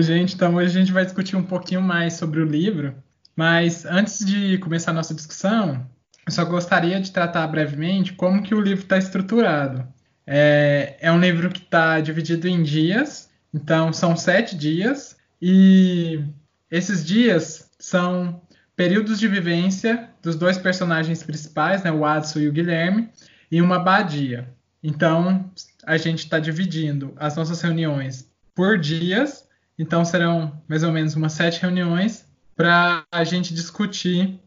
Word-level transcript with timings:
Oi, 0.00 0.04
gente. 0.04 0.34
Então, 0.34 0.54
hoje 0.54 0.68
a 0.68 0.80
gente 0.80 0.92
vai 0.92 1.04
discutir 1.04 1.36
um 1.36 1.42
pouquinho 1.42 1.82
mais 1.82 2.14
sobre 2.14 2.40
o 2.40 2.44
livro, 2.46 2.94
mas 3.36 3.84
antes 3.84 4.24
de 4.24 4.56
começar 4.56 4.92
a 4.92 4.94
nossa 4.94 5.12
discussão, 5.12 5.86
eu 6.26 6.32
só 6.32 6.42
gostaria 6.42 6.98
de 6.98 7.12
tratar 7.12 7.46
brevemente 7.48 8.14
como 8.14 8.42
que 8.42 8.54
o 8.54 8.62
livro 8.62 8.84
está 8.84 8.96
estruturado. 8.96 9.86
É, 10.26 10.96
é, 11.00 11.12
um 11.12 11.20
livro 11.20 11.50
que 11.50 11.60
está 11.60 12.00
dividido 12.00 12.48
em 12.48 12.62
dias, 12.62 13.28
então 13.52 13.92
são 13.92 14.16
sete 14.16 14.56
dias, 14.56 15.18
e 15.42 16.24
esses 16.70 17.04
dias 17.04 17.70
são 17.78 18.40
períodos 18.74 19.20
de 19.20 19.28
vivência 19.28 20.08
dos 20.22 20.34
dois 20.34 20.56
personagens 20.56 21.22
principais, 21.22 21.82
né, 21.82 21.92
o 21.92 22.06
Adson 22.06 22.38
e 22.38 22.48
o 22.48 22.52
Guilherme, 22.52 23.10
em 23.52 23.60
uma 23.60 23.76
abadia. 23.76 24.48
Então, 24.82 25.50
a 25.84 25.98
gente 25.98 26.20
está 26.20 26.38
dividindo 26.38 27.12
as 27.16 27.36
nossas 27.36 27.60
reuniões 27.60 28.26
por 28.54 28.78
dias 28.78 29.49
então 29.80 30.04
serão 30.04 30.60
mais 30.68 30.82
ou 30.82 30.92
menos 30.92 31.16
umas 31.16 31.32
sete 31.32 31.62
reuniões 31.62 32.26
para 32.54 33.02
a 33.10 33.24
gente 33.24 33.54
discutir 33.54 34.38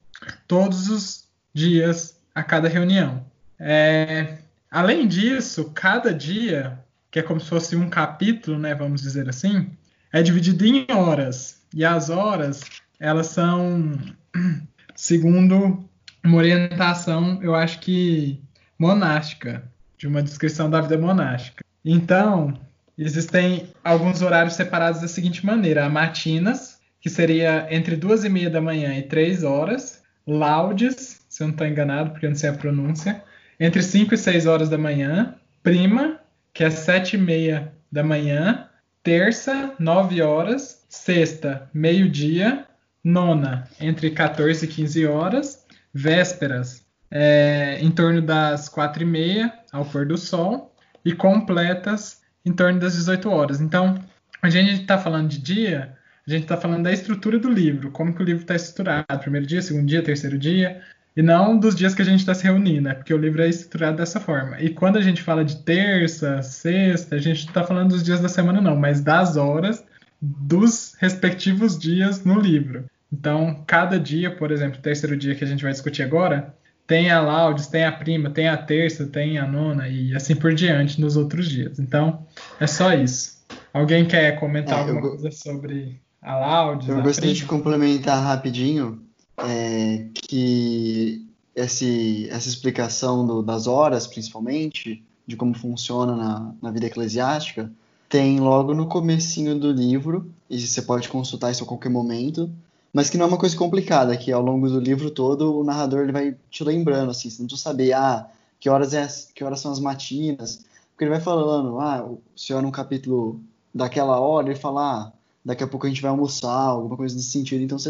todos 0.48 0.90
os 0.90 1.28
dias 1.52 2.20
a 2.36 2.44
cada 2.44 2.70
reunião. 2.70 3.26
É, 3.60 4.38
além 4.70 5.08
disso, 5.08 5.72
cada 5.74 6.14
dia, 6.14 6.78
que 7.10 7.18
é 7.18 7.24
como 7.24 7.40
se 7.40 7.48
fosse 7.48 7.76
um 7.76 7.90
capítulo, 7.90 8.60
né, 8.60 8.76
vamos 8.76 9.02
dizer 9.02 9.28
assim, 9.28 9.72
é 10.12 10.22
dividido 10.22 10.68
em 10.68 10.86
horas. 10.92 11.64
E 11.74 11.84
as 11.84 12.12
horas, 12.12 12.62
elas 13.00 13.26
são, 13.26 13.92
segundo 14.96 15.84
uma 16.24 16.38
orientação, 16.38 17.42
eu 17.42 17.56
acho 17.56 17.80
que 17.80 18.40
monástica, 18.78 19.64
de 19.98 20.06
uma 20.06 20.22
descrição 20.22 20.70
da 20.70 20.80
vida 20.80 20.96
monástica. 20.96 21.66
Então, 21.84 22.54
Existem 22.98 23.70
alguns 23.84 24.22
horários 24.22 24.54
separados 24.54 25.02
da 25.02 25.08
seguinte 25.08 25.46
maneira: 25.46 25.90
matinas, 25.90 26.80
que 27.02 27.10
seria 27.10 27.68
entre 27.70 27.96
duas 27.96 28.24
e 28.24 28.30
meia 28.30 28.50
da 28.50 28.62
manhã 28.62 28.94
e 28.96 29.04
três 29.04 29.44
horas, 29.44 30.02
laudes, 30.26 31.26
se 31.28 31.44
eu 31.44 31.48
não 31.48 31.54
estou 31.54 31.68
enganado, 31.68 32.12
porque 32.12 32.26
eu 32.26 32.30
não 32.30 32.38
sei 32.38 32.50
a 32.50 32.54
pronúncia, 32.54 33.24
entre 33.60 33.82
5 33.82 34.14
e 34.14 34.18
6 34.18 34.46
horas 34.46 34.70
da 34.70 34.78
manhã, 34.78 35.36
prima, 35.62 36.20
que 36.54 36.64
é 36.64 36.70
sete 36.70 37.16
e 37.16 37.20
meia 37.20 37.74
da 37.92 38.04
manhã, 38.04 38.68
terça, 39.02 39.74
9 39.80 40.22
horas, 40.22 40.86
sexta, 40.90 41.70
meio-dia, 41.74 42.66
nona, 43.04 43.68
entre 43.80 44.12
14 44.12 44.66
e 44.66 44.68
15 44.68 45.06
horas, 45.06 45.66
vésperas, 45.94 46.86
é, 47.12 47.78
em 47.82 47.92
torno 47.92 48.22
das 48.22 48.70
quatro 48.70 49.04
e 49.04 49.06
meia, 49.06 49.54
ao 49.72 49.86
pôr 49.86 50.06
do 50.06 50.18
sol, 50.18 50.74
e 51.06 51.14
completas 51.14 52.23
em 52.46 52.52
torno 52.52 52.80
das 52.80 52.94
18 52.94 53.30
horas. 53.30 53.62
Então, 53.62 54.00
a 54.42 54.50
gente 54.50 54.82
está 54.82 54.98
falando 54.98 55.30
de 55.30 55.40
dia, 55.40 55.98
a 56.28 56.30
gente 56.30 56.44
está 56.44 56.58
falando 56.58 56.84
da 56.84 56.92
estrutura 56.92 57.40
do 57.40 57.50
livro, 57.50 57.92
como 57.92 58.14
que 58.14 58.22
o 58.22 58.26
livro 58.26 58.42
está 58.42 58.56
estruturado, 58.56 59.20
primeiro 59.20 59.46
dia, 59.46 59.62
segundo 59.62 59.86
dia, 59.86 60.02
terceiro 60.02 60.38
dia, 60.38 60.82
e 61.16 61.22
não 61.22 61.58
dos 61.58 61.76
dias 61.76 61.94
que 61.94 62.02
a 62.02 62.06
gente 62.06 62.20
está 62.20 62.34
se 62.34 62.44
reunindo, 62.44 62.82
né? 62.82 62.94
Porque 62.96 63.14
o 63.14 63.18
livro 63.18 63.42
é 63.42 63.48
estruturado 63.48 63.98
dessa 63.98 64.20
forma. 64.20 64.60
E 64.60 64.70
quando 64.70 64.98
a 64.98 65.02
gente 65.02 65.22
fala 65.22 65.46
de 65.46 65.58
terça, 65.58 66.42
sexta, 66.42 67.16
a 67.16 67.20
gente 67.20 67.44
não 67.44 67.50
está 67.50 67.64
falando 67.64 67.90
dos 67.90 68.04
dias 68.04 68.20
da 68.20 68.30
semana, 68.30 68.60
não, 68.60 68.76
mas 68.76 69.02
das 69.02 69.38
horas 69.38 69.84
dos 70.20 70.96
respectivos 71.00 71.78
dias 71.78 72.24
no 72.26 72.40
livro. 72.40 72.86
Então, 73.12 73.64
cada 73.68 74.00
dia, 74.00 74.36
por 74.36 74.52
exemplo, 74.52 74.80
o 74.80 74.82
terceiro 74.82 75.16
dia 75.16 75.36
que 75.36 75.44
a 75.44 75.48
gente 75.48 75.62
vai 75.64 75.72
discutir 75.72 76.02
agora, 76.02 76.56
tem 76.86 77.10
a 77.10 77.22
Laudes, 77.22 77.68
tem 77.68 77.86
a 77.86 77.92
prima, 77.92 78.30
tem 78.30 78.48
a 78.48 78.58
terça, 78.58 79.06
tem 79.06 79.38
a 79.38 79.48
nona 79.48 79.88
e 79.88 80.16
assim 80.16 80.36
por 80.36 80.54
diante 80.54 81.00
nos 81.00 81.16
outros 81.16 81.50
dias. 81.50 81.80
Então, 81.80 82.26
é 82.60 82.68
só 82.68 82.94
isso. 82.94 83.42
Alguém 83.74 84.06
quer 84.06 84.40
comentar 84.40 84.78
é, 84.78 84.82
alguma 84.82 85.00
eu, 85.00 85.10
coisa 85.12 85.32
sobre 85.32 86.00
a 86.22 86.36
Laudes? 86.38 86.88
Eu 86.88 87.02
gostaria 87.02 87.32
prima? 87.32 87.34
de 87.34 87.46
complementar 87.46 88.24
rapidinho 88.24 89.02
é, 89.38 90.06
que 90.14 91.26
esse, 91.56 92.28
essa 92.30 92.50
explicação 92.50 93.26
do, 93.26 93.42
das 93.42 93.68
horas, 93.68 94.08
principalmente, 94.08 95.04
de 95.26 95.36
como 95.36 95.54
funciona 95.54 96.16
na, 96.16 96.54
na 96.62 96.72
vida 96.72 96.88
eclesiástica, 96.88 97.72
tem 98.10 98.40
logo 98.40 98.74
no 98.74 98.88
comecinho 98.88 99.58
do 99.58 99.72
livro, 99.72 100.32
e 100.50 100.60
você 100.60 100.82
pode 100.82 101.10
consultar 101.10 101.52
isso 101.52 101.64
a 101.64 101.68
qualquer 101.68 101.90
momento, 101.90 102.52
mas 102.94 103.10
que 103.10 103.18
não 103.18 103.26
é 103.26 103.30
uma 103.30 103.38
coisa 103.38 103.58
complicada, 103.58 104.16
que 104.16 104.32
ao 104.32 104.42
longo 104.42 104.70
do 104.70 104.80
livro 104.80 105.10
todo 105.10 105.60
o 105.60 105.64
narrador 105.64 106.02
ele 106.02 106.12
vai 106.12 106.36
te 106.52 106.64
lembrando, 106.64 107.10
assim, 107.10 107.30
você 107.30 107.42
não 107.42 107.48
precisa 107.48 107.70
saber, 107.70 107.94
ah, 107.94 108.30
que 108.60 108.70
horas, 108.70 108.94
é, 108.94 109.08
que 109.34 109.44
horas 109.44 109.60
são 109.60 109.72
as 109.72 109.80
matinas, 109.80 110.64
porque 110.92 111.04
ele 111.04 111.12
vai 111.12 111.20
falando, 111.20 111.80
ah, 111.80 112.08
se 112.36 112.54
olha 112.54 112.68
um 112.68 112.72
capítulo 112.72 113.42
daquela 113.74 114.20
hora, 114.20 114.48
ele 114.48 114.60
fala, 114.60 114.82
ah, 114.82 115.12
daqui 115.44 115.64
a 115.64 115.68
pouco 115.68 115.88
a 115.88 115.90
gente 115.90 116.02
vai 116.02 116.12
almoçar, 116.12 116.50
alguma 116.50 116.96
coisa 116.96 117.16
nesse 117.16 117.32
sentido, 117.32 117.64
então 117.64 117.80
você 117.80 117.90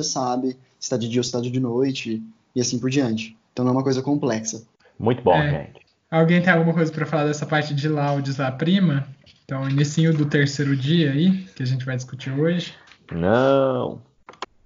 sabe 0.00 0.50
se 0.50 0.58
está 0.80 0.98
de 0.98 1.08
dia 1.08 1.20
ou 1.20 1.24
se 1.24 1.28
está 1.28 1.40
de 1.40 1.58
noite, 1.58 2.22
e 2.54 2.60
assim 2.60 2.78
por 2.78 2.90
diante. 2.90 3.36
Então 3.52 3.64
não 3.64 3.72
é 3.72 3.76
uma 3.76 3.82
coisa 3.82 4.02
complexa. 4.02 4.62
Muito 4.98 5.22
bom, 5.22 5.34
é. 5.34 5.50
gente. 5.50 5.82
Alguém 6.10 6.42
tem 6.42 6.52
alguma 6.52 6.74
coisa 6.74 6.92
para 6.92 7.06
falar 7.06 7.24
dessa 7.24 7.46
parte 7.46 7.74
de 7.74 7.88
laudes 7.88 8.36
da 8.36 8.52
prima? 8.52 9.06
Então, 9.44 9.66
início 9.68 10.12
do 10.12 10.26
terceiro 10.26 10.76
dia 10.76 11.10
aí, 11.10 11.44
que 11.56 11.62
a 11.62 11.66
gente 11.66 11.86
vai 11.86 11.96
discutir 11.96 12.30
hoje. 12.30 12.74
Não. 13.10 14.00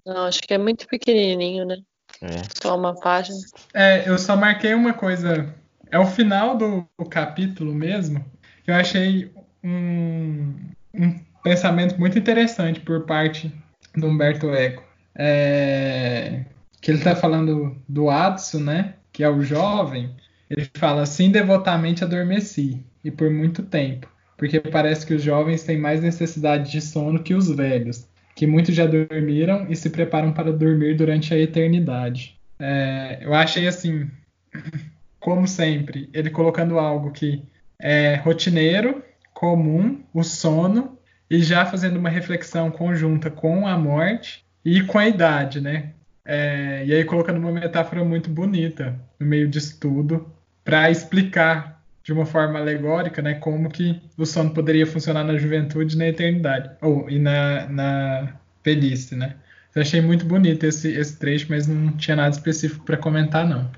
Não, 0.06 0.24
acho 0.24 0.40
que 0.40 0.54
é 0.54 0.58
muito 0.58 0.86
pequenininho, 0.86 1.64
né? 1.64 1.78
É. 2.22 2.42
Só 2.62 2.78
uma 2.78 2.94
página. 2.94 3.36
É, 3.74 4.08
eu 4.08 4.16
só 4.16 4.36
marquei 4.36 4.72
uma 4.72 4.94
coisa. 4.94 5.52
É 5.90 5.98
o 5.98 6.06
final 6.06 6.56
do, 6.56 6.86
do 6.96 7.04
capítulo 7.04 7.74
mesmo. 7.74 8.24
Que 8.64 8.70
eu 8.70 8.74
achei 8.76 9.32
um, 9.64 10.54
um 10.94 11.18
pensamento 11.42 11.98
muito 11.98 12.18
interessante 12.18 12.78
por 12.80 13.04
parte 13.04 13.52
do 13.96 14.06
Humberto 14.06 14.48
Eco. 14.50 14.84
É, 15.14 16.44
que 16.80 16.92
ele 16.92 16.98
está 16.98 17.16
falando 17.16 17.76
do 17.88 18.08
Adson, 18.08 18.60
né? 18.60 18.94
Que 19.12 19.24
é 19.24 19.28
o 19.28 19.42
jovem. 19.42 20.14
Ele 20.48 20.70
fala 20.76 21.02
assim: 21.02 21.30
devotamente 21.30 22.04
adormeci, 22.04 22.84
e 23.02 23.10
por 23.10 23.28
muito 23.30 23.62
tempo, 23.62 24.08
porque 24.36 24.60
parece 24.60 25.04
que 25.04 25.14
os 25.14 25.22
jovens 25.22 25.64
têm 25.64 25.78
mais 25.78 26.00
necessidade 26.00 26.70
de 26.70 26.80
sono 26.80 27.22
que 27.22 27.34
os 27.34 27.50
velhos 27.50 28.06
que 28.36 28.46
muitos 28.46 28.74
já 28.74 28.86
dormiram 28.86 29.66
e 29.70 29.74
se 29.74 29.88
preparam 29.88 30.30
para 30.30 30.52
dormir 30.52 30.94
durante 30.94 31.32
a 31.32 31.38
eternidade. 31.38 32.38
É, 32.58 33.18
eu 33.22 33.32
achei 33.32 33.66
assim, 33.66 34.10
como 35.18 35.48
sempre, 35.48 36.10
ele 36.12 36.28
colocando 36.28 36.78
algo 36.78 37.10
que 37.10 37.42
é 37.80 38.16
rotineiro, 38.16 39.02
comum, 39.32 40.02
o 40.12 40.22
sono, 40.22 40.98
e 41.30 41.42
já 41.42 41.64
fazendo 41.64 41.98
uma 41.98 42.10
reflexão 42.10 42.70
conjunta 42.70 43.30
com 43.30 43.66
a 43.66 43.76
morte 43.78 44.44
e 44.62 44.82
com 44.82 44.98
a 44.98 45.08
idade, 45.08 45.60
né? 45.60 45.92
É, 46.22 46.84
e 46.84 46.92
aí 46.92 47.04
colocando 47.04 47.38
uma 47.38 47.52
metáfora 47.52 48.04
muito 48.04 48.28
bonita 48.28 49.00
no 49.18 49.26
meio 49.26 49.48
disso 49.48 49.78
tudo 49.80 50.30
para 50.62 50.90
explicar 50.90 51.75
de 52.06 52.12
uma 52.12 52.24
forma 52.24 52.60
alegórica, 52.60 53.20
né, 53.20 53.34
como 53.34 53.68
que 53.68 54.00
o 54.16 54.24
sono 54.24 54.54
poderia 54.54 54.86
funcionar 54.86 55.24
na 55.24 55.36
juventude 55.36 55.96
e 55.96 55.98
na 55.98 56.06
eternidade, 56.06 56.70
ou 56.80 57.10
e 57.10 57.18
na, 57.18 57.66
na 57.66 58.40
velhice, 58.64 59.16
né. 59.16 59.34
Eu 59.74 59.82
achei 59.82 60.00
muito 60.00 60.24
bonito 60.24 60.64
esse, 60.64 60.88
esse 60.92 61.18
trecho, 61.18 61.48
mas 61.50 61.66
não 61.66 61.96
tinha 61.96 62.14
nada 62.16 62.30
específico 62.30 62.84
para 62.84 62.96
comentar, 62.96 63.44
não. 63.44 63.68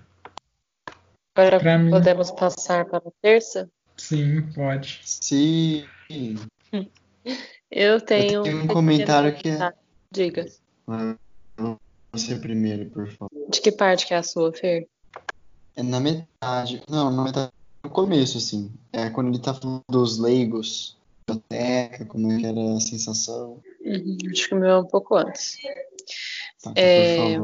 Agora 1.34 1.78
mim... 1.78 1.88
podemos 1.88 2.30
passar 2.30 2.84
para 2.84 2.98
a 2.98 3.12
terça? 3.22 3.66
Sim, 3.96 4.42
pode. 4.54 5.00
Sim. 5.04 5.86
Eu 7.70 7.98
tenho, 7.98 8.40
Eu 8.40 8.42
tenho 8.42 8.62
um 8.62 8.66
comentário 8.66 9.34
que 9.34 9.48
é... 9.48 9.72
Diga. 10.10 10.46
Você 12.12 12.36
primeiro, 12.36 12.90
por 12.90 13.08
favor. 13.08 13.30
De 13.48 13.60
que 13.60 13.72
parte 13.72 14.06
que 14.06 14.12
é 14.12 14.18
a 14.18 14.22
sua, 14.22 14.52
Fer? 14.52 14.86
É 15.74 15.82
na 15.82 15.98
metade. 15.98 16.82
Não, 16.88 17.10
na 17.10 17.24
metade 17.24 17.57
no 17.82 17.90
começo, 17.90 18.38
assim. 18.38 18.72
É 18.92 19.10
quando 19.10 19.28
ele 19.28 19.38
tá 19.38 19.54
falando 19.54 19.82
dos 19.88 20.18
leigos, 20.18 20.96
biblioteca, 21.26 22.04
como 22.06 22.32
é 22.32 22.38
que 22.38 22.46
era 22.46 22.76
a 22.76 22.80
sensação. 22.80 23.62
Uhum, 23.84 24.16
acho 24.30 24.48
que 24.48 24.54
o 24.54 24.58
meu 24.58 24.70
é 24.70 24.78
um 24.78 24.86
pouco 24.86 25.16
antes. 25.16 25.56
Tá, 26.62 26.72
é. 26.76 27.36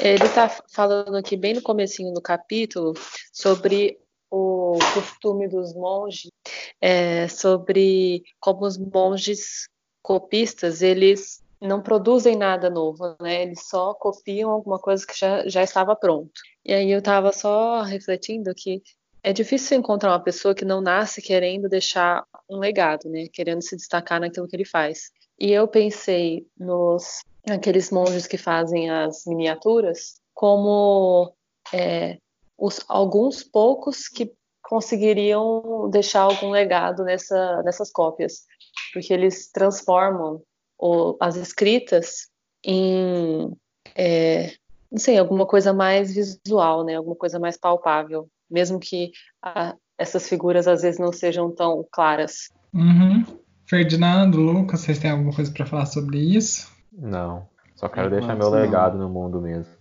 Ele 0.00 0.28
tá 0.28 0.48
falando 0.70 1.16
aqui 1.16 1.36
bem 1.36 1.54
no 1.54 1.62
comecinho 1.62 2.12
do 2.14 2.22
capítulo 2.22 2.94
sobre 3.32 3.98
o 4.30 4.78
costume 4.94 5.48
dos 5.48 5.74
monges, 5.74 6.30
é, 6.80 7.26
sobre 7.28 8.22
como 8.38 8.64
os 8.64 8.78
monges 8.78 9.68
copistas, 10.02 10.82
eles 10.82 11.42
não 11.60 11.82
produzem 11.82 12.36
nada 12.36 12.70
novo, 12.70 13.16
né? 13.20 13.42
Eles 13.42 13.66
só 13.66 13.92
copiam 13.94 14.50
alguma 14.50 14.78
coisa 14.78 15.04
que 15.04 15.18
já, 15.18 15.46
já 15.48 15.62
estava 15.62 15.96
pronto. 15.96 16.40
E 16.64 16.72
aí 16.72 16.90
eu 16.90 17.00
estava 17.00 17.32
só 17.32 17.82
refletindo 17.82 18.54
que 18.54 18.82
é 19.28 19.32
difícil 19.34 19.76
encontrar 19.76 20.12
uma 20.12 20.22
pessoa 20.24 20.54
que 20.54 20.64
não 20.64 20.80
nasce 20.80 21.20
querendo 21.20 21.68
deixar 21.68 22.24
um 22.48 22.56
legado, 22.56 23.10
né? 23.10 23.26
Querendo 23.30 23.60
se 23.60 23.76
destacar 23.76 24.18
naquilo 24.18 24.48
que 24.48 24.56
ele 24.56 24.64
faz. 24.64 25.10
E 25.38 25.52
eu 25.52 25.68
pensei 25.68 26.46
nos 26.58 27.20
aqueles 27.46 27.90
monges 27.90 28.26
que 28.26 28.38
fazem 28.38 28.88
as 28.88 29.26
miniaturas 29.26 30.14
como 30.32 31.34
é, 31.74 32.16
os, 32.56 32.80
alguns 32.88 33.44
poucos 33.44 34.08
que 34.08 34.32
conseguiriam 34.62 35.90
deixar 35.90 36.22
algum 36.22 36.48
legado 36.48 37.04
nessa, 37.04 37.62
nessas 37.64 37.92
cópias, 37.92 38.46
porque 38.94 39.12
eles 39.12 39.52
transformam 39.52 40.40
o, 40.78 41.18
as 41.20 41.36
escritas 41.36 42.30
em, 42.64 43.54
é, 43.94 44.54
não 44.90 44.98
sei, 44.98 45.18
alguma 45.18 45.46
coisa 45.46 45.74
mais 45.74 46.14
visual, 46.14 46.82
né? 46.82 46.94
Alguma 46.94 47.16
coisa 47.16 47.38
mais 47.38 47.58
palpável, 47.58 48.26
mesmo 48.50 48.78
que 48.78 49.12
a, 49.42 49.74
essas 49.96 50.28
figuras 50.28 50.66
às 50.68 50.82
vezes 50.82 51.00
não 51.00 51.12
sejam 51.12 51.50
tão 51.50 51.84
claras. 51.90 52.50
Uhum. 52.72 53.24
Ferdinando, 53.66 54.40
Lucas, 54.40 54.80
vocês 54.80 54.98
têm 54.98 55.10
alguma 55.10 55.32
coisa 55.32 55.50
para 55.50 55.66
falar 55.66 55.86
sobre 55.86 56.18
isso? 56.18 56.70
Não, 56.92 57.46
só 57.76 57.88
quero 57.88 58.10
deixar 58.10 58.34
meu 58.34 58.50
legado 58.50 58.96
no 58.96 59.08
mundo 59.08 59.40
mesmo. 59.40 59.72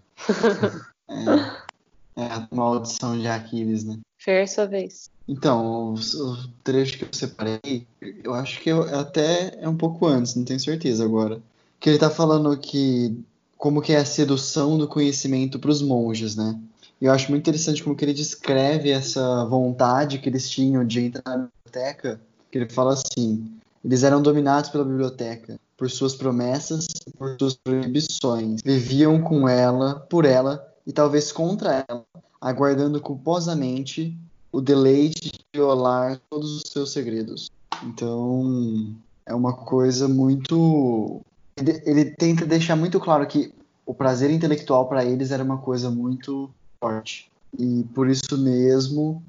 é, 1.09 2.21
é 2.21 2.25
a 2.25 2.47
maldição 2.51 3.17
de 3.17 3.27
Aquiles, 3.27 3.85
né? 3.85 3.97
Fer, 4.17 4.47
sua 4.47 4.65
vez. 4.65 5.09
Então, 5.27 5.93
o, 5.93 5.93
o, 5.93 6.47
trecho 6.63 6.97
que 6.97 7.05
eu 7.05 7.09
separei, 7.11 7.87
eu 8.23 8.33
acho 8.33 8.59
que 8.59 8.69
eu, 8.69 8.83
até 8.83 9.57
é 9.61 9.69
um 9.69 9.77
pouco 9.77 10.05
antes, 10.05 10.35
não 10.35 10.43
tenho 10.43 10.59
certeza 10.59 11.03
agora. 11.05 11.41
Que 11.79 11.89
ele 11.89 11.99
tá 11.99 12.09
falando 12.09 12.57
que 12.57 13.23
como 13.57 13.81
que 13.81 13.93
é 13.93 13.97
a 13.97 14.05
sedução 14.05 14.77
do 14.77 14.87
conhecimento 14.87 15.59
para 15.59 15.71
os 15.71 15.81
monges, 15.81 16.35
né? 16.35 16.59
E 16.99 17.05
eu 17.05 17.11
acho 17.11 17.29
muito 17.29 17.43
interessante 17.43 17.83
como 17.83 17.95
que 17.95 18.03
ele 18.03 18.13
descreve 18.13 18.89
essa 18.89 19.45
vontade 19.45 20.17
que 20.17 20.27
eles 20.27 20.49
tinham 20.49 20.85
de 20.85 21.01
entrar 21.01 21.37
na 21.37 21.47
biblioteca, 21.47 22.19
que 22.51 22.57
ele 22.57 22.69
fala 22.69 22.93
assim: 22.93 23.51
eles 23.85 24.03
eram 24.03 24.21
dominados 24.21 24.69
pela 24.69 24.83
biblioteca, 24.83 25.59
por 25.77 25.89
suas 25.89 26.15
promessas 26.15 26.87
e 27.05 27.11
por 27.11 27.37
suas 27.39 27.55
proibições. 27.55 28.61
Viviam 28.65 29.21
com 29.21 29.47
ela, 29.47 29.99
por 30.09 30.25
ela 30.25 30.67
e 30.85 30.91
talvez 30.91 31.31
contra 31.31 31.85
ela, 31.87 32.03
aguardando 32.41 32.99
culposamente 32.99 34.17
o 34.51 34.59
deleite 34.59 35.29
de 35.29 35.39
violar 35.53 36.19
todos 36.29 36.57
os 36.57 36.71
seus 36.71 36.91
segredos. 36.91 37.51
Então, 37.83 38.95
é 39.25 39.35
uma 39.35 39.53
coisa 39.53 40.07
muito. 40.07 41.21
Ele, 41.57 42.05
tenta 42.05 42.45
deixar 42.45 42.75
muito 42.75 42.99
claro 42.99 43.25
que 43.27 43.53
o 43.85 43.93
prazer 43.93 44.31
intelectual 44.31 44.87
para 44.87 45.05
eles 45.05 45.31
era 45.31 45.43
uma 45.43 45.57
coisa 45.57 45.89
muito 45.89 46.49
forte. 46.79 47.31
E 47.57 47.83
por 47.93 48.09
isso 48.09 48.37
mesmo 48.37 49.23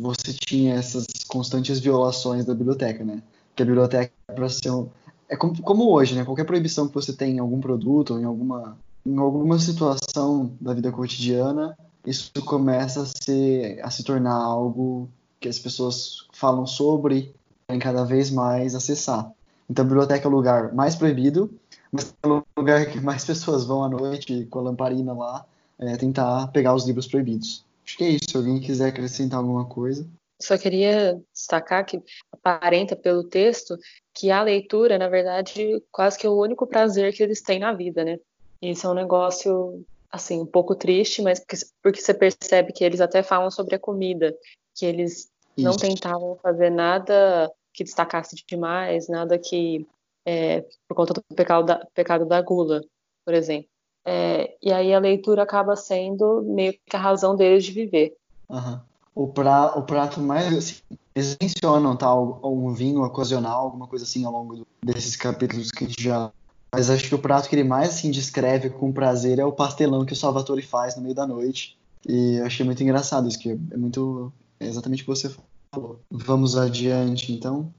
você 0.00 0.32
tinha 0.32 0.74
essas 0.74 1.06
constantes 1.26 1.80
violações 1.80 2.44
da 2.44 2.54
biblioteca, 2.54 3.04
né? 3.04 3.22
Que 3.54 3.62
a 3.62 3.66
biblioteca 3.66 4.12
é 4.28 4.32
para 4.32 4.48
ser 4.48 4.70
um, 4.70 4.88
é 5.28 5.36
como, 5.36 5.60
como, 5.62 5.90
hoje, 5.90 6.14
né? 6.14 6.24
Qualquer 6.24 6.44
proibição 6.44 6.86
que 6.88 6.94
você 6.94 7.12
tem 7.12 7.36
em 7.36 7.38
algum 7.38 7.60
produto 7.60 8.14
ou 8.14 8.20
em 8.20 8.24
alguma 8.24 8.76
em 9.04 9.16
alguma 9.16 9.58
situação 9.58 10.52
da 10.60 10.74
vida 10.74 10.92
cotidiana, 10.92 11.76
isso 12.04 12.32
começa 12.44 13.02
a, 13.02 13.06
ser, 13.06 13.80
a 13.82 13.90
se 13.90 14.04
tornar 14.04 14.34
algo 14.34 15.08
que 15.40 15.48
as 15.48 15.58
pessoas 15.58 16.26
falam 16.32 16.66
sobre 16.66 17.34
e 17.72 17.78
cada 17.78 18.04
vez 18.04 18.30
mais 18.30 18.74
acessar. 18.74 19.32
Então, 19.68 19.84
a 19.84 19.88
biblioteca 19.88 20.26
é 20.26 20.30
o 20.30 20.34
lugar 20.34 20.74
mais 20.74 20.94
proibido, 20.94 21.50
mas 21.90 22.14
é 22.22 22.28
o 22.28 22.42
lugar 22.56 22.86
que 22.86 23.00
mais 23.00 23.24
pessoas 23.26 23.64
vão 23.64 23.82
à 23.82 23.88
noite 23.88 24.46
com 24.50 24.58
a 24.58 24.62
lamparina 24.62 25.14
lá 25.14 25.46
é, 25.80 25.96
tentar 25.96 26.48
pegar 26.48 26.74
os 26.74 26.86
livros 26.86 27.06
proibidos. 27.08 27.64
Acho 27.84 27.96
que 27.96 28.04
é 28.04 28.08
isso. 28.10 28.30
Se 28.30 28.36
alguém 28.36 28.60
quiser 28.60 28.88
acrescentar 28.88 29.38
alguma 29.38 29.64
coisa. 29.64 30.06
Só 30.40 30.56
queria 30.56 31.20
destacar 31.34 31.84
que 31.84 32.00
aparenta 32.32 32.94
pelo 32.94 33.24
texto 33.24 33.76
que 34.14 34.30
a 34.30 34.42
leitura, 34.42 34.98
na 34.98 35.08
verdade, 35.08 35.82
quase 35.90 36.18
que 36.18 36.26
é 36.26 36.30
o 36.30 36.40
único 36.40 36.66
prazer 36.66 37.12
que 37.12 37.22
eles 37.22 37.42
têm 37.42 37.58
na 37.58 37.72
vida, 37.72 38.04
né? 38.04 38.18
Isso 38.60 38.86
é 38.86 38.90
um 38.90 38.94
negócio, 38.94 39.84
assim, 40.10 40.40
um 40.40 40.46
pouco 40.46 40.74
triste, 40.74 41.22
mas 41.22 41.40
porque, 41.40 41.56
porque 41.82 42.00
você 42.00 42.14
percebe 42.14 42.72
que 42.72 42.84
eles 42.84 43.00
até 43.00 43.22
falam 43.22 43.50
sobre 43.50 43.74
a 43.74 43.78
comida, 43.78 44.34
que 44.74 44.84
eles 44.84 45.30
Isso. 45.56 45.66
não 45.66 45.76
tentavam 45.76 46.36
fazer 46.42 46.70
nada 46.70 47.50
que 47.72 47.84
destacasse 47.84 48.36
demais, 48.46 49.08
nada 49.08 49.38
que, 49.38 49.86
é, 50.26 50.62
por 50.88 50.94
conta 50.94 51.14
do 51.14 51.22
pecado 51.34 51.64
da, 51.64 51.86
pecado 51.94 52.26
da 52.26 52.40
gula, 52.42 52.82
por 53.24 53.34
exemplo. 53.34 53.69
É, 54.04 54.56
e 54.62 54.72
aí 54.72 54.94
a 54.94 54.98
leitura 54.98 55.42
acaba 55.42 55.76
sendo 55.76 56.42
meio 56.42 56.72
que 56.72 56.96
a 56.96 57.00
razão 57.00 57.36
deles 57.36 57.64
de 57.64 57.72
viver. 57.72 58.16
Uhum. 58.48 58.80
O, 59.14 59.28
pra, 59.28 59.76
o 59.76 59.82
prato 59.82 60.20
mais. 60.20 60.56
Assim, 60.56 60.76
eles 61.14 61.36
mencionam 61.40 61.96
tá, 61.96 62.14
um 62.14 62.72
vinho 62.72 63.02
ocasional, 63.02 63.64
alguma 63.64 63.86
coisa 63.86 64.04
assim 64.04 64.24
ao 64.24 64.32
longo 64.32 64.66
desses 64.82 65.16
capítulos 65.16 65.70
que 65.70 65.84
a 65.84 65.86
gente 65.86 66.02
já 66.02 66.32
mas 66.72 66.88
acho 66.88 67.08
que 67.08 67.14
o 67.14 67.18
prato 67.18 67.48
que 67.48 67.54
ele 67.56 67.64
mais 67.64 67.90
assim, 67.90 68.10
descreve 68.10 68.70
com 68.70 68.92
prazer 68.92 69.38
é 69.38 69.44
o 69.44 69.52
pastelão 69.52 70.04
que 70.04 70.12
o 70.12 70.16
Salvatore 70.16 70.62
faz 70.62 70.94
no 70.94 71.02
meio 71.02 71.14
da 71.14 71.26
noite. 71.26 71.76
E 72.08 72.36
eu 72.36 72.46
achei 72.46 72.64
muito 72.64 72.82
engraçado 72.82 73.28
isso, 73.28 73.38
que 73.38 73.50
é 73.50 73.76
muito. 73.76 74.32
É 74.58 74.66
exatamente 74.66 75.02
o 75.02 75.04
que 75.04 75.10
você 75.10 75.34
falou. 75.72 76.00
Vamos 76.10 76.56
adiante, 76.56 77.32
então. 77.32 77.72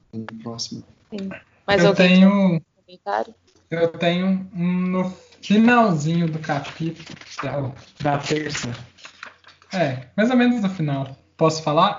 Próximo. 0.43 0.83
Sim. 1.09 1.29
Mas 1.65 1.83
eu 1.83 1.95
tenho. 1.95 2.61
Comentário? 2.85 3.33
Eu 3.69 3.87
tenho 3.87 4.49
um 4.53 4.81
no 4.89 5.13
finalzinho 5.41 6.27
do 6.27 6.39
capítulo, 6.39 7.17
da 8.01 8.17
terça. 8.17 8.69
É, 9.73 10.07
mais 10.15 10.29
ou 10.29 10.37
menos 10.37 10.61
no 10.61 10.69
final. 10.69 11.17
Posso 11.37 11.63
falar? 11.63 11.97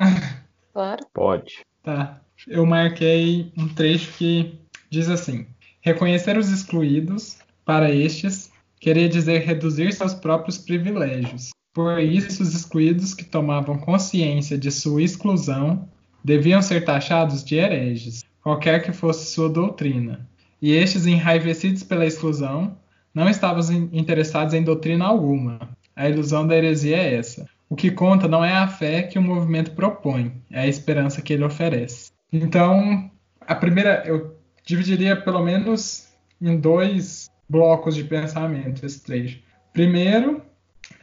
Claro. 0.73 1.07
Pode. 1.13 1.67
Tá. 1.83 2.21
Eu 2.47 2.65
marquei 2.65 3.53
um 3.57 3.69
trecho 3.69 4.13
que 4.13 4.59
diz 4.89 5.09
assim: 5.09 5.47
Reconhecer 5.81 6.39
os 6.39 6.49
excluídos, 6.49 7.39
para 7.65 7.91
estes, 7.91 8.51
queria 8.81 9.09
dizer 9.09 9.41
reduzir 9.43 9.93
seus 9.93 10.15
próprios 10.15 10.59
privilégios. 10.59 11.51
Por 11.73 11.99
isso, 12.01 12.43
os 12.43 12.55
excluídos 12.55 13.15
que 13.15 13.25
tomavam 13.25 13.79
consciência 13.79 14.59
de 14.59 14.71
sua 14.71 15.03
exclusão 15.03 15.89
deviam 16.23 16.61
ser 16.61 16.85
taxados 16.85 17.43
de 17.45 17.57
hereges, 17.57 18.25
qualquer 18.43 18.83
que 18.83 18.93
fosse 18.93 19.33
sua 19.33 19.49
doutrina. 19.49 20.29
E 20.61 20.73
estes, 20.73 21.07
enraivecidos 21.07 21.83
pela 21.83 22.07
exclusão, 22.07 22.77
não 23.15 23.29
estavam 23.29 23.63
interessados 23.93 24.55
em 24.55 24.63
doutrina 24.63 25.07
alguma. 25.07 25.77
A 25.95 26.09
ilusão 26.09 26.47
da 26.47 26.57
heresia 26.57 26.97
é 26.97 27.15
essa. 27.15 27.47
O 27.69 27.77
que 27.77 27.91
conta 27.91 28.29
não 28.29 28.45
é 28.45 28.53
a 28.53 28.69
fé 28.69 29.03
que 29.03 29.19
o 29.19 29.23
movimento 29.23 29.73
propõe, 29.73 30.33
é 30.51 30.61
a 30.61 30.67
esperança 30.67 31.23
que 31.23 31.33
ele 31.33 31.45
oferece. 31.45 32.11
Então, 32.33 33.11
a 33.41 33.55
primeira, 33.55 34.03
eu 34.07 34.37
dividiria 34.65 35.17
pelo 35.17 35.43
menos 35.43 36.09
em 36.41 36.57
dois 36.57 37.31
blocos 37.49 37.95
de 37.95 38.05
pensamento 38.05 38.85
esse 38.85 39.03
trecho. 39.03 39.41
Primeiro, 39.73 40.43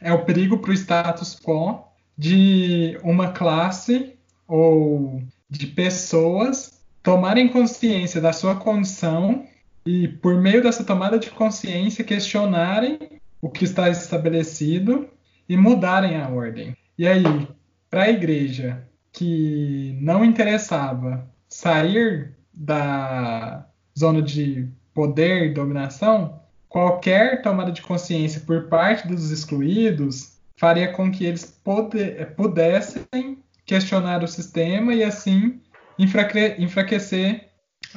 é 0.00 0.12
o 0.12 0.24
perigo 0.24 0.58
para 0.58 0.70
o 0.70 0.74
status 0.74 1.38
quo 1.40 1.84
de 2.16 2.98
uma 3.02 3.32
classe 3.32 4.14
ou 4.46 5.22
de 5.48 5.66
pessoas 5.66 6.80
tomarem 7.02 7.48
consciência 7.48 8.20
da 8.20 8.32
sua 8.32 8.54
condição 8.54 9.44
e, 9.84 10.08
por 10.08 10.36
meio 10.36 10.62
dessa 10.62 10.84
tomada 10.84 11.18
de 11.18 11.30
consciência, 11.30 12.04
questionarem 12.04 12.98
o 13.40 13.48
que 13.48 13.64
está 13.64 13.88
estabelecido 13.88 15.08
e 15.48 15.56
mudarem 15.56 16.16
a 16.16 16.28
ordem. 16.28 16.76
E 16.98 17.06
aí, 17.06 17.48
para 17.88 18.04
a 18.04 18.10
igreja 18.10 18.86
que 19.12 19.98
não 20.00 20.24
interessava 20.24 21.28
sair 21.48 22.36
da 22.52 23.66
zona 23.98 24.22
de 24.22 24.68
poder 24.94 25.46
e 25.46 25.54
dominação, 25.54 26.40
qualquer 26.68 27.42
tomada 27.42 27.72
de 27.72 27.82
consciência 27.82 28.42
por 28.42 28.68
parte 28.68 29.08
dos 29.08 29.30
excluídos 29.30 30.38
faria 30.56 30.92
com 30.92 31.10
que 31.10 31.24
eles 31.24 31.60
pudessem 32.36 33.38
questionar 33.64 34.22
o 34.22 34.28
sistema 34.28 34.94
e 34.94 35.02
assim 35.02 35.60
enfraquecer 35.98 37.48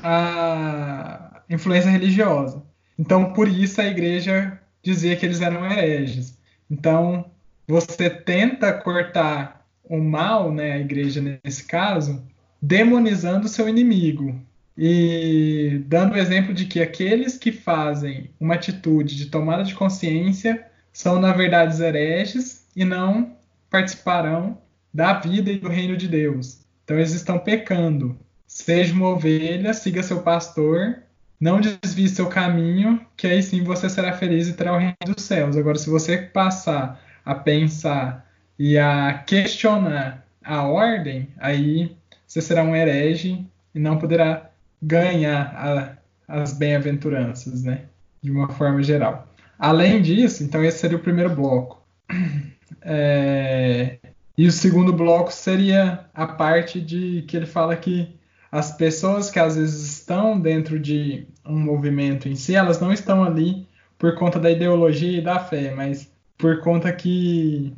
a 0.01 1.32
influência 1.53 1.89
religiosa. 1.89 2.63
Então, 2.97 3.33
por 3.33 3.47
isso 3.47 3.81
a 3.81 3.87
igreja 3.87 4.59
dizia 4.81 5.15
que 5.15 5.25
eles 5.25 5.41
eram 5.41 5.65
hereges. 5.65 6.37
Então, 6.69 7.25
você 7.67 8.09
tenta 8.09 8.73
cortar 8.73 9.65
o 9.83 9.97
mal, 9.99 10.51
né, 10.51 10.73
a 10.73 10.79
igreja 10.79 11.21
nesse 11.43 11.65
caso, 11.65 12.23
demonizando 12.61 13.47
seu 13.47 13.67
inimigo 13.67 14.39
e 14.77 15.83
dando 15.85 16.13
o 16.13 16.17
exemplo 16.17 16.53
de 16.53 16.65
que 16.65 16.81
aqueles 16.81 17.37
que 17.37 17.51
fazem 17.51 18.31
uma 18.39 18.55
atitude 18.55 19.15
de 19.15 19.27
tomada 19.27 19.63
de 19.63 19.75
consciência 19.75 20.65
são, 20.91 21.19
na 21.19 21.33
verdade, 21.33 21.81
hereges 21.81 22.67
e 22.75 22.83
não 22.83 23.35
participarão 23.69 24.57
da 24.93 25.13
vida 25.13 25.51
e 25.51 25.57
do 25.57 25.69
reino 25.69 25.97
de 25.97 26.07
Deus. 26.07 26.61
Então 26.83 26.97
eles 26.97 27.13
estão 27.13 27.39
pecando. 27.39 28.17
Seja 28.45 28.93
uma 28.93 29.09
ovelha, 29.09 29.73
siga 29.73 30.03
seu 30.03 30.21
pastor, 30.21 31.03
não 31.39 31.59
desvie 31.59 32.07
seu 32.07 32.27
caminho, 32.27 33.05
que 33.17 33.27
aí 33.27 33.43
sim 33.43 33.63
você 33.63 33.89
será 33.89 34.13
feliz 34.13 34.47
e 34.47 34.53
terá 34.53 34.73
o 34.73 34.77
reino 34.77 34.95
dos 35.05 35.23
céus. 35.23 35.57
Agora, 35.57 35.77
se 35.77 35.89
você 35.89 36.17
passar 36.17 37.01
a 37.25 37.35
pensar 37.35 38.25
e 38.57 38.77
a 38.77 39.23
questionar 39.25 40.25
a 40.43 40.63
ordem, 40.63 41.29
aí 41.37 41.95
você 42.25 42.41
será 42.41 42.63
um 42.63 42.75
herege 42.75 43.45
e 43.73 43.79
não 43.79 43.97
poderá 43.97 44.49
ganhar 44.81 45.53
a, 45.55 45.97
as 46.41 46.53
bem-aventuranças, 46.53 47.63
né? 47.63 47.85
De 48.21 48.31
uma 48.31 48.49
forma 48.49 48.81
geral. 48.81 49.27
Além 49.57 50.01
disso, 50.01 50.43
então 50.43 50.63
esse 50.63 50.79
seria 50.79 50.97
o 50.97 51.01
primeiro 51.01 51.29
bloco. 51.35 51.81
É, 52.85 53.97
e 54.37 54.45
o 54.45 54.51
segundo 54.51 54.91
bloco 54.91 55.31
seria 55.31 56.05
a 56.13 56.27
parte 56.27 56.81
de 56.81 57.21
que 57.27 57.37
ele 57.37 57.45
fala 57.45 57.77
que 57.77 58.13
as 58.53 58.71
pessoas 58.71 59.31
que 59.31 59.39
às 59.39 59.55
vezes 59.55 59.81
estão 59.81 60.39
dentro 60.39 60.77
de 60.79 61.25
um 61.43 61.57
movimento 61.57 62.29
em 62.29 62.35
si, 62.35 62.53
elas 62.53 62.79
não 62.79 62.93
estão 62.93 63.23
ali 63.23 63.67
por 63.97 64.13
conta 64.13 64.39
da 64.39 64.51
ideologia 64.51 65.17
e 65.17 65.21
da 65.21 65.39
fé, 65.39 65.73
mas 65.73 66.07
por 66.37 66.59
conta 66.59 66.93
que 66.93 67.73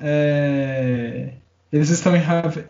é, 0.00 1.34
eles 1.70 1.90
estão 1.90 2.14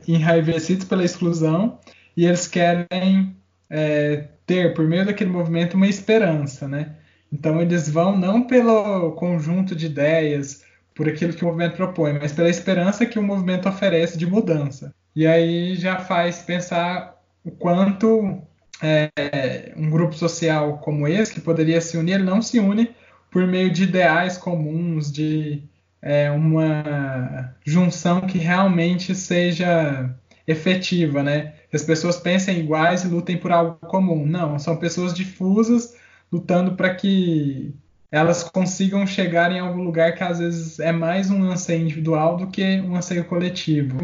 enraivecidos 0.08 0.84
pela 0.84 1.04
exclusão 1.04 1.78
e 2.16 2.26
eles 2.26 2.48
querem 2.48 3.36
é, 3.70 4.24
ter, 4.44 4.74
por 4.74 4.84
meio 4.88 5.06
daquele 5.06 5.30
movimento, 5.30 5.74
uma 5.74 5.86
esperança, 5.86 6.66
né? 6.66 6.96
Então 7.32 7.62
eles 7.62 7.88
vão 7.88 8.18
não 8.18 8.48
pelo 8.48 9.12
conjunto 9.12 9.76
de 9.76 9.86
ideias, 9.86 10.64
por 10.92 11.08
aquilo 11.08 11.32
que 11.32 11.44
o 11.44 11.46
movimento 11.46 11.76
propõe, 11.76 12.14
mas 12.14 12.32
pela 12.32 12.48
esperança 12.48 13.06
que 13.06 13.18
o 13.18 13.22
movimento 13.22 13.68
oferece 13.68 14.18
de 14.18 14.26
mudança. 14.26 14.92
E 15.14 15.24
aí 15.24 15.76
já 15.76 16.00
faz 16.00 16.42
pensar 16.42 17.13
o 17.44 17.50
quanto 17.50 18.42
é, 18.82 19.72
um 19.76 19.90
grupo 19.90 20.14
social 20.14 20.78
como 20.78 21.06
esse, 21.06 21.34
que 21.34 21.40
poderia 21.40 21.80
se 21.80 21.96
unir, 21.96 22.14
ele 22.14 22.24
não 22.24 22.42
se 22.42 22.58
une 22.58 22.94
por 23.30 23.46
meio 23.46 23.70
de 23.70 23.84
ideais 23.84 24.38
comuns, 24.38 25.12
de 25.12 25.62
é, 26.00 26.30
uma 26.30 27.54
junção 27.64 28.22
que 28.22 28.38
realmente 28.38 29.14
seja 29.14 30.14
efetiva, 30.46 31.22
né? 31.22 31.54
As 31.72 31.82
pessoas 31.82 32.16
pensem 32.16 32.60
iguais 32.60 33.02
e 33.02 33.08
lutem 33.08 33.36
por 33.36 33.50
algo 33.50 33.76
comum. 33.86 34.24
Não, 34.26 34.58
são 34.58 34.76
pessoas 34.76 35.14
difusas 35.14 35.96
lutando 36.30 36.76
para 36.76 36.94
que 36.94 37.74
elas 38.10 38.44
consigam 38.44 39.06
chegar 39.06 39.50
em 39.50 39.58
algum 39.58 39.82
lugar 39.82 40.14
que 40.14 40.22
às 40.22 40.38
vezes 40.38 40.78
é 40.78 40.92
mais 40.92 41.30
um 41.30 41.42
anseio 41.50 41.82
individual 41.82 42.36
do 42.36 42.46
que 42.46 42.80
um 42.80 42.94
anseio 42.94 43.24
coletivo. 43.24 43.98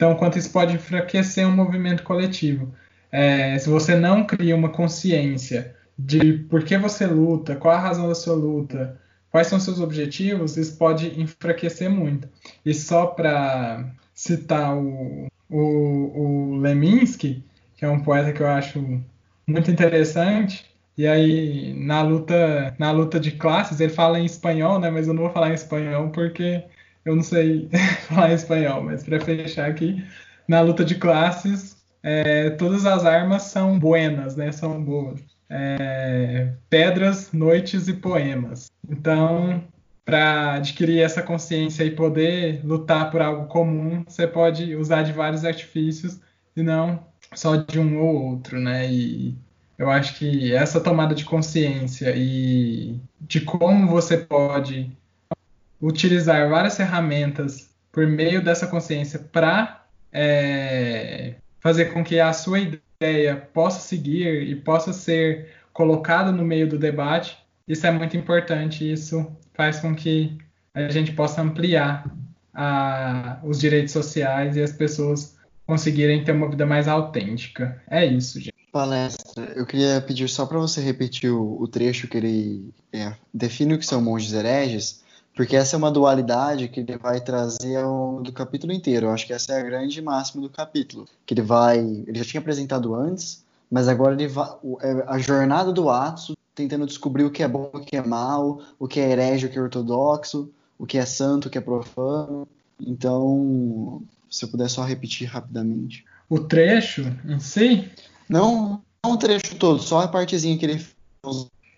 Então, 0.00 0.14
quanto 0.14 0.38
isso 0.38 0.50
pode 0.50 0.74
enfraquecer 0.74 1.46
um 1.46 1.54
movimento 1.54 2.02
coletivo. 2.02 2.72
É, 3.12 3.58
se 3.58 3.68
você 3.68 3.94
não 3.94 4.24
cria 4.24 4.56
uma 4.56 4.70
consciência 4.70 5.76
de 5.98 6.38
por 6.48 6.64
que 6.64 6.78
você 6.78 7.04
luta, 7.04 7.54
qual 7.54 7.74
a 7.74 7.78
razão 7.78 8.08
da 8.08 8.14
sua 8.14 8.34
luta, 8.34 8.98
quais 9.30 9.48
são 9.48 9.60
seus 9.60 9.78
objetivos, 9.78 10.56
isso 10.56 10.78
pode 10.78 11.20
enfraquecer 11.20 11.90
muito. 11.90 12.26
E 12.64 12.72
só 12.72 13.08
para 13.08 13.92
citar 14.14 14.74
o, 14.74 15.26
o, 15.50 16.52
o 16.54 16.56
Leminski, 16.56 17.44
que 17.76 17.84
é 17.84 17.88
um 17.90 18.00
poeta 18.00 18.32
que 18.32 18.40
eu 18.40 18.48
acho 18.48 19.02
muito 19.46 19.70
interessante, 19.70 20.64
e 20.96 21.06
aí, 21.06 21.74
na 21.74 22.00
luta, 22.00 22.74
na 22.78 22.90
luta 22.90 23.20
de 23.20 23.32
classes, 23.32 23.80
ele 23.80 23.92
fala 23.92 24.18
em 24.18 24.24
espanhol, 24.24 24.78
né? 24.80 24.88
Mas 24.90 25.08
eu 25.08 25.12
não 25.12 25.24
vou 25.24 25.32
falar 25.32 25.50
em 25.50 25.54
espanhol 25.54 26.08
porque 26.08 26.64
eu 27.04 27.16
não 27.16 27.22
sei 27.22 27.68
falar 28.08 28.32
espanhol. 28.32 28.82
Mas 28.82 29.02
para 29.02 29.20
fechar 29.20 29.68
aqui, 29.68 30.04
na 30.48 30.60
luta 30.60 30.84
de 30.84 30.94
classes, 30.96 31.76
é, 32.02 32.50
todas 32.50 32.86
as 32.86 33.04
armas 33.04 33.42
são 33.44 33.78
buenas, 33.78 34.36
né? 34.36 34.52
São 34.52 34.82
boas. 34.82 35.20
É, 35.48 36.52
pedras, 36.68 37.32
noites 37.32 37.88
e 37.88 37.94
poemas. 37.94 38.70
Então, 38.88 39.64
para 40.04 40.54
adquirir 40.54 41.00
essa 41.00 41.22
consciência 41.22 41.84
e 41.84 41.90
poder 41.90 42.60
lutar 42.64 43.10
por 43.10 43.20
algo 43.20 43.46
comum, 43.46 44.04
você 44.06 44.26
pode 44.26 44.74
usar 44.76 45.02
de 45.02 45.12
vários 45.12 45.44
artifícios 45.44 46.20
e 46.56 46.62
não 46.62 47.10
só 47.34 47.56
de 47.56 47.78
um 47.78 48.00
ou 48.00 48.30
outro, 48.30 48.58
né? 48.58 48.90
E 48.90 49.34
eu 49.78 49.90
acho 49.90 50.18
que 50.18 50.52
essa 50.54 50.80
tomada 50.80 51.14
de 51.14 51.24
consciência 51.24 52.12
e 52.16 52.98
de 53.20 53.40
como 53.40 53.86
você 53.88 54.18
pode 54.18 54.90
utilizar 55.80 56.48
várias 56.48 56.76
ferramentas 56.76 57.70
por 57.90 58.06
meio 58.06 58.42
dessa 58.42 58.66
consciência 58.66 59.18
para 59.18 59.84
é, 60.12 61.34
fazer 61.60 61.86
com 61.86 62.04
que 62.04 62.20
a 62.20 62.32
sua 62.32 62.58
ideia 62.60 63.36
possa 63.52 63.80
seguir 63.80 64.42
e 64.42 64.54
possa 64.54 64.92
ser 64.92 65.50
colocada 65.72 66.30
no 66.30 66.44
meio 66.44 66.68
do 66.68 66.78
debate, 66.78 67.38
isso 67.66 67.86
é 67.86 67.90
muito 67.90 68.16
importante. 68.16 68.90
Isso 68.90 69.30
faz 69.54 69.80
com 69.80 69.94
que 69.94 70.36
a 70.74 70.88
gente 70.88 71.12
possa 71.12 71.40
ampliar 71.40 72.04
a, 72.52 73.38
os 73.42 73.60
direitos 73.60 73.92
sociais 73.92 74.56
e 74.56 74.62
as 74.62 74.72
pessoas 74.72 75.36
conseguirem 75.66 76.24
ter 76.24 76.32
uma 76.32 76.50
vida 76.50 76.66
mais 76.66 76.88
autêntica. 76.88 77.80
É 77.88 78.04
isso, 78.04 78.40
gente 78.40 78.50
palestra, 78.72 79.52
eu 79.56 79.66
queria 79.66 80.00
pedir 80.00 80.28
só 80.28 80.46
para 80.46 80.56
você 80.56 80.80
repetir 80.80 81.28
o, 81.28 81.60
o, 81.60 81.66
trecho 81.66 82.06
que 82.06 82.16
ele 82.16 82.72
é, 82.92 83.12
define 83.34 83.74
o 83.74 83.78
que 83.80 83.84
são 83.84 84.00
monges 84.00 84.32
hereges, 84.32 85.02
porque 85.40 85.56
essa 85.56 85.74
é 85.74 85.78
uma 85.78 85.90
dualidade 85.90 86.68
que 86.68 86.80
ele 86.80 86.98
vai 86.98 87.18
trazer 87.18 87.76
ao 87.76 88.20
do 88.22 88.30
capítulo 88.30 88.74
inteiro. 88.74 89.06
Eu 89.06 89.10
acho 89.10 89.26
que 89.26 89.32
essa 89.32 89.54
é 89.54 89.58
a 89.58 89.62
grande 89.62 90.02
máxima 90.02 90.42
do 90.42 90.50
capítulo, 90.50 91.08
que 91.24 91.32
ele 91.32 91.40
vai, 91.40 91.78
ele 91.78 92.18
já 92.18 92.26
tinha 92.26 92.40
apresentado 92.42 92.94
antes, 92.94 93.42
mas 93.70 93.88
agora 93.88 94.12
ele 94.12 94.28
vai 94.28 94.50
é, 94.82 95.02
a 95.06 95.18
jornada 95.18 95.72
do 95.72 95.88
Atsu, 95.88 96.36
tentando 96.54 96.84
descobrir 96.84 97.24
o 97.24 97.30
que 97.30 97.42
é 97.42 97.48
bom, 97.48 97.70
o 97.72 97.80
que 97.80 97.96
é 97.96 98.06
mal, 98.06 98.60
o 98.78 98.86
que 98.86 99.00
é 99.00 99.12
herege, 99.12 99.46
o 99.46 99.48
que 99.48 99.56
é 99.56 99.62
ortodoxo, 99.62 100.50
o 100.78 100.84
que 100.84 100.98
é 100.98 101.06
santo, 101.06 101.48
o 101.48 101.50
que 101.50 101.56
é 101.56 101.62
profano. 101.62 102.46
Então, 102.78 104.02
se 104.28 104.44
eu 104.44 104.48
puder 104.50 104.68
só 104.68 104.84
repetir 104.84 105.26
rapidamente. 105.26 106.04
O 106.28 106.38
trecho 106.38 107.16
em 107.24 107.40
si 107.40 107.90
não, 108.28 108.82
não 109.02 109.12
o 109.12 109.16
trecho 109.16 109.56
todo, 109.56 109.82
só 109.82 110.00
a 110.00 110.08
partezinha 110.08 110.58
que 110.58 110.66
ele 110.66 110.86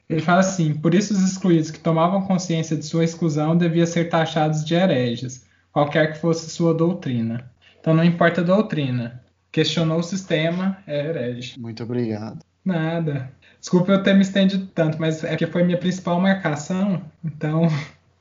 ele 0.09 0.21
fala 0.21 0.41
assim: 0.41 0.75
por 0.75 0.95
isso 0.95 1.15
os 1.15 1.23
excluídos 1.23 1.71
que 1.71 1.81
tomavam 1.81 2.27
consciência 2.27 2.77
de 2.77 2.85
sua 2.85 3.05
exclusão 3.05 3.57
deviam 3.57 3.87
ser 3.87 4.09
taxados 4.09 4.65
de 4.65 4.75
hereges, 4.75 5.47
qualquer 5.73 6.13
que 6.13 6.19
fosse 6.19 6.51
sua 6.51 6.75
doutrina. 6.75 7.51
Então 7.81 7.95
não 7.95 8.05
importa 8.05 8.41
a 8.41 8.45
doutrina. 8.45 9.23
Questionou 9.51 9.99
o 9.99 10.03
sistema, 10.03 10.79
é 10.87 11.09
herege. 11.09 11.59
Muito 11.59 11.83
obrigado. 11.83 12.39
Nada. 12.65 13.31
Desculpa 13.61 13.93
eu 13.93 14.03
ter 14.03 14.15
me 14.15 14.23
estendido 14.23 14.67
tanto, 14.75 14.99
mas 14.99 15.23
é 15.23 15.37
que 15.37 15.47
foi 15.47 15.63
minha 15.63 15.79
principal 15.79 16.21
marcação, 16.21 17.03
então. 17.25 17.69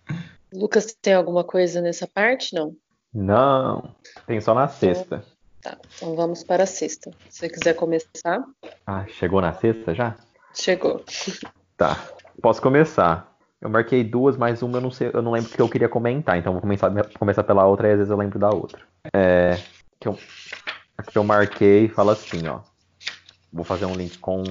Lucas, 0.51 0.93
tem 1.01 1.13
alguma 1.13 1.43
coisa 1.43 1.79
nessa 1.79 2.05
parte? 2.05 2.53
Não? 2.53 2.75
Não, 3.13 3.95
tem 4.27 4.39
só 4.41 4.53
na 4.53 4.67
sexta. 4.67 5.23
Tá, 5.61 5.77
então 5.95 6.15
vamos 6.15 6.43
para 6.43 6.63
a 6.63 6.67
sexta. 6.67 7.11
Se 7.29 7.39
você 7.39 7.49
quiser 7.49 7.75
começar. 7.75 8.43
Ah, 8.85 9.05
chegou 9.07 9.41
na 9.41 9.53
sexta 9.53 9.93
já? 9.93 10.17
Chegou. 10.53 11.03
Tá, 11.81 11.97
posso 12.43 12.61
começar. 12.61 13.35
Eu 13.59 13.67
marquei 13.67 14.03
duas, 14.03 14.37
mas 14.37 14.61
uma 14.61 14.77
eu 14.77 14.81
não 14.81 14.91
sei, 14.91 15.09
eu 15.11 15.19
não 15.23 15.31
lembro 15.31 15.49
que 15.49 15.59
eu 15.59 15.67
queria 15.67 15.89
comentar, 15.89 16.37
então 16.37 16.53
vou 16.53 16.61
começar, 16.61 16.91
começar 17.17 17.43
pela 17.43 17.65
outra 17.65 17.87
e 17.87 17.91
às 17.93 17.97
vezes 17.97 18.11
eu 18.11 18.17
lembro 18.17 18.37
da 18.37 18.51
outra. 18.51 18.83
É, 19.11 19.57
que 19.99 20.07
eu, 20.07 20.15
que 21.09 21.17
eu 21.17 21.23
marquei 21.23 21.87
fala 21.87 22.11
assim, 22.11 22.47
ó. 22.47 22.59
Vou 23.51 23.65
fazer 23.65 23.87
um 23.87 23.95
link 23.95 24.19
com 24.19 24.43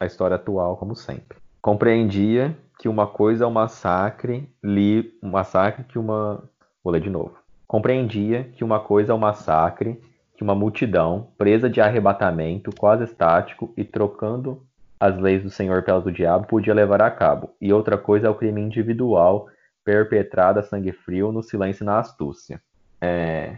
a 0.00 0.06
história 0.06 0.36
atual, 0.36 0.78
como 0.78 0.96
sempre. 0.96 1.36
Compreendia 1.60 2.56
que 2.78 2.88
uma 2.88 3.06
coisa 3.06 3.44
é 3.44 3.46
um 3.46 3.50
massacre, 3.52 4.48
li 4.64 5.12
um 5.22 5.28
massacre 5.28 5.84
que 5.84 5.98
uma. 5.98 6.42
Vou 6.82 6.94
ler 6.94 7.02
de 7.02 7.10
novo. 7.10 7.34
Compreendia 7.66 8.44
que 8.54 8.64
uma 8.64 8.80
coisa 8.80 9.12
é 9.12 9.14
um 9.14 9.18
massacre 9.18 10.00
que 10.34 10.42
uma 10.42 10.54
multidão, 10.54 11.28
presa 11.36 11.68
de 11.68 11.78
arrebatamento, 11.78 12.70
quase 12.74 13.04
estático 13.04 13.70
e 13.76 13.84
trocando 13.84 14.66
as 15.00 15.16
leis 15.18 15.42
do 15.42 15.50
Senhor 15.50 15.82
pelas 15.82 16.04
do 16.04 16.12
diabo, 16.12 16.46
podia 16.46 16.74
levar 16.74 17.00
a 17.00 17.10
cabo, 17.10 17.54
e 17.60 17.72
outra 17.72 17.96
coisa 17.96 18.26
é 18.26 18.30
o 18.30 18.34
crime 18.34 18.60
individual 18.60 19.48
perpetrado 19.82 20.60
a 20.60 20.62
sangue 20.62 20.92
frio 20.92 21.32
no 21.32 21.42
silêncio 21.42 21.82
e 21.82 21.86
na 21.86 21.98
astúcia. 21.98 22.60
É, 23.00 23.56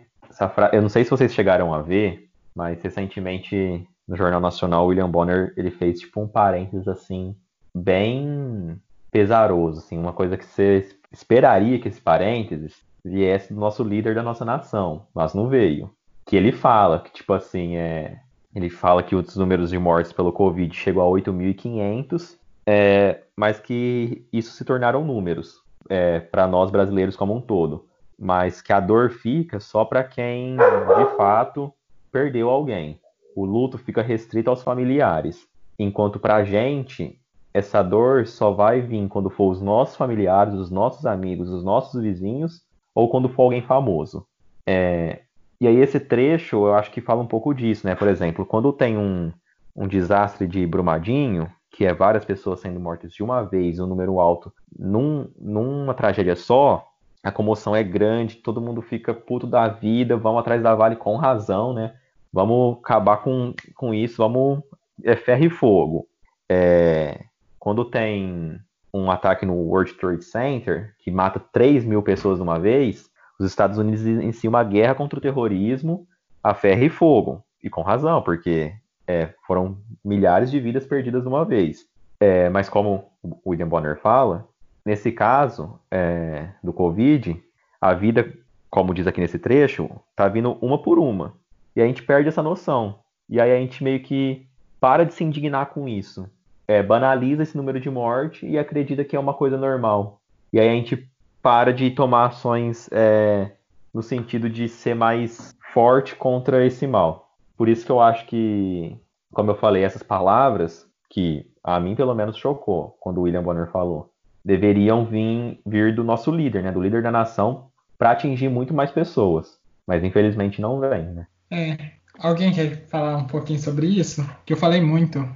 fra... 0.54 0.70
Eu 0.72 0.80
não 0.80 0.88
sei 0.88 1.02
se 1.02 1.10
vocês 1.10 1.34
chegaram 1.34 1.74
a 1.74 1.82
ver, 1.82 2.28
mas 2.54 2.80
recentemente 2.80 3.84
no 4.06 4.16
Jornal 4.16 4.40
Nacional, 4.40 4.86
William 4.86 5.10
Bonner 5.10 5.52
ele 5.56 5.72
fez 5.72 6.00
tipo 6.00 6.20
um 6.20 6.28
parênteses 6.28 6.86
assim 6.86 7.36
bem 7.74 8.80
pesaroso, 9.10 9.80
assim, 9.80 9.98
uma 9.98 10.12
coisa 10.12 10.36
que 10.36 10.44
você 10.44 10.88
esperaria 11.10 11.78
que 11.78 11.88
esse 11.88 12.00
parênteses 12.00 12.74
viesse 13.04 13.52
do 13.52 13.60
nosso 13.60 13.82
líder 13.82 14.14
da 14.14 14.22
nossa 14.22 14.44
nação, 14.44 15.06
mas 15.14 15.34
não 15.34 15.48
veio 15.48 15.90
que 16.24 16.36
ele 16.36 16.52
fala 16.52 17.00
que, 17.00 17.12
tipo 17.12 17.32
assim, 17.32 17.76
é, 17.76 18.18
ele 18.54 18.68
fala 18.68 19.02
que 19.02 19.14
os 19.14 19.36
números 19.36 19.70
de 19.70 19.78
mortes 19.78 20.12
pelo 20.12 20.32
Covid 20.32 20.74
chegou 20.74 21.02
a 21.02 21.20
8.500, 21.20 22.36
é, 22.66 23.22
mas 23.36 23.58
que 23.58 24.26
isso 24.32 24.52
se 24.52 24.64
tornaram 24.64 25.04
números 25.04 25.60
é, 25.88 26.20
para 26.20 26.46
nós 26.46 26.70
brasileiros 26.70 27.16
como 27.16 27.34
um 27.34 27.40
todo. 27.40 27.86
mas 28.18 28.62
que 28.62 28.72
a 28.72 28.78
dor 28.78 29.10
fica 29.10 29.58
só 29.58 29.84
para 29.84 30.04
quem 30.04 30.56
de 30.56 31.16
fato 31.16 31.72
perdeu 32.12 32.48
alguém. 32.48 33.00
O 33.34 33.44
luto 33.44 33.78
fica 33.78 34.00
restrito 34.00 34.48
aos 34.48 34.62
familiares, 34.62 35.48
enquanto 35.78 36.20
para 36.20 36.36
a 36.36 36.44
gente 36.44 37.18
essa 37.52 37.82
dor 37.82 38.26
só 38.26 38.52
vai 38.52 38.80
vir 38.80 39.08
quando 39.08 39.28
for 39.28 39.50
os 39.50 39.60
nossos 39.60 39.96
familiares, 39.96 40.54
os 40.54 40.70
nossos 40.70 41.04
amigos, 41.04 41.50
os 41.50 41.64
nossos 41.64 42.00
vizinhos 42.00 42.62
ou 42.94 43.08
quando 43.10 43.28
for 43.28 43.42
alguém 43.44 43.62
famoso. 43.62 44.26
É, 44.66 45.22
e 45.62 45.68
aí 45.68 45.76
esse 45.76 46.00
trecho 46.00 46.56
eu 46.56 46.74
acho 46.74 46.90
que 46.90 47.00
fala 47.00 47.22
um 47.22 47.26
pouco 47.26 47.54
disso, 47.54 47.86
né? 47.86 47.94
Por 47.94 48.08
exemplo, 48.08 48.44
quando 48.44 48.72
tem 48.72 48.98
um, 48.98 49.32
um 49.76 49.86
desastre 49.86 50.44
de 50.44 50.66
Brumadinho, 50.66 51.48
que 51.70 51.84
é 51.84 51.94
várias 51.94 52.24
pessoas 52.24 52.58
sendo 52.58 52.80
mortas 52.80 53.12
de 53.12 53.22
uma 53.22 53.42
vez, 53.42 53.78
um 53.78 53.86
número 53.86 54.18
alto, 54.18 54.52
num, 54.76 55.30
numa 55.38 55.94
tragédia 55.94 56.34
só, 56.34 56.84
a 57.22 57.30
comoção 57.30 57.76
é 57.76 57.84
grande, 57.84 58.38
todo 58.38 58.60
mundo 58.60 58.82
fica 58.82 59.14
puto 59.14 59.46
da 59.46 59.68
vida, 59.68 60.16
vamos 60.16 60.40
atrás 60.40 60.60
da 60.60 60.74
Vale 60.74 60.96
com 60.96 61.14
razão, 61.14 61.72
né? 61.72 61.94
Vamos 62.32 62.78
acabar 62.78 63.18
com, 63.18 63.54
com 63.76 63.94
isso, 63.94 64.16
vamos. 64.16 64.64
É 65.04 65.14
ferro 65.14 65.44
e 65.44 65.50
fogo. 65.50 66.08
É, 66.48 67.20
quando 67.56 67.84
tem 67.84 68.58
um 68.92 69.12
ataque 69.12 69.46
no 69.46 69.54
World 69.54 69.94
Trade 69.94 70.24
Center, 70.24 70.92
que 70.98 71.12
mata 71.12 71.38
3 71.38 71.84
mil 71.84 72.02
pessoas 72.02 72.38
de 72.38 72.42
uma 72.42 72.58
vez, 72.58 73.08
os 73.38 73.46
Estados 73.46 73.78
Unidos 73.78 74.06
iniciam 74.06 74.50
uma 74.50 74.64
guerra 74.64 74.94
contra 74.94 75.18
o 75.18 75.22
terrorismo 75.22 76.06
a 76.42 76.54
ferro 76.54 76.82
e 76.82 76.88
fogo. 76.88 77.44
E 77.62 77.70
com 77.70 77.82
razão, 77.82 78.20
porque 78.22 78.72
é, 79.06 79.30
foram 79.46 79.78
milhares 80.04 80.50
de 80.50 80.58
vidas 80.58 80.86
perdidas 80.86 81.22
de 81.22 81.28
uma 81.28 81.44
vez. 81.44 81.86
É, 82.18 82.48
mas 82.48 82.68
como 82.68 83.04
o 83.22 83.50
William 83.50 83.68
Bonner 83.68 83.98
fala, 83.98 84.48
nesse 84.84 85.12
caso 85.12 85.78
é, 85.90 86.48
do 86.62 86.72
Covid, 86.72 87.40
a 87.80 87.94
vida, 87.94 88.32
como 88.68 88.94
diz 88.94 89.06
aqui 89.06 89.20
nesse 89.20 89.38
trecho, 89.38 89.90
tá 90.16 90.28
vindo 90.28 90.58
uma 90.60 90.82
por 90.82 90.98
uma. 90.98 91.34
E 91.74 91.80
a 91.80 91.86
gente 91.86 92.02
perde 92.02 92.28
essa 92.28 92.42
noção. 92.42 92.98
E 93.28 93.40
aí 93.40 93.52
a 93.52 93.56
gente 93.56 93.82
meio 93.82 94.00
que 94.00 94.46
para 94.80 95.04
de 95.04 95.14
se 95.14 95.22
indignar 95.22 95.66
com 95.66 95.88
isso. 95.88 96.28
É, 96.66 96.82
banaliza 96.82 97.42
esse 97.42 97.56
número 97.56 97.78
de 97.78 97.90
morte 97.90 98.46
e 98.46 98.58
acredita 98.58 99.04
que 99.04 99.16
é 99.16 99.20
uma 99.20 99.34
coisa 99.34 99.56
normal. 99.56 100.20
E 100.52 100.60
aí 100.60 100.68
a 100.68 100.72
gente 100.72 101.08
para 101.42 101.72
de 101.72 101.90
tomar 101.90 102.26
ações 102.26 102.88
é, 102.92 103.50
no 103.92 104.02
sentido 104.02 104.48
de 104.48 104.68
ser 104.68 104.94
mais 104.94 105.54
forte 105.74 106.14
contra 106.14 106.64
esse 106.64 106.86
mal. 106.86 107.30
Por 107.56 107.68
isso 107.68 107.84
que 107.84 107.92
eu 107.92 108.00
acho 108.00 108.24
que, 108.26 108.96
como 109.32 109.50
eu 109.50 109.56
falei, 109.56 109.82
essas 109.82 110.02
palavras, 110.02 110.86
que 111.10 111.46
a 111.62 111.78
mim 111.78 111.94
pelo 111.94 112.14
menos 112.14 112.36
chocou 112.36 112.96
quando 113.00 113.18
o 113.18 113.22
William 113.22 113.42
Bonner 113.42 113.70
falou, 113.70 114.10
deveriam 114.44 115.04
vir, 115.04 115.60
vir 115.66 115.94
do 115.94 116.02
nosso 116.02 116.30
líder, 116.30 116.62
né, 116.62 116.72
do 116.72 116.80
líder 116.80 117.02
da 117.02 117.10
nação, 117.10 117.68
para 117.98 118.12
atingir 118.12 118.48
muito 118.48 118.74
mais 118.74 118.90
pessoas. 118.90 119.58
Mas 119.86 120.02
infelizmente 120.02 120.60
não 120.60 120.80
vem, 120.80 121.04
né? 121.04 121.26
É. 121.50 121.76
Alguém 122.18 122.52
quer 122.52 122.86
falar 122.88 123.16
um 123.16 123.26
pouquinho 123.26 123.58
sobre 123.58 123.86
isso? 123.86 124.26
Que 124.44 124.52
eu 124.52 124.56
falei 124.56 124.80
muito 124.80 125.28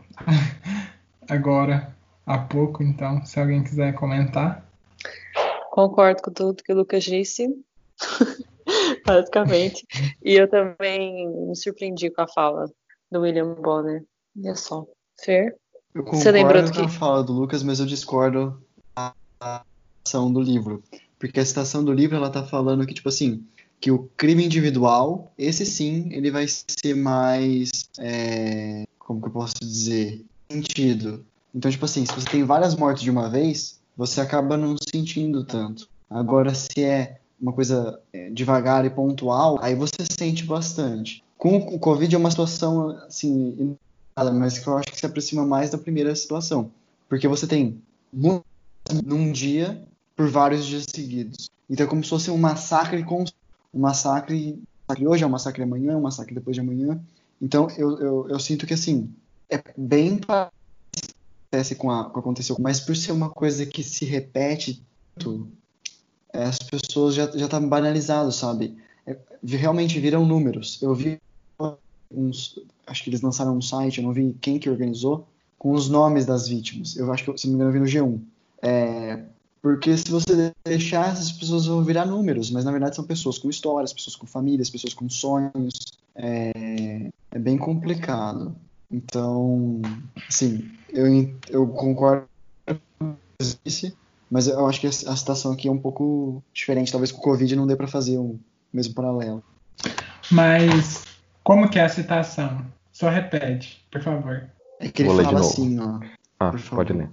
agora 1.29 1.95
há 2.27 2.39
pouco, 2.39 2.83
então, 2.83 3.25
se 3.25 3.41
alguém 3.41 3.63
quiser 3.63 3.95
comentar. 3.95 4.66
Concordo 5.77 6.23
com 6.23 6.31
tudo 6.31 6.63
que 6.63 6.73
o 6.73 6.77
Lucas 6.77 7.05
disse, 7.05 7.55
basicamente. 9.05 9.87
E 10.25 10.33
eu 10.33 10.49
também 10.49 11.29
me 11.29 11.55
surpreendi 11.55 12.09
com 12.09 12.23
a 12.23 12.27
fala 12.27 12.65
do 13.13 13.21
William 13.21 13.53
Bonner. 13.53 14.03
É 14.43 14.55
só. 14.55 14.87
Fer? 15.23 15.55
Eu 15.95 16.03
concordo 16.03 16.23
Você 16.23 16.33
lembra 16.33 16.63
do 16.63 16.73
que... 16.73 16.79
com 16.79 16.87
a 16.87 16.89
fala 16.89 17.23
do 17.23 17.35
Lucas, 17.35 17.63
mas 17.63 17.79
eu 17.79 17.85
discordo 17.85 18.59
da 18.97 19.13
citação 20.03 20.33
do 20.33 20.41
livro. 20.41 20.83
Porque 21.19 21.41
a 21.41 21.45
citação 21.45 21.85
do 21.85 21.93
livro, 21.93 22.17
ela 22.17 22.31
tá 22.31 22.43
falando 22.43 22.87
que, 22.87 22.95
tipo 22.95 23.11
assim, 23.11 23.45
que 23.79 23.91
o 23.91 24.09
crime 24.17 24.47
individual, 24.47 25.31
esse 25.37 25.67
sim, 25.67 26.09
ele 26.11 26.31
vai 26.31 26.47
ser 26.49 26.95
mais, 26.95 27.71
é, 27.99 28.87
como 28.99 29.21
que 29.21 29.29
eu 29.29 29.33
posso 29.33 29.57
dizer, 29.61 30.25
sentido. 30.51 31.23
Então, 31.55 31.71
tipo 31.71 31.85
assim, 31.85 32.07
se 32.07 32.15
você 32.15 32.31
tem 32.31 32.45
várias 32.45 32.75
mortes 32.75 33.03
de 33.03 33.11
uma 33.11 33.29
vez, 33.29 33.79
você 33.97 34.21
acaba 34.21 34.57
não 34.57 34.77
sentindo 34.79 35.45
tanto. 35.45 35.89
Agora, 36.09 36.55
se 36.55 36.83
é 36.83 37.19
uma 37.41 37.53
coisa 37.53 38.01
é, 38.13 38.31
devagar 38.31 38.85
e 38.85 38.91
pontual, 38.91 39.59
aí 39.61 39.75
você 39.75 40.05
sente 40.19 40.45
bastante. 40.45 41.23
Com 41.39 41.57
o 41.57 41.79
Covid 41.79 42.15
é 42.15 42.19
uma 42.19 42.31
situação, 42.31 42.91
assim, 43.07 43.77
mas 44.35 44.59
que 44.59 44.67
eu 44.67 44.79
acho 44.79 44.89
que 44.89 44.99
se 44.99 45.07
aproxima 45.07 45.45
mais 45.45 45.71
da 45.71 45.79
primeira 45.79 46.15
situação. 46.15 46.71
Porque 47.09 47.29
você 47.29 47.47
tem 47.47 47.81
num 49.05 49.33
dia 49.33 49.83
por 50.15 50.29
vários 50.29 50.65
dias 50.65 50.87
seguidos. 50.89 51.51
Então 51.69 51.87
é 51.87 51.89
como 51.89 52.03
se 52.03 52.11
fosse 52.11 52.31
um 52.31 52.39
massacre 52.39 53.03
com 53.05 53.25
um 53.75 53.81
massacre, 53.81 54.63
hoje, 55.07 55.23
é 55.23 55.27
um 55.27 55.31
massacre 55.31 55.63
amanhã, 55.63 55.97
um 55.97 56.03
massacre 56.03 56.35
depois 56.35 56.55
de 56.55 56.61
amanhã. 56.61 56.99
Então 57.41 57.69
eu, 57.77 57.99
eu, 58.01 58.29
eu 58.31 58.41
sinto 58.41 58.67
que 58.67 58.73
assim, 58.75 59.13
é 59.51 59.63
bem 59.77 60.19
parece 61.51 61.75
com, 61.75 61.91
a, 61.91 62.11
que 62.11 62.19
aconteceu, 62.19 62.57
mas 62.59 62.81
por 62.81 62.97
ser 62.97 63.13
uma 63.13 63.31
coisa 63.31 63.65
que 63.67 63.83
se 63.83 64.05
repete 64.05 64.83
tanto, 65.15 65.49
é, 66.33 66.45
as 66.45 66.59
pessoas 66.59 67.15
já 67.15 67.27
já 67.37 67.49
tá 67.49 67.59
banalizado, 67.59 68.31
sabe? 68.33 68.77
É, 69.07 69.17
realmente 69.45 69.99
viram 70.01 70.27
números. 70.27 70.81
Eu 70.83 70.95
vi 70.95 71.21
uns, 72.11 72.59
acho 72.87 73.03
que 73.03 73.11
eles 73.11 73.21
lançaram 73.21 73.57
um 73.57 73.63
site, 73.63 73.99
eu 73.99 74.05
não 74.05 74.13
vi 74.13 74.37
quem 74.41 74.59
que 74.59 74.71
organizou, 74.71 75.27
com 75.59 75.73
os 75.73 75.89
nomes 75.89 76.27
das 76.27 76.49
vítimas. 76.49 76.97
Eu 76.97 77.13
acho 77.13 77.25
que, 77.25 77.39
se 77.39 77.47
não 77.47 77.53
me 77.53 77.57
engano, 77.57 77.77
eu 77.77 77.85
vi 77.85 77.99
no 78.01 78.07
G1. 78.07 78.21
É, 78.63 79.23
porque 79.63 79.97
se 79.97 80.11
você 80.11 80.53
deixar, 80.65 81.13
essas 81.13 81.33
pessoas 81.33 81.67
vão 81.67 81.83
virar 81.83 82.05
números, 82.05 82.51
mas 82.51 82.65
na 82.65 82.71
verdade 82.71 82.95
são 82.95 83.05
pessoas 83.05 83.39
com 83.39 83.51
histórias, 83.51 83.93
pessoas 83.93 84.17
com 84.17 84.27
famílias, 84.27 84.71
pessoas 84.71 84.95
com 84.95 85.09
sonhos. 85.09 85.79
É, 86.15 87.11
é 87.31 87.39
bem 87.39 87.59
complicado. 87.59 88.55
Então, 88.91 89.81
assim, 90.29 90.71
eu, 90.91 91.07
eu 91.49 91.67
concordo 91.69 92.29
com 92.99 93.15
isso, 93.65 93.97
mas 94.31 94.47
eu 94.47 94.67
acho 94.67 94.81
que 94.81 94.87
a, 94.87 94.93
situação 94.93 95.53
aqui 95.53 95.69
é 95.69 95.73
um 95.73 95.79
pouco 95.79 96.43
diferente. 96.53 96.93
Talvez 96.93 97.13
com 97.13 97.19
o 97.19 97.23
Covid 97.23 97.57
não 97.57 97.67
dê 97.67 97.77
para 97.77 97.89
fazer 97.89 98.19
um 98.19 98.39
mesmo 98.73 98.95
paralelo. 98.95 99.43
Mas 100.31 101.05
como 101.43 101.69
que 101.69 101.79
é 101.79 101.85
a 101.85 101.89
citação? 101.89 102.65
Só 102.93 103.09
repete, 103.09 103.85
por 103.91 104.03
favor. 104.03 104.49
É 104.81 104.89
que 104.89 105.03
ele 105.03 105.11
Vou 105.11 105.23
fala 105.23 105.41
assim, 105.41 105.79
ó. 105.81 106.01
Ah, 106.39 106.53
pode 106.71 106.93
ler. 106.93 107.11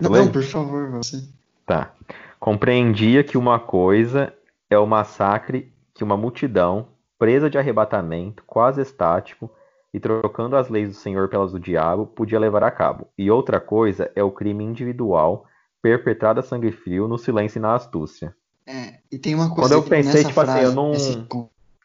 Não, 0.00 0.10
não, 0.10 0.30
por 0.30 0.42
favor, 0.42 0.90
você. 0.90 1.22
Tá. 1.66 1.92
Compreendia 2.38 3.22
que 3.22 3.36
uma 3.36 3.58
coisa 3.58 4.32
é 4.68 4.78
o 4.78 4.86
massacre 4.86 5.72
que 5.94 6.02
uma 6.02 6.16
multidão, 6.16 6.88
presa 7.18 7.50
de 7.50 7.58
arrebatamento, 7.58 8.42
quase 8.46 8.80
estático, 8.80 9.50
e 9.92 10.00
trocando 10.00 10.56
as 10.56 10.68
leis 10.68 10.88
do 10.88 10.94
Senhor 10.94 11.28
pelas 11.28 11.52
do 11.52 11.60
diabo, 11.60 12.06
podia 12.06 12.38
levar 12.38 12.62
a 12.64 12.70
cabo. 12.70 13.08
E 13.16 13.30
outra 13.30 13.60
coisa 13.60 14.10
é 14.14 14.22
o 14.22 14.30
crime 14.30 14.64
individual, 14.64 15.44
perpetrado 15.80 16.40
a 16.40 16.42
sangue 16.42 16.72
frio, 16.72 17.06
no 17.06 17.18
silêncio 17.18 17.58
e 17.58 17.62
na 17.62 17.74
astúcia. 17.74 18.34
É, 18.66 19.00
e 19.10 19.18
tem 19.18 19.34
uma 19.34 19.48
coisa 19.48 19.62
Quando 19.62 19.72
eu 19.72 19.82
pensei, 19.82 20.22
tipo 20.22 20.34
frase, 20.34 20.50
assim, 20.52 20.64
eu 20.64 20.72
não. 20.72 20.92
Esse... 20.92 21.26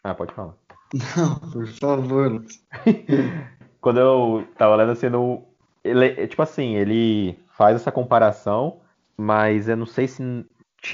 Ah, 0.03 0.13
pode 0.13 0.33
falar. 0.33 0.53
Não, 1.17 1.35
por 1.51 1.67
favor. 1.67 2.45
Quando 3.81 3.99
eu 3.99 4.47
tava 4.57 4.75
lendo 4.75 4.91
assim, 4.91 5.09
no... 5.09 5.43
ele, 5.83 6.27
tipo 6.27 6.41
assim, 6.41 6.75
ele 6.75 7.37
faz 7.49 7.75
essa 7.75 7.91
comparação 7.91 8.79
mas 9.17 9.67
eu 9.67 9.75
não 9.75 9.87
sei 9.87 10.07
se 10.07 10.45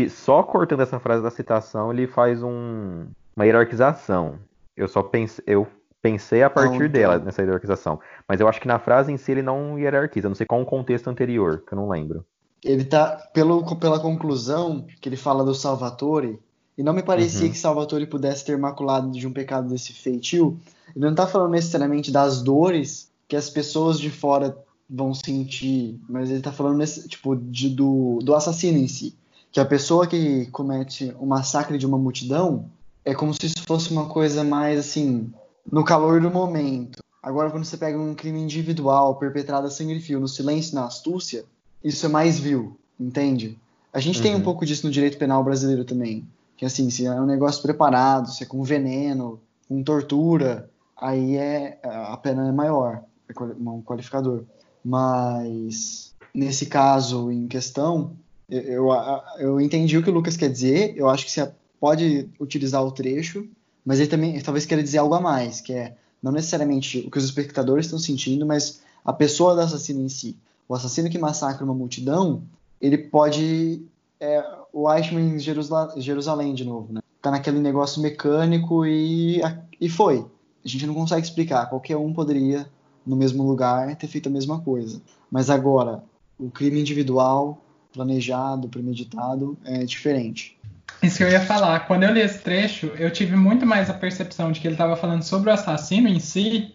só 0.10 0.42
cortando 0.42 0.82
essa 0.82 1.00
frase 1.00 1.22
da 1.22 1.30
citação 1.30 1.92
ele 1.92 2.08
faz 2.08 2.42
um, 2.42 3.06
uma 3.36 3.46
hierarquização. 3.46 4.40
Eu 4.76 4.88
só 4.88 5.04
pense, 5.04 5.44
eu 5.46 5.68
pensei 6.04 6.44
a 6.44 6.50
partir 6.50 6.84
não, 6.84 6.90
dela 6.90 7.18
nessa 7.18 7.42
hierarquização, 7.42 7.98
mas 8.28 8.42
eu 8.42 8.48
acho 8.50 8.60
que 8.60 8.68
na 8.68 8.78
frase 8.78 9.10
em 9.10 9.18
si 9.18 9.32
ele 9.32 9.42
não 9.42 9.80
hierarquiza. 9.80 10.28
Não 10.28 10.36
sei 10.36 10.46
qual 10.46 10.62
o 10.62 10.66
contexto 10.66 11.10
anterior, 11.10 11.64
que 11.66 11.74
eu 11.74 11.78
não 11.78 11.90
lembro. 11.90 12.26
Ele 12.62 12.84
tá 12.84 13.30
pelo, 13.34 13.64
pela 13.78 14.00
conclusão 14.00 14.86
que 15.00 15.08
ele 15.08 15.16
fala 15.16 15.46
do 15.46 15.56
Salvatore, 15.56 16.38
e 16.78 16.84
não 16.84 16.92
me 16.92 17.04
parecia 17.04 17.46
uhum. 17.46 17.52
que 17.52 17.58
Salvatore 17.58 18.06
pudesse 18.06 18.44
ter 18.46 18.58
maculado 18.58 19.12
de 19.12 19.26
um 19.26 19.32
pecado 19.32 19.70
desse 19.70 19.94
feitio. 19.94 20.60
Ele 20.94 21.06
não 21.06 21.12
está 21.12 21.26
falando 21.26 21.52
necessariamente 21.52 22.12
das 22.12 22.42
dores 22.42 23.10
que 23.28 23.36
as 23.36 23.50
pessoas 23.50 24.00
de 24.00 24.10
fora 24.10 24.58
vão 24.90 25.14
sentir, 25.14 26.00
mas 26.10 26.30
ele 26.30 26.42
tá 26.42 26.52
falando 26.52 26.78
nesse, 26.78 27.08
tipo, 27.08 27.36
de, 27.36 27.70
do, 27.70 28.20
do 28.24 28.36
assassino 28.36 28.78
em 28.78 28.88
si. 28.88 29.16
Que 29.52 29.60
a 29.60 29.66
pessoa 29.66 30.08
que 30.08 30.48
comete 30.48 31.16
o 31.20 31.26
massacre 31.26 31.78
de 31.78 31.86
uma 31.86 31.98
multidão 31.98 32.66
é 33.06 33.14
como 33.14 33.34
se 33.34 33.46
isso 33.46 33.64
fosse 33.68 33.92
uma 33.92 34.08
coisa 34.08 34.44
mais 34.44 34.80
assim, 34.80 35.32
no 35.72 35.84
calor 35.84 36.22
do 36.22 36.30
momento. 36.30 37.04
Agora, 37.22 37.50
quando 37.50 37.64
você 37.64 37.78
pega 37.78 37.98
um 37.98 38.14
crime 38.14 38.40
individual 38.40 39.16
perpetrado 39.16 39.68
a 39.68 39.70
sangue 39.70 40.00
frio, 40.00 40.20
no 40.20 40.28
silêncio 40.28 40.74
e 40.74 40.76
na 40.76 40.86
astúcia, 40.86 41.46
isso 41.84 42.06
é 42.06 42.10
mais 42.10 42.38
vil, 42.38 42.78
entende? 43.00 43.58
A 43.94 44.00
gente 44.00 44.18
uhum. 44.18 44.24
tem 44.24 44.34
um 44.34 44.38
uhum. 44.38 44.44
pouco 44.44 44.66
disso 44.66 44.86
no 44.86 44.92
direito 44.92 45.18
penal 45.18 45.44
brasileiro 45.44 45.86
também. 45.86 46.28
Que 46.58 46.66
assim, 46.66 46.90
se 46.90 47.06
é 47.06 47.12
um 47.12 47.26
negócio 47.26 47.62
preparado, 47.62 48.32
se 48.32 48.44
é 48.44 48.46
com 48.46 48.64
veneno, 48.64 49.40
com 49.68 49.82
tortura, 49.84 50.70
aí 50.98 51.36
é 51.38 51.80
a 51.84 52.18
pena 52.18 52.48
é 52.48 52.52
maior, 52.52 53.04
é 53.30 53.34
um 53.70 53.82
qualificador. 53.82 54.44
Mas 54.84 56.14
nesse 56.34 56.66
caso 56.66 57.32
em 57.32 57.48
questão, 57.48 58.14
eu, 58.50 58.90
eu 59.38 59.62
entendi 59.62 59.98
o 59.98 60.04
que 60.04 60.10
o 60.10 60.14
Lucas 60.14 60.36
quer 60.36 60.50
dizer. 60.50 60.94
Eu 60.98 61.10
acho 61.10 61.26
que 61.26 61.40
a, 61.40 61.52
pode 61.80 62.30
utilizar 62.40 62.84
o 62.84 62.92
trecho, 62.92 63.48
mas 63.86 64.00
ele 64.00 64.10
também 64.10 64.40
talvez 64.42 64.66
queira 64.66 64.84
dizer 64.84 65.00
algo 65.00 65.14
a 65.16 65.22
mais, 65.22 65.62
que 65.62 65.74
é 65.74 65.96
não 66.22 66.32
necessariamente 66.32 67.00
o 67.06 67.12
que 67.12 67.18
os 67.18 67.26
espectadores 67.26 67.86
estão 67.86 68.00
sentindo, 68.00 68.46
mas 68.46 68.82
a 69.04 69.12
pessoa 69.12 69.54
do 69.54 69.62
assassino 69.62 70.02
em 70.02 70.10
si. 70.10 70.38
O 70.68 70.74
assassino 70.74 71.10
que 71.10 71.18
massacra 71.18 71.66
uma 71.66 71.74
multidão, 71.74 72.44
ele 72.80 72.98
pode. 72.98 73.82
É, 74.20 74.44
o 74.72 74.92
Eichmann 74.92 75.36
em 75.36 75.40
Jerusal 75.40 76.00
Jerusalém 76.00 76.54
de 76.54 76.64
novo, 76.64 76.94
né? 76.94 77.02
Tá 77.22 77.30
naquele 77.30 77.60
negócio 77.60 78.02
mecânico 78.02 78.86
e, 78.86 79.42
e 79.80 79.90
foi. 79.90 80.26
A 80.64 80.68
gente 80.68 80.88
não 80.88 80.94
consegue 80.94 81.26
explicar. 81.26 81.70
Qualquer 81.70 81.98
um 81.98 82.14
poderia, 82.14 82.70
no 83.06 83.16
mesmo 83.16 83.44
lugar, 83.44 83.94
ter 83.98 84.08
feito 84.08 84.28
a 84.28 84.32
mesma 84.32 84.62
coisa. 84.62 85.02
Mas 85.30 85.50
agora, 85.50 86.04
o 86.40 86.50
crime 86.50 86.80
individual, 86.80 87.62
planejado, 87.92 88.70
premeditado, 88.70 89.58
é 89.66 89.84
diferente. 89.84 90.58
Isso 91.04 91.18
que 91.18 91.24
eu 91.24 91.30
ia 91.30 91.42
falar. 91.42 91.82
Quando 91.82 92.04
eu 92.04 92.14
li 92.14 92.22
esse 92.22 92.40
trecho, 92.40 92.88
eu 92.98 93.12
tive 93.12 93.36
muito 93.36 93.66
mais 93.66 93.90
a 93.90 93.94
percepção 93.94 94.52
de 94.52 94.62
que 94.62 94.68
ele 94.68 94.76
estava 94.76 94.96
falando 94.96 95.22
sobre 95.22 95.50
o 95.50 95.54
assassino 95.54 96.08
em 96.08 96.20
si 96.20 96.74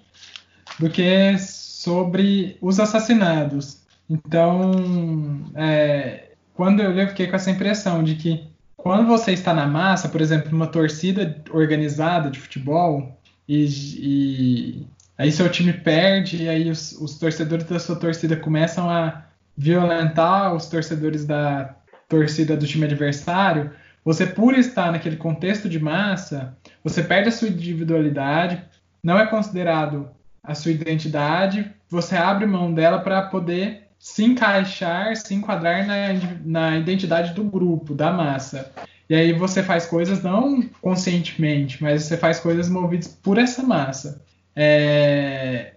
do 0.79 0.91
que 0.91 1.37
sobre 1.39 2.59
os 2.61 2.79
assassinados. 2.79 3.81
Então, 4.09 5.43
é, 5.55 6.33
quando 6.55 6.81
eu 6.81 6.93
li, 6.93 7.01
eu 7.01 7.09
fiquei 7.09 7.27
com 7.27 7.37
essa 7.37 7.51
impressão 7.51 8.05
de 8.05 8.17
que 8.17 8.47
quando 8.77 9.07
você 9.07 9.33
está 9.33 9.55
na 9.55 9.67
massa, 9.67 10.09
por 10.09 10.21
exemplo, 10.21 10.55
uma 10.55 10.67
torcida 10.67 11.43
organizada 11.51 12.31
de 12.31 12.39
futebol, 12.39 13.19
e, 13.49 13.65
e 13.99 14.87
aí 15.17 15.33
seu 15.33 15.49
time 15.51 15.73
perde, 15.73 16.45
e 16.45 16.49
aí 16.49 16.71
os, 16.71 16.93
os 16.93 17.19
torcedores 17.19 17.65
da 17.65 17.79
sua 17.79 17.97
torcida 17.97 18.37
começam 18.37 18.91
a 18.91 19.25
violentar 19.57 20.55
os 20.55 20.67
torcedores 20.67 21.25
da 21.25 21.75
torcida 22.09 22.57
do 22.57 22.67
time 22.67 22.85
adversário, 22.85 23.71
você, 24.09 24.25
por 24.25 24.57
estar 24.57 24.91
naquele 24.91 25.17
contexto 25.17 25.69
de 25.69 25.79
massa, 25.79 26.57
você 26.83 27.03
perde 27.03 27.29
a 27.29 27.31
sua 27.31 27.49
individualidade, 27.49 28.59
não 29.05 29.19
é 29.19 29.27
considerado 29.27 30.09
a 30.43 30.55
sua 30.55 30.73
identidade, 30.73 31.71
você 31.91 32.17
abre 32.17 32.47
mão 32.47 32.73
dela 32.73 33.01
para 33.01 33.21
poder 33.21 33.83
se 33.99 34.25
encaixar, 34.25 35.15
se 35.15 35.35
enquadrar 35.35 35.87
na, 35.87 36.07
na 36.43 36.79
identidade 36.79 37.35
do 37.35 37.45
grupo, 37.45 37.95
da 37.95 38.11
massa. 38.11 38.73
E 39.11 39.15
aí 39.15 39.35
você 39.35 39.63
faz 39.63 39.85
coisas 39.85 40.23
não 40.23 40.63
conscientemente, 40.81 41.83
mas 41.83 42.05
você 42.05 42.17
faz 42.17 42.41
coisas 42.41 42.71
movidas 42.71 43.09
por 43.09 43.37
essa 43.37 43.63
massa. 43.63 44.25
É... 44.57 45.75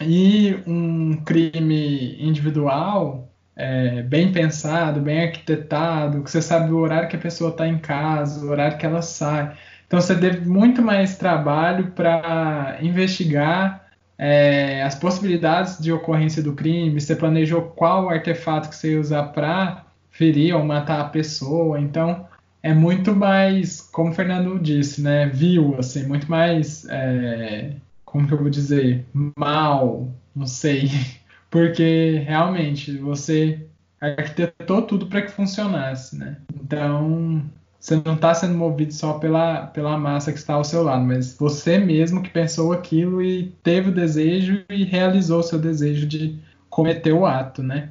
E 0.00 0.58
um 0.66 1.22
crime 1.24 2.20
individual, 2.20 3.25
é, 3.56 4.02
bem 4.02 4.30
pensado, 4.30 5.00
bem 5.00 5.24
arquitetado, 5.24 6.22
que 6.22 6.30
você 6.30 6.42
sabe 6.42 6.70
o 6.70 6.78
horário 6.78 7.08
que 7.08 7.16
a 7.16 7.20
pessoa 7.20 7.50
está 7.50 7.66
em 7.66 7.78
casa, 7.78 8.44
o 8.44 8.50
horário 8.50 8.76
que 8.76 8.84
ela 8.84 9.02
sai. 9.02 9.56
Então 9.86 10.00
você 10.00 10.14
teve 10.14 10.46
muito 10.46 10.82
mais 10.82 11.16
trabalho 11.16 11.92
para 11.92 12.78
investigar 12.82 13.86
é, 14.18 14.82
as 14.82 14.94
possibilidades 14.94 15.78
de 15.78 15.92
ocorrência 15.92 16.42
do 16.42 16.54
crime, 16.54 17.00
você 17.00 17.14
planejou 17.16 17.62
qual 17.62 18.10
artefato 18.10 18.68
que 18.68 18.76
você 18.76 18.92
ia 18.92 19.00
usar 19.00 19.24
para 19.24 19.86
ferir 20.10 20.54
ou 20.54 20.64
matar 20.64 21.00
a 21.00 21.08
pessoa. 21.08 21.80
Então 21.80 22.26
é 22.62 22.74
muito 22.74 23.14
mais, 23.14 23.80
como 23.80 24.10
o 24.10 24.14
Fernando 24.14 24.58
disse, 24.58 25.00
né, 25.00 25.26
viu, 25.28 25.76
assim, 25.78 26.06
muito 26.06 26.28
mais, 26.30 26.86
é, 26.88 27.72
como 28.04 28.26
que 28.26 28.34
eu 28.34 28.38
vou 28.38 28.50
dizer, 28.50 29.04
mal, 29.36 30.08
não 30.34 30.46
sei, 30.46 30.90
porque 31.50 32.22
realmente 32.26 32.96
você 32.98 33.66
arquitetou 34.00 34.82
tudo 34.82 35.06
para 35.06 35.22
que 35.22 35.30
funcionasse, 35.30 36.16
né? 36.16 36.36
Então 36.54 37.42
você 37.78 38.02
não 38.04 38.14
está 38.14 38.34
sendo 38.34 38.54
movido 38.54 38.92
só 38.92 39.14
pela, 39.14 39.66
pela 39.68 39.96
massa 39.96 40.32
que 40.32 40.38
está 40.38 40.54
ao 40.54 40.64
seu 40.64 40.82
lado, 40.82 41.04
mas 41.04 41.36
você 41.38 41.78
mesmo 41.78 42.22
que 42.22 42.30
pensou 42.30 42.72
aquilo 42.72 43.22
e 43.22 43.54
teve 43.62 43.90
o 43.90 43.94
desejo 43.94 44.64
e 44.68 44.84
realizou 44.84 45.40
o 45.40 45.44
seu 45.44 45.58
desejo 45.58 46.06
de 46.06 46.38
cometer 46.68 47.12
o 47.12 47.24
ato, 47.24 47.62
né? 47.62 47.90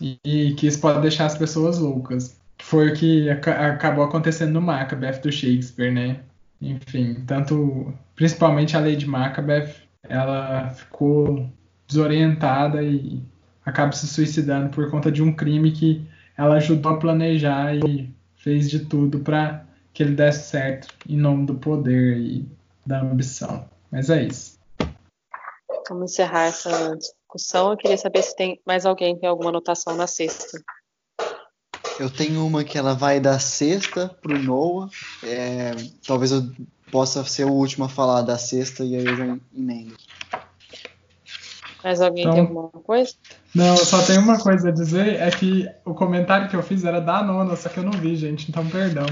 E, 0.00 0.18
e 0.24 0.54
que 0.54 0.66
isso 0.66 0.80
pode 0.80 1.00
deixar 1.00 1.26
as 1.26 1.36
pessoas 1.36 1.78
loucas. 1.78 2.40
Foi 2.58 2.90
o 2.90 2.94
que 2.94 3.28
ac 3.30 3.48
acabou 3.48 4.04
acontecendo 4.04 4.52
no 4.52 4.62
Macbeth 4.62 5.20
do 5.20 5.30
Shakespeare, 5.30 5.92
né? 5.92 6.20
Enfim, 6.60 7.14
tanto 7.26 7.92
principalmente 8.16 8.76
a 8.76 8.80
Lady 8.80 9.06
Macbeth, 9.06 9.74
ela 10.02 10.70
ficou 10.70 11.46
desorientada 11.86 12.82
e 12.82 13.22
acaba 13.64 13.92
se 13.92 14.06
suicidando 14.06 14.70
por 14.70 14.90
conta 14.90 15.10
de 15.10 15.22
um 15.22 15.34
crime 15.34 15.72
que 15.72 16.06
ela 16.36 16.56
ajudou 16.56 16.92
a 16.92 16.98
planejar 16.98 17.74
e 17.74 18.12
fez 18.36 18.68
de 18.68 18.80
tudo 18.80 19.20
para 19.20 19.64
que 19.92 20.02
ele 20.02 20.14
desse 20.14 20.50
certo 20.50 20.88
em 21.08 21.16
nome 21.16 21.46
do 21.46 21.54
poder 21.54 22.18
e 22.18 22.48
da 22.84 23.00
ambição. 23.00 23.68
Mas 23.90 24.10
é 24.10 24.24
isso. 24.24 24.58
Vamos 25.88 26.12
encerrar 26.12 26.46
essa 26.46 26.96
discussão. 26.96 27.70
Eu 27.70 27.76
queria 27.76 27.96
saber 27.96 28.22
se 28.22 28.34
tem 28.34 28.60
mais 28.66 28.84
alguém 28.84 29.18
tem 29.18 29.28
alguma 29.28 29.50
anotação 29.50 29.96
na 29.96 30.06
sexta. 30.06 30.60
Eu 31.98 32.10
tenho 32.10 32.44
uma 32.44 32.64
que 32.64 32.76
ela 32.76 32.94
vai 32.94 33.20
da 33.20 33.38
sexta 33.38 34.08
pro 34.20 34.36
Noah. 34.36 34.90
É, 35.22 35.72
talvez 36.04 36.32
eu 36.32 36.42
possa 36.90 37.24
ser 37.24 37.44
o 37.44 37.52
último 37.52 37.84
a 37.84 37.88
falar 37.88 38.22
da 38.22 38.36
sexta 38.36 38.84
e 38.84 38.96
aí 38.96 39.04
eu 39.04 39.16
já 39.16 39.38
emendo. 39.54 39.94
Mais 41.84 42.00
alguém 42.00 42.22
então, 42.22 42.34
tem 42.34 42.42
alguma 42.42 42.70
coisa? 42.70 43.12
Não, 43.54 43.76
eu 43.76 43.84
só 43.84 44.02
tenho 44.02 44.22
uma 44.22 44.38
coisa 44.40 44.70
a 44.70 44.72
dizer, 44.72 45.20
é 45.20 45.30
que 45.30 45.68
o 45.84 45.92
comentário 45.92 46.48
que 46.48 46.56
eu 46.56 46.62
fiz 46.62 46.82
era 46.82 46.98
da 46.98 47.22
nona, 47.22 47.54
só 47.56 47.68
que 47.68 47.78
eu 47.78 47.84
não 47.84 47.92
vi, 47.92 48.16
gente, 48.16 48.48
então 48.48 48.66
perdão. 48.70 49.04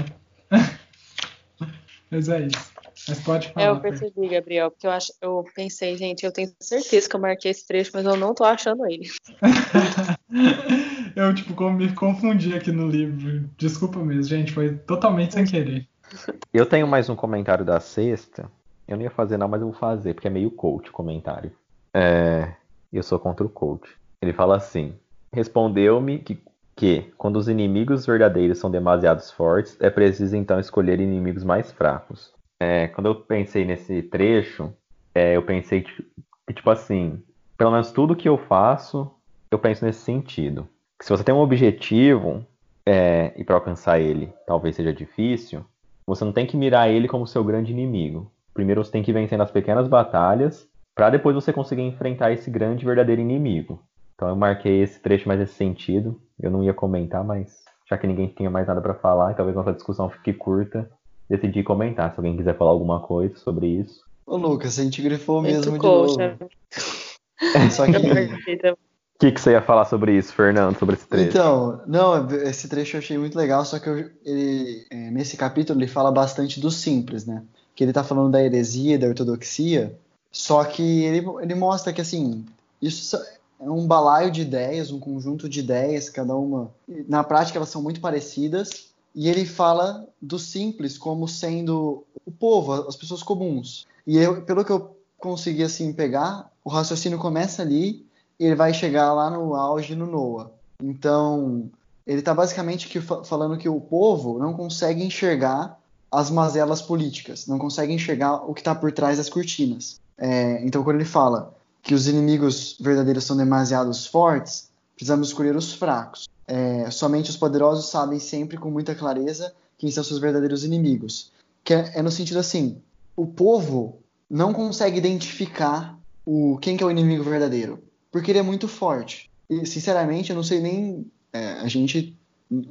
Mas 2.09 2.29
é 2.29 2.47
isso. 2.47 2.73
Mas 3.07 3.19
pode 3.21 3.49
falar. 3.49 3.65
É, 3.65 3.69
eu 3.69 3.79
percebi, 3.79 4.27
Gabriel, 4.27 4.71
porque 4.71 4.87
eu, 4.87 4.91
acho, 4.91 5.13
eu 5.21 5.45
pensei, 5.55 5.95
gente, 5.97 6.25
eu 6.25 6.31
tenho 6.31 6.51
certeza 6.59 7.07
que 7.07 7.15
eu 7.15 7.19
marquei 7.19 7.51
esse 7.51 7.65
trecho, 7.67 7.91
mas 7.93 8.05
eu 8.05 8.15
não 8.15 8.33
tô 8.33 8.43
achando 8.43 8.85
ele. 8.85 9.09
eu, 11.15 11.33
tipo, 11.35 11.69
me 11.71 11.93
confundi 11.93 12.55
aqui 12.55 12.71
no 12.71 12.87
livro. 12.87 13.49
Desculpa 13.57 13.99
mesmo, 13.99 14.23
gente, 14.23 14.51
foi 14.51 14.75
totalmente 14.75 15.33
sem 15.33 15.45
querer. 15.45 15.87
Eu 16.53 16.67
tenho 16.67 16.87
mais 16.87 17.09
um 17.09 17.15
comentário 17.15 17.65
da 17.65 17.79
sexta. 17.79 18.49
Eu 18.87 18.97
não 18.97 19.03
ia 19.03 19.09
fazer 19.09 19.35
não, 19.37 19.47
mas 19.47 19.61
eu 19.61 19.71
vou 19.71 19.75
fazer, 19.75 20.13
porque 20.13 20.27
é 20.27 20.29
meio 20.29 20.51
coach 20.51 20.89
o 20.89 20.93
comentário. 20.93 21.51
É, 21.91 22.53
eu 22.97 23.03
sou 23.03 23.19
contra 23.19 23.45
o 23.45 23.49
coach. 23.49 23.89
Ele 24.21 24.33
fala 24.33 24.55
assim: 24.55 24.93
Respondeu-me 25.31 26.19
que, 26.19 26.39
que, 26.75 27.11
quando 27.17 27.37
os 27.37 27.47
inimigos 27.47 28.05
verdadeiros 28.05 28.59
são 28.59 28.69
demasiados 28.69 29.31
fortes, 29.31 29.77
é 29.81 29.89
preciso 29.89 30.35
então 30.35 30.59
escolher 30.59 30.99
inimigos 30.99 31.43
mais 31.43 31.71
fracos. 31.71 32.33
É, 32.59 32.87
quando 32.87 33.07
eu 33.07 33.15
pensei 33.15 33.65
nesse 33.65 34.03
trecho, 34.03 34.71
é, 35.13 35.35
eu 35.35 35.43
pensei 35.43 35.81
que, 35.81 36.05
tipo 36.53 36.69
assim, 36.69 37.21
pelo 37.57 37.71
menos 37.71 37.91
tudo 37.91 38.15
que 38.15 38.29
eu 38.29 38.37
faço, 38.37 39.11
eu 39.51 39.59
penso 39.59 39.85
nesse 39.85 39.99
sentido. 39.99 40.67
Que 40.97 41.05
se 41.05 41.11
você 41.11 41.23
tem 41.23 41.33
um 41.33 41.39
objetivo 41.39 42.45
é, 42.85 43.33
e 43.35 43.43
para 43.43 43.55
alcançar 43.55 43.99
ele 43.99 44.31
talvez 44.45 44.75
seja 44.75 44.93
difícil, 44.93 45.65
você 46.05 46.23
não 46.23 46.31
tem 46.31 46.45
que 46.45 46.57
mirar 46.57 46.89
ele 46.89 47.07
como 47.07 47.27
seu 47.27 47.43
grande 47.43 47.71
inimigo. 47.71 48.31
Primeiro 48.53 48.83
você 48.83 48.91
tem 48.91 49.03
que 49.03 49.13
vencer 49.13 49.37
nas 49.37 49.51
pequenas 49.51 49.87
batalhas 49.87 50.67
para 50.95 51.09
depois 51.09 51.35
você 51.35 51.51
conseguir 51.51 51.81
enfrentar 51.81 52.31
esse 52.31 52.49
grande 52.49 52.85
verdadeiro 52.85 53.21
inimigo. 53.21 53.81
Então 54.15 54.29
eu 54.29 54.35
marquei 54.35 54.81
esse 54.81 54.99
trecho 54.99 55.27
mais 55.27 55.39
nesse 55.39 55.55
sentido. 55.55 56.19
Eu 56.39 56.51
não 56.51 56.63
ia 56.63 56.73
comentar, 56.73 57.23
mas 57.23 57.63
já 57.89 57.97
que 57.97 58.07
ninguém 58.07 58.27
tinha 58.27 58.49
mais 58.49 58.67
nada 58.67 58.81
para 58.81 58.93
falar, 58.93 59.31
e 59.31 59.35
talvez 59.35 59.55
nossa 59.55 59.73
discussão 59.73 60.09
fique 60.09 60.33
curta, 60.33 60.89
decidi 61.29 61.63
comentar. 61.63 62.11
Se 62.11 62.19
alguém 62.19 62.37
quiser 62.37 62.57
falar 62.57 62.71
alguma 62.71 62.99
coisa 62.99 63.35
sobre 63.37 63.67
isso. 63.67 64.03
Ô 64.25 64.37
Lucas, 64.37 64.79
a 64.79 64.83
gente 64.83 65.01
grifou 65.01 65.41
mesmo 65.41 65.77
de 65.77 65.85
novo. 65.85 66.15
Só 67.71 67.85
que 67.85 67.97
o 67.97 69.25
que, 69.25 69.31
que 69.31 69.39
você 69.39 69.51
ia 69.51 69.61
falar 69.61 69.85
sobre 69.85 70.17
isso, 70.17 70.33
Fernando, 70.33 70.77
sobre 70.77 70.95
esse 70.95 71.07
trecho? 71.07 71.29
Então, 71.29 71.81
não, 71.87 72.27
esse 72.43 72.67
trecho 72.67 72.97
eu 72.97 72.99
achei 72.99 73.17
muito 73.17 73.37
legal, 73.37 73.63
só 73.63 73.79
que 73.79 73.87
eu, 73.87 74.09
ele, 74.25 74.85
é, 74.91 75.11
nesse 75.11 75.37
capítulo 75.37 75.79
ele 75.79 75.87
fala 75.87 76.11
bastante 76.11 76.59
do 76.59 76.69
simples, 76.69 77.25
né? 77.25 77.43
Que 77.75 77.83
ele 77.83 77.93
tá 77.93 78.03
falando 78.03 78.31
da 78.31 78.43
heresia, 78.43 78.99
da 78.99 79.07
ortodoxia, 79.07 79.97
só 80.33 80.65
que 80.65 81.03
ele, 81.03 81.23
ele 81.41 81.53
mostra 81.53 81.93
que, 81.93 82.01
assim, 82.01 82.43
isso 82.81 83.15
é 83.61 83.69
um 83.69 83.85
balaio 83.85 84.31
de 84.31 84.41
ideias, 84.41 84.91
um 84.91 84.99
conjunto 84.99 85.47
de 85.47 85.59
ideias, 85.59 86.09
cada 86.09 86.35
uma. 86.35 86.71
Na 87.07 87.23
prática, 87.23 87.59
elas 87.59 87.69
são 87.69 87.83
muito 87.83 88.01
parecidas. 88.01 88.91
E 89.15 89.29
ele 89.29 89.45
fala 89.45 90.07
do 90.19 90.39
simples 90.39 90.97
como 90.97 91.27
sendo 91.27 92.03
o 92.25 92.31
povo, 92.31 92.73
as 92.73 92.95
pessoas 92.95 93.21
comuns. 93.21 93.85
E 94.07 94.17
eu, 94.17 94.41
pelo 94.41 94.65
que 94.65 94.71
eu 94.71 94.97
consegui 95.19 95.63
assim 95.63 95.93
pegar, 95.93 96.51
o 96.65 96.69
raciocínio 96.69 97.19
começa 97.19 97.61
ali 97.61 98.03
e 98.39 98.45
ele 98.45 98.55
vai 98.55 98.73
chegar 98.73 99.13
lá 99.13 99.29
no 99.29 99.53
auge 99.53 99.95
no 99.95 100.07
Noah. 100.07 100.49
Então, 100.81 101.69
ele 102.07 102.19
está 102.19 102.33
basicamente 102.33 102.89
que, 102.89 102.99
falando 102.99 103.57
que 103.57 103.69
o 103.69 103.79
povo 103.79 104.39
não 104.39 104.53
consegue 104.53 105.03
enxergar 105.03 105.79
as 106.11 106.31
mazelas 106.31 106.81
políticas, 106.81 107.45
não 107.45 107.59
consegue 107.59 107.93
enxergar 107.93 108.37
o 108.49 108.53
que 108.53 108.61
está 108.61 108.73
por 108.73 108.91
trás 108.91 109.17
das 109.17 109.29
cortinas. 109.29 110.01
É, 110.17 110.63
então, 110.65 110.83
quando 110.83 110.97
ele 110.97 111.05
fala 111.05 111.53
que 111.81 111.93
os 111.93 112.07
inimigos 112.07 112.77
verdadeiros 112.79 113.23
são 113.23 113.35
demasiados 113.35 114.07
fortes, 114.07 114.69
precisamos 114.95 115.27
escolher 115.27 115.55
os 115.55 115.73
fracos. 115.73 116.29
É, 116.47 116.89
somente 116.91 117.29
os 117.29 117.37
poderosos 117.37 117.89
sabem 117.89 118.19
sempre 118.19 118.57
com 118.57 118.69
muita 118.69 118.95
clareza 118.95 119.53
que 119.77 119.85
quem 119.85 119.91
são 119.91 120.03
seus 120.03 120.19
verdadeiros 120.19 120.63
inimigos. 120.63 121.31
Que 121.63 121.73
é, 121.73 121.91
é 121.95 122.01
no 122.01 122.11
sentido 122.11 122.39
assim, 122.39 122.77
o 123.15 123.25
povo 123.25 123.99
não 124.29 124.53
consegue 124.53 124.97
identificar 124.97 125.97
o 126.25 126.57
quem 126.59 126.77
que 126.77 126.83
é 126.83 126.87
o 126.87 126.91
inimigo 126.91 127.23
verdadeiro, 127.23 127.79
porque 128.11 128.31
ele 128.31 128.39
é 128.39 128.43
muito 128.43 128.67
forte. 128.67 129.29
E 129.49 129.65
sinceramente, 129.65 130.29
eu 130.29 130.35
não 130.35 130.43
sei 130.43 130.61
nem 130.61 131.05
é, 131.31 131.53
a 131.59 131.67
gente 131.67 132.15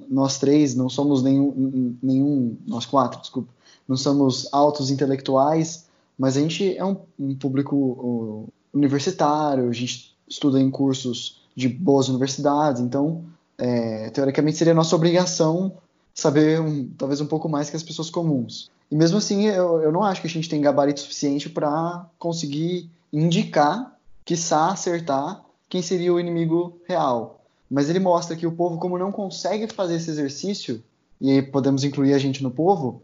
nós 0.09 0.39
três 0.39 0.75
não 0.75 0.89
somos 0.89 1.23
nenhum, 1.23 1.97
nenhum 2.03 2.57
nós 2.67 2.87
quatro, 2.87 3.21
desculpa, 3.21 3.49
não 3.89 3.97
somos 3.97 4.49
altos 4.53 4.91
intelectuais, 4.91 5.87
mas 6.23 6.37
a 6.37 6.41
gente 6.41 6.77
é 6.77 6.85
um, 6.85 6.99
um 7.19 7.35
público 7.35 8.49
universitário, 8.73 9.69
a 9.69 9.73
gente 9.73 10.17
estuda 10.29 10.61
em 10.61 10.71
cursos 10.71 11.43
de 11.57 11.69
boas 11.69 12.09
universidades, 12.09 12.81
então 12.81 13.25
é, 13.59 14.09
teoricamente 14.11 14.57
seria 14.57 14.73
nossa 14.73 14.95
obrigação 14.95 15.79
saber 16.15 16.61
um, 16.61 16.89
talvez 16.97 17.21
um 17.21 17.27
pouco 17.27 17.49
mais 17.49 17.71
que 17.71 17.75
as 17.75 17.83
pessoas 17.83 18.09
comuns. 18.09 18.71
E 18.89 18.95
mesmo 18.95 19.19
assim, 19.19 19.47
eu, 19.49 19.83
eu 19.83 19.91
não 19.91 20.05
acho 20.05 20.21
que 20.21 20.29
a 20.29 20.31
gente 20.31 20.49
tem 20.49 20.61
gabarito 20.61 21.01
suficiente 21.01 21.51
para 21.51 22.07
conseguir 22.21 22.89
indicar, 23.13 23.99
quiçá 24.25 24.71
acertar, 24.71 25.45
quem 25.69 25.83
seria 25.83 26.15
o 26.15 26.21
inimigo 26.21 26.79
real. 26.87 27.41
Mas 27.69 27.91
ele 27.91 27.99
mostra 27.99 28.37
que 28.37 28.47
o 28.47 28.53
povo, 28.53 28.79
como 28.79 28.97
não 28.97 29.11
consegue 29.11 29.67
fazer 29.67 29.97
esse 29.97 30.11
exercício, 30.11 30.85
e 31.21 31.33
aí 31.33 31.43
podemos 31.43 31.83
incluir 31.83 32.15
a 32.15 32.19
gente 32.19 32.45
no 32.45 32.51
povo, 32.53 33.03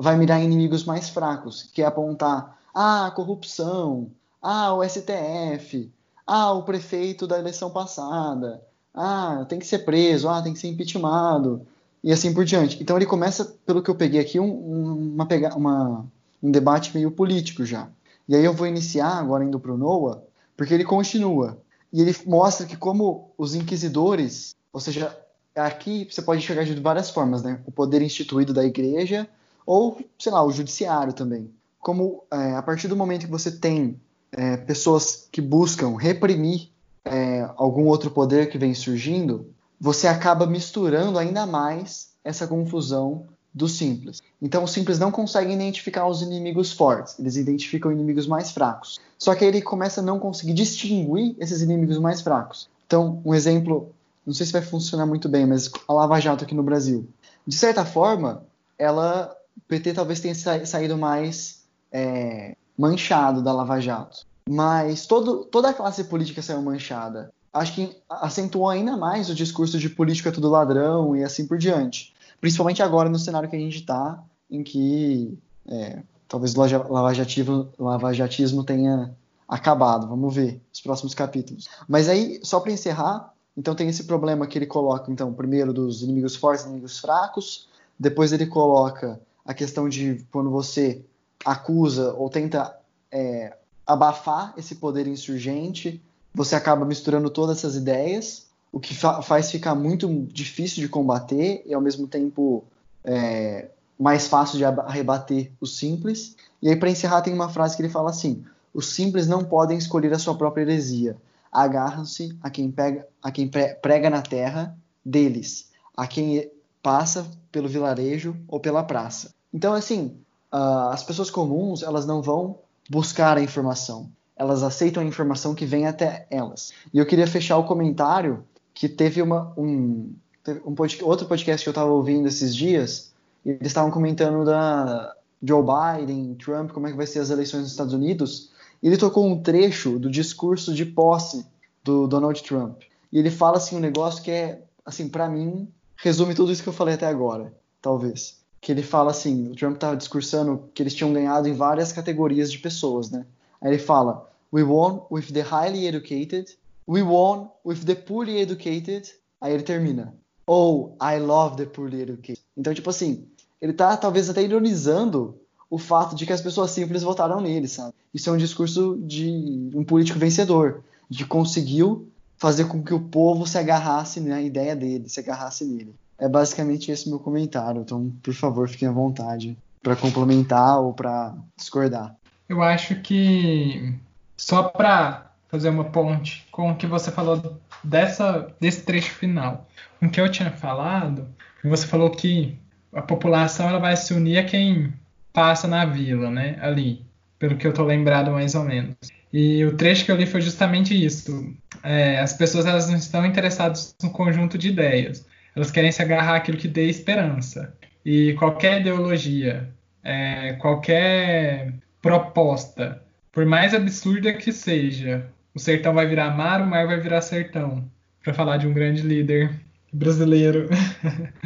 vai 0.00 0.16
mirar 0.16 0.40
em 0.40 0.44
inimigos 0.44 0.84
mais 0.84 1.10
fracos, 1.10 1.68
que 1.74 1.82
é 1.82 1.86
apontar 1.86 2.58
ah, 2.74 3.06
a 3.06 3.10
corrupção, 3.10 4.10
ah, 4.40 4.72
o 4.72 4.82
STF, 4.82 5.92
ah, 6.26 6.52
o 6.52 6.62
prefeito 6.62 7.26
da 7.26 7.38
eleição 7.38 7.70
passada, 7.70 8.62
ah, 8.94 9.44
tem 9.46 9.58
que 9.58 9.66
ser 9.66 9.80
preso, 9.80 10.28
ah, 10.28 10.40
tem 10.40 10.54
que 10.54 10.58
ser 10.58 10.68
impeachmentado, 10.68 11.66
e 12.02 12.10
assim 12.10 12.32
por 12.32 12.46
diante. 12.46 12.82
Então 12.82 12.96
ele 12.96 13.04
começa, 13.04 13.44
pelo 13.66 13.82
que 13.82 13.90
eu 13.90 13.94
peguei 13.94 14.20
aqui, 14.20 14.40
um, 14.40 15.14
uma, 15.14 15.28
uma, 15.54 16.06
um 16.42 16.50
debate 16.50 16.96
meio 16.96 17.10
político 17.10 17.66
já. 17.66 17.90
E 18.26 18.34
aí 18.34 18.44
eu 18.44 18.54
vou 18.54 18.66
iniciar, 18.66 19.18
agora 19.18 19.44
indo 19.44 19.60
para 19.60 19.72
o 19.72 19.76
Noah, 19.76 20.22
porque 20.56 20.72
ele 20.72 20.84
continua. 20.84 21.58
E 21.92 22.00
ele 22.00 22.16
mostra 22.24 22.64
que 22.64 22.76
como 22.76 23.32
os 23.36 23.54
inquisidores, 23.54 24.56
ou 24.72 24.80
seja, 24.80 25.14
aqui 25.54 26.08
você 26.10 26.22
pode 26.22 26.40
enxergar 26.40 26.64
de 26.64 26.74
várias 26.80 27.10
formas, 27.10 27.42
né? 27.42 27.60
O 27.66 27.72
poder 27.72 28.00
instituído 28.00 28.54
da 28.54 28.64
igreja 28.64 29.28
ou, 29.70 30.00
sei 30.18 30.32
lá, 30.32 30.44
o 30.44 30.50
judiciário 30.50 31.12
também. 31.12 31.48
Como 31.78 32.24
é, 32.28 32.56
a 32.56 32.62
partir 32.62 32.88
do 32.88 32.96
momento 32.96 33.26
que 33.26 33.30
você 33.30 33.52
tem 33.52 34.00
é, 34.32 34.56
pessoas 34.56 35.28
que 35.30 35.40
buscam 35.40 35.96
reprimir 35.96 36.70
é, 37.04 37.48
algum 37.56 37.86
outro 37.86 38.10
poder 38.10 38.50
que 38.50 38.58
vem 38.58 38.74
surgindo, 38.74 39.46
você 39.80 40.08
acaba 40.08 40.44
misturando 40.44 41.20
ainda 41.20 41.46
mais 41.46 42.10
essa 42.24 42.48
confusão 42.48 43.26
do 43.54 43.68
simples. 43.68 44.20
Então, 44.42 44.64
os 44.64 44.72
simples 44.72 44.98
não 44.98 45.12
conseguem 45.12 45.54
identificar 45.54 46.04
os 46.08 46.20
inimigos 46.20 46.72
fortes, 46.72 47.16
eles 47.20 47.36
identificam 47.36 47.92
inimigos 47.92 48.26
mais 48.26 48.50
fracos. 48.50 48.98
Só 49.16 49.36
que 49.36 49.44
aí 49.44 49.50
ele 49.50 49.62
começa 49.62 50.00
a 50.00 50.04
não 50.04 50.18
conseguir 50.18 50.52
distinguir 50.52 51.36
esses 51.38 51.62
inimigos 51.62 51.98
mais 51.98 52.20
fracos. 52.20 52.68
Então, 52.88 53.22
um 53.24 53.32
exemplo, 53.32 53.92
não 54.26 54.34
sei 54.34 54.46
se 54.46 54.52
vai 54.52 54.62
funcionar 54.62 55.06
muito 55.06 55.28
bem, 55.28 55.46
mas 55.46 55.70
a 55.86 55.92
Lava 55.92 56.18
Jato 56.18 56.42
aqui 56.42 56.56
no 56.56 56.64
Brasil. 56.64 57.08
De 57.46 57.54
certa 57.54 57.84
forma, 57.84 58.42
ela, 58.76 59.36
o 59.56 59.60
PT 59.68 59.92
talvez 59.94 60.20
tenha 60.20 60.34
saído 60.34 60.96
mais 60.96 61.64
é, 61.92 62.56
manchado 62.76 63.42
da 63.42 63.52
Lava 63.52 63.80
Jato. 63.80 64.26
Mas 64.48 65.06
todo, 65.06 65.44
toda 65.44 65.70
a 65.70 65.74
classe 65.74 66.04
política 66.04 66.42
saiu 66.42 66.62
manchada. 66.62 67.32
Acho 67.52 67.74
que 67.74 67.96
acentuou 68.08 68.68
ainda 68.68 68.96
mais 68.96 69.28
o 69.28 69.34
discurso 69.34 69.78
de 69.78 69.88
política 69.88 70.28
é 70.28 70.32
tudo 70.32 70.48
ladrão 70.48 71.16
e 71.16 71.24
assim 71.24 71.46
por 71.46 71.58
diante. 71.58 72.14
Principalmente 72.40 72.82
agora 72.82 73.08
no 73.08 73.18
cenário 73.18 73.48
que 73.48 73.56
a 73.56 73.58
gente 73.58 73.78
está, 73.78 74.22
em 74.50 74.62
que 74.62 75.38
é, 75.68 76.02
talvez 76.28 76.56
o 76.56 76.60
lavajatismo, 76.60 77.68
lavajatismo 77.78 78.64
tenha 78.64 79.14
acabado. 79.48 80.08
Vamos 80.08 80.34
ver 80.34 80.60
os 80.72 80.80
próximos 80.80 81.12
capítulos. 81.12 81.68
Mas 81.88 82.08
aí, 82.08 82.40
só 82.42 82.60
para 82.60 82.72
encerrar, 82.72 83.34
então 83.56 83.74
tem 83.74 83.88
esse 83.88 84.04
problema 84.04 84.46
que 84.46 84.56
ele 84.56 84.66
coloca, 84.66 85.10
então, 85.10 85.32
primeiro 85.32 85.72
dos 85.72 86.02
inimigos 86.02 86.36
fortes 86.36 86.64
inimigos 86.64 86.98
fracos. 86.98 87.68
Depois 87.98 88.32
ele 88.32 88.46
coloca 88.46 89.20
a 89.50 89.54
questão 89.54 89.88
de 89.88 90.24
quando 90.30 90.48
você 90.48 91.04
acusa 91.44 92.12
ou 92.12 92.30
tenta 92.30 92.78
é, 93.10 93.56
abafar 93.84 94.54
esse 94.56 94.76
poder 94.76 95.08
insurgente, 95.08 96.00
você 96.32 96.54
acaba 96.54 96.86
misturando 96.86 97.28
todas 97.28 97.58
essas 97.58 97.74
ideias 97.74 98.46
o 98.70 98.78
que 98.78 98.94
fa 98.94 99.20
faz 99.22 99.50
ficar 99.50 99.74
muito 99.74 100.08
difícil 100.32 100.80
de 100.80 100.88
combater 100.88 101.64
e 101.66 101.74
ao 101.74 101.80
mesmo 101.80 102.06
tempo 102.06 102.62
é, 103.02 103.70
mais 103.98 104.28
fácil 104.28 104.56
de 104.56 104.64
rebater 104.88 105.50
o 105.60 105.66
simples. 105.66 106.36
E 106.62 106.68
aí, 106.68 106.76
para 106.76 106.88
encerrar, 106.88 107.22
tem 107.22 107.34
uma 107.34 107.48
frase 107.48 107.74
que 107.74 107.82
ele 107.82 107.88
fala 107.88 108.10
assim: 108.10 108.44
os 108.72 108.94
simples 108.94 109.26
não 109.26 109.42
podem 109.44 109.76
escolher 109.76 110.12
a 110.12 110.18
sua 110.20 110.36
própria 110.36 110.62
heresia. 110.62 111.16
Agarram-se 111.50 112.38
a 112.40 112.48
quem, 112.48 112.70
pega, 112.70 113.04
a 113.20 113.32
quem 113.32 113.50
prega 113.82 114.08
na 114.08 114.22
terra 114.22 114.78
deles, 115.04 115.70
a 115.96 116.06
quem 116.06 116.48
passa 116.80 117.28
pelo 117.50 117.68
vilarejo 117.68 118.36
ou 118.46 118.60
pela 118.60 118.84
praça. 118.84 119.34
Então, 119.52 119.74
assim, 119.74 120.16
uh, 120.52 120.90
as 120.90 121.02
pessoas 121.02 121.30
comuns 121.30 121.82
elas 121.82 122.06
não 122.06 122.22
vão 122.22 122.58
buscar 122.88 123.36
a 123.36 123.42
informação, 123.42 124.10
elas 124.36 124.62
aceitam 124.62 125.02
a 125.02 125.06
informação 125.06 125.54
que 125.54 125.66
vem 125.66 125.86
até 125.86 126.26
elas. 126.30 126.72
E 126.92 126.98
eu 126.98 127.06
queria 127.06 127.26
fechar 127.26 127.56
o 127.58 127.64
comentário 127.64 128.44
que 128.72 128.88
teve 128.88 129.20
uma, 129.20 129.52
um, 129.56 130.12
teve 130.42 130.60
um 130.64 130.74
outro 131.02 131.26
podcast 131.26 131.62
que 131.62 131.68
eu 131.68 131.72
estava 131.72 131.90
ouvindo 131.90 132.26
esses 132.26 132.54
dias, 132.54 133.12
e 133.44 133.50
eles 133.50 133.68
estavam 133.68 133.90
comentando 133.90 134.44
da 134.44 135.14
Joe 135.42 135.62
Biden, 135.62 136.34
Trump, 136.34 136.70
como 136.72 136.86
é 136.86 136.90
que 136.90 136.96
vai 136.96 137.06
ser 137.06 137.20
as 137.20 137.30
eleições 137.30 137.62
nos 137.62 137.70
Estados 137.70 137.94
Unidos, 137.94 138.50
e 138.82 138.86
ele 138.86 138.96
tocou 138.96 139.26
um 139.26 139.42
trecho 139.42 139.98
do 139.98 140.10
discurso 140.10 140.74
de 140.74 140.84
posse 140.86 141.46
do 141.84 142.06
Donald 142.06 142.42
Trump. 142.42 142.80
E 143.12 143.18
ele 143.18 143.30
fala 143.30 143.56
assim 143.56 143.76
um 143.76 143.80
negócio 143.80 144.22
que 144.22 144.30
é, 144.30 144.62
assim, 144.84 145.08
para 145.08 145.28
mim, 145.28 145.68
resume 145.96 146.34
tudo 146.34 146.52
isso 146.52 146.62
que 146.62 146.68
eu 146.68 146.72
falei 146.72 146.94
até 146.94 147.06
agora, 147.06 147.52
talvez. 147.82 148.39
Que 148.60 148.72
ele 148.72 148.82
fala 148.82 149.10
assim, 149.10 149.50
o 149.50 149.54
Trump 149.54 149.74
estava 149.74 149.96
discursando 149.96 150.68
que 150.74 150.82
eles 150.82 150.94
tinham 150.94 151.12
ganhado 151.12 151.48
em 151.48 151.54
várias 151.54 151.92
categorias 151.92 152.52
de 152.52 152.58
pessoas, 152.58 153.10
né? 153.10 153.24
Aí 153.60 153.70
ele 153.70 153.78
fala, 153.78 154.30
we 154.52 154.62
won 154.62 155.06
with 155.10 155.32
the 155.32 155.40
highly 155.40 155.86
educated, 155.86 156.56
We 156.90 157.02
won 157.02 157.48
with 157.64 157.84
the 157.84 157.94
poorly 157.94 158.40
educated. 158.40 159.14
Aí 159.40 159.52
ele 159.54 159.62
termina. 159.62 160.12
Oh, 160.44 160.90
I 161.00 161.20
love 161.20 161.56
the 161.56 161.64
poorly 161.64 162.02
educated. 162.02 162.42
Então, 162.56 162.74
tipo 162.74 162.90
assim, 162.90 163.28
ele 163.62 163.72
tá 163.72 163.96
talvez 163.96 164.28
até 164.28 164.42
ironizando 164.42 165.36
o 165.70 165.78
fato 165.78 166.16
de 166.16 166.26
que 166.26 166.32
as 166.32 166.40
pessoas 166.40 166.72
simples 166.72 167.04
votaram 167.04 167.40
nele, 167.40 167.68
sabe? 167.68 167.94
Isso 168.12 168.28
é 168.28 168.32
um 168.32 168.36
discurso 168.36 168.98
de 169.06 169.70
um 169.72 169.84
político 169.84 170.18
vencedor, 170.18 170.82
de 171.08 171.24
conseguiu 171.24 172.08
fazer 172.36 172.64
com 172.64 172.82
que 172.82 172.92
o 172.92 172.98
povo 172.98 173.46
se 173.46 173.56
agarrasse 173.56 174.18
na 174.18 174.42
ideia 174.42 174.74
dele, 174.74 175.08
se 175.08 175.20
agarrasse 175.20 175.64
nele. 175.64 175.94
É 176.20 176.28
basicamente 176.28 176.90
esse 176.90 177.08
meu 177.08 177.18
comentário. 177.18 177.80
Então, 177.80 178.12
por 178.22 178.34
favor, 178.34 178.68
fiquem 178.68 178.86
à 178.86 178.92
vontade 178.92 179.56
para 179.82 179.96
complementar 179.96 180.78
ou 180.80 180.92
para 180.92 181.34
discordar. 181.56 182.14
Eu 182.48 182.62
acho 182.62 182.96
que 182.96 183.94
só 184.36 184.64
para 184.64 185.30
fazer 185.48 185.70
uma 185.70 185.84
ponte 185.84 186.46
com 186.52 186.70
o 186.70 186.76
que 186.76 186.86
você 186.86 187.10
falou 187.10 187.58
dessa, 187.82 188.54
desse 188.60 188.82
trecho 188.82 189.14
final. 189.14 189.66
O 190.00 190.08
que 190.08 190.20
eu 190.20 190.30
tinha 190.30 190.50
falado, 190.50 191.26
você 191.64 191.86
falou 191.86 192.10
que 192.10 192.58
a 192.92 193.02
população 193.02 193.68
ela 193.68 193.78
vai 193.78 193.96
se 193.96 194.12
unir 194.12 194.38
a 194.38 194.44
quem 194.44 194.92
passa 195.32 195.66
na 195.66 195.84
vila, 195.84 196.30
né? 196.30 196.58
Ali, 196.60 197.04
pelo 197.38 197.56
que 197.56 197.66
eu 197.66 197.72
tô 197.72 197.84
lembrado 197.84 198.30
mais 198.30 198.54
ou 198.54 198.64
menos. 198.64 198.96
E 199.32 199.64
o 199.64 199.76
trecho 199.76 200.04
que 200.04 200.12
eu 200.12 200.16
li 200.16 200.26
foi 200.26 200.40
justamente 200.40 200.92
isso. 200.92 201.54
É, 201.82 202.20
as 202.20 202.32
pessoas 202.32 202.66
elas 202.66 202.88
não 202.88 202.96
estão 202.96 203.24
interessadas 203.24 203.94
no 204.02 204.10
conjunto 204.10 204.58
de 204.58 204.68
ideias. 204.68 205.24
Elas 205.60 205.70
querem 205.70 205.92
se 205.92 206.00
agarrar 206.00 206.36
àquilo 206.36 206.56
que 206.56 206.66
dê 206.66 206.88
esperança. 206.88 207.76
E 208.02 208.32
qualquer 208.38 208.80
ideologia, 208.80 209.68
é, 210.02 210.54
qualquer 210.54 211.74
proposta, 212.00 213.02
por 213.30 213.44
mais 213.44 213.74
absurda 213.74 214.32
que 214.32 214.54
seja, 214.54 215.26
o 215.54 215.58
sertão 215.58 215.92
vai 215.92 216.06
virar 216.06 216.34
mar, 216.34 216.62
o 216.62 216.66
mar 216.66 216.86
vai 216.86 216.98
virar 216.98 217.20
sertão. 217.20 217.84
Para 218.24 218.32
falar 218.32 218.56
de 218.56 218.66
um 218.66 218.72
grande 218.72 219.02
líder 219.02 219.50
brasileiro, 219.92 220.70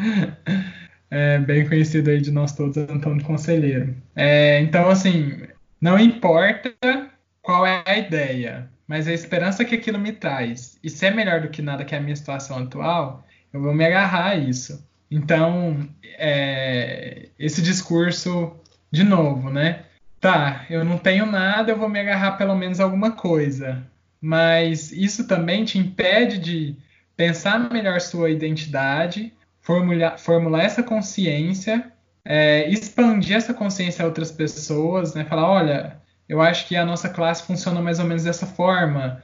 é, 1.10 1.40
bem 1.40 1.68
conhecido 1.68 2.08
aí 2.08 2.20
de 2.20 2.30
nós 2.30 2.52
todos, 2.52 2.76
Antônio 2.76 3.24
Conselheiro. 3.24 3.96
É, 4.14 4.60
então, 4.60 4.88
assim, 4.90 5.42
não 5.80 5.98
importa 5.98 6.72
qual 7.42 7.66
é 7.66 7.82
a 7.84 7.98
ideia, 7.98 8.70
mas 8.86 9.08
a 9.08 9.12
esperança 9.12 9.64
que 9.64 9.74
aquilo 9.74 9.98
me 9.98 10.12
traz. 10.12 10.78
E 10.84 10.88
se 10.88 11.04
é 11.04 11.10
melhor 11.10 11.40
do 11.40 11.48
que 11.48 11.60
nada 11.60 11.84
que 11.84 11.96
é 11.96 11.98
a 11.98 12.00
minha 12.00 12.14
situação 12.14 12.58
atual, 12.58 13.24
eu 13.54 13.62
vou 13.62 13.72
me 13.72 13.86
agarrar 13.86 14.32
a 14.32 14.36
isso. 14.36 14.86
Então, 15.10 15.88
é, 16.18 17.28
esse 17.38 17.62
discurso, 17.62 18.54
de 18.90 19.02
novo, 19.02 19.48
né? 19.48 19.84
Tá, 20.20 20.66
eu 20.68 20.84
não 20.84 20.98
tenho 20.98 21.24
nada, 21.24 21.72
eu 21.72 21.78
vou 21.78 21.88
me 21.88 22.00
agarrar 22.00 22.32
pelo 22.32 22.54
menos 22.54 22.80
alguma 22.80 23.12
coisa 23.12 23.82
mas 24.26 24.90
isso 24.90 25.26
também 25.26 25.66
te 25.66 25.76
impede 25.76 26.38
de 26.38 26.74
pensar 27.14 27.70
melhor 27.70 28.00
sua 28.00 28.30
identidade, 28.30 29.30
formular, 29.60 30.18
formular 30.18 30.62
essa 30.62 30.82
consciência 30.82 31.92
é, 32.24 32.66
expandir 32.70 33.36
essa 33.36 33.52
consciência 33.52 34.02
a 34.02 34.06
outras 34.06 34.32
pessoas, 34.32 35.12
né? 35.12 35.26
Falar, 35.26 35.46
olha, 35.46 35.96
eu 36.26 36.40
acho 36.40 36.66
que 36.66 36.74
a 36.74 36.86
nossa 36.86 37.10
classe 37.10 37.42
funciona 37.42 37.82
mais 37.82 37.98
ou 37.98 38.06
menos 38.06 38.24
dessa 38.24 38.46
forma. 38.46 39.22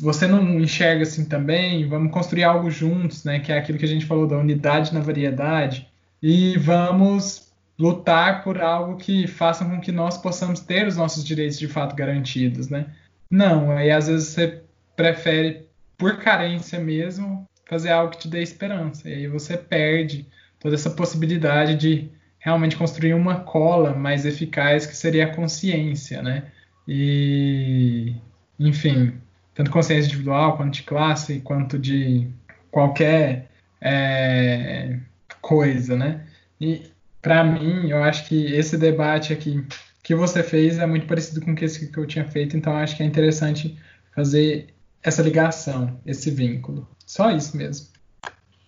Você 0.00 0.26
não 0.26 0.60
enxerga 0.60 1.02
assim 1.02 1.24
também? 1.24 1.88
Vamos 1.88 2.12
construir 2.12 2.44
algo 2.44 2.70
juntos, 2.70 3.24
né? 3.24 3.40
Que 3.40 3.52
é 3.52 3.58
aquilo 3.58 3.78
que 3.78 3.84
a 3.84 3.88
gente 3.88 4.06
falou 4.06 4.26
da 4.26 4.38
unidade 4.38 4.94
na 4.94 5.00
variedade. 5.00 5.88
E 6.22 6.56
vamos 6.58 7.52
lutar 7.78 8.42
por 8.42 8.60
algo 8.60 8.96
que 8.96 9.26
faça 9.26 9.64
com 9.64 9.80
que 9.80 9.92
nós 9.92 10.16
possamos 10.16 10.60
ter 10.60 10.86
os 10.86 10.96
nossos 10.96 11.24
direitos 11.24 11.58
de 11.58 11.68
fato 11.68 11.94
garantidos, 11.94 12.68
né? 12.68 12.86
Não, 13.30 13.70
aí 13.70 13.90
às 13.90 14.06
vezes 14.06 14.28
você 14.28 14.62
prefere, 14.94 15.66
por 15.98 16.18
carência 16.18 16.78
mesmo, 16.78 17.44
fazer 17.68 17.90
algo 17.90 18.12
que 18.12 18.18
te 18.18 18.28
dê 18.28 18.42
esperança. 18.42 19.08
E 19.08 19.14
aí 19.14 19.28
você 19.28 19.56
perde 19.56 20.26
toda 20.58 20.74
essa 20.74 20.90
possibilidade 20.90 21.74
de 21.74 22.10
realmente 22.38 22.76
construir 22.76 23.12
uma 23.12 23.40
cola 23.40 23.92
mais 23.92 24.24
eficaz 24.24 24.86
que 24.86 24.96
seria 24.96 25.24
a 25.26 25.34
consciência, 25.34 26.22
né? 26.22 26.44
E, 26.88 28.14
enfim, 28.58 29.14
tanto 29.56 29.70
consciência 29.70 30.06
individual 30.06 30.56
quanto 30.56 30.74
de 30.74 30.82
classe, 30.82 31.40
quanto 31.40 31.78
de 31.78 32.28
qualquer 32.70 33.48
é, 33.80 34.98
coisa, 35.40 35.96
né? 35.96 36.26
E 36.60 36.82
para 37.22 37.42
mim, 37.42 37.88
eu 37.88 38.04
acho 38.04 38.28
que 38.28 38.54
esse 38.54 38.76
debate 38.76 39.32
aqui 39.32 39.66
que 40.02 40.14
você 40.14 40.42
fez 40.42 40.78
é 40.78 40.86
muito 40.86 41.06
parecido 41.06 41.40
com 41.40 41.52
o 41.52 41.56
que 41.56 41.66
eu 41.96 42.06
tinha 42.06 42.24
feito, 42.26 42.56
então 42.56 42.76
acho 42.76 42.96
que 42.96 43.02
é 43.02 43.06
interessante 43.06 43.76
fazer 44.14 44.68
essa 45.02 45.22
ligação, 45.22 45.98
esse 46.04 46.30
vínculo. 46.30 46.86
Só 47.06 47.30
isso 47.30 47.56
mesmo. 47.56 47.88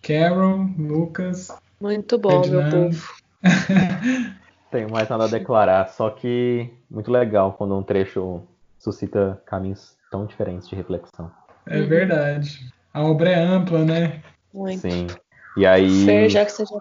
Carol, 0.02 0.70
Lucas. 0.78 1.52
Muito 1.80 2.18
bom, 2.18 2.42
Ferdinando. 2.42 2.76
meu 2.76 2.90
povo. 2.90 3.14
Tenho 4.70 4.90
mais 4.90 5.08
nada 5.08 5.24
a 5.24 5.28
declarar, 5.28 5.88
só 5.90 6.10
que 6.10 6.70
muito 6.90 7.10
legal 7.10 7.52
quando 7.52 7.76
um 7.76 7.82
trecho 7.82 8.42
suscita 8.78 9.40
caminhos 9.46 9.97
tão 10.10 10.26
diferentes 10.26 10.68
de 10.68 10.74
reflexão. 10.74 11.30
É 11.66 11.80
verdade. 11.82 12.72
A 12.92 13.02
obra 13.02 13.30
é 13.30 13.38
ampla, 13.38 13.84
né? 13.84 14.22
Muito. 14.52 14.80
Sim. 14.80 15.06
E 15.56 15.66
aí. 15.66 16.04
Fer, 16.04 16.28
já 16.28 16.44
que 16.44 16.52
você 16.52 16.64
já. 16.64 16.76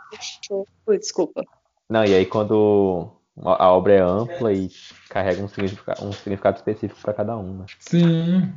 Ui, 0.88 0.98
desculpa. 0.98 1.44
Não, 1.90 2.04
e 2.06 2.14
aí 2.14 2.26
quando 2.26 3.12
a 3.44 3.72
obra 3.72 3.94
é 3.94 4.02
ampla 4.02 4.52
e 4.52 4.70
carrega 5.10 5.42
um 5.42 5.48
significado, 5.48 6.04
um 6.04 6.12
significado 6.12 6.58
específico 6.58 7.00
para 7.02 7.14
cada 7.14 7.38
um. 7.38 7.60
Né? 7.60 7.66
Sim, 7.80 8.54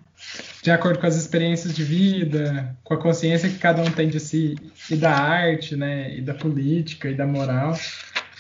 de 0.63 0.71
acordo 0.71 0.99
com 0.99 1.07
as 1.07 1.17
experiências 1.17 1.75
de 1.75 1.85
vida, 1.85 2.77
com 2.83 2.95
a 2.95 2.99
consciência 3.01 3.49
que 3.49 3.59
cada 3.59 3.83
um 3.83 3.91
tem 3.91 4.09
de 4.09 4.19
si 4.19 4.57
e 4.91 4.97
da 4.97 5.13
arte, 5.13 5.77
né, 5.77 6.15
e 6.17 6.23
da 6.23 6.35
política 6.35 7.09
e 7.09 7.15
da 7.15 7.27
moral, 7.27 7.75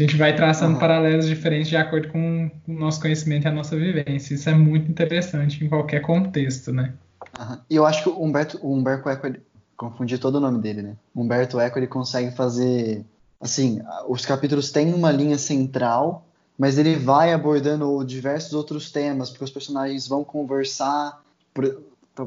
a 0.02 0.06
gente 0.06 0.16
vai 0.16 0.34
traçando 0.34 0.74
uhum. 0.74 0.80
paralelos 0.80 1.26
diferentes 1.26 1.68
de 1.68 1.76
acordo 1.76 2.08
com 2.08 2.50
o 2.66 2.72
nosso 2.72 3.00
conhecimento 3.00 3.44
e 3.44 3.48
a 3.48 3.52
nossa 3.52 3.76
vivência. 3.76 4.34
Isso 4.34 4.48
é 4.48 4.54
muito 4.54 4.90
interessante 4.90 5.64
em 5.64 5.68
qualquer 5.68 6.00
contexto, 6.00 6.72
né? 6.72 6.94
Uhum. 7.38 7.58
E 7.68 7.76
eu 7.76 7.86
acho 7.86 8.02
que 8.02 8.08
o 8.08 8.22
Humberto, 8.22 8.58
o 8.62 8.74
Humberto 8.74 9.08
Eco, 9.08 9.26
ele, 9.26 9.40
confundi 9.76 10.18
todo 10.18 10.36
o 10.36 10.40
nome 10.40 10.60
dele, 10.60 10.82
né? 10.82 10.96
Humberto 11.14 11.60
Eco 11.60 11.78
ele 11.78 11.86
consegue 11.86 12.30
fazer, 12.32 13.04
assim, 13.40 13.80
os 14.08 14.24
capítulos 14.26 14.70
têm 14.70 14.92
uma 14.92 15.10
linha 15.10 15.38
central 15.38 16.26
mas 16.60 16.76
ele 16.76 16.94
vai 16.94 17.32
abordando 17.32 18.04
diversos 18.04 18.52
outros 18.52 18.92
temas, 18.92 19.30
porque 19.30 19.44
os 19.44 19.50
personagens 19.50 20.06
vão 20.06 20.22
conversar, 20.22 21.24
por, 21.54 21.80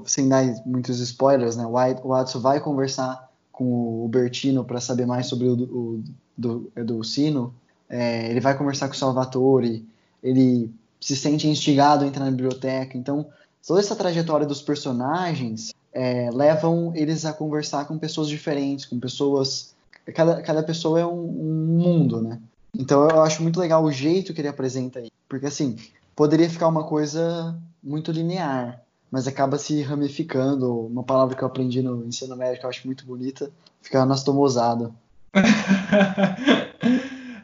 sem 0.05 0.27
dar 0.27 0.43
muitos 0.65 0.99
spoilers, 0.99 1.55
né? 1.55 1.67
O 1.67 2.07
Watson 2.07 2.39
vai 2.39 2.59
conversar 2.59 3.29
com 3.51 4.03
o 4.03 4.07
Bertino 4.07 4.65
para 4.65 4.81
saber 4.81 5.05
mais 5.05 5.27
sobre 5.27 5.47
o 5.47 5.55
do, 5.55 6.03
do, 6.35 6.71
do 6.83 7.03
Sino, 7.03 7.53
é, 7.89 8.29
ele 8.29 8.39
vai 8.39 8.57
conversar 8.57 8.87
com 8.87 8.93
o 8.93 8.97
Salvatore, 8.97 9.85
ele 10.21 10.73
se 10.99 11.15
sente 11.15 11.47
instigado 11.47 12.03
a 12.03 12.07
entrar 12.07 12.25
na 12.25 12.31
biblioteca, 12.31 12.97
então 12.97 13.27
toda 13.65 13.79
essa 13.79 13.95
trajetória 13.95 14.45
dos 14.45 14.61
personagens 14.61 15.73
é, 15.93 16.29
levam 16.31 16.91
eles 16.95 17.25
a 17.25 17.33
conversar 17.33 17.85
com 17.85 17.97
pessoas 17.97 18.27
diferentes, 18.27 18.85
com 18.85 18.99
pessoas. 18.99 19.73
Cada, 20.13 20.41
cada 20.41 20.63
pessoa 20.63 20.99
é 20.99 21.05
um, 21.05 21.11
um 21.11 21.77
mundo, 21.77 22.21
né? 22.21 22.39
Então 22.75 23.07
eu 23.07 23.21
acho 23.21 23.43
muito 23.43 23.59
legal 23.59 23.83
o 23.83 23.91
jeito 23.91 24.33
que 24.33 24.41
ele 24.41 24.47
apresenta 24.47 24.99
aí. 24.99 25.11
Porque 25.29 25.45
assim, 25.45 25.77
poderia 26.15 26.49
ficar 26.49 26.67
uma 26.67 26.83
coisa 26.83 27.55
muito 27.81 28.11
linear, 28.11 28.81
mas 29.11 29.27
acaba 29.27 29.57
se 29.57 29.81
ramificando. 29.81 30.87
Uma 30.87 31.03
palavra 31.03 31.35
que 31.35 31.43
eu 31.43 31.47
aprendi 31.47 31.81
no 31.81 32.03
ensino 32.05 32.35
médio 32.35 32.59
que 32.59 32.65
eu 32.65 32.69
acho 32.69 32.85
muito 32.87 33.05
bonita, 33.05 33.51
fica 33.81 34.01
anastomosado. 34.01 34.93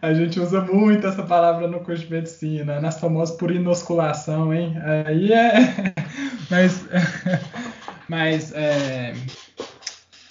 A 0.02 0.14
gente 0.14 0.40
usa 0.40 0.62
muito 0.62 1.06
essa 1.06 1.24
palavra 1.24 1.68
no 1.68 1.82
curso 1.82 2.06
de 2.06 2.12
medicina, 2.12 2.78
anastomose 2.78 3.38
por 3.38 3.52
inosculação, 3.52 4.54
hein? 4.54 4.76
Aí 5.06 5.34
é. 5.34 5.94
Mas, 6.50 6.88
mas 8.10 8.52
é... 8.54 9.14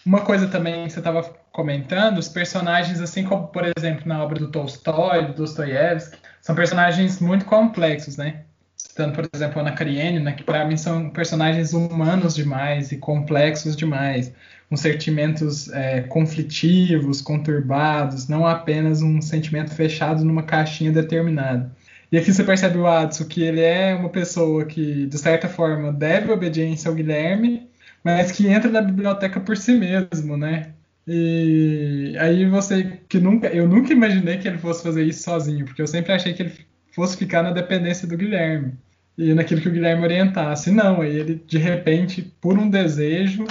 uma 0.04 0.22
coisa 0.22 0.48
também 0.48 0.84
que 0.86 0.92
você 0.92 0.98
estava 0.98 1.22
comentando, 1.52 2.18
os 2.18 2.28
personagens, 2.28 3.00
assim 3.00 3.24
como, 3.24 3.46
por 3.48 3.64
exemplo, 3.76 4.02
na 4.06 4.22
obra 4.22 4.38
do 4.38 4.50
Tolstói, 4.50 5.26
do 5.26 5.34
Dostoiévski, 5.34 6.18
são 6.40 6.56
personagens 6.56 7.20
muito 7.20 7.44
complexos, 7.44 8.16
né? 8.16 8.42
Citando, 8.76 9.12
por 9.12 9.28
exemplo, 9.32 9.60
Ana 9.60 9.72
Karenina, 9.72 10.32
que 10.32 10.42
para 10.42 10.64
mim 10.64 10.76
são 10.76 11.10
personagens 11.10 11.72
humanos 11.72 12.34
demais 12.34 12.90
e 12.90 12.96
complexos 12.96 13.76
demais, 13.76 14.32
com 14.68 14.76
sentimentos 14.76 15.68
é, 15.72 16.02
conflitivos, 16.02 17.22
conturbados, 17.22 18.28
não 18.28 18.46
apenas 18.46 19.00
um 19.00 19.20
sentimento 19.20 19.70
fechado 19.74 20.24
numa 20.24 20.42
caixinha 20.42 20.92
determinada. 20.92 21.72
E 22.12 22.18
aqui 22.18 22.32
você 22.32 22.44
percebe 22.44 22.78
o 22.78 22.86
Adson 22.86 23.24
que 23.24 23.42
ele 23.42 23.60
é 23.60 23.94
uma 23.94 24.08
pessoa 24.08 24.64
que, 24.64 25.06
de 25.06 25.18
certa 25.18 25.48
forma, 25.48 25.92
deve 25.92 26.30
obediência 26.30 26.88
ao 26.88 26.94
Guilherme, 26.94 27.68
mas 28.02 28.30
que 28.32 28.46
entra 28.46 28.70
na 28.70 28.80
biblioteca 28.80 29.40
por 29.40 29.56
si 29.56 29.72
mesmo, 29.72 30.36
né? 30.36 30.70
E 31.06 32.14
aí 32.18 32.46
você 32.46 33.00
que 33.08 33.18
nunca, 33.18 33.48
eu 33.48 33.66
nunca 33.66 33.92
imaginei 33.92 34.36
que 34.36 34.46
ele 34.46 34.58
fosse 34.58 34.82
fazer 34.82 35.04
isso 35.04 35.22
sozinho, 35.22 35.64
porque 35.64 35.80
eu 35.80 35.86
sempre 35.86 36.12
achei 36.12 36.34
que 36.34 36.42
ele 36.42 36.52
fosse 36.92 37.16
ficar 37.16 37.42
na 37.42 37.50
dependência 37.50 38.06
do 38.06 38.16
Guilherme 38.16 38.74
e 39.16 39.32
naquilo 39.32 39.60
que 39.60 39.68
o 39.68 39.72
Guilherme 39.72 40.04
orientasse. 40.04 40.70
Não, 40.70 41.00
aí 41.00 41.16
ele 41.16 41.42
de 41.46 41.58
repente, 41.58 42.22
por 42.40 42.58
um 42.58 42.68
desejo 42.68 43.46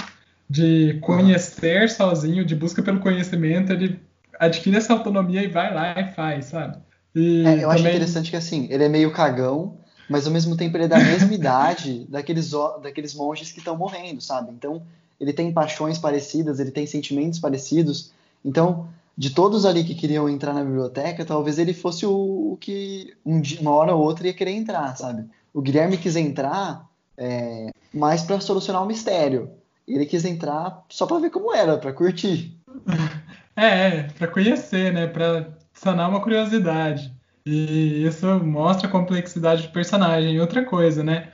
de 0.48 0.98
conhecer 1.00 1.90
sozinho, 1.90 2.44
de 2.44 2.54
busca 2.54 2.82
pelo 2.82 3.00
conhecimento, 3.00 3.72
ele 3.72 4.00
adquire 4.38 4.76
essa 4.76 4.92
autonomia 4.92 5.42
e 5.42 5.48
vai 5.48 5.74
lá 5.74 6.00
e 6.00 6.12
faz, 6.12 6.46
sabe? 6.46 6.78
E 7.14 7.44
é, 7.46 7.54
eu 7.56 7.68
também... 7.68 7.68
acho 7.68 7.88
interessante 7.88 8.30
que 8.30 8.36
assim, 8.36 8.66
ele 8.70 8.84
é 8.84 8.88
meio 8.88 9.12
cagão, 9.12 9.76
mas 10.08 10.26
ao 10.26 10.32
mesmo 10.32 10.56
tempo 10.56 10.76
ele 10.76 10.84
é 10.84 10.88
da 10.88 10.98
mesma 10.98 11.34
idade 11.34 12.06
daqueles, 12.08 12.50
daqueles 12.82 13.14
monges 13.14 13.52
que 13.52 13.58
estão 13.58 13.76
morrendo, 13.76 14.20
sabe? 14.20 14.50
Então 14.52 14.82
ele 15.20 15.32
tem 15.32 15.52
paixões 15.52 15.98
parecidas, 15.98 16.60
ele 16.60 16.70
tem 16.70 16.86
sentimentos 16.86 17.38
parecidos. 17.38 18.12
Então, 18.44 18.88
de 19.16 19.30
todos 19.30 19.66
ali 19.66 19.82
que 19.82 19.94
queriam 19.94 20.28
entrar 20.28 20.54
na 20.54 20.62
biblioteca, 20.62 21.24
talvez 21.24 21.58
ele 21.58 21.74
fosse 21.74 22.06
o, 22.06 22.52
o 22.52 22.58
que 22.60 23.14
um 23.26 23.40
dia, 23.40 23.60
uma 23.60 23.72
hora 23.72 23.94
ou 23.94 24.02
outra 24.02 24.28
ia 24.28 24.32
querer 24.32 24.52
entrar, 24.52 24.96
sabe? 24.96 25.28
O 25.52 25.60
Guilherme 25.60 25.98
quis 25.98 26.14
entrar 26.14 26.86
é, 27.16 27.70
mais 27.92 28.22
para 28.22 28.40
solucionar 28.40 28.82
o 28.82 28.86
mistério. 28.86 29.50
Ele 29.88 30.06
quis 30.06 30.24
entrar 30.24 30.84
só 30.88 31.06
para 31.06 31.18
ver 31.18 31.30
como 31.30 31.54
era, 31.54 31.76
para 31.78 31.92
curtir. 31.92 32.56
É, 33.60 33.88
é 33.88 34.02
para 34.16 34.28
conhecer, 34.28 34.92
né? 34.92 35.08
Para 35.08 35.48
sanar 35.74 36.08
uma 36.08 36.20
curiosidade. 36.20 37.12
E 37.44 38.06
isso 38.06 38.24
mostra 38.44 38.86
a 38.86 38.90
complexidade 38.90 39.64
do 39.66 39.72
personagem. 39.72 40.32
E 40.32 40.40
outra 40.40 40.64
coisa, 40.64 41.02
né? 41.02 41.32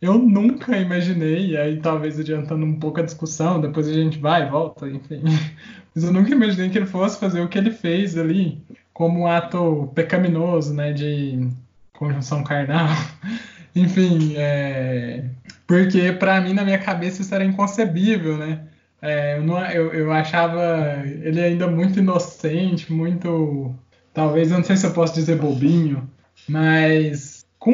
Eu 0.00 0.18
nunca 0.18 0.76
imaginei, 0.76 1.46
e 1.48 1.56
aí 1.56 1.80
talvez 1.80 2.20
adiantando 2.20 2.64
um 2.64 2.78
pouco 2.78 3.00
a 3.00 3.02
discussão, 3.02 3.60
depois 3.60 3.88
a 3.88 3.92
gente 3.92 4.18
vai 4.18 4.46
e 4.46 4.50
volta, 4.50 4.88
enfim. 4.88 5.22
Mas 5.94 6.04
eu 6.04 6.12
nunca 6.12 6.30
imaginei 6.30 6.68
que 6.68 6.78
ele 6.78 6.86
fosse 6.86 7.18
fazer 7.18 7.40
o 7.40 7.48
que 7.48 7.56
ele 7.56 7.70
fez 7.70 8.16
ali 8.16 8.62
como 8.92 9.20
um 9.20 9.26
ato 9.26 9.90
pecaminoso, 9.94 10.74
né, 10.74 10.92
de 10.92 11.48
conjunção 11.94 12.44
carnal. 12.44 12.88
enfim, 13.74 14.34
é... 14.36 15.24
porque 15.66 16.12
para 16.12 16.40
mim, 16.40 16.52
na 16.52 16.64
minha 16.64 16.78
cabeça, 16.78 17.22
isso 17.22 17.34
era 17.34 17.44
inconcebível, 17.44 18.36
né? 18.36 18.66
É, 19.00 19.36
eu, 19.36 19.42
não, 19.42 19.64
eu, 19.66 19.92
eu 19.92 20.12
achava 20.12 21.02
ele 21.04 21.40
ainda 21.40 21.66
muito 21.66 21.98
inocente, 21.98 22.92
muito. 22.92 23.74
Talvez, 24.12 24.50
eu 24.50 24.58
não 24.58 24.64
sei 24.64 24.76
se 24.76 24.86
eu 24.86 24.92
posso 24.92 25.14
dizer 25.14 25.36
bobinho, 25.38 26.08
mas 26.48 27.44
com 27.58 27.72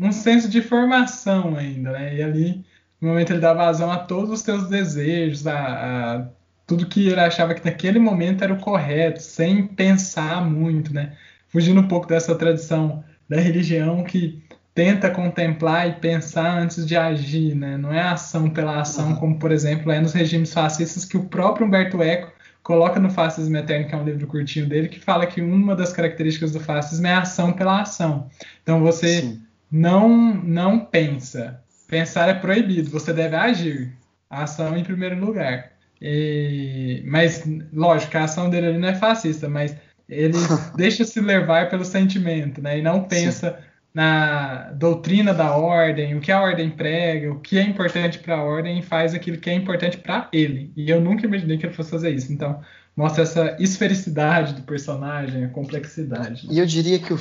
um 0.00 0.12
senso 0.12 0.48
de 0.48 0.62
formação 0.62 1.56
ainda, 1.56 1.92
né? 1.92 2.16
E 2.16 2.22
ali, 2.22 2.64
no 3.00 3.08
momento, 3.08 3.32
ele 3.32 3.40
dá 3.40 3.52
vazão 3.54 3.90
a 3.90 3.98
todos 3.98 4.30
os 4.30 4.40
seus 4.40 4.68
desejos, 4.68 5.46
a, 5.46 6.16
a 6.16 6.28
tudo 6.66 6.86
que 6.86 7.08
ele 7.08 7.20
achava 7.20 7.54
que 7.54 7.64
naquele 7.64 7.98
momento 7.98 8.44
era 8.44 8.52
o 8.52 8.60
correto, 8.60 9.22
sem 9.22 9.66
pensar 9.66 10.44
muito, 10.44 10.92
né? 10.92 11.16
Fugindo 11.48 11.80
um 11.80 11.88
pouco 11.88 12.06
dessa 12.06 12.34
tradição 12.34 13.04
da 13.28 13.40
religião 13.40 14.04
que 14.04 14.42
tenta 14.78 15.10
contemplar 15.10 15.88
e 15.88 15.92
pensar 15.94 16.56
antes 16.56 16.86
de 16.86 16.96
agir, 16.96 17.52
né? 17.52 17.76
Não 17.76 17.92
é 17.92 18.00
ação 18.00 18.48
pela 18.48 18.80
ação, 18.80 19.16
como 19.16 19.36
por 19.36 19.50
exemplo 19.50 19.90
é 19.90 20.00
nos 20.00 20.12
regimes 20.12 20.52
fascistas 20.52 21.04
que 21.04 21.16
o 21.16 21.24
próprio 21.24 21.66
Humberto 21.66 22.00
Eco 22.00 22.30
coloca 22.62 23.00
no 23.00 23.10
Fascismo 23.10 23.56
Eterno, 23.56 23.88
que 23.88 23.94
é 23.96 23.98
um 23.98 24.04
livro 24.04 24.28
curtinho 24.28 24.68
dele, 24.68 24.86
que 24.86 25.00
fala 25.00 25.26
que 25.26 25.40
uma 25.40 25.74
das 25.74 25.92
características 25.92 26.52
do 26.52 26.60
fascismo 26.60 27.08
é 27.08 27.12
a 27.12 27.22
ação 27.22 27.52
pela 27.52 27.80
ação. 27.80 28.30
Então 28.62 28.80
você 28.80 29.36
não 29.68 30.08
não 30.32 30.78
pensa. 30.78 31.60
Pensar 31.88 32.28
é 32.28 32.34
proibido, 32.34 32.88
você 32.88 33.12
deve 33.12 33.34
agir. 33.34 33.92
A 34.30 34.44
ação 34.44 34.78
em 34.78 34.84
primeiro 34.84 35.18
lugar. 35.18 35.72
E, 36.00 37.02
mas, 37.04 37.42
lógico, 37.72 38.16
a 38.16 38.24
ação 38.24 38.48
dele 38.48 38.68
ali 38.68 38.78
não 38.78 38.90
é 38.90 38.94
fascista, 38.94 39.48
mas 39.48 39.74
ele 40.08 40.36
deixa 40.76 41.04
se 41.04 41.20
levar 41.20 41.68
pelo 41.68 41.84
sentimento, 41.84 42.62
né? 42.62 42.78
E 42.78 42.82
não 42.82 43.02
pensa 43.02 43.50
Sim. 43.50 43.67
Na 43.98 44.70
doutrina 44.74 45.34
da 45.34 45.56
ordem, 45.56 46.14
o 46.14 46.20
que 46.20 46.30
a 46.30 46.40
ordem 46.40 46.70
prega, 46.70 47.32
o 47.32 47.40
que 47.40 47.58
é 47.58 47.62
importante 47.62 48.20
para 48.20 48.36
a 48.36 48.44
ordem 48.44 48.78
e 48.78 48.82
faz 48.82 49.12
aquilo 49.12 49.38
que 49.38 49.50
é 49.50 49.54
importante 49.54 49.98
para 49.98 50.28
ele. 50.32 50.70
E 50.76 50.88
eu 50.88 51.00
nunca 51.00 51.26
imaginei 51.26 51.58
que 51.58 51.66
ele 51.66 51.74
fosse 51.74 51.90
fazer 51.90 52.14
isso. 52.14 52.32
Então, 52.32 52.60
mostra 52.96 53.24
essa 53.24 53.56
esfericidade 53.58 54.54
do 54.54 54.62
personagem, 54.62 55.44
a 55.44 55.48
complexidade. 55.48 56.46
E 56.48 56.60
eu 56.60 56.64
diria 56.64 57.00
que 57.00 57.12
o, 57.12 57.18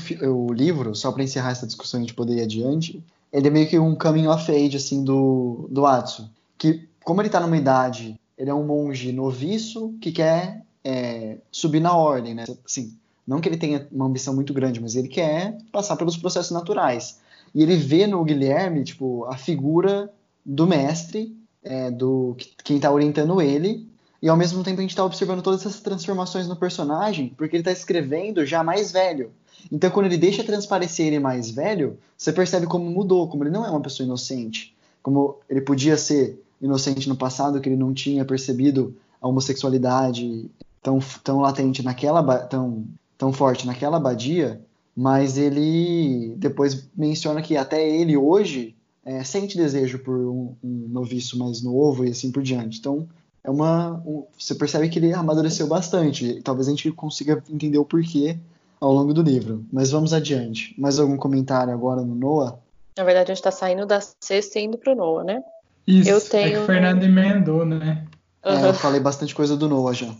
o 0.47 0.53
livro, 0.53 0.93
só 0.93 1.11
para 1.11 1.23
encerrar 1.23 1.49
essa 1.49 1.65
discussão 1.65 1.99
e 1.99 2.03
gente 2.03 2.13
poder 2.13 2.35
ir 2.35 2.41
adiante, 2.43 3.03
ele 3.33 3.47
é 3.47 3.49
meio 3.49 3.67
que 3.67 3.79
um 3.79 3.95
caminho 3.95 4.29
of 4.29 4.51
age, 4.51 4.77
assim, 4.77 5.03
do, 5.03 5.67
do 5.71 5.83
Atsu. 5.83 6.29
Que, 6.59 6.87
como 7.03 7.21
ele 7.21 7.27
está 7.27 7.39
numa 7.39 7.57
idade 7.57 8.19
ele 8.37 8.51
é 8.51 8.53
um 8.53 8.63
monge 8.63 9.11
noviço 9.11 9.95
que 9.99 10.11
quer 10.11 10.61
é, 10.83 11.37
subir 11.51 11.79
na 11.79 11.97
ordem, 11.97 12.35
né? 12.35 12.43
Assim, 12.63 12.95
não 13.27 13.41
que 13.41 13.49
ele 13.49 13.57
tenha 13.57 13.85
uma 13.91 14.05
ambição 14.05 14.33
muito 14.33 14.53
grande, 14.53 14.79
mas 14.79 14.95
ele 14.95 15.07
quer 15.07 15.57
passar 15.71 15.97
pelos 15.97 16.15
processos 16.15 16.51
naturais. 16.51 17.19
E 17.53 17.61
ele 17.61 17.75
vê 17.75 18.07
no 18.07 18.23
Guilherme, 18.23 18.83
tipo, 18.83 19.25
a 19.25 19.35
figura 19.35 20.11
do 20.45 20.65
mestre, 20.65 21.35
é, 21.61 21.91
do 21.91 22.37
quem 22.63 22.77
está 22.77 22.89
orientando 22.91 23.41
ele, 23.41 23.87
e 24.21 24.29
ao 24.29 24.37
mesmo 24.37 24.63
tempo 24.63 24.79
a 24.79 24.81
gente 24.81 24.91
está 24.91 25.03
observando 25.03 25.41
todas 25.41 25.61
essas 25.61 25.81
transformações 25.81 26.47
no 26.47 26.55
personagem, 26.55 27.33
porque 27.37 27.55
ele 27.55 27.61
está 27.61 27.71
escrevendo 27.71 28.45
já 28.45 28.63
mais 28.63 28.91
velho. 28.91 29.31
Então, 29.71 29.91
quando 29.91 30.05
ele 30.05 30.17
deixa 30.17 30.43
transparecer 30.43 31.07
ele 31.07 31.19
mais 31.19 31.49
velho, 31.49 31.97
você 32.17 32.31
percebe 32.31 32.65
como 32.65 32.89
mudou, 32.89 33.27
como 33.27 33.43
ele 33.43 33.51
não 33.51 33.65
é 33.65 33.69
uma 33.69 33.81
pessoa 33.81 34.05
inocente, 34.05 34.75
como 35.03 35.37
ele 35.49 35.61
podia 35.61 35.97
ser 35.97 36.41
inocente 36.61 37.09
no 37.09 37.15
passado, 37.15 37.59
que 37.59 37.69
ele 37.69 37.75
não 37.75 37.93
tinha 37.93 38.23
percebido 38.25 38.95
a 39.21 39.27
homossexualidade 39.27 40.49
tão, 40.81 40.99
tão 41.23 41.39
latente 41.39 41.83
naquela 41.83 42.39
tão, 42.39 42.85
tão 43.17 43.33
forte 43.33 43.65
naquela 43.65 43.97
abadia, 43.97 44.61
mas 44.95 45.37
ele 45.37 46.35
depois 46.37 46.89
menciona 46.95 47.41
que 47.41 47.55
até 47.55 47.87
ele 47.87 48.17
hoje 48.17 48.75
é, 49.05 49.23
sente 49.23 49.55
desejo 49.57 49.99
por 49.99 50.17
um, 50.17 50.55
um 50.63 50.87
noviço 50.89 51.37
mais 51.37 51.61
novo 51.61 52.05
e 52.05 52.09
assim 52.09 52.31
por 52.31 52.43
diante. 52.43 52.79
Então 52.79 53.07
é 53.43 53.49
uma 53.49 54.01
um, 54.05 54.25
você 54.37 54.53
percebe 54.53 54.89
que 54.89 54.99
ele 54.99 55.13
amadureceu 55.13 55.67
bastante. 55.67 56.41
Talvez 56.43 56.67
a 56.67 56.71
gente 56.71 56.91
consiga 56.91 57.41
entender 57.49 57.77
o 57.77 57.85
porquê 57.85 58.37
ao 58.79 58.93
longo 58.93 59.13
do 59.13 59.21
livro. 59.21 59.65
Mas 59.71 59.91
vamos 59.91 60.13
adiante. 60.13 60.75
Mais 60.77 60.99
algum 60.99 61.17
comentário 61.17 61.73
agora 61.73 62.01
no 62.01 62.15
Noah? 62.15 62.59
Na 62.97 63.03
verdade, 63.03 63.31
a 63.31 63.35
gente 63.35 63.39
está 63.39 63.51
saindo 63.51 63.85
da 63.85 63.99
sexta 64.19 64.59
e 64.59 64.65
indo 64.65 64.77
para 64.77 64.93
o 64.93 64.95
Noah, 64.95 65.23
né? 65.23 65.43
Isso, 65.85 66.09
eu 66.09 66.19
tenho... 66.19 66.47
é 66.47 66.51
que 66.51 66.57
o 66.57 66.65
Fernando 66.65 67.03
emendou, 67.03 67.65
né? 67.65 68.05
Uhum. 68.45 68.51
É, 68.51 68.69
eu 68.69 68.73
falei 68.73 68.99
bastante 68.99 69.33
coisa 69.33 69.55
do 69.55 69.69
Noah 69.69 69.93
já. 69.93 70.13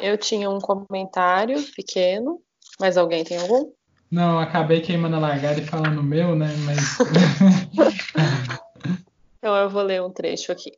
Eu 0.00 0.16
tinha 0.16 0.48
um 0.48 0.58
comentário 0.58 1.62
pequeno, 1.74 2.40
mas 2.80 2.96
alguém 2.96 3.24
tem 3.24 3.38
algum? 3.38 3.72
Não, 4.10 4.38
acabei 4.38 4.80
queimando 4.80 5.16
a 5.16 5.20
largada 5.20 5.60
e 5.60 5.66
falando 5.66 5.98
o 5.98 6.02
meu, 6.02 6.34
né? 6.34 6.48
Mas. 6.64 6.78
então 9.38 9.54
eu 9.56 9.68
vou 9.68 9.82
ler 9.82 10.02
um 10.02 10.10
trecho 10.10 10.50
aqui. 10.50 10.72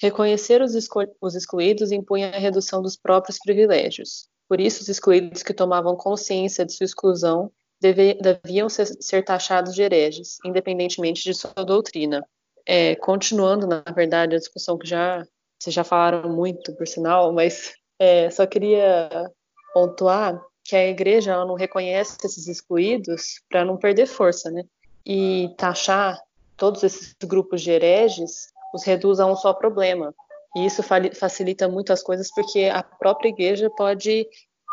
Reconhecer 0.00 0.62
os, 0.62 0.72
os 1.20 1.34
excluídos 1.34 1.92
impunha 1.92 2.30
a 2.30 2.38
redução 2.38 2.82
dos 2.82 2.96
próprios 2.96 3.38
privilégios. 3.38 4.28
Por 4.48 4.60
isso, 4.60 4.82
os 4.82 4.88
excluídos 4.88 5.42
que 5.42 5.52
tomavam 5.52 5.96
consciência 5.96 6.64
de 6.64 6.72
sua 6.72 6.84
exclusão 6.84 7.50
deviam 7.80 8.68
ser, 8.68 8.86
ser 9.00 9.22
taxados 9.22 9.74
de 9.74 9.82
hereges, 9.82 10.38
independentemente 10.44 11.22
de 11.22 11.34
sua 11.34 11.52
doutrina, 11.64 12.26
é, 12.66 12.96
continuando, 12.96 13.66
na 13.66 13.84
verdade, 13.94 14.34
a 14.34 14.38
discussão 14.38 14.76
que 14.76 14.88
já 14.88 15.24
vocês 15.58 15.74
já 15.74 15.82
falaram 15.82 16.30
muito, 16.30 16.72
por 16.76 16.86
sinal, 16.86 17.32
mas 17.32 17.72
é, 17.98 18.30
só 18.30 18.46
queria 18.46 19.30
pontuar 19.74 20.40
que 20.64 20.76
a 20.76 20.86
igreja 20.86 21.44
não 21.44 21.54
reconhece 21.54 22.18
esses 22.24 22.46
excluídos 22.46 23.40
para 23.48 23.64
não 23.64 23.76
perder 23.76 24.06
força, 24.06 24.50
né? 24.50 24.64
E 25.04 25.54
taxar 25.56 26.18
todos 26.56 26.82
esses 26.82 27.14
grupos 27.24 27.62
de 27.62 27.70
hereges 27.70 28.52
os 28.74 28.84
reduz 28.84 29.18
a 29.18 29.26
um 29.26 29.34
só 29.34 29.54
problema. 29.54 30.14
E 30.56 30.66
isso 30.66 30.82
facilita 30.82 31.68
muito 31.68 31.92
as 31.92 32.02
coisas 32.02 32.30
porque 32.34 32.64
a 32.64 32.82
própria 32.82 33.28
igreja 33.28 33.70
pode 33.70 34.26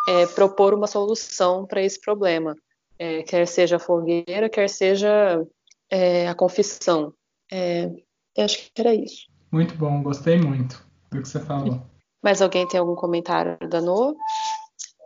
é, 0.08 0.26
propor 0.28 0.74
uma 0.74 0.88
solução 0.88 1.66
para 1.66 1.82
esse 1.82 2.00
problema, 2.00 2.56
é, 2.98 3.24
quer 3.24 3.48
seja 3.48 3.78
a 3.78 3.80
fogueira, 3.80 4.50
quer 4.50 4.70
seja 4.70 5.46
é, 5.90 6.28
a 6.28 6.36
confissão. 6.36 7.14
É, 7.52 7.90
acho 8.38 8.72
que 8.74 8.82
era 8.82 8.94
isso. 8.94 9.28
Muito 9.52 9.76
bom, 9.76 10.02
gostei 10.04 10.38
muito 10.38 10.86
do 11.12 11.22
que 11.22 11.28
você 11.28 11.40
falou. 11.40 11.82
Mais 12.26 12.42
alguém 12.42 12.68
tem 12.68 12.80
algum 12.80 12.96
comentário 12.96 13.56
da 13.70 13.80
Noa? 13.80 14.16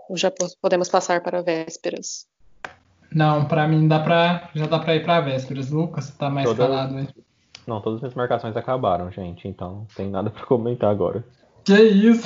Ou 0.09 0.15
já 0.15 0.31
podemos 0.61 0.87
passar 0.87 1.21
para 1.21 1.41
vésperas? 1.41 2.25
Não, 3.13 3.45
para 3.45 3.67
mim 3.67 3.89
dá 3.89 3.99
pra, 3.99 4.49
já 4.55 4.67
dá 4.67 4.79
para 4.79 4.95
ir 4.95 5.03
para 5.03 5.19
vésperas. 5.19 5.69
Lucas, 5.69 6.11
tá 6.11 6.29
mais 6.29 6.47
Toda... 6.47 6.65
calado 6.65 6.95
aí. 6.95 7.09
Não, 7.67 7.81
todas 7.81 8.01
as 8.05 8.13
marcações 8.13 8.55
acabaram, 8.55 9.11
gente, 9.11 9.49
então 9.49 9.75
não 9.75 9.85
tem 9.95 10.09
nada 10.09 10.29
para 10.29 10.45
comentar 10.45 10.89
agora. 10.89 11.25
Que 11.65 11.77
isso? 11.77 12.25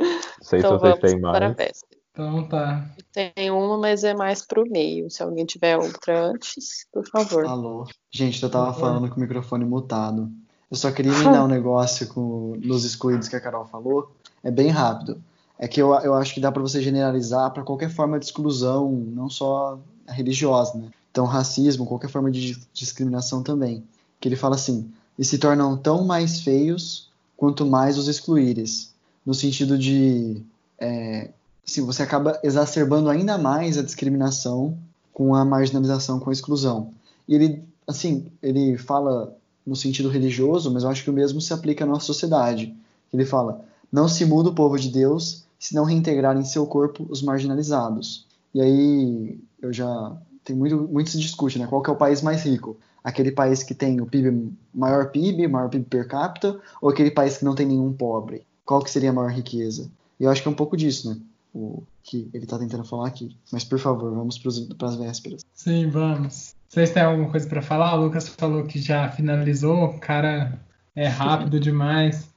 Não 0.00 0.08
sei 0.40 0.60
então 0.60 0.78
se 0.78 0.80
vocês 0.80 1.12
têm 1.12 1.20
mais. 1.20 1.84
Então 2.12 2.48
tá. 2.48 2.90
Tem 3.12 3.50
uma, 3.50 3.76
mas 3.76 4.04
é 4.04 4.14
mais 4.14 4.44
pro 4.44 4.64
meio. 4.68 5.10
Se 5.10 5.22
alguém 5.22 5.44
tiver 5.44 5.76
outra 5.76 6.28
antes, 6.28 6.86
por 6.90 7.06
favor. 7.08 7.44
Alô. 7.46 7.86
Gente, 8.10 8.42
eu 8.42 8.50
tava 8.50 8.72
falando 8.72 9.08
com 9.10 9.16
o 9.16 9.20
microfone 9.20 9.64
mutado. 9.66 10.30
Eu 10.72 10.76
só 10.78 10.90
queria 10.90 11.12
emendar 11.12 11.44
um 11.44 11.48
negócio 11.48 12.06
com 12.08 12.56
nos 12.64 12.82
excluídos 12.82 13.28
que 13.28 13.36
a 13.36 13.40
Carol 13.40 13.66
falou. 13.66 14.10
É 14.42 14.50
bem 14.50 14.68
rápido. 14.68 15.22
É 15.58 15.68
que 15.68 15.80
eu, 15.80 15.92
eu 15.96 16.14
acho 16.14 16.32
que 16.32 16.40
dá 16.40 16.50
para 16.50 16.62
você 16.62 16.80
generalizar 16.80 17.50
para 17.50 17.62
qualquer 17.62 17.90
forma 17.90 18.18
de 18.18 18.24
exclusão, 18.24 18.90
não 18.90 19.28
só 19.28 19.78
religiosa, 20.08 20.78
né? 20.78 20.88
Então, 21.10 21.26
racismo, 21.26 21.84
qualquer 21.84 22.08
forma 22.08 22.30
de 22.30 22.58
discriminação 22.72 23.42
também. 23.42 23.84
Que 24.18 24.28
ele 24.28 24.34
fala 24.34 24.54
assim: 24.54 24.90
e 25.18 25.24
se 25.26 25.36
tornam 25.36 25.76
tão 25.76 26.04
mais 26.04 26.40
feios 26.40 27.10
quanto 27.36 27.66
mais 27.66 27.98
os 27.98 28.08
excluíres. 28.08 28.94
No 29.26 29.34
sentido 29.34 29.76
de 29.76 30.42
é, 30.78 31.28
assim, 31.68 31.84
você 31.84 32.02
acaba 32.02 32.40
exacerbando 32.42 33.10
ainda 33.10 33.36
mais 33.36 33.76
a 33.76 33.82
discriminação 33.82 34.78
com 35.12 35.34
a 35.34 35.44
marginalização, 35.44 36.18
com 36.18 36.30
a 36.30 36.32
exclusão. 36.32 36.94
E 37.28 37.34
ele, 37.34 37.62
assim, 37.86 38.32
ele 38.42 38.78
fala 38.78 39.36
no 39.66 39.76
sentido 39.76 40.08
religioso, 40.08 40.72
mas 40.72 40.82
eu 40.82 40.90
acho 40.90 41.04
que 41.04 41.10
o 41.10 41.12
mesmo 41.12 41.40
se 41.40 41.52
aplica 41.52 41.84
à 41.84 41.86
nossa 41.86 42.06
sociedade. 42.06 42.74
Ele 43.12 43.24
fala: 43.24 43.64
não 43.90 44.08
se 44.08 44.24
muda 44.24 44.50
o 44.50 44.54
povo 44.54 44.78
de 44.78 44.90
Deus 44.90 45.44
se 45.58 45.74
não 45.74 45.84
reintegrar 45.84 46.36
em 46.36 46.44
seu 46.44 46.66
corpo 46.66 47.06
os 47.08 47.22
marginalizados. 47.22 48.26
E 48.54 48.60
aí 48.60 49.38
eu 49.60 49.72
já 49.72 50.16
tem 50.44 50.56
muito 50.56 50.76
muito 50.76 51.10
se 51.10 51.18
discute, 51.18 51.58
né? 51.58 51.66
Qual 51.66 51.82
que 51.82 51.90
é 51.90 51.92
o 51.92 51.96
país 51.96 52.22
mais 52.22 52.42
rico? 52.42 52.76
Aquele 53.04 53.32
país 53.32 53.62
que 53.62 53.74
tem 53.74 54.00
o 54.00 54.06
PIB 54.06 54.52
maior 54.72 55.10
PIB, 55.10 55.48
maior 55.48 55.68
PIB 55.68 55.84
per 55.86 56.06
capita, 56.06 56.58
ou 56.80 56.88
aquele 56.88 57.10
país 57.10 57.38
que 57.38 57.44
não 57.44 57.54
tem 57.54 57.66
nenhum 57.66 57.92
pobre? 57.92 58.46
Qual 58.64 58.82
que 58.82 58.90
seria 58.90 59.10
a 59.10 59.12
maior 59.12 59.30
riqueza? 59.30 59.90
E 60.20 60.24
eu 60.24 60.30
acho 60.30 60.40
que 60.42 60.48
é 60.48 60.50
um 60.50 60.54
pouco 60.54 60.76
disso, 60.76 61.10
né? 61.10 61.20
o 61.54 61.82
que 62.02 62.28
ele 62.32 62.44
está 62.44 62.58
tentando 62.58 62.84
falar 62.84 63.08
aqui. 63.08 63.36
Mas 63.50 63.64
por 63.64 63.78
favor, 63.78 64.14
vamos 64.14 64.38
para 64.38 64.88
as 64.88 64.96
vésperas. 64.96 65.44
Sim, 65.54 65.88
vamos. 65.90 66.54
Vocês 66.72 66.90
têm 66.90 67.02
alguma 67.02 67.30
coisa 67.30 67.46
para 67.46 67.60
falar? 67.60 67.94
O 67.94 68.04
Lucas 68.04 68.28
falou 68.28 68.64
que 68.64 68.80
já 68.80 69.06
finalizou, 69.10 69.84
o 69.84 70.00
cara 70.00 70.58
é 70.96 71.06
rápido 71.06 71.60
demais. 71.60 72.30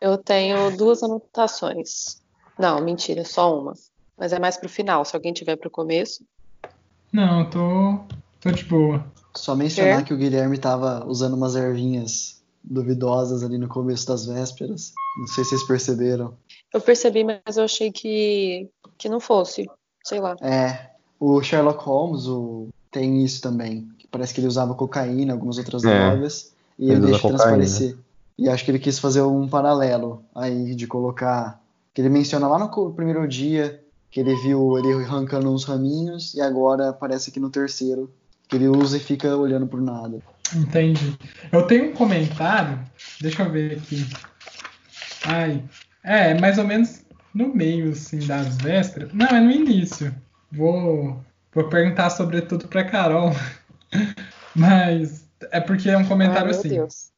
Eu 0.00 0.18
tenho 0.18 0.76
duas 0.76 1.04
anotações. 1.04 2.20
Não, 2.58 2.80
mentira, 2.80 3.24
só 3.24 3.56
uma. 3.56 3.74
Mas 4.18 4.32
é 4.32 4.40
mais 4.40 4.56
pro 4.56 4.68
final, 4.68 5.04
se 5.04 5.14
alguém 5.14 5.32
tiver 5.32 5.54
pro 5.54 5.70
começo. 5.70 6.24
Não, 7.12 7.48
tô, 7.48 8.00
tô 8.40 8.50
de 8.50 8.64
boa. 8.64 9.06
Só 9.36 9.54
mencionar 9.54 10.00
é. 10.00 10.02
que 10.02 10.12
o 10.12 10.16
Guilherme 10.16 10.56
estava 10.56 11.06
usando 11.06 11.34
umas 11.34 11.54
ervinhas 11.54 12.42
duvidosas 12.64 13.44
ali 13.44 13.56
no 13.56 13.68
começo 13.68 14.08
das 14.08 14.26
vésperas. 14.26 14.92
Não 15.20 15.28
sei 15.28 15.44
se 15.44 15.50
vocês 15.50 15.62
perceberam. 15.68 16.36
Eu 16.74 16.80
percebi, 16.80 17.22
mas 17.22 17.56
eu 17.56 17.62
achei 17.62 17.92
que, 17.92 18.68
que 18.98 19.08
não 19.08 19.20
fosse. 19.20 19.70
Sei 20.02 20.18
lá. 20.18 20.34
É. 20.42 20.90
O 21.20 21.40
Sherlock 21.40 21.84
Holmes 21.84 22.26
o, 22.26 22.68
tem 22.92 23.24
isso 23.24 23.40
também. 23.40 23.88
Parece 24.10 24.34
que 24.34 24.40
ele 24.40 24.46
usava 24.46 24.74
cocaína, 24.74 25.32
algumas 25.32 25.58
outras 25.58 25.82
é. 25.82 26.10
drogas. 26.10 26.52
E 26.78 26.84
ele, 26.84 26.96
ele 26.96 27.06
deixa 27.06 27.28
transparecer. 27.28 27.96
E 28.38 28.48
acho 28.48 28.64
que 28.64 28.70
ele 28.70 28.78
quis 28.78 28.98
fazer 28.98 29.22
um 29.22 29.48
paralelo 29.48 30.22
aí 30.34 30.74
de 30.74 30.86
colocar. 30.86 31.60
Que 31.92 32.00
ele 32.00 32.08
menciona 32.08 32.46
lá 32.46 32.58
no 32.58 32.92
primeiro 32.92 33.26
dia 33.26 33.82
que 34.10 34.20
ele 34.20 34.34
viu 34.36 34.78
ele 34.78 34.92
arrancando 35.04 35.50
uns 35.50 35.64
raminhos 35.64 36.34
e 36.34 36.40
agora 36.40 36.90
aparece 36.90 37.30
aqui 37.30 37.40
no 37.40 37.48
terceiro 37.48 38.12
que 38.46 38.56
ele 38.56 38.68
usa 38.68 38.98
e 38.98 39.00
fica 39.00 39.34
olhando 39.34 39.66
por 39.66 39.80
nada. 39.80 40.20
Entendi. 40.54 41.16
Eu 41.50 41.66
tenho 41.66 41.90
um 41.90 41.94
comentário, 41.94 42.78
deixa 43.18 43.42
eu 43.42 43.50
ver 43.50 43.78
aqui. 43.78 44.06
Ai, 45.24 45.64
é, 46.04 46.38
mais 46.38 46.58
ou 46.58 46.64
menos 46.64 47.02
no 47.34 47.54
meio, 47.54 47.92
assim, 47.92 48.18
das 48.18 48.58
vésperas. 48.58 49.10
Não, 49.14 49.26
é 49.26 49.40
no 49.40 49.50
início. 49.50 50.14
Vou, 50.50 51.18
vou 51.52 51.68
perguntar 51.68 52.10
sobretudo 52.10 52.68
pra 52.68 52.84
Carol. 52.84 53.32
Mas 54.54 55.28
é 55.50 55.60
porque 55.60 55.90
é 55.90 55.96
um 55.96 56.04
comentário 56.04 56.46
Ai, 56.46 56.50
meu 56.50 56.58
assim. 56.58 56.68
Deus. 56.68 57.12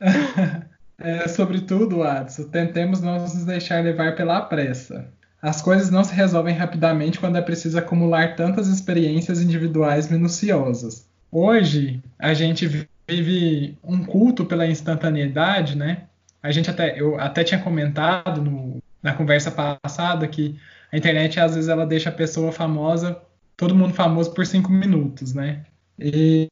É, 1.00 1.28
sobretudo, 1.28 2.02
Adson, 2.02 2.48
tentemos 2.48 3.00
não 3.00 3.20
nos 3.20 3.44
deixar 3.44 3.84
levar 3.84 4.16
pela 4.16 4.40
pressa. 4.40 5.08
As 5.40 5.62
coisas 5.62 5.90
não 5.90 6.02
se 6.02 6.12
resolvem 6.12 6.54
rapidamente 6.56 7.20
quando 7.20 7.38
é 7.38 7.40
preciso 7.40 7.78
acumular 7.78 8.34
tantas 8.34 8.66
experiências 8.66 9.40
individuais 9.40 10.10
minuciosas. 10.10 11.08
Hoje, 11.30 12.02
a 12.18 12.34
gente 12.34 12.88
vive 13.06 13.78
um 13.84 14.02
culto 14.02 14.44
pela 14.44 14.66
instantaneidade, 14.66 15.76
né? 15.76 16.02
A 16.42 16.50
gente 16.50 16.68
até, 16.68 17.00
eu 17.00 17.18
até 17.20 17.44
tinha 17.44 17.60
comentado 17.60 18.42
no, 18.42 18.82
na 19.00 19.14
conversa 19.14 19.52
passada 19.52 20.26
que 20.26 20.58
a 20.90 20.96
internet 20.96 21.38
às 21.38 21.54
vezes 21.54 21.68
ela 21.68 21.86
deixa 21.86 22.08
a 22.08 22.12
pessoa 22.12 22.50
famosa, 22.50 23.20
todo 23.58 23.74
mundo 23.74 23.92
famoso 23.92 24.32
por 24.32 24.46
cinco 24.46 24.72
minutos, 24.72 25.34
né? 25.34 25.66
E, 25.98 26.48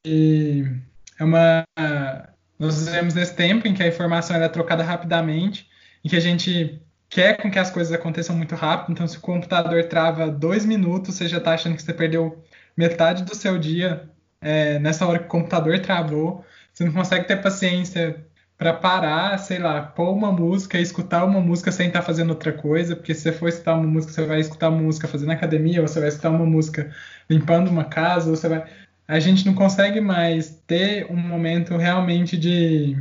é 1.18 1.24
uma 1.24 1.64
nós 2.58 2.84
vivemos 2.84 3.14
nesse 3.14 3.34
tempo 3.34 3.68
em 3.68 3.74
que 3.74 3.82
a 3.82 3.86
informação 3.86 4.36
é 4.36 4.48
trocada 4.48 4.82
rapidamente, 4.82 5.68
em 6.04 6.08
que 6.08 6.16
a 6.16 6.20
gente 6.20 6.82
quer 7.08 7.40
com 7.40 7.50
que 7.50 7.58
as 7.58 7.70
coisas 7.70 7.92
aconteçam 7.92 8.34
muito 8.36 8.54
rápido. 8.54 8.92
Então, 8.92 9.06
se 9.06 9.18
o 9.18 9.20
computador 9.20 9.84
trava 9.84 10.28
dois 10.28 10.64
minutos, 10.64 11.14
você 11.14 11.28
já 11.28 11.38
está 11.38 11.52
achando 11.52 11.76
que 11.76 11.82
você 11.82 11.94
perdeu 11.94 12.42
metade 12.76 13.22
do 13.24 13.34
seu 13.34 13.58
dia 13.58 14.10
é, 14.40 14.78
nessa 14.78 15.06
hora 15.06 15.18
que 15.18 15.26
o 15.26 15.28
computador 15.28 15.78
travou. 15.78 16.44
Você 16.72 16.84
não 16.84 16.92
consegue 16.92 17.26
ter 17.26 17.40
paciência 17.40 18.25
para 18.58 18.72
parar, 18.72 19.38
sei 19.38 19.58
lá, 19.58 19.82
pôr 19.82 20.12
uma 20.12 20.32
música 20.32 20.78
escutar 20.80 21.24
uma 21.24 21.40
música 21.40 21.70
sem 21.70 21.88
estar 21.88 22.00
tá 22.00 22.06
fazendo 22.06 22.30
outra 22.30 22.52
coisa, 22.52 22.96
porque 22.96 23.14
se 23.14 23.22
você 23.22 23.32
for 23.32 23.48
escutar 23.48 23.74
uma 23.74 23.86
música, 23.86 24.12
você 24.12 24.24
vai 24.24 24.40
escutar 24.40 24.70
uma 24.70 24.82
música 24.82 25.06
fazendo 25.06 25.32
academia, 25.32 25.82
ou 25.82 25.88
você 25.88 26.00
vai 26.00 26.08
escutar 26.08 26.30
uma 26.30 26.46
música 26.46 26.90
limpando 27.28 27.68
uma 27.68 27.84
casa, 27.84 28.30
ou 28.30 28.36
você 28.36 28.48
vai 28.48 28.64
a 29.08 29.20
gente 29.20 29.46
não 29.46 29.54
consegue 29.54 30.00
mais 30.00 30.60
ter 30.66 31.06
um 31.10 31.16
momento 31.16 31.76
realmente 31.76 32.36
de. 32.36 32.96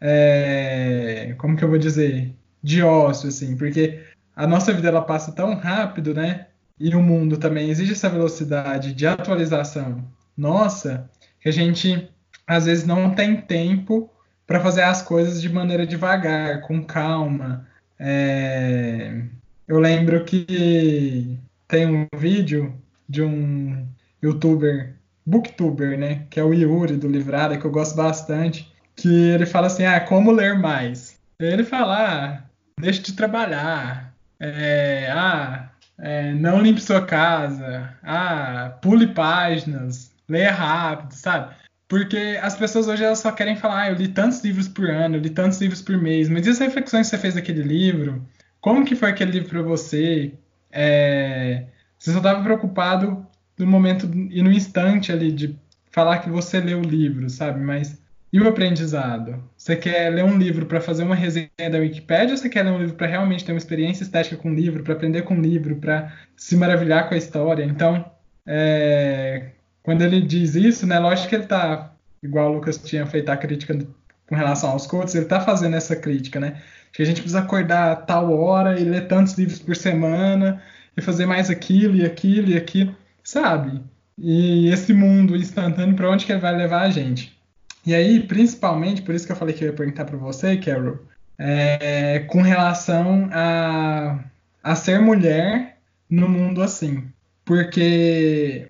É, 0.00 1.34
como 1.36 1.56
que 1.56 1.62
eu 1.62 1.68
vou 1.68 1.78
dizer? 1.78 2.34
De 2.62 2.82
ócio, 2.82 3.28
assim, 3.28 3.56
porque 3.56 4.00
a 4.34 4.46
nossa 4.46 4.72
vida 4.72 4.88
ela 4.88 5.02
passa 5.02 5.32
tão 5.32 5.54
rápido, 5.54 6.14
né? 6.14 6.46
E 6.78 6.94
o 6.94 7.02
mundo 7.02 7.36
também 7.36 7.68
exige 7.68 7.92
essa 7.92 8.08
velocidade 8.08 8.94
de 8.94 9.06
atualização 9.06 10.04
nossa, 10.36 11.10
que 11.40 11.48
a 11.48 11.52
gente 11.52 12.08
às 12.46 12.64
vezes 12.64 12.86
não 12.86 13.14
tem 13.14 13.36
tempo 13.36 14.10
para 14.50 14.58
fazer 14.58 14.82
as 14.82 15.00
coisas 15.00 15.40
de 15.40 15.48
maneira 15.48 15.86
devagar, 15.86 16.62
com 16.62 16.82
calma. 16.82 17.68
É... 18.00 19.22
Eu 19.68 19.78
lembro 19.78 20.24
que 20.24 21.38
tem 21.68 21.86
um 21.86 22.08
vídeo 22.18 22.74
de 23.08 23.22
um 23.22 23.86
youtuber 24.20 24.96
booktuber, 25.24 25.96
né? 25.96 26.26
Que 26.28 26.40
é 26.40 26.42
o 26.42 26.52
Yuri 26.52 26.96
do 26.96 27.06
Livrada, 27.06 27.56
que 27.56 27.64
eu 27.64 27.70
gosto 27.70 27.94
bastante. 27.94 28.68
Que 28.96 29.30
ele 29.30 29.46
fala 29.46 29.68
assim: 29.68 29.84
ah, 29.84 30.00
como 30.00 30.32
ler 30.32 30.58
mais? 30.58 31.16
Ele 31.38 31.62
fala: 31.62 31.98
ah, 32.00 32.42
deixe 32.80 33.02
de 33.02 33.12
trabalhar. 33.12 34.12
É, 34.40 35.12
ah, 35.12 35.70
é, 35.96 36.32
não 36.32 36.60
limpe 36.60 36.80
sua 36.80 37.06
casa. 37.06 37.94
Ah, 38.02 38.76
pule 38.82 39.06
páginas. 39.14 40.10
Leia 40.28 40.50
rápido, 40.50 41.12
sabe? 41.12 41.54
Porque 41.90 42.38
as 42.40 42.56
pessoas 42.56 42.86
hoje 42.86 43.02
elas 43.02 43.18
só 43.18 43.32
querem 43.32 43.56
falar: 43.56 43.82
ah, 43.82 43.90
eu 43.90 43.96
li 43.96 44.06
tantos 44.06 44.42
livros 44.44 44.68
por 44.68 44.88
ano, 44.88 45.16
eu 45.16 45.20
li 45.20 45.28
tantos 45.28 45.60
livros 45.60 45.82
por 45.82 45.98
mês. 45.98 46.28
Mas 46.28 46.46
e 46.46 46.50
as 46.50 46.58
reflexões 46.60 47.08
que 47.08 47.16
você 47.16 47.18
fez 47.20 47.34
daquele 47.34 47.62
livro? 47.64 48.24
Como 48.60 48.84
que 48.84 48.94
foi 48.94 49.10
aquele 49.10 49.32
livro 49.32 49.48
para 49.48 49.62
você? 49.62 50.32
É, 50.70 51.64
você 51.98 52.12
só 52.12 52.18
estava 52.18 52.44
preocupado 52.44 53.26
no 53.58 53.66
momento 53.66 54.08
e 54.30 54.40
no 54.40 54.52
instante 54.52 55.10
ali 55.10 55.32
de 55.32 55.58
falar 55.90 56.20
que 56.20 56.30
você 56.30 56.60
leu 56.60 56.78
o 56.78 56.84
livro, 56.84 57.28
sabe? 57.28 57.58
Mas 57.60 58.00
e 58.32 58.40
o 58.40 58.48
aprendizado? 58.48 59.42
Você 59.56 59.74
quer 59.74 60.10
ler 60.14 60.24
um 60.24 60.38
livro 60.38 60.66
para 60.66 60.80
fazer 60.80 61.02
uma 61.02 61.16
resenha 61.16 61.50
da 61.58 61.78
Wikipédia 61.78 62.34
ou 62.34 62.36
você 62.36 62.48
quer 62.48 62.62
ler 62.62 62.70
um 62.70 62.78
livro 62.78 62.94
para 62.94 63.08
realmente 63.08 63.44
ter 63.44 63.50
uma 63.50 63.58
experiência 63.58 64.04
estética 64.04 64.36
com 64.36 64.52
o 64.52 64.54
livro, 64.54 64.84
para 64.84 64.92
aprender 64.92 65.22
com 65.22 65.34
o 65.36 65.40
livro, 65.40 65.74
para 65.74 66.16
se 66.36 66.54
maravilhar 66.54 67.08
com 67.08 67.16
a 67.16 67.18
história? 67.18 67.64
Então, 67.64 68.08
é, 68.46 69.50
quando 69.82 70.02
ele 70.02 70.20
diz 70.20 70.54
isso, 70.54 70.86
né, 70.86 70.98
lógico 70.98 71.28
que 71.28 71.34
ele 71.34 71.44
está, 71.44 71.92
igual 72.22 72.50
o 72.50 72.54
Lucas 72.54 72.78
tinha 72.78 73.06
feito 73.06 73.28
a 73.30 73.36
crítica 73.36 73.78
com 74.26 74.34
relação 74.34 74.70
aos 74.70 74.86
coaches, 74.86 75.14
ele 75.14 75.24
está 75.24 75.40
fazendo 75.40 75.76
essa 75.76 75.96
crítica, 75.96 76.38
né? 76.38 76.62
Que 76.92 77.02
a 77.02 77.04
gente 77.06 77.20
precisa 77.20 77.40
acordar 77.40 78.04
tal 78.06 78.32
hora 78.32 78.78
e 78.78 78.84
ler 78.84 79.08
tantos 79.08 79.36
livros 79.36 79.58
por 79.58 79.74
semana 79.74 80.62
e 80.96 81.02
fazer 81.02 81.26
mais 81.26 81.50
aquilo 81.50 81.96
e 81.96 82.04
aquilo 82.04 82.50
e 82.50 82.56
aquilo 82.56 82.94
sabe? 83.22 83.80
E 84.18 84.68
esse 84.68 84.92
mundo 84.92 85.36
instantâneo, 85.36 85.94
para 85.94 86.10
onde 86.10 86.26
que 86.26 86.32
ele 86.32 86.40
vai 86.40 86.56
levar 86.56 86.82
a 86.82 86.90
gente? 86.90 87.38
E 87.86 87.94
aí, 87.94 88.20
principalmente, 88.20 89.02
por 89.02 89.14
isso 89.14 89.24
que 89.24 89.32
eu 89.32 89.36
falei 89.36 89.54
que 89.54 89.64
eu 89.64 89.68
ia 89.68 89.74
perguntar 89.74 90.04
para 90.04 90.16
você, 90.16 90.56
Carol, 90.56 90.98
é, 91.38 92.20
com 92.20 92.42
relação 92.42 93.28
a, 93.32 94.18
a 94.62 94.74
ser 94.74 95.00
mulher 95.00 95.78
no 96.08 96.28
mundo 96.28 96.62
assim. 96.62 97.08
Porque 97.44 98.69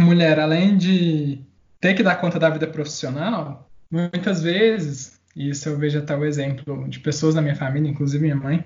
mulher, 0.00 0.38
além 0.38 0.76
de 0.76 1.40
ter 1.80 1.94
que 1.94 2.02
dar 2.02 2.16
conta 2.16 2.38
da 2.38 2.50
vida 2.50 2.66
profissional, 2.66 3.68
muitas 3.90 4.42
vezes, 4.42 5.20
e 5.34 5.50
isso 5.50 5.68
eu 5.68 5.78
vejo 5.78 5.98
até 5.98 6.16
o 6.16 6.24
exemplo 6.24 6.88
de 6.88 7.00
pessoas 7.00 7.34
da 7.34 7.42
minha 7.42 7.56
família, 7.56 7.88
inclusive 7.88 8.22
minha 8.22 8.36
mãe, 8.36 8.64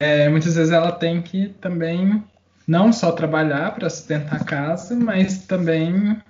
é, 0.00 0.28
muitas 0.28 0.56
vezes 0.56 0.72
ela 0.72 0.92
tem 0.92 1.22
que 1.22 1.48
também 1.60 2.22
não 2.66 2.92
só 2.92 3.12
trabalhar 3.12 3.74
para 3.74 3.88
sustentar 3.88 4.40
a 4.40 4.44
casa, 4.44 4.94
mas 4.94 5.46
também 5.46 6.20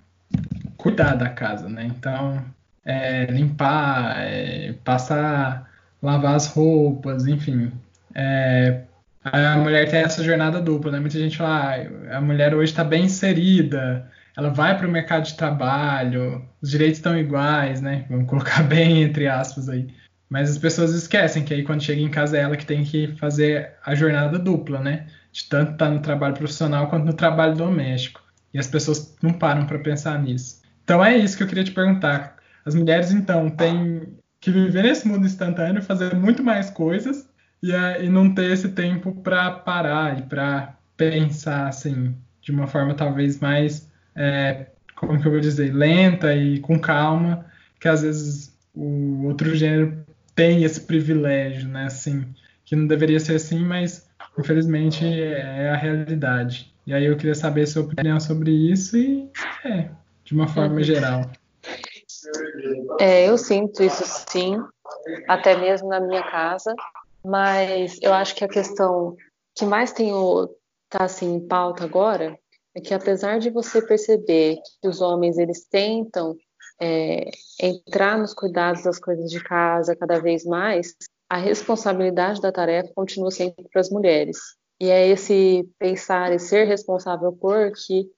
cuidar 0.76 1.14
da 1.14 1.28
casa, 1.28 1.68
né? 1.68 1.84
Então, 1.86 2.45
é, 2.84 3.26
limpar, 3.26 4.16
é, 4.20 4.74
passar, 4.84 5.68
lavar 6.03 6.36
as 6.36 6.47
roupas, 6.47 7.26
enfim. 7.26 7.72
É, 8.14 8.82
a 9.24 9.57
mulher 9.59 9.91
tem 9.91 10.01
essa 10.01 10.22
jornada 10.22 10.61
dupla, 10.61 10.93
né? 10.93 11.01
Muita 11.01 11.18
gente 11.18 11.36
fala, 11.36 11.74
ah, 12.11 12.18
a 12.18 12.20
mulher 12.20 12.55
hoje 12.55 12.72
está 12.72 12.84
bem 12.84 13.05
inserida, 13.05 14.09
ela 14.39 14.51
vai 14.51 14.78
para 14.78 14.86
o 14.86 14.91
mercado 14.91 15.24
de 15.24 15.34
trabalho, 15.34 16.43
os 16.62 16.70
direitos 16.70 16.99
estão 16.99 17.18
iguais, 17.18 17.82
né? 17.82 18.07
Vamos 18.09 18.28
colocar 18.28 18.62
bem 18.64 19.03
entre 19.03 19.26
aspas 19.26 19.68
aí. 19.68 19.89
Mas 20.30 20.51
as 20.51 20.59
pessoas 20.59 20.95
esquecem 20.95 21.45
que 21.45 21.53
aí 21.53 21.62
quando 21.62 21.82
chega 21.82 22.01
em 22.01 22.11
casa 22.11 22.36
é 22.36 22.41
ela 22.41 22.57
que 22.57 22.66
tem 22.66 22.84
que 22.84 23.09
fazer 23.16 23.74
a 23.84 23.95
jornada 23.95 24.39
dupla, 24.39 24.78
né? 24.80 25.07
de 25.32 25.45
tanto 25.49 25.72
estar 25.72 25.91
no 25.91 26.01
trabalho 26.01 26.34
profissional 26.34 26.89
quanto 26.89 27.05
no 27.05 27.12
trabalho 27.12 27.55
doméstico. 27.55 28.22
E 28.53 28.59
as 28.59 28.66
pessoas 28.66 29.16
não 29.22 29.32
param 29.32 29.66
para 29.66 29.78
pensar 29.78 30.20
nisso. 30.20 30.62
Então 30.82 31.05
é 31.05 31.16
isso 31.16 31.36
que 31.36 31.43
eu 31.43 31.47
queria 31.47 31.64
te 31.64 31.70
perguntar. 31.70 32.36
As 32.64 32.74
mulheres, 32.74 33.12
então, 33.12 33.49
têm 33.51 34.18
que 34.41 34.51
viver 34.51 34.82
nesse 34.82 35.07
mundo 35.07 35.26
instantâneo, 35.26 35.82
fazer 35.82 36.14
muito 36.14 36.43
mais 36.43 36.70
coisas 36.70 37.28
e, 37.62 37.70
e 37.70 38.09
não 38.09 38.34
ter 38.34 38.51
esse 38.51 38.70
tempo 38.70 39.12
para 39.22 39.51
parar 39.51 40.18
e 40.18 40.22
para 40.22 40.76
pensar, 40.97 41.68
assim, 41.68 42.16
de 42.41 42.51
uma 42.51 42.66
forma 42.66 42.95
talvez 42.95 43.39
mais, 43.41 43.88
é, 44.19 44.66
como 44.97 45.21
que 45.21 45.27
eu 45.27 45.31
vou 45.31 45.41
dizer, 45.41 45.73
lenta 45.73 46.35
e 46.35 46.59
com 46.59 46.79
calma, 46.79 47.47
que 47.81 47.87
às 47.89 48.03
vezes 48.03 48.53
o 48.75 49.27
outro 49.27 49.55
gênero 49.55 50.05
tem 50.35 50.64
esse 50.64 50.81
privilégio, 50.81 51.69
né, 51.69 51.85
assim, 51.85 52.27
que 52.64 52.75
não 52.75 52.87
deveria 52.87 53.21
ser 53.21 53.37
assim, 53.37 53.61
mas 53.61 54.09
infelizmente 54.37 55.05
é 55.07 55.71
a 55.71 55.77
realidade. 55.77 56.75
E 56.87 56.93
aí 56.93 57.05
eu 57.05 57.16
queria 57.16 57.35
saber 57.35 57.66
sua 57.66 57.83
opinião 57.83 58.19
sobre 58.19 58.51
isso 58.51 58.97
e 58.97 59.31
é, 59.64 59.89
de 60.25 60.35
uma 60.35 60.49
forma 60.49 60.83
geral. 60.83 61.31
É, 63.01 63.29
eu 63.29 63.39
sinto 63.39 63.83
isso 63.83 64.03
sim, 64.29 64.57
até 65.29 65.57
mesmo 65.57 65.89
na 65.89 66.01
minha 66.01 66.23
casa, 66.23 66.75
mas 67.25 67.99
eu 68.03 68.12
acho 68.12 68.35
que 68.35 68.45
a 68.45 68.49
questão 68.49 69.16
que 69.55 69.64
mais 69.64 69.93
tem 69.93 70.11
tá 70.89 71.05
assim 71.05 71.35
em 71.35 71.47
pauta 71.47 71.85
agora 71.85 72.39
é 72.79 72.81
que 72.81 72.95
apesar 72.95 73.41
de 73.41 73.51
você 73.51 73.83
perceber 73.83 74.61
que 74.81 74.89
os 74.89 75.01
homens 75.01 75.37
eles 75.37 75.66
tentam 75.66 76.37
é, 76.81 77.29
entrar 77.61 78.16
nos 78.16 78.33
cuidados 78.33 78.85
das 78.85 79.01
coisas 79.01 79.29
de 79.31 79.43
casa 79.43 79.97
cada 79.97 80.20
vez 80.20 80.45
mais, 80.45 80.95
a 81.29 81.37
responsabilidade 81.37 82.41
da 82.41 82.53
tarefa 82.53 82.93
continua 82.95 83.33
sempre 83.33 83.68
para 83.68 83.81
as 83.81 83.91
mulheres. 83.91 84.39
E 84.81 84.91
é 84.91 85.09
esse 85.09 85.68
pensar 85.76 86.33
e 86.33 86.39
ser 86.39 86.64
responsável 86.64 87.33
por 87.33 87.72
que 87.72 88.09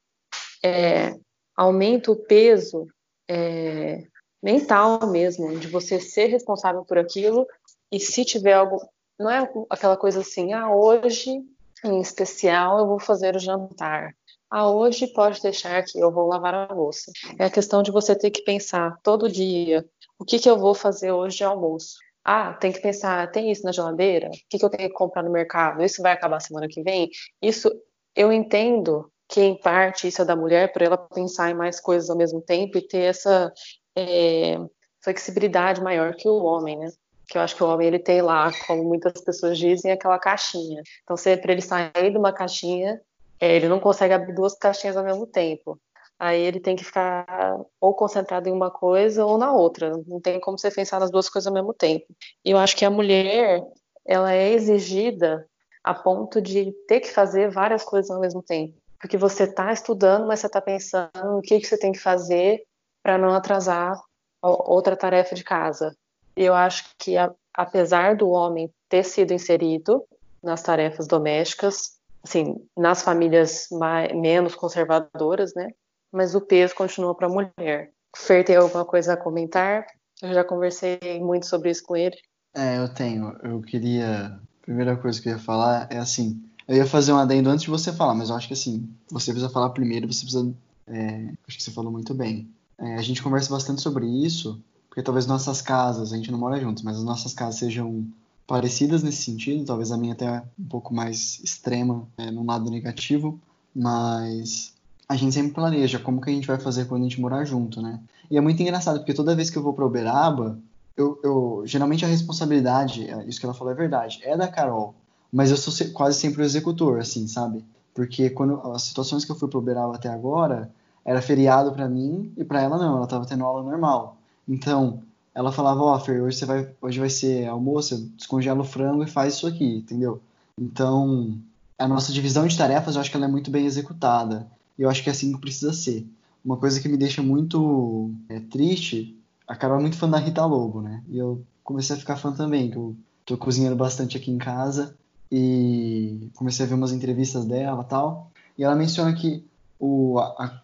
é, 0.62 1.14
aumenta 1.56 2.12
o 2.12 2.16
peso 2.16 2.86
é, 3.28 4.04
mental 4.42 5.06
mesmo, 5.06 5.58
de 5.58 5.68
você 5.68 5.98
ser 5.98 6.26
responsável 6.26 6.84
por 6.84 6.98
aquilo 6.98 7.46
e 7.90 7.98
se 7.98 8.26
tiver 8.26 8.52
algo. 8.52 8.78
Não 9.18 9.30
é 9.30 9.50
aquela 9.70 9.96
coisa 9.96 10.20
assim, 10.20 10.52
ah, 10.52 10.70
hoje 10.70 11.42
em 11.82 12.00
especial 12.00 12.78
eu 12.78 12.86
vou 12.86 13.00
fazer 13.00 13.34
o 13.34 13.38
jantar. 13.38 14.14
Ah, 14.50 14.68
hoje 14.68 15.06
pode 15.06 15.40
deixar 15.40 15.82
que 15.84 15.98
eu 15.98 16.10
vou 16.10 16.26
lavar 16.26 16.54
a 16.54 16.74
louça. 16.74 17.12
É 17.38 17.44
a 17.44 17.50
questão 17.50 17.82
de 17.82 17.90
você 17.90 18.16
ter 18.16 18.30
que 18.30 18.42
pensar 18.42 18.98
todo 19.02 19.30
dia 19.30 19.84
o 20.18 20.24
que, 20.24 20.38
que 20.38 20.50
eu 20.50 20.58
vou 20.58 20.74
fazer 20.74 21.12
hoje 21.12 21.38
de 21.38 21.44
almoço 21.44 21.96
ah, 22.24 22.52
tem 22.54 22.72
que 22.72 22.80
pensar, 22.80 23.30
tem 23.30 23.50
isso 23.50 23.64
na 23.64 23.72
geladeira? 23.72 24.28
O 24.28 24.30
que, 24.48 24.58
que 24.58 24.64
eu 24.64 24.70
tenho 24.70 24.88
que 24.88 24.94
comprar 24.94 25.22
no 25.22 25.30
mercado? 25.32 25.82
Isso 25.82 26.02
vai 26.02 26.12
acabar 26.12 26.40
semana 26.40 26.68
que 26.68 26.82
vem? 26.82 27.10
Isso 27.40 27.70
eu 28.14 28.32
entendo 28.32 29.10
que 29.28 29.40
em 29.40 29.56
parte 29.56 30.08
isso 30.08 30.22
é 30.22 30.24
da 30.24 30.36
mulher 30.36 30.72
para 30.72 30.84
ela 30.84 30.98
pensar 30.98 31.50
em 31.50 31.54
mais 31.54 31.80
coisas 31.80 32.10
ao 32.10 32.16
mesmo 32.16 32.42
tempo 32.42 32.76
e 32.76 32.86
ter 32.86 33.04
essa 33.04 33.52
é, 33.96 34.58
flexibilidade 35.02 35.80
maior 35.80 36.14
que 36.14 36.28
o 36.28 36.42
homem, 36.42 36.78
né? 36.78 36.88
Que 37.28 37.38
eu 37.38 37.42
acho 37.42 37.56
que 37.56 37.62
o 37.62 37.68
homem 37.68 37.86
ele 37.86 37.98
tem 37.98 38.20
lá, 38.20 38.50
como 38.66 38.84
muitas 38.84 39.20
pessoas 39.22 39.56
dizem, 39.56 39.92
aquela 39.92 40.18
caixinha. 40.18 40.82
Então, 41.02 41.16
se 41.16 41.30
é 41.30 41.40
ele 41.42 41.62
sair 41.62 42.10
de 42.10 42.18
uma 42.18 42.32
caixinha, 42.32 43.00
é, 43.40 43.56
ele 43.56 43.68
não 43.68 43.80
consegue 43.80 44.12
abrir 44.12 44.34
duas 44.34 44.54
caixinhas 44.54 44.96
ao 44.96 45.04
mesmo 45.04 45.26
tempo. 45.26 45.80
Aí 46.18 46.38
ele 46.38 46.60
tem 46.60 46.76
que 46.76 46.84
ficar 46.84 47.58
ou 47.80 47.94
concentrado 47.94 48.46
em 48.46 48.52
uma 48.52 48.70
coisa 48.70 49.24
ou 49.24 49.38
na 49.38 49.50
outra. 49.52 49.92
Não 50.06 50.20
tem 50.20 50.38
como 50.38 50.58
você 50.58 50.70
pensar 50.70 51.00
nas 51.00 51.10
duas 51.10 51.30
coisas 51.30 51.46
ao 51.46 51.54
mesmo 51.54 51.72
tempo. 51.72 52.04
E 52.44 52.50
eu 52.50 52.58
acho 52.58 52.76
que 52.76 52.84
a 52.84 52.90
mulher, 52.90 53.62
ela 54.04 54.30
é 54.30 54.52
exigida 54.52 55.46
a 55.82 55.94
ponto 55.94 56.38
de 56.42 56.72
ter 56.86 57.00
que 57.00 57.10
fazer 57.10 57.50
várias 57.50 57.82
coisas 57.82 58.10
ao 58.10 58.20
mesmo 58.20 58.42
tempo. 58.42 58.74
Porque 59.00 59.16
você 59.16 59.44
está 59.44 59.72
estudando, 59.72 60.26
mas 60.26 60.40
você 60.40 60.46
está 60.46 60.60
pensando 60.60 61.38
o 61.38 61.40
que, 61.40 61.58
que 61.58 61.66
você 61.66 61.78
tem 61.78 61.92
que 61.92 61.98
fazer 61.98 62.62
para 63.02 63.16
não 63.16 63.32
atrasar 63.32 63.98
outra 64.42 64.94
tarefa 64.94 65.34
de 65.34 65.42
casa. 65.42 65.96
Eu 66.36 66.52
acho 66.52 66.84
que, 66.98 67.16
a, 67.16 67.32
apesar 67.54 68.14
do 68.14 68.28
homem 68.28 68.70
ter 68.90 69.04
sido 69.04 69.32
inserido 69.32 70.04
nas 70.42 70.62
tarefas 70.62 71.06
domésticas, 71.06 71.99
assim, 72.22 72.56
nas 72.76 73.02
famílias 73.02 73.68
mais, 73.72 74.14
menos 74.14 74.54
conservadoras, 74.54 75.54
né? 75.54 75.68
Mas 76.12 76.34
o 76.34 76.40
peso 76.40 76.74
continua 76.74 77.14
para 77.14 77.26
a 77.26 77.30
mulher. 77.30 77.92
Fer, 78.16 78.44
tem 78.44 78.56
alguma 78.56 78.84
coisa 78.84 79.14
a 79.14 79.16
comentar? 79.16 79.86
Eu 80.22 80.34
já 80.34 80.44
conversei 80.44 80.98
muito 81.20 81.46
sobre 81.46 81.70
isso 81.70 81.82
com 81.84 81.96
ele. 81.96 82.16
É, 82.54 82.78
eu 82.78 82.92
tenho. 82.92 83.36
Eu 83.42 83.60
queria. 83.62 84.26
A 84.26 84.62
primeira 84.62 84.96
coisa 84.96 85.20
que 85.20 85.28
eu 85.28 85.34
ia 85.34 85.38
falar 85.38 85.88
é 85.90 85.98
assim. 85.98 86.42
Eu 86.66 86.76
ia 86.76 86.86
fazer 86.86 87.12
um 87.12 87.16
adendo 87.16 87.48
antes 87.48 87.64
de 87.64 87.70
você 87.70 87.92
falar, 87.92 88.14
mas 88.14 88.30
eu 88.30 88.36
acho 88.36 88.46
que 88.46 88.54
assim, 88.54 88.88
você 89.10 89.32
precisa 89.32 89.52
falar 89.52 89.70
primeiro, 89.70 90.12
você 90.12 90.22
precisa. 90.22 90.52
É, 90.86 91.32
acho 91.46 91.56
que 91.56 91.62
você 91.62 91.70
falou 91.70 91.90
muito 91.90 92.14
bem. 92.14 92.48
É, 92.78 92.94
a 92.94 93.02
gente 93.02 93.22
conversa 93.22 93.50
bastante 93.50 93.80
sobre 93.80 94.06
isso, 94.06 94.62
porque 94.88 95.02
talvez 95.02 95.26
nossas 95.26 95.60
casas, 95.62 96.12
a 96.12 96.16
gente 96.16 96.30
não 96.30 96.38
mora 96.38 96.60
juntos, 96.60 96.82
mas 96.82 96.96
as 96.96 97.04
nossas 97.04 97.32
casas 97.32 97.56
sejam 97.56 98.06
parecidas 98.50 99.04
nesse 99.04 99.22
sentido, 99.22 99.64
talvez 99.64 99.92
a 99.92 99.96
minha 99.96 100.12
até 100.12 100.42
um 100.58 100.64
pouco 100.64 100.92
mais 100.92 101.38
extrema 101.44 102.08
é, 102.18 102.32
no 102.32 102.44
lado 102.44 102.68
negativo, 102.68 103.38
mas 103.72 104.74
a 105.08 105.14
gente 105.14 105.32
sempre 105.32 105.52
planeja 105.52 106.00
como 106.00 106.20
que 106.20 106.30
a 106.30 106.32
gente 106.32 106.48
vai 106.48 106.58
fazer 106.58 106.86
quando 106.86 107.02
a 107.02 107.04
gente 107.04 107.20
morar 107.20 107.44
junto, 107.44 107.80
né? 107.80 108.00
E 108.28 108.36
é 108.36 108.40
muito 108.40 108.60
engraçado, 108.60 108.98
porque 108.98 109.14
toda 109.14 109.36
vez 109.36 109.50
que 109.50 109.56
eu 109.56 109.62
vou 109.62 109.72
para 109.72 109.86
Uberaba, 109.86 110.58
eu, 110.96 111.16
eu, 111.22 111.62
geralmente 111.64 112.04
a 112.04 112.08
responsabilidade, 112.08 113.08
é, 113.08 113.24
isso 113.24 113.38
que 113.38 113.46
ela 113.46 113.54
falou 113.54 113.72
é 113.72 113.76
verdade, 113.76 114.18
é 114.24 114.36
da 114.36 114.48
Carol, 114.48 114.96
mas 115.32 115.52
eu 115.52 115.56
sou 115.56 115.72
quase 115.92 116.18
sempre 116.18 116.42
o 116.42 116.44
executor, 116.44 116.98
assim, 116.98 117.28
sabe? 117.28 117.64
Porque 117.94 118.30
quando 118.30 118.60
as 118.72 118.82
situações 118.82 119.24
que 119.24 119.30
eu 119.30 119.36
fui 119.36 119.48
para 119.48 119.60
Uberaba 119.60 119.94
até 119.94 120.08
agora, 120.08 120.68
era 121.04 121.22
feriado 121.22 121.70
para 121.70 121.88
mim 121.88 122.32
e 122.36 122.42
para 122.42 122.60
ela 122.60 122.76
não, 122.76 122.96
ela 122.96 123.06
tava 123.06 123.24
tendo 123.26 123.44
aula 123.44 123.62
normal. 123.62 124.16
Então, 124.48 125.04
ela 125.34 125.52
falava, 125.52 125.80
ó, 125.80 125.96
oh, 125.96 126.00
Fer, 126.00 126.22
hoje, 126.22 126.38
você 126.38 126.46
vai, 126.46 126.68
hoje 126.80 126.98
vai 126.98 127.10
ser 127.10 127.46
almoço, 127.46 128.10
descongela 128.16 128.60
o 128.60 128.64
frango 128.64 129.02
e 129.04 129.10
faz 129.10 129.34
isso 129.34 129.46
aqui, 129.46 129.76
entendeu? 129.76 130.20
Então, 130.58 131.38
a 131.78 131.88
nossa 131.88 132.12
divisão 132.12 132.46
de 132.46 132.56
tarefas, 132.56 132.94
eu 132.94 133.00
acho 133.00 133.10
que 133.10 133.16
ela 133.16 133.26
é 133.26 133.30
muito 133.30 133.50
bem 133.50 133.64
executada. 133.64 134.46
E 134.78 134.82
eu 134.82 134.90
acho 134.90 135.02
que 135.02 135.08
é 135.08 135.12
assim 135.12 135.32
que 135.32 135.40
precisa 135.40 135.72
ser. 135.72 136.06
Uma 136.44 136.56
coisa 136.56 136.80
que 136.80 136.88
me 136.88 136.96
deixa 136.96 137.22
muito 137.22 138.10
é, 138.28 138.40
triste, 138.40 139.16
a 139.46 139.54
Carol 139.54 139.78
é 139.78 139.80
muito 139.80 139.96
fã 139.96 140.08
da 140.08 140.18
Rita 140.18 140.44
Lobo, 140.44 140.80
né? 140.80 141.02
E 141.08 141.18
eu 141.18 141.42
comecei 141.62 141.96
a 141.96 141.98
ficar 141.98 142.16
fã 142.16 142.32
também, 142.32 142.70
que 142.70 142.76
eu 142.76 142.96
tô 143.24 143.36
cozinhando 143.36 143.76
bastante 143.76 144.16
aqui 144.16 144.30
em 144.30 144.38
casa 144.38 144.96
e 145.30 146.28
comecei 146.34 146.64
a 146.64 146.68
ver 146.68 146.74
umas 146.74 146.92
entrevistas 146.92 147.44
dela 147.44 147.84
tal. 147.84 148.30
E 148.58 148.64
ela 148.64 148.74
menciona 148.74 149.12
que 149.12 149.44
o, 149.78 150.18
a, 150.18 150.62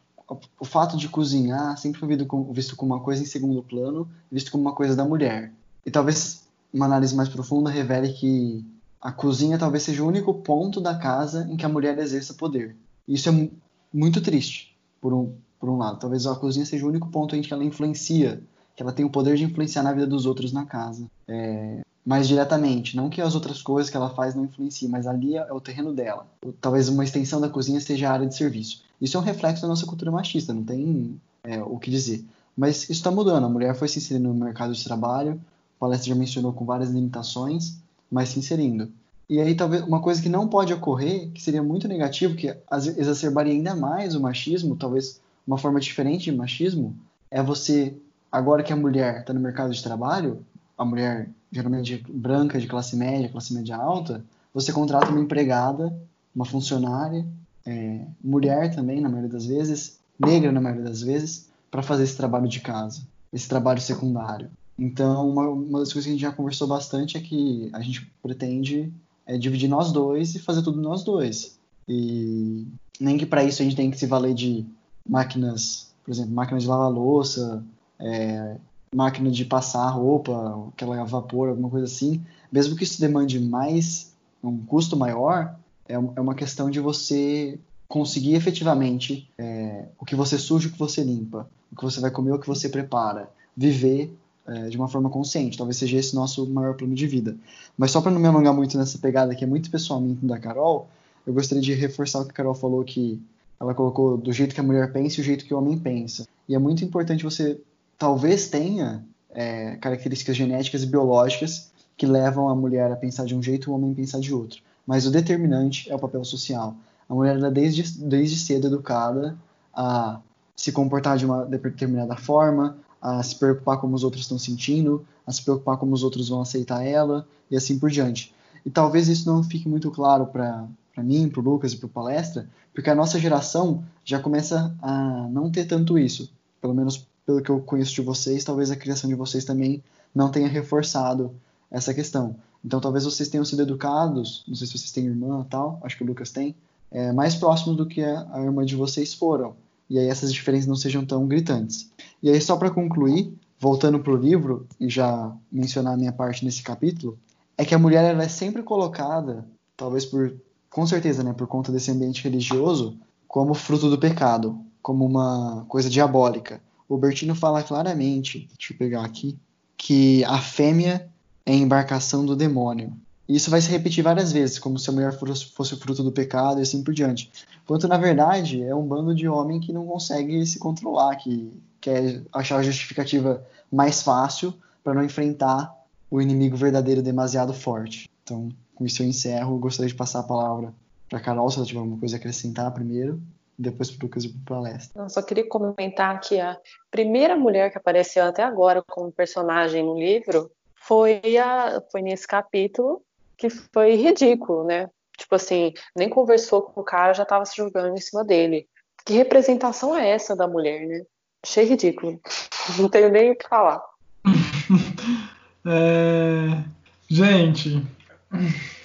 o 0.59 0.65
fato 0.65 0.97
de 0.97 1.09
cozinhar 1.09 1.77
sempre 1.79 2.01
foi 2.01 2.09
visto 2.53 2.77
como 2.77 2.95
uma 2.95 3.03
coisa 3.03 3.23
em 3.23 3.27
segundo 3.27 3.63
plano, 3.63 4.09
visto 4.31 4.51
como 4.51 4.63
uma 4.63 4.75
coisa 4.75 4.97
da 4.97 5.05
mulher. 5.05 5.53
E 5.85 5.91
talvez 5.91 6.45
uma 6.73 6.87
análise 6.87 7.15
mais 7.15 7.29
profunda 7.29 7.71
revele 7.71 8.13
que 8.13 8.67
a 9.01 9.13
cozinha 9.13 9.57
talvez 9.57 9.85
seja 9.85 10.03
o 10.03 10.09
único 10.09 10.35
ponto 10.35 10.81
da 10.81 10.97
casa 10.97 11.47
em 11.51 11.57
que 11.57 11.65
a 11.65 11.69
mulher 11.69 11.97
exerça 11.99 12.35
poder. 12.35 12.77
E 13.07 13.15
isso 13.15 13.29
é 13.29 13.51
muito 13.93 14.21
triste, 14.21 14.77
por 15.01 15.15
um, 15.15 15.33
por 15.61 15.69
um 15.69 15.77
lado. 15.77 15.99
Talvez 16.01 16.27
a 16.27 16.35
cozinha 16.35 16.67
seja 16.67 16.85
o 16.85 16.89
único 16.89 17.09
ponto 17.09 17.37
em 17.37 17.43
que 17.43 17.53
ela 17.53 17.65
influencia, 17.65 18.43
que 18.75 18.83
ela 18.83 18.93
tem 18.93 19.05
o 19.05 19.11
poder 19.11 19.37
de 19.37 19.45
influenciar 19.45 19.85
na 19.85 19.93
vida 19.93 20.07
dos 20.09 20.27
outros 20.27 20.53
na 20.53 20.67
casa. 20.67 21.09
É, 21.29 21.83
mais 22.07 22.29
diretamente. 22.29 22.97
Não 22.97 23.11
que 23.11 23.21
as 23.21 23.35
outras 23.35 23.61
coisas 23.61 23.91
que 23.91 23.97
ela 23.97 24.11
faz 24.11 24.37
não 24.37 24.45
influenciem, 24.45 24.89
mas 24.89 25.09
ali 25.09 25.37
é 25.37 25.53
o 25.53 25.61
terreno 25.61 25.93
dela. 25.93 26.25
Talvez 26.61 26.89
uma 26.89 27.03
extensão 27.03 27.41
da 27.41 27.49
cozinha 27.49 27.81
seja 27.81 28.09
a 28.09 28.13
área 28.13 28.27
de 28.29 28.37
serviço. 28.37 28.85
Isso 29.01 29.17
é 29.17 29.21
um 29.21 29.25
reflexo 29.25 29.63
da 29.63 29.69
nossa 29.69 29.85
cultura 29.85 30.13
machista, 30.13 30.55
não 30.55 30.63
tem 30.63 31.21
é, 31.43 31.61
o 31.61 31.77
que 31.79 31.91
dizer. 31.91 32.25
Mas 32.57 32.85
isso 32.85 32.93
está 32.93 33.11
mudando. 33.11 33.45
A 33.45 33.49
mulher 33.49 33.75
foi 33.75 33.89
se 33.89 33.99
inserindo 33.99 34.29
no 34.29 34.35
mercado 34.35 34.73
de 34.73 34.85
trabalho, 34.85 35.41
a 35.77 35.81
palestra 35.81 36.09
já 36.09 36.15
mencionou 36.15 36.53
com 36.53 36.65
várias 36.65 36.91
limitações, 36.91 37.79
mas 38.11 38.29
se 38.29 38.39
inserindo. 38.39 38.89
E 39.29 39.41
aí, 39.41 39.57
talvez 39.57 39.83
uma 39.83 40.01
coisa 40.01 40.23
que 40.23 40.29
não 40.29 40.47
pode 40.47 40.73
ocorrer, 40.73 41.31
que 41.33 41.43
seria 41.43 41.63
muito 41.63 41.89
negativo, 41.89 42.37
que 42.37 42.57
exacerbaria 42.97 43.53
ainda 43.53 43.75
mais 43.75 44.15
o 44.15 44.21
machismo, 44.21 44.77
talvez 44.77 45.21
uma 45.45 45.59
forma 45.59 45.81
diferente 45.81 46.31
de 46.31 46.37
machismo, 46.37 46.97
é 47.29 47.43
você, 47.43 47.97
agora 48.31 48.63
que 48.63 48.73
a 48.73 48.77
mulher 48.77 49.21
está 49.21 49.35
no 49.35 49.41
mercado 49.41 49.73
de 49.73 49.83
trabalho, 49.83 50.47
a 50.79 50.85
mulher 50.85 51.29
geralmente 51.51 52.05
branca, 52.09 52.61
de 52.61 52.67
classe 52.67 52.97
média, 52.97 53.29
classe 53.29 53.55
média 53.55 53.77
alta, 53.77 54.25
você 54.53 54.73
contrata 54.73 55.11
uma 55.11 55.21
empregada, 55.21 55.97
uma 56.35 56.45
funcionária, 56.45 57.27
é, 57.67 58.07
mulher 58.23 58.75
também, 58.75 59.01
na 59.01 59.09
maioria 59.09 59.31
das 59.31 59.47
vezes, 59.47 59.99
negra 60.19 60.53
na 60.53 60.61
maioria 60.61 60.85
das 60.85 61.03
vezes, 61.03 61.49
para 61.71 61.83
fazer 61.83 62.05
esse 62.05 62.17
trabalho 62.17 62.49
de 62.49 62.61
casa, 62.61 63.03
esse 63.33 63.49
trabalho 63.49 63.81
secundário. 63.81 64.51
Então, 64.79 65.29
uma, 65.29 65.49
uma, 65.49 65.79
das 65.81 65.93
coisas 65.93 66.05
que 66.05 66.11
a 66.11 66.13
gente 66.13 66.23
já 66.23 66.33
conversou 66.33 66.69
bastante 66.69 67.17
é 67.17 67.21
que 67.21 67.69
a 67.73 67.81
gente 67.81 68.11
pretende 68.23 68.93
é, 69.27 69.39
dividir 69.39 69.69
nós 69.69 69.91
dois 69.91 70.35
e 70.35 70.39
fazer 70.39 70.63
tudo 70.63 70.81
nós 70.81 71.03
dois. 71.03 71.59
E 71.89 72.67
nem 73.01 73.17
que 73.17 73.27
para 73.27 73.45
isso 73.45 73.63
a 73.63 73.65
gente 73.65 73.77
tem 73.77 73.91
que 73.91 73.99
se 73.99 74.07
valer 74.07 74.35
de 74.35 74.67
máquinas, 75.09 75.91
por 76.05 76.11
exemplo, 76.11 76.33
máquina 76.33 76.59
de 76.59 76.67
lavar 76.67 76.91
louça, 76.91 77.65
é, 77.99 78.57
máquina 78.95 79.31
de 79.31 79.45
passar 79.45 79.89
roupa, 79.91 80.69
aquela 80.73 81.05
vapor, 81.05 81.49
alguma 81.49 81.69
coisa 81.69 81.87
assim. 81.87 82.23
Mesmo 82.51 82.77
que 82.77 82.85
isso 82.85 83.01
demande 83.01 83.41
mais, 83.41 84.13
um 84.43 84.57
custo 84.59 84.97
maior, 84.97 85.57
é, 85.89 85.95
é 85.95 86.21
uma 86.21 86.35
questão 86.35 86.71
de 86.71 86.81
você 86.81 87.59
conseguir 87.89 88.35
efetivamente 88.35 89.31
é, 89.39 89.87
o 89.99 90.05
que 90.05 90.15
você 90.15 90.39
suja, 90.39 90.69
o 90.69 90.73
que 90.73 90.79
você 90.79 91.03
limpa, 91.03 91.49
o 91.73 91.77
que 91.77 91.85
você 91.85 92.01
vai 92.01 92.11
comer, 92.11 92.33
o 92.33 92.39
que 92.39 92.47
você 92.47 92.69
prepara, 92.69 93.31
viver 93.57 94.13
é, 94.47 94.69
de 94.69 94.77
uma 94.77 94.89
forma 94.89 95.11
consciente. 95.11 95.59
Talvez 95.59 95.77
seja 95.77 95.99
esse 95.99 96.15
nosso 96.15 96.47
maior 96.49 96.75
plano 96.75 96.95
de 96.95 97.07
vida. 97.07 97.37
Mas 97.77 97.91
só 97.91 98.01
para 98.01 98.11
não 98.11 98.21
me 98.21 98.27
alongar 98.27 98.55
muito 98.55 98.77
nessa 98.77 98.99
pegada 98.99 99.35
que 99.35 99.45
é 99.45 99.47
muito 99.47 99.71
pessoalmente 99.71 100.25
da 100.25 100.39
Carol, 100.39 100.89
eu 101.27 101.33
gostaria 101.33 101.63
de 101.63 101.75
reforçar 101.75 102.21
o 102.21 102.25
que 102.25 102.31
a 102.31 102.35
Carol 102.35 102.55
falou 102.55 102.85
que 102.85 103.21
ela 103.59 103.75
colocou 103.75 104.17
do 104.17 104.33
jeito 104.33 104.55
que 104.55 104.61
a 104.61 104.65
mulher 104.65 104.93
pensa 104.93 105.19
e 105.19 105.23
o 105.23 105.25
jeito 105.25 105.45
que 105.45 105.55
o 105.55 105.59
homem 105.59 105.79
pensa. 105.79 106.27
E 106.49 106.55
é 106.55 106.59
muito 106.59 106.85
importante 106.85 107.25
você 107.25 107.61
talvez 107.99 108.49
tenha 108.49 109.05
é, 109.31 109.77
características 109.77 110.37
genéticas 110.37 110.83
e 110.83 110.87
biológicas 110.87 111.71
que 111.97 112.07
levam 112.07 112.49
a 112.49 112.55
mulher 112.55 112.91
a 112.93 112.97
pensar 112.97 113.25
de 113.25 113.35
um 113.35 113.43
jeito 113.43 113.69
e 113.69 113.71
o 113.71 113.75
homem 113.75 113.93
a 113.93 113.95
pensar 113.95 114.21
de 114.21 114.35
outro 114.35 114.61
mas 114.87 115.05
o 115.05 115.11
determinante 115.11 115.91
é 115.91 115.95
o 115.95 115.99
papel 115.99 116.25
social. 116.25 116.77
A 117.09 117.15
mulher 117.15 117.39
é 117.43 117.51
desde, 117.51 117.99
desde 117.99 118.39
cedo 118.39 118.69
educada 118.69 119.37
a 119.75 120.21
se 120.55 120.73
comportar 120.73 121.19
de 121.19 121.27
uma 121.27 121.45
determinada 121.45 122.17
forma, 122.17 122.79
a 123.03 123.23
se 123.23 123.35
preocupar 123.35 123.79
como 123.79 123.95
os 123.95 124.05
outros 124.05 124.23
estão 124.23 124.39
sentindo, 124.39 125.05
a 125.27 125.33
se 125.33 125.43
preocupar 125.43 125.77
como 125.77 125.93
os 125.93 126.03
outros 126.03 126.29
vão 126.29 126.41
aceitar 126.41 126.85
ela 126.85 127.27
e 127.51 127.57
assim 127.57 127.79
por 127.79 127.91
diante. 127.91 128.33
E 128.65 128.71
talvez 128.71 129.09
isso 129.09 129.31
não 129.31 129.43
fique 129.43 129.69
muito 129.69 129.91
claro 129.91 130.27
para 130.27 130.67
mim, 130.99 131.29
para 131.29 131.41
o 131.41 131.43
Lucas 131.43 131.73
e 131.73 131.77
para 131.77 131.87
o 131.87 131.91
palestra, 131.91 132.49
porque 132.73 132.89
a 132.89 132.95
nossa 132.95 133.19
geração 133.19 133.85
já 134.05 134.19
começa 134.19 134.75
a 134.81 135.29
não 135.31 135.51
ter 135.51 135.67
tanto 135.67 135.99
isso. 135.99 136.33
Pelo 136.61 136.75
menos 136.75 137.07
pelo 137.27 137.43
que 137.43 137.51
eu 137.51 137.61
conheço 137.61 137.93
de 137.93 138.01
vocês, 138.01 138.45
talvez 138.45 138.71
a 138.71 138.77
criação 138.77 139.11
de 139.11 139.17
vocês 139.17 139.45
também 139.45 139.83
não 140.15 140.31
tenha 140.31 140.49
reforçado 140.49 141.35
essa 141.71 141.93
questão. 141.93 142.37
Então 142.65 142.81
talvez 142.81 143.05
vocês 143.05 143.29
tenham 143.29 143.45
sido 143.45 143.63
educados, 143.63 144.45
não 144.47 144.55
sei 144.55 144.67
se 144.67 144.79
vocês 144.79 144.93
têm 144.93 145.07
irmã 145.07 145.45
tal, 145.51 145.81
acho 145.83 145.97
que 145.97 146.05
o 146.05 146.07
Lucas 146.07 146.31
tem, 146.31 146.55
é, 146.91 147.13
mais 147.13 147.35
próximos 147.35 147.77
do 147.77 147.87
que 147.87 148.03
a, 148.03 148.27
a 148.33 148.41
irmã 148.41 148.65
de 148.65 148.77
vocês 148.77 149.13
foram. 149.13 149.57
E 149.91 149.99
aí 149.99 150.07
essas 150.09 150.33
diferenças 150.33 150.67
não 150.67 150.77
sejam 150.77 151.05
tão 151.05 151.27
gritantes. 151.27 151.91
E 152.23 152.31
aí 152.31 152.41
só 152.41 152.57
para 152.57 152.71
concluir, 152.71 153.33
voltando 153.59 153.99
para 153.99 154.13
o 154.13 154.17
livro 154.17 154.67
e 154.81 154.89
já 154.89 155.33
mencionar 155.51 155.95
a 155.95 155.97
minha 155.97 156.13
parte 156.13 156.45
nesse 156.45 156.63
capítulo, 156.63 157.19
é 157.59 157.65
que 157.65 157.75
a 157.75 157.79
mulher 157.79 158.05
ela 158.05 158.23
é 158.23 158.29
sempre 158.29 158.63
colocada, 158.63 159.47
talvez 159.77 160.05
por, 160.05 160.35
com 160.71 160.87
certeza, 160.87 161.23
né, 161.23 161.33
por 161.33 161.47
conta 161.47 161.73
desse 161.73 161.91
ambiente 161.91 162.23
religioso, 162.23 162.97
como 163.27 163.55
fruto 163.55 163.89
do 163.89 163.99
pecado, 163.99 164.59
como 164.83 165.05
uma 165.05 165.65
coisa 165.69 165.89
diabólica. 165.89 166.61
O 166.89 166.97
Bertino 166.97 167.35
fala 167.35 167.63
claramente, 167.63 168.49
deixa 168.57 168.73
eu 168.73 168.79
pegar 168.79 169.05
aqui, 169.05 169.39
que 169.77 170.25
a 170.25 170.39
fêmea 170.39 171.09
é 171.45 171.53
a 171.53 171.57
embarcação 171.57 172.25
do 172.25 172.37
demônio. 172.37 172.93
Isso 173.29 173.51
vai 173.51 173.61
se 173.61 173.71
repetir 173.71 174.05
várias 174.05 174.33
vezes, 174.33 174.59
como 174.59 174.79
se 174.79 174.89
a 174.89 174.93
mulher 174.93 175.13
fosse 175.19 175.77
fruto 175.77 176.03
do 176.03 176.13
pecado 176.13 176.61
e 176.61 176.63
assim 176.63 176.83
por 176.85 176.95
diante. 176.95 177.31
Quanto, 177.67 177.89
na 177.89 177.97
verdade, 177.99 178.63
é 178.63 178.75
um 178.75 178.87
bando 178.87 179.15
de 179.15 179.27
homem 179.29 179.59
que 179.59 179.73
não 179.73 179.85
consegue 179.85 180.47
se 180.47 180.61
controlar, 180.61 181.17
que 181.17 181.53
quer 181.81 182.23
achar 182.33 182.59
a 182.59 182.63
justificativa 182.63 183.45
mais 183.71 184.03
fácil 184.03 184.55
para 184.85 184.95
não 184.95 185.05
enfrentar 185.05 185.75
o 186.09 186.23
inimigo 186.23 186.57
verdadeiro 186.57 187.03
demasiado 187.03 187.53
forte. 187.53 188.09
Então, 188.23 188.49
com 188.77 188.87
isso 188.87 189.03
eu 189.03 189.07
encerro. 189.07 189.59
Gostaria 189.59 189.89
de 189.89 189.95
passar 189.97 190.21
a 190.21 190.25
palavra 190.25 190.73
para 191.09 191.19
Carol, 191.19 191.51
se 191.51 191.57
ela 191.57 191.67
tiver 191.67 191.81
alguma 191.81 191.99
coisa 191.99 192.17
a 192.17 192.19
acrescentar 192.19 192.71
primeiro, 192.73 193.21
depois 193.59 193.91
para 193.91 194.05
o 194.05 194.07
Lucas 194.07 194.25
e 194.25 194.29
para 194.29 194.57
a 194.57 194.61
palestra. 194.61 195.03
Eu 195.03 195.09
só 195.09 195.23
queria 195.23 195.49
comentar 195.49 196.21
que 196.21 196.39
a 196.41 196.59
primeira 196.91 197.37
mulher 197.37 197.71
que 197.71 197.79
apareceu 197.79 198.25
até 198.25 198.43
agora 198.43 198.83
como 198.87 199.11
personagem 199.13 199.83
no 199.83 199.99
livro 199.99 200.51
foi, 200.75 201.21
a, 201.39 201.83
foi 201.91 202.03
nesse 202.03 202.27
capítulo 202.27 203.03
que 203.37 203.51
foi 203.51 203.97
ridículo, 203.97 204.65
né? 204.65 204.89
Tipo 205.17 205.35
assim, 205.35 205.73
nem 205.97 206.09
conversou 206.09 206.63
com 206.63 206.81
o 206.81 206.85
cara, 206.85 207.15
já 207.15 207.23
estava 207.23 207.45
se 207.45 207.57
jogando 207.57 207.97
em 207.97 208.01
cima 208.01 208.25
dele. 208.25 208.67
Que 209.05 209.15
representação 209.15 209.97
é 209.97 210.09
essa 210.11 210.35
da 210.35 210.47
mulher, 210.47 210.87
né? 210.87 211.03
Achei 211.43 211.65
ridículo. 211.65 212.21
Não 212.79 212.89
tenho 212.89 213.11
nem 213.11 213.31
o 213.31 213.37
que 213.37 213.49
falar. 213.49 213.83
é... 215.67 216.77
Gente, 217.09 217.87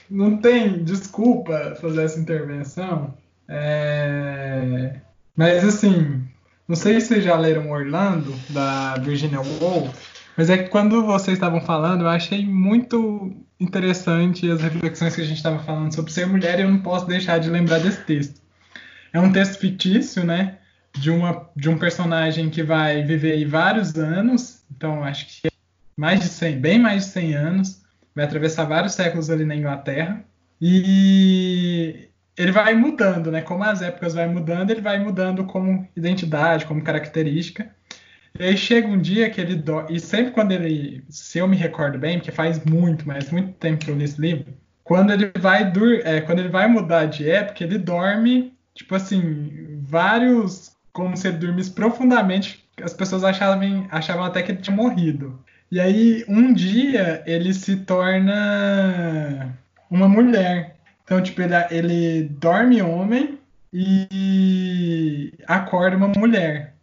não 0.08 0.38
tem 0.38 0.84
desculpa 0.84 1.76
fazer 1.82 2.04
essa 2.04 2.20
intervenção. 2.20 3.14
É... 3.54 4.96
Mas 5.36 5.66
assim, 5.66 6.24
não 6.68 6.76
sei 6.76 7.02
se 7.02 7.08
vocês 7.08 7.24
já 7.26 7.36
leram 7.36 7.70
Orlando, 7.70 8.34
da 8.50 8.96
Virginia 8.96 9.42
Woolf, 9.42 9.94
mas 10.38 10.50
é 10.50 10.58
que 10.58 10.70
quando 10.70 11.06
vocês 11.06 11.36
estavam 11.36 11.60
falando, 11.60 12.02
eu 12.02 12.08
achei 12.08 12.46
muito 12.46 13.36
interessante 13.60 14.50
as 14.50 14.62
reflexões 14.62 15.14
que 15.14 15.22
a 15.22 15.26
gente 15.26 15.38
estava 15.38 15.60
falando 15.60 15.94
sobre 15.94 16.14
ser 16.14 16.26
mulher 16.26 16.60
e 16.60 16.64
eu 16.64 16.72
não 16.72 16.80
posso 16.80 17.06
deixar 17.06 17.40
de 17.40 17.50
lembrar 17.50 17.80
desse 17.80 18.02
texto. 18.06 18.42
É 19.12 19.20
um 19.20 19.32
texto 19.32 19.60
fictício, 19.60 20.24
né? 20.24 20.58
De, 20.98 21.12
uma, 21.12 21.50
de 21.56 21.70
um 21.70 21.78
personagem 21.78 22.50
que 22.50 22.64
vai 22.64 23.04
viver 23.04 23.34
aí 23.34 23.46
vários 23.46 23.96
anos, 23.96 24.64
então 24.76 25.04
acho 25.04 25.28
que 25.28 25.50
mais 25.98 26.22
de 26.22 26.28
100, 26.28 26.60
bem 26.60 26.80
mais 26.80 27.06
de 27.06 27.12
100 27.12 27.34
anos, 27.36 27.82
vai 28.16 28.24
atravessar 28.24 28.64
vários 28.64 28.94
séculos 28.94 29.30
ali 29.30 29.44
na 29.44 29.56
Inglaterra 29.56 30.24
e 30.62 32.11
ele 32.42 32.52
vai 32.52 32.74
mudando, 32.74 33.32
né? 33.32 33.42
Como 33.42 33.64
as 33.64 33.82
épocas 33.82 34.16
vai 34.16 34.28
mudando, 34.28 34.72
ele 34.72 34.82
vai 34.82 34.98
mudando 34.98 35.46
como 35.46 35.88
identidade, 35.96 36.66
como 36.66 36.84
característica. 36.84 37.70
E 38.40 38.44
aí 38.44 38.58
chega 38.58 38.88
um 38.88 39.00
dia 39.00 39.30
que 39.30 39.40
ele 39.40 39.56
dorme. 39.56 39.96
E 39.96 40.00
sempre 40.00 40.32
quando 40.32 40.52
ele. 40.52 41.04
Se 41.10 41.38
eu 41.38 41.48
me 41.48 41.56
recordo 41.56 42.00
bem, 42.00 42.18
porque 42.18 42.32
faz 42.32 42.64
muito, 42.66 43.08
mas 43.08 43.30
muito 43.30 43.54
tempo 43.54 43.86
que 43.86 43.92
eu 43.92 43.96
li 43.96 44.06
esse 44.06 44.20
livro. 44.20 44.54
Quando 44.84 45.12
ele 45.14 45.32
vai 45.38 45.70
dur 45.72 46.02
é, 46.04 46.22
quando 46.22 46.40
ele 46.40 46.50
vai 46.50 46.68
mudar 46.68 47.06
de 47.06 47.30
época, 47.30 47.64
ele 47.64 47.78
dorme, 47.78 48.54
tipo 48.74 48.96
assim, 48.96 49.80
vários. 49.84 50.72
Como 50.92 51.16
se 51.16 51.28
ele 51.28 51.38
dormisse 51.38 51.72
profundamente. 51.72 52.66
As 52.82 52.94
pessoas 52.94 53.24
achavam, 53.24 53.88
achavam 53.92 54.24
até 54.26 54.42
que 54.42 54.52
ele 54.52 54.62
tinha 54.62 54.76
morrido. 54.76 55.40
E 55.72 55.80
aí, 55.80 56.26
um 56.28 56.54
dia, 56.54 57.24
ele 57.26 57.54
se 57.54 57.78
torna 57.78 59.58
uma 59.90 60.10
mulher. 60.10 60.71
Então, 61.12 61.22
tipo, 61.22 61.42
ele, 61.42 61.54
ele 61.72 62.24
dorme 62.40 62.82
homem 62.82 63.38
e 63.74 65.34
acorda 65.46 65.98
uma 65.98 66.08
mulher. 66.08 66.74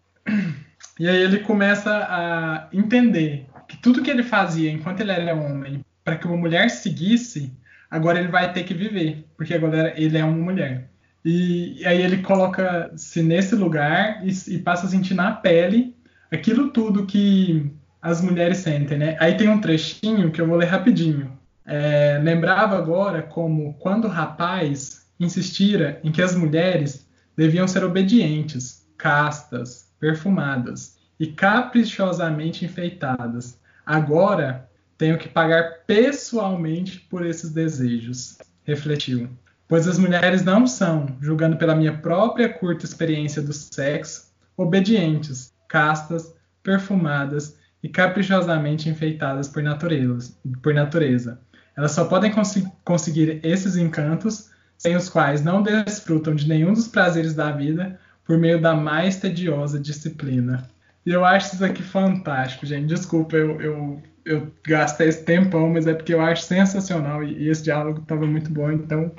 E 1.01 1.09
aí 1.09 1.17
ele 1.23 1.39
começa 1.39 1.91
a 1.91 2.69
entender 2.71 3.47
que 3.67 3.79
tudo 3.79 4.03
que 4.03 4.11
ele 4.11 4.23
fazia 4.23 4.71
enquanto 4.71 5.01
ele 5.01 5.13
era 5.13 5.35
homem, 5.35 5.83
para 6.05 6.17
que 6.17 6.27
uma 6.27 6.37
mulher 6.37 6.69
seguisse, 6.69 7.51
agora 7.91 8.19
ele 8.19 8.29
vai 8.29 8.53
ter 8.53 8.65
que 8.65 8.75
viver, 8.75 9.25
porque 9.35 9.55
agora 9.55 9.95
ele 9.97 10.19
é 10.19 10.25
uma 10.27 10.37
mulher. 10.37 10.91
E, 11.25 11.81
e 11.81 11.87
aí 11.87 12.03
ele 12.03 12.19
coloca-se 12.19 13.23
nesse 13.23 13.55
lugar 13.55 14.21
e, 14.27 14.55
e, 14.55 14.59
passa 14.59 14.87
a 14.87 14.91
sentir 14.91 15.15
na 15.15 15.33
pele 15.33 15.97
aquilo 16.31 16.69
tudo 16.69 17.07
que 17.07 17.73
as 18.03 18.21
mulheres 18.21 18.59
sentem, 18.59 18.99
né? 18.99 19.17
Aí 19.21 19.39
tem 19.39 19.49
um 19.49 19.59
trechinho 19.59 20.31
que 20.31 20.39
eu 20.39 20.47
vou 20.47 20.59
ler 20.59 20.67
rapidinho. 20.67 21.38
É, 21.71 22.19
lembrava 22.23 22.79
agora 22.79 23.21
como 23.21 23.75
quando 23.75 24.09
rapaz 24.09 25.07
insistira 25.21 26.01
em 26.03 26.11
que 26.11 26.23
as 26.23 26.35
mulheres 26.35 27.07
deviam 27.37 27.69
ser 27.69 27.85
obedientes, 27.85 28.89
castas, 28.97 29.93
perfumadas 30.01 30.97
e 31.21 31.27
caprichosamente 31.27 32.65
enfeitadas. 32.65 33.61
Agora 33.85 34.67
tenho 34.97 35.19
que 35.19 35.29
pagar 35.29 35.85
pessoalmente 35.87 37.01
por 37.01 37.25
esses 37.25 37.51
desejos, 37.51 38.39
refletiu. 38.65 39.29
Pois 39.69 39.87
as 39.87 39.99
mulheres 39.99 40.43
não 40.43 40.67
são, 40.67 41.19
julgando 41.21 41.59
pela 41.59 41.77
minha 41.77 41.99
própria 41.99 42.49
curta 42.49 42.87
experiência 42.87 43.43
do 43.43 43.53
sexo, 43.53 44.33
obedientes, 44.57 45.53
castas, 45.69 46.35
perfumadas 46.63 47.59
e 47.83 47.91
caprichosamente 47.91 48.89
enfeitadas 48.89 49.49
por 49.49 49.63
natureza. 49.63 50.35
Por 50.63 50.73
natureza. 50.73 51.39
Elas 51.79 51.93
só 51.93 52.05
podem 52.07 52.33
cons 52.33 52.61
conseguir 52.85 53.39
esses 53.45 53.77
encantos, 53.77 54.51
sem 54.77 54.97
os 54.97 55.09
quais 55.09 55.45
não 55.45 55.63
desfrutam 55.63 56.35
de 56.35 56.49
nenhum 56.49 56.73
dos 56.73 56.89
prazeres 56.89 57.35
da 57.35 57.53
vida, 57.53 58.01
por 58.25 58.37
meio 58.37 58.61
da 58.61 58.75
mais 58.75 59.15
tediosa 59.15 59.79
disciplina. 59.79 60.69
E 61.07 61.13
eu 61.13 61.25
acho 61.25 61.55
isso 61.55 61.65
aqui 61.65 61.85
fantástico, 61.85 62.67
gente. 62.67 62.87
Desculpa, 62.87 63.37
eu, 63.37 63.61
eu, 63.61 64.03
eu 64.25 64.53
gastei 64.67 65.07
esse 65.07 65.23
tempão, 65.23 65.71
mas 65.71 65.87
é 65.87 65.95
porque 65.95 66.13
eu 66.13 66.21
acho 66.21 66.43
sensacional 66.43 67.23
e, 67.23 67.45
e 67.45 67.49
esse 67.49 67.63
diálogo 67.63 68.01
estava 68.01 68.27
muito 68.27 68.51
bom, 68.51 68.73
então 68.73 69.13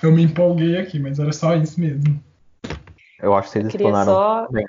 eu 0.00 0.12
me 0.12 0.22
empolguei 0.22 0.78
aqui, 0.78 1.00
mas 1.00 1.18
era 1.18 1.32
só 1.32 1.56
isso 1.56 1.80
mesmo. 1.80 2.22
Eu 3.20 3.34
acho 3.34 3.48
que 3.48 3.54
vocês 3.54 3.66
explanaram 3.66 4.12
só... 4.12 4.48
bem. 4.52 4.64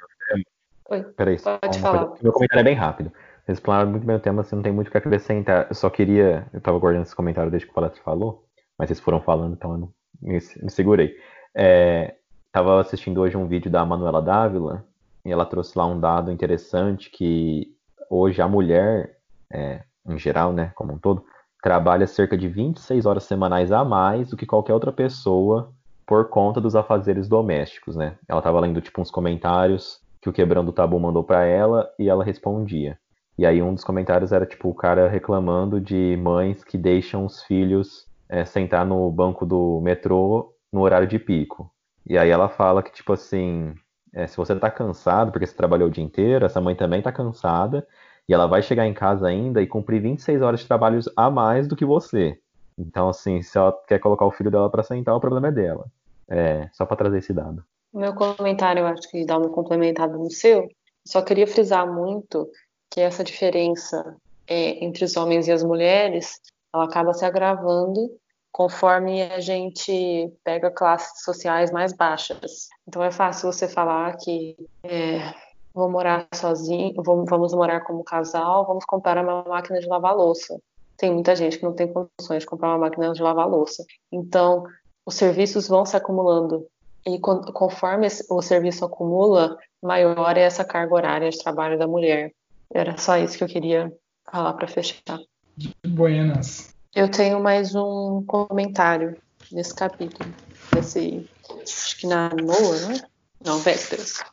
Oi, 0.90 1.04
Peraí, 1.16 1.38
pode 1.40 1.80
falar. 1.80 2.06
Coisa. 2.06 2.24
Meu 2.24 2.34
comentário 2.34 2.62
é 2.62 2.64
bem 2.64 2.76
rápido. 2.76 3.12
Explanaram 3.48 3.92
muito 3.92 4.06
bem 4.06 4.16
o 4.16 4.20
tema, 4.20 4.44
você 4.44 4.56
não 4.56 4.64
tem 4.64 4.72
muito 4.72 4.88
o 4.88 4.92
que 4.92 4.98
acrescentar. 4.98 5.68
Eu 5.70 5.76
só 5.76 5.90
queria. 5.90 6.48
Eu 6.52 6.58
estava 6.58 6.80
guardando 6.80 7.04
esse 7.04 7.16
comentário 7.16 7.52
desde 7.52 7.68
que 7.68 7.72
o 7.72 7.76
Palestra 7.76 8.02
falou, 8.04 8.46
mas 8.78 8.88
vocês 8.88 9.00
foram 9.00 9.22
falando, 9.22 9.54
então 9.54 9.72
eu 9.72 9.78
não 9.78 9.94
me, 10.22 10.40
me 10.62 10.72
segurei. 10.72 11.16
É, 11.54 12.16
Estava 12.56 12.80
assistindo 12.80 13.20
hoje 13.20 13.36
um 13.36 13.50
vídeo 13.50 13.70
da 13.70 13.86
Manuela 13.86 14.22
Dávila 14.22 14.86
e 15.26 15.30
ela 15.30 15.46
trouxe 15.46 15.78
lá 15.78 15.86
um 15.86 16.00
dado 16.00 16.32
interessante 16.32 17.10
que 17.10 17.76
hoje 18.10 18.42
a 18.42 18.48
mulher, 18.48 19.18
é, 19.52 19.84
em 20.08 20.18
geral, 20.18 20.54
né, 20.54 20.72
como 20.74 20.94
um 20.94 20.98
todo, 20.98 21.26
trabalha 21.62 22.08
cerca 22.08 22.38
de 22.38 22.48
26 22.48 23.06
horas 23.06 23.26
semanais 23.26 23.74
a 23.74 23.84
mais 23.84 24.30
do 24.30 24.38
que 24.38 24.46
qualquer 24.46 24.74
outra 24.74 24.94
pessoa 24.94 25.74
por 26.08 26.30
conta 26.30 26.62
dos 26.62 26.78
afazeres 26.78 27.28
domésticos, 27.28 27.98
né? 27.98 28.18
Ela 28.26 28.40
estava 28.40 28.62
lendo 28.62 28.80
tipo 28.80 29.02
uns 29.02 29.12
comentários 29.12 30.00
que 30.22 30.30
o 30.30 30.34
Quebrando 30.34 30.70
o 30.70 30.74
Tabu 30.74 30.98
mandou 30.98 31.26
para 31.26 31.44
ela 31.44 31.90
e 32.00 32.08
ela 32.08 32.24
respondia. 32.24 32.98
E 33.38 33.46
aí 33.46 33.62
um 33.62 33.74
dos 33.74 33.84
comentários 33.84 34.32
era 34.32 34.46
tipo 34.46 34.70
o 34.70 34.74
cara 34.74 35.10
reclamando 35.10 35.80
de 35.80 36.18
mães 36.18 36.64
que 36.64 36.78
deixam 36.78 37.26
os 37.26 37.44
filhos 37.44 38.08
é, 38.30 38.46
sentar 38.46 38.86
no 38.86 39.10
banco 39.12 39.46
do 39.46 39.80
metrô 39.82 40.54
no 40.72 40.82
horário 40.82 41.08
de 41.08 41.20
pico. 41.20 41.70
E 42.08 42.18
aí 42.18 42.30
ela 42.30 42.50
fala 42.50 42.84
que, 42.84 42.92
tipo 42.92 43.14
assim, 43.14 43.74
é, 44.14 44.28
se 44.28 44.38
você 44.38 44.56
tá 44.56 44.70
cansado 44.70 45.32
porque 45.32 45.46
você 45.46 45.56
trabalhou 45.56 45.88
o 45.88 45.92
dia 45.92 46.04
inteiro, 46.04 46.46
essa 46.46 46.62
mãe 46.62 46.76
também 46.76 47.02
tá 47.02 47.12
cansada, 47.12 47.86
e 48.28 48.34
ela 48.34 48.48
vai 48.48 48.62
chegar 48.62 48.86
em 48.88 48.94
casa 48.94 49.28
ainda 49.28 49.62
e 49.62 49.68
cumprir 49.68 50.02
26 50.02 50.42
horas 50.42 50.60
de 50.62 50.68
trabalho 50.68 51.00
a 51.16 51.30
mais 51.30 51.68
do 51.68 51.76
que 51.76 51.86
você. 51.86 52.40
Então, 52.78 53.10
assim, 53.10 53.42
se 53.42 53.58
ela 53.58 53.74
quer 53.88 54.00
colocar 54.00 54.26
o 54.26 54.32
filho 54.32 54.52
dela 54.52 54.70
para 54.70 54.84
sentar, 54.84 55.16
o 55.16 55.20
problema 55.20 55.48
é 55.48 55.52
dela. 55.52 55.86
É, 56.28 56.70
só 56.74 56.86
para 56.86 56.98
trazer 56.98 57.20
esse 57.20 57.34
dado. 57.34 57.64
Meu 57.94 58.14
comentário, 58.14 58.82
eu 58.82 58.88
acho 58.88 59.10
que 59.10 59.26
dá 59.26 59.38
uma 59.38 59.50
complementada 59.50 60.18
no 60.18 60.30
seu. 60.30 60.68
Só 61.06 61.22
queria 61.22 61.48
frisar 61.48 61.92
muito 61.92 62.50
que 62.90 63.02
essa 63.02 63.24
diferença 63.24 64.16
é, 64.48 64.84
entre 64.84 65.04
os 65.04 65.16
homens 65.18 65.48
e 65.48 65.52
as 65.52 65.64
mulheres, 65.64 66.40
ela 66.74 66.86
acaba 66.86 67.14
se 67.14 67.26
agravando 67.26 68.10
conforme 68.52 69.22
a 69.24 69.40
gente 69.40 70.32
pega 70.44 70.72
classes 70.72 71.24
sociais 71.24 71.72
mais 71.72 71.92
baixas. 71.92 72.70
Então 72.88 73.04
é 73.04 73.12
fácil 73.12 73.52
você 73.52 73.68
falar 73.68 74.16
que 74.16 74.56
é, 74.84 75.34
vou 75.74 75.90
morar 75.90 76.26
sozinho, 76.34 76.94
vamos, 77.04 77.30
vamos 77.30 77.54
morar 77.54 77.82
como 77.82 78.04
casal, 78.04 78.66
vamos 78.66 78.86
comprar 78.86 79.22
uma 79.22 79.44
máquina 79.44 79.80
de 79.80 79.88
lavar 79.88 80.16
louça. 80.16 80.58
Tem 80.96 81.12
muita 81.12 81.36
gente 81.36 81.58
que 81.58 81.66
não 81.66 81.74
tem 81.74 81.92
condições 81.92 82.44
de 82.44 82.46
comprar 82.46 82.70
uma 82.70 82.78
máquina 82.78 83.12
de 83.12 83.22
lavar 83.22 83.48
louça. 83.48 83.84
Então 84.10 84.64
os 85.06 85.16
serviços 85.16 85.68
vão 85.68 85.86
se 85.86 85.98
acumulando 85.98 86.66
e 87.06 87.20
conforme 87.20 88.08
o 88.30 88.42
serviço 88.42 88.84
acumula, 88.84 89.58
maior 89.82 90.38
é 90.38 90.42
essa 90.42 90.66
carga 90.66 90.96
horária 90.96 91.30
de 91.30 91.38
trabalho 91.38 91.78
da 91.78 91.88
mulher. 91.88 92.32
Era 92.74 92.98
só 92.98 93.18
isso 93.18 93.38
que 93.38 93.44
eu 93.44 93.48
queria 93.48 93.94
falar 94.32 94.54
para 94.54 94.68
fechar. 94.68 95.20
De 95.56 95.74
buenas. 95.88 96.74
Eu 96.94 97.10
tenho 97.10 97.42
mais 97.42 97.76
um 97.76 98.24
comentário 98.26 99.18
nesse 99.52 99.74
capítulo. 99.76 100.30
Nesse, 100.74 101.30
acho 101.62 101.98
que 101.98 102.08
na 102.08 102.30
Noa, 102.30 102.88
né? 102.88 103.02
Não, 103.44 103.60
Vésperas. 103.60 104.24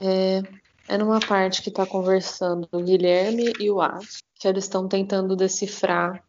É, 0.00 0.42
é 0.88 0.98
numa 0.98 1.20
parte 1.20 1.62
que 1.62 1.68
está 1.68 1.86
conversando 1.86 2.68
o 2.72 2.82
Guilherme 2.82 3.52
e 3.60 3.70
o 3.70 3.80
As, 3.80 4.22
que 4.34 4.48
eles 4.48 4.64
estão 4.64 4.88
tentando 4.88 5.36
decifrar, 5.36 6.22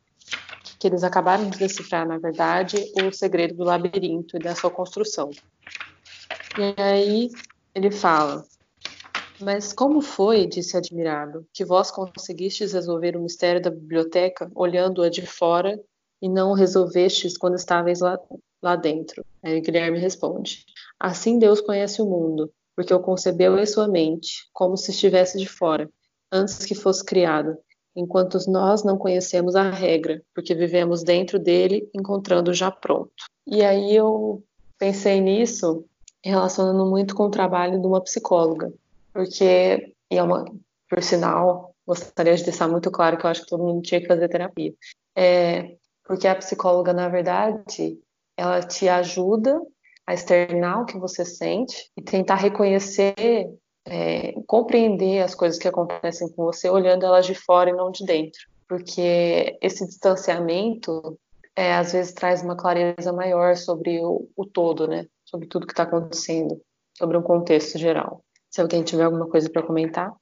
que 0.77 0.87
eles 0.87 1.03
acabaram 1.03 1.49
de 1.49 1.57
decifrar, 1.57 2.07
na 2.07 2.17
verdade, 2.17 2.77
o 3.01 3.11
segredo 3.11 3.55
do 3.55 3.63
labirinto 3.63 4.37
e 4.37 4.39
da 4.39 4.55
sua 4.55 4.69
construção. 4.69 5.31
E 6.57 6.81
aí 6.81 7.29
ele 7.73 7.89
fala: 7.89 8.45
Mas 9.39 9.73
como 9.73 10.01
foi, 10.01 10.45
disse 10.45 10.77
admirado, 10.77 11.45
que 11.53 11.65
vós 11.65 11.91
conseguistes 11.91 12.73
resolver 12.73 13.15
o 13.15 13.21
mistério 13.21 13.61
da 13.61 13.71
biblioteca 13.71 14.51
olhando-a 14.55 15.09
de 15.09 15.25
fora 15.25 15.79
e 16.21 16.29
não 16.29 16.51
o 16.51 16.55
resolvestes 16.55 17.37
quando 17.37 17.55
estáveis 17.55 17.99
lá, 17.99 18.19
lá 18.61 18.75
dentro? 18.75 19.25
Aí 19.41 19.59
Guilherme 19.59 19.99
responde: 19.99 20.65
Assim 20.99 21.39
Deus 21.39 21.59
conhece 21.59 22.01
o 22.01 22.05
mundo, 22.05 22.51
porque 22.75 22.93
o 22.93 22.99
concebeu 22.99 23.57
em 23.57 23.65
sua 23.65 23.87
mente, 23.87 24.47
como 24.53 24.77
se 24.77 24.91
estivesse 24.91 25.37
de 25.37 25.47
fora, 25.47 25.89
antes 26.31 26.65
que 26.65 26.75
fosse 26.75 27.03
criado, 27.03 27.57
enquanto 27.95 28.37
nós 28.49 28.83
não 28.83 28.97
conhecemos 28.97 29.55
a 29.55 29.69
regra, 29.69 30.21
porque 30.33 30.55
vivemos 30.55 31.03
dentro 31.03 31.39
dele, 31.39 31.89
encontrando 31.93 32.53
já 32.53 32.71
pronto. 32.71 33.11
E 33.45 33.63
aí 33.63 33.95
eu 33.95 34.43
pensei 34.77 35.19
nisso 35.19 35.85
relacionando 36.23 36.85
muito 36.85 37.15
com 37.15 37.25
o 37.25 37.31
trabalho 37.31 37.79
de 37.81 37.85
uma 37.85 38.01
psicóloga, 38.01 38.73
porque, 39.13 39.93
e 40.11 40.17
é 40.17 40.23
uma, 40.23 40.45
por 40.89 41.03
sinal, 41.03 41.75
gostaria 41.85 42.35
de 42.35 42.43
deixar 42.43 42.67
muito 42.67 42.89
claro 42.91 43.17
que 43.17 43.25
eu 43.25 43.29
acho 43.29 43.41
que 43.41 43.49
todo 43.49 43.63
mundo 43.63 43.81
tinha 43.81 44.01
que 44.01 44.07
fazer 44.07 44.27
terapia. 44.27 44.73
É, 45.15 45.75
porque 46.03 46.27
a 46.27 46.35
psicóloga, 46.35 46.93
na 46.93 47.07
verdade, 47.07 47.99
ela 48.37 48.61
te 48.61 48.89
ajuda 48.89 49.61
a 50.05 50.13
externar 50.13 50.81
o 50.81 50.85
que 50.85 50.97
você 50.97 51.23
sente 51.23 51.89
e 51.95 52.01
tentar 52.01 52.35
reconhecer, 52.35 53.15
é, 53.85 54.33
compreender 54.47 55.21
as 55.21 55.33
coisas 55.35 55.57
que 55.57 55.67
acontecem 55.67 56.29
com 56.33 56.43
você 56.43 56.69
olhando 56.69 57.05
elas 57.05 57.25
de 57.25 57.35
fora 57.35 57.69
e 57.69 57.73
não 57.73 57.91
de 57.91 58.05
dentro. 58.05 58.41
Porque 58.67 59.57
esse 59.61 59.85
distanciamento 59.85 61.17
é, 61.55 61.73
às 61.73 61.93
vezes 61.93 62.13
traz 62.13 62.41
uma 62.41 62.55
clareza 62.55 63.13
maior 63.13 63.55
sobre 63.55 63.99
o, 64.03 64.27
o 64.35 64.45
todo, 64.45 64.87
né? 64.87 65.05
Sobre 65.25 65.47
tudo 65.47 65.67
que 65.67 65.73
está 65.73 65.83
acontecendo, 65.83 66.59
sobre 66.97 67.17
um 67.17 67.21
contexto 67.21 67.77
geral. 67.77 68.23
Se 68.53 68.61
alguém 68.61 68.83
tiver 68.83 69.05
alguma 69.05 69.25
coisa 69.25 69.49
para 69.49 69.63
comentar. 69.63 70.13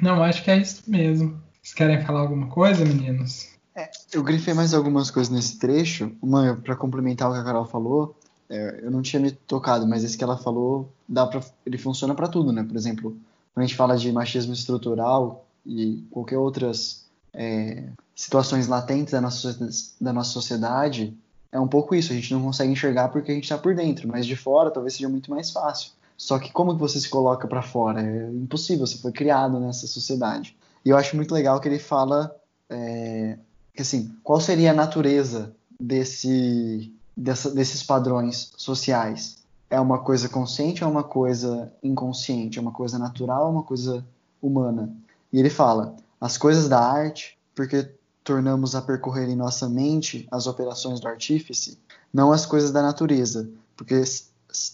Não, 0.00 0.22
acho 0.22 0.44
que 0.44 0.52
é 0.52 0.56
isso 0.56 0.84
mesmo. 0.86 1.42
Vocês 1.60 1.74
querem 1.74 2.00
falar 2.06 2.20
alguma 2.20 2.46
coisa, 2.46 2.84
meninos? 2.84 3.48
É, 3.74 3.90
eu 4.12 4.22
grifei 4.22 4.54
mais 4.54 4.72
algumas 4.72 5.10
coisas 5.10 5.34
nesse 5.34 5.58
trecho. 5.58 6.12
Uma, 6.22 6.54
para 6.54 6.76
complementar 6.76 7.28
o 7.28 7.32
que 7.34 7.40
a 7.40 7.42
Carol 7.42 7.64
falou, 7.64 8.14
é, 8.48 8.82
eu 8.84 8.90
não 8.92 9.02
tinha 9.02 9.18
me 9.18 9.32
tocado, 9.32 9.84
mas 9.84 10.04
esse 10.04 10.16
que 10.16 10.22
ela 10.22 10.38
falou, 10.38 10.92
dá 11.08 11.26
pra, 11.26 11.40
ele 11.66 11.76
funciona 11.76 12.14
para 12.14 12.28
tudo, 12.28 12.52
né? 12.52 12.62
Por 12.62 12.76
exemplo, 12.76 13.16
quando 13.52 13.64
a 13.64 13.66
gente 13.66 13.76
fala 13.76 13.96
de 13.96 14.12
machismo 14.12 14.52
estrutural 14.52 15.44
e 15.66 16.04
qualquer 16.12 16.38
outras 16.38 17.06
é, 17.34 17.88
situações 18.14 18.68
latentes 18.68 19.10
da 19.10 19.20
nossa, 19.20 19.58
da 20.00 20.12
nossa 20.12 20.30
sociedade, 20.30 21.18
é 21.50 21.58
um 21.58 21.66
pouco 21.66 21.96
isso. 21.96 22.12
A 22.12 22.14
gente 22.14 22.32
não 22.32 22.44
consegue 22.44 22.70
enxergar 22.70 23.08
porque 23.08 23.32
a 23.32 23.34
gente 23.34 23.42
está 23.42 23.58
por 23.58 23.74
dentro, 23.74 24.06
mas 24.06 24.24
de 24.24 24.36
fora 24.36 24.70
talvez 24.70 24.94
seja 24.94 25.08
muito 25.08 25.32
mais 25.32 25.50
fácil. 25.50 25.90
Só 26.22 26.38
que 26.38 26.52
como 26.52 26.74
que 26.74 26.80
você 26.80 27.00
se 27.00 27.08
coloca 27.08 27.48
para 27.48 27.62
fora? 27.62 28.00
É 28.00 28.30
impossível. 28.30 28.86
Você 28.86 28.96
foi 28.98 29.10
criado 29.10 29.58
nessa 29.58 29.88
sociedade. 29.88 30.56
E 30.84 30.88
eu 30.88 30.96
acho 30.96 31.16
muito 31.16 31.34
legal 31.34 31.60
que 31.60 31.66
ele 31.66 31.80
fala 31.80 32.32
é, 32.70 33.36
assim, 33.76 34.14
qual 34.22 34.40
seria 34.40 34.70
a 34.70 34.74
natureza 34.74 35.52
desse 35.80 36.94
dessa, 37.16 37.50
desses 37.50 37.82
padrões 37.82 38.52
sociais? 38.56 39.38
É 39.68 39.80
uma 39.80 39.98
coisa 39.98 40.28
consciente 40.28 40.84
ou 40.84 40.90
é 40.90 40.92
uma 40.92 41.02
coisa 41.02 41.72
inconsciente? 41.82 42.56
É 42.56 42.62
uma 42.62 42.70
coisa 42.70 43.00
natural 43.00 43.42
ou 43.42 43.48
é 43.48 43.52
uma 43.54 43.64
coisa 43.64 44.06
humana? 44.40 44.94
E 45.32 45.40
ele 45.40 45.50
fala: 45.50 45.96
as 46.20 46.38
coisas 46.38 46.68
da 46.68 46.78
arte, 46.78 47.36
porque 47.52 47.90
tornamos 48.22 48.76
a 48.76 48.80
percorrer 48.80 49.28
em 49.28 49.34
nossa 49.34 49.68
mente 49.68 50.28
as 50.30 50.46
operações 50.46 51.00
do 51.00 51.08
artífice, 51.08 51.80
não 52.14 52.30
as 52.30 52.46
coisas 52.46 52.70
da 52.70 52.80
natureza, 52.80 53.50
porque 53.76 54.04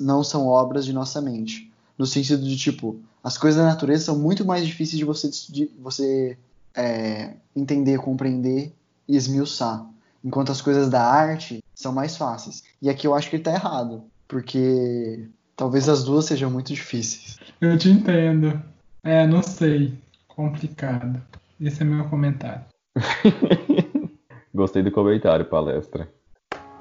não 0.01 0.23
são 0.23 0.47
obras 0.47 0.85
de 0.85 0.93
nossa 0.93 1.21
mente. 1.21 1.71
No 1.97 2.07
sentido 2.07 2.45
de 2.45 2.57
tipo, 2.57 2.97
as 3.23 3.37
coisas 3.37 3.61
da 3.61 3.69
natureza 3.69 4.07
são 4.07 4.19
muito 4.19 4.45
mais 4.45 4.67
difíceis 4.67 4.99
de 4.99 5.05
você, 5.05 5.31
de 5.51 5.71
você 5.79 6.39
é, 6.75 7.35
entender, 7.55 7.99
compreender 7.99 8.73
e 9.09 9.17
esmiuçar. 9.17 9.85
Enquanto 10.25 10.53
as 10.53 10.61
coisas 10.61 10.89
da 10.89 11.03
arte 11.03 11.63
são 11.75 11.93
mais 11.93 12.17
fáceis. 12.17 12.63
E 12.81 12.89
aqui 12.89 13.07
eu 13.07 13.15
acho 13.15 13.31
que 13.31 13.37
ele 13.37 13.43
tá 13.43 13.53
errado, 13.53 14.03
porque 14.27 15.29
talvez 15.57 15.89
as 15.89 16.05
duas 16.05 16.25
sejam 16.25 16.51
muito 16.51 16.73
difíceis. 16.73 17.39
Eu 17.61 17.77
te 17.77 17.91
entendo. 17.91 18.61
É, 19.03 19.27
não 19.27 19.43
sei. 19.43 19.99
Complicado. 20.27 21.21
Esse 21.61 21.83
é 21.83 21.85
meu 21.85 22.05
comentário. 22.09 22.65
Gostei 24.55 24.83
do 24.83 24.91
comentário, 24.91 25.45
palestra. 25.45 26.09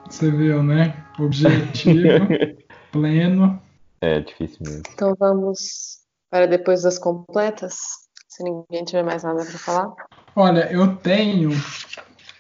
Você 0.09 0.31
viu, 0.31 0.63
né? 0.63 1.05
Objetivo, 1.19 2.27
pleno. 2.91 3.61
É, 4.01 4.19
difícil 4.19 4.59
mesmo. 4.61 4.83
Então 4.93 5.15
vamos 5.19 5.99
para 6.29 6.45
depois 6.45 6.83
das 6.83 6.99
completas, 6.99 7.75
se 8.27 8.43
ninguém 8.43 8.83
tiver 8.85 9.03
mais 9.03 9.23
nada 9.23 9.43
para 9.45 9.57
falar. 9.57 9.93
Olha, 10.35 10.71
eu 10.71 10.95
tenho 10.97 11.51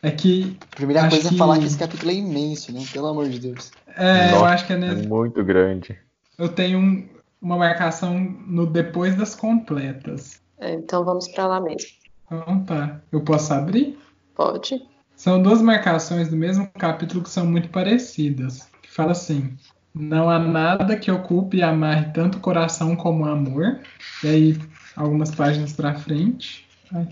é 0.01 0.11
que. 0.11 0.57
A 0.71 0.75
primeira 0.75 1.09
coisa 1.09 1.29
que... 1.29 1.35
é 1.35 1.37
falar 1.37 1.57
que 1.59 1.65
esse 1.65 1.77
capítulo 1.77 2.11
é 2.11 2.15
imenso, 2.15 2.71
né? 2.71 2.83
Pelo 2.91 3.07
amor 3.07 3.27
de 3.29 3.39
Deus. 3.39 3.71
É, 3.95 4.27
eu 4.27 4.31
Nossa, 4.31 4.45
acho 4.45 4.67
que 4.67 4.73
é 4.73 4.77
nesse. 4.77 5.03
É 5.03 5.07
muito 5.07 5.43
grande. 5.43 5.97
Eu 6.37 6.49
tenho 6.49 6.77
um- 6.79 7.09
uma 7.41 7.57
marcação 7.57 8.19
no 8.19 8.65
depois 8.65 9.15
das 9.15 9.33
completas. 9.35 10.39
É, 10.59 10.73
Então 10.73 11.03
vamos 11.03 11.27
para 11.27 11.47
lá 11.47 11.59
mesmo. 11.61 11.89
Então 12.25 12.63
tá. 12.63 13.01
Eu 13.11 13.21
posso 13.21 13.53
abrir? 13.53 13.97
Pode? 14.35 14.85
São 15.15 15.41
duas 15.41 15.61
marcações 15.61 16.29
do 16.29 16.35
mesmo 16.35 16.69
capítulo 16.77 17.23
que 17.23 17.29
são 17.29 17.45
muito 17.45 17.69
parecidas. 17.69 18.67
Que 18.83 18.91
fala 18.91 19.13
assim: 19.13 19.57
Não 19.99 20.29
há 20.29 20.37
nada 20.37 20.95
que 20.95 21.09
ocupe 21.09 21.57
e 21.57 21.63
amarre 21.63 22.11
tanto 22.13 22.39
coração 22.39 22.95
como 22.95 23.25
amor. 23.25 23.79
E 24.23 24.27
aí, 24.27 24.57
algumas 24.95 25.31
páginas 25.31 25.73
pra 25.73 25.95
frente. 25.95 26.67
Ai, 26.93 27.07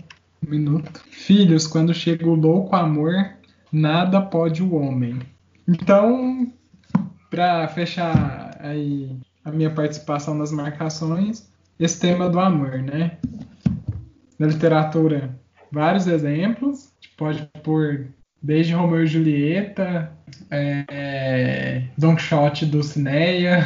um 0.46 0.50
minuto. 0.50 1.02
Filhos, 1.10 1.66
quando 1.66 1.92
chega 1.92 2.28
o 2.28 2.34
louco 2.34 2.76
amor, 2.76 3.32
nada 3.72 4.20
pode 4.20 4.62
o 4.62 4.74
homem. 4.74 5.18
Então, 5.66 6.50
pra 7.28 7.66
fechar 7.68 8.56
aí 8.60 9.18
a 9.44 9.50
minha 9.50 9.70
participação 9.70 10.34
nas 10.34 10.52
marcações, 10.52 11.50
esse 11.78 12.00
tema 12.00 12.28
do 12.28 12.38
amor, 12.38 12.78
né? 12.78 13.18
Na 14.38 14.46
literatura, 14.46 15.36
vários 15.72 16.06
exemplos. 16.06 16.92
Pode 17.16 17.48
pôr 17.62 18.08
desde 18.42 18.74
Romeu 18.74 19.04
e 19.04 19.06
Julieta, 19.06 20.12
é, 20.50 21.82
Don 21.96 22.16
Quixote, 22.16 22.66
Dulcinea, 22.66 23.64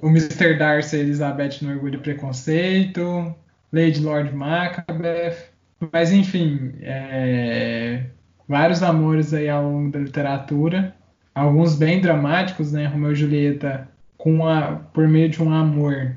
o 0.00 0.08
Mr. 0.08 0.58
Darcy 0.58 0.96
e 0.96 1.00
Elizabeth 1.00 1.58
no 1.62 1.70
Orgulho 1.72 1.96
e 1.96 2.02
Preconceito, 2.02 3.34
Lady 3.72 4.00
Lord 4.00 4.34
Macbeth. 4.34 5.50
Mas, 5.92 6.12
enfim, 6.12 6.72
é, 6.80 8.04
vários 8.48 8.82
amores 8.82 9.34
aí 9.34 9.48
ao 9.48 9.64
longo 9.64 9.90
da 9.90 9.98
literatura. 9.98 10.94
Alguns 11.34 11.76
bem 11.76 12.00
dramáticos, 12.00 12.72
né? 12.72 12.86
Romeu 12.86 13.12
e 13.12 13.16
Julieta, 13.16 13.88
com 14.16 14.46
a, 14.46 14.76
por 14.92 15.08
meio 15.08 15.28
de 15.28 15.42
um 15.42 15.52
amor, 15.52 16.16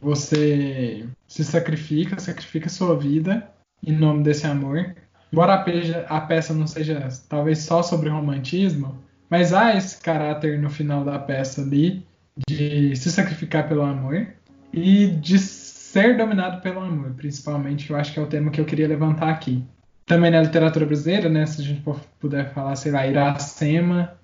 você 0.00 1.06
se 1.26 1.44
sacrifica, 1.44 2.20
sacrifica 2.20 2.68
sua 2.68 2.96
vida 2.96 3.48
em 3.84 3.92
nome 3.92 4.22
desse 4.22 4.46
amor. 4.46 4.94
Embora 5.32 5.54
a 5.54 5.58
peça, 5.58 6.06
a 6.08 6.20
peça 6.20 6.54
não 6.54 6.66
seja 6.66 7.08
talvez 7.28 7.58
só 7.60 7.82
sobre 7.82 8.08
romantismo, 8.08 8.98
mas 9.28 9.52
há 9.52 9.76
esse 9.76 10.00
caráter 10.00 10.58
no 10.58 10.70
final 10.70 11.04
da 11.04 11.18
peça 11.18 11.60
ali 11.62 12.06
de 12.48 12.94
se 12.96 13.10
sacrificar 13.10 13.68
pelo 13.68 13.82
amor 13.82 14.28
e 14.72 15.08
de 15.08 15.38
ser 15.38 16.16
dominado 16.16 16.60
pelo 16.60 16.80
amor, 16.80 17.12
principalmente, 17.14 17.90
eu 17.90 17.96
acho 17.96 18.12
que 18.12 18.18
é 18.18 18.22
o 18.22 18.26
tema 18.26 18.50
que 18.50 18.60
eu 18.60 18.64
queria 18.64 18.88
levantar 18.88 19.30
aqui. 19.30 19.64
Também 20.06 20.30
na 20.30 20.42
literatura 20.42 20.86
brasileira, 20.86 21.28
né, 21.28 21.44
se 21.44 21.60
a 21.60 21.64
gente 21.64 21.82
puder 22.18 22.52
falar, 22.54 22.76
sei 22.76 22.92
lá, 22.92 23.06
Iracema. 23.06 24.18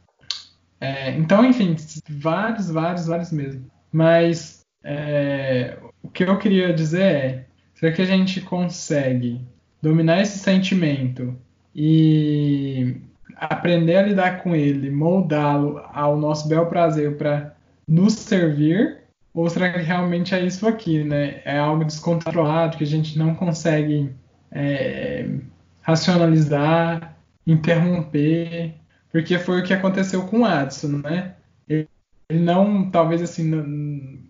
É, 0.81 1.11
então, 1.17 1.45
enfim, 1.45 1.77
vários, 2.09 2.71
vários, 2.71 3.07
vários 3.07 3.33
mesmo. 3.33 3.71
Mas 3.93 4.63
é, 4.83 5.79
o 6.03 6.09
que 6.09 6.25
eu 6.25 6.39
queria 6.39 6.73
dizer 6.73 7.03
é, 7.03 7.47
será 7.75 7.93
que 7.93 8.03
a 8.03 8.07
gente 8.07 8.41
consegue 8.41 9.41
dominar 9.85 10.23
esse 10.23 10.39
sentimento 10.39 11.37
e 11.77 12.97
aprender 13.37 13.97
a 13.97 14.03
lidar 14.03 14.43
com 14.43 14.57
ele, 14.57 14.91
moldá-lo 14.91 15.79
ao 15.93 16.17
nosso 16.17 16.49
bel 16.49 16.67
prazer 16.67 17.19
para 17.19 17.55
nos 17.87 18.15
servir? 18.15 19.03
Ou 19.35 19.49
será 19.51 19.71
que 19.71 19.81
realmente 19.81 20.35
é 20.35 20.41
isso 20.41 20.67
aqui, 20.67 21.05
né? 21.05 21.43
É 21.45 21.59
algo 21.59 21.85
descontrolado 21.85 22.79
que 22.79 22.85
a 22.85 22.87
gente 22.87 23.19
não 23.19 23.35
consegue 23.35 24.11
é, 24.51 25.29
racionalizar, 25.83 27.17
interromper, 27.47 28.75
porque 29.13 29.39
foi 29.39 29.61
o 29.61 29.65
que 29.65 29.75
aconteceu 29.75 30.27
com 30.27 30.41
o 30.41 30.45
Adson, 30.47 31.03
né? 31.05 31.35
Ele 31.69 31.89
não, 32.31 32.89
talvez 32.91 33.21
assim, 33.21 33.45
no, 33.45 33.63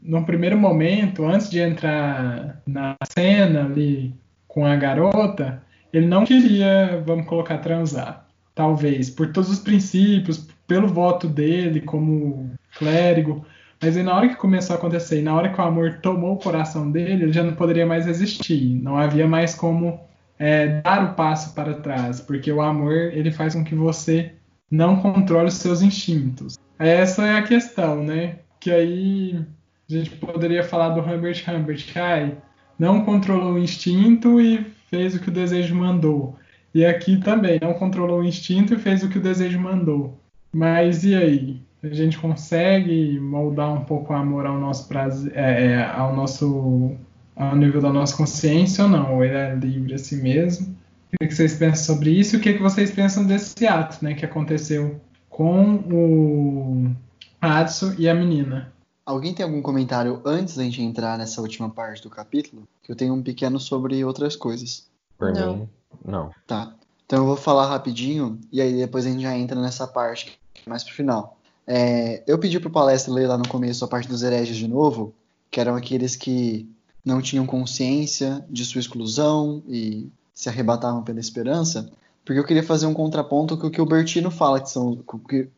num 0.02 0.24
primeiro 0.24 0.58
momento, 0.58 1.24
antes 1.24 1.48
de 1.48 1.60
entrar 1.60 2.60
na 2.66 2.96
cena 3.14 3.66
ali 3.66 4.14
com 4.54 4.64
a 4.64 4.76
garota, 4.76 5.60
ele 5.92 6.06
não 6.06 6.24
queria, 6.24 7.02
vamos 7.04 7.26
colocar, 7.26 7.58
transar. 7.58 8.24
Talvez, 8.54 9.10
por 9.10 9.32
todos 9.32 9.50
os 9.50 9.58
princípios, 9.58 10.48
pelo 10.64 10.86
voto 10.86 11.26
dele 11.26 11.80
como 11.80 12.52
clérigo. 12.78 13.44
Mas 13.82 13.96
aí 13.96 14.04
na 14.04 14.14
hora 14.14 14.28
que 14.28 14.36
começou 14.36 14.76
a 14.76 14.78
acontecer, 14.78 15.18
e 15.18 15.22
na 15.22 15.34
hora 15.34 15.48
que 15.48 15.60
o 15.60 15.64
amor 15.64 15.98
tomou 16.00 16.34
o 16.34 16.38
coração 16.38 16.88
dele, 16.88 17.24
ele 17.24 17.32
já 17.32 17.42
não 17.42 17.54
poderia 17.54 17.84
mais 17.84 18.06
existir. 18.06 18.80
Não 18.80 18.96
havia 18.96 19.26
mais 19.26 19.56
como 19.56 20.00
é, 20.38 20.80
dar 20.80 21.04
o 21.04 21.14
passo 21.14 21.52
para 21.52 21.74
trás, 21.74 22.20
porque 22.20 22.52
o 22.52 22.62
amor 22.62 22.92
ele 22.92 23.32
faz 23.32 23.54
com 23.54 23.64
que 23.64 23.74
você 23.74 24.32
não 24.70 24.96
controle 24.96 25.48
os 25.48 25.54
seus 25.54 25.82
instintos. 25.82 26.56
Essa 26.78 27.26
é 27.26 27.36
a 27.38 27.42
questão, 27.42 28.04
né? 28.04 28.36
Que 28.60 28.70
aí 28.70 29.44
a 29.90 29.92
gente 29.92 30.10
poderia 30.10 30.62
falar 30.62 30.90
do 30.90 31.00
Humbert 31.00 31.44
Humbert, 31.48 31.92
ai, 31.96 32.36
não 32.78 33.04
controlou 33.04 33.54
o 33.54 33.58
instinto 33.58 34.40
e 34.40 34.64
fez 34.88 35.14
o 35.14 35.20
que 35.20 35.28
o 35.28 35.32
desejo 35.32 35.74
mandou. 35.74 36.36
E 36.74 36.84
aqui 36.84 37.16
também, 37.18 37.58
não 37.60 37.74
controlou 37.74 38.20
o 38.20 38.24
instinto 38.24 38.74
e 38.74 38.78
fez 38.78 39.02
o 39.02 39.08
que 39.08 39.18
o 39.18 39.22
desejo 39.22 39.60
mandou. 39.60 40.18
Mas 40.52 41.04
e 41.04 41.14
aí? 41.14 41.60
A 41.82 41.94
gente 41.94 42.18
consegue 42.18 43.18
moldar 43.20 43.72
um 43.72 43.84
pouco 43.84 44.12
o 44.12 44.16
amor 44.16 44.46
ao 44.46 44.58
nosso 44.58 44.88
prazer, 44.88 45.32
é, 45.36 45.66
é, 45.66 45.84
ao 45.84 46.16
nosso 46.16 46.96
ao 47.36 47.56
nível 47.56 47.80
da 47.80 47.92
nossa 47.92 48.16
consciência 48.16 48.84
ou 48.84 48.90
não? 48.90 49.16
Ou 49.16 49.24
ele 49.24 49.34
é 49.34 49.54
livre 49.54 49.94
assim 49.94 50.22
mesmo? 50.22 50.74
O 51.12 51.28
que 51.28 51.34
vocês 51.34 51.54
pensam 51.54 51.94
sobre 51.94 52.10
isso? 52.10 52.36
O 52.36 52.40
que 52.40 52.54
vocês 52.54 52.90
pensam 52.90 53.24
desse 53.24 53.66
ato, 53.66 54.04
né, 54.04 54.14
que 54.14 54.24
aconteceu 54.24 55.00
com 55.28 55.74
o 55.90 56.90
Adson 57.40 57.94
e 57.98 58.08
a 58.08 58.14
menina? 58.14 58.72
Alguém 59.04 59.34
tem 59.34 59.44
algum 59.44 59.60
comentário 59.60 60.22
antes 60.24 60.56
da 60.56 60.62
gente 60.62 60.80
entrar 60.80 61.18
nessa 61.18 61.40
última 61.40 61.68
parte 61.68 62.02
do 62.02 62.08
capítulo? 62.08 62.66
Que 62.82 62.90
eu 62.90 62.96
tenho 62.96 63.12
um 63.12 63.22
pequeno 63.22 63.60
sobre 63.60 64.02
outras 64.04 64.34
coisas. 64.34 64.86
Por 65.18 65.32
Não. 65.32 65.56
mim, 65.56 65.68
não. 66.04 66.30
Tá. 66.46 66.74
Então 67.04 67.20
eu 67.20 67.26
vou 67.26 67.36
falar 67.36 67.66
rapidinho 67.66 68.40
e 68.50 68.60
aí 68.60 68.72
depois 68.72 69.04
a 69.04 69.10
gente 69.10 69.22
já 69.22 69.36
entra 69.36 69.60
nessa 69.60 69.86
parte 69.86 70.38
mais 70.66 70.82
pro 70.82 70.94
final. 70.94 71.36
É, 71.66 72.22
eu 72.26 72.38
pedi 72.38 72.58
pro 72.58 72.70
palestra 72.70 73.12
ler 73.12 73.26
lá 73.26 73.36
no 73.36 73.48
começo 73.48 73.84
a 73.84 73.88
parte 73.88 74.08
dos 74.08 74.22
hereges 74.22 74.56
de 74.56 74.66
novo, 74.66 75.14
que 75.50 75.60
eram 75.60 75.76
aqueles 75.76 76.16
que 76.16 76.68
não 77.04 77.20
tinham 77.20 77.46
consciência 77.46 78.44
de 78.48 78.64
sua 78.64 78.80
exclusão 78.80 79.62
e 79.68 80.10
se 80.34 80.48
arrebatavam 80.48 81.02
pela 81.02 81.20
esperança, 81.20 81.90
porque 82.24 82.40
eu 82.40 82.44
queria 82.44 82.62
fazer 82.62 82.86
um 82.86 82.94
contraponto 82.94 83.56
com 83.56 83.66
o 83.66 83.70
que 83.70 83.80
o 83.80 83.86
Bertino 83.86 84.30
fala, 84.30 84.60
que 84.60 84.70
são 84.70 84.96
com 84.96 85.18
que, 85.18 85.48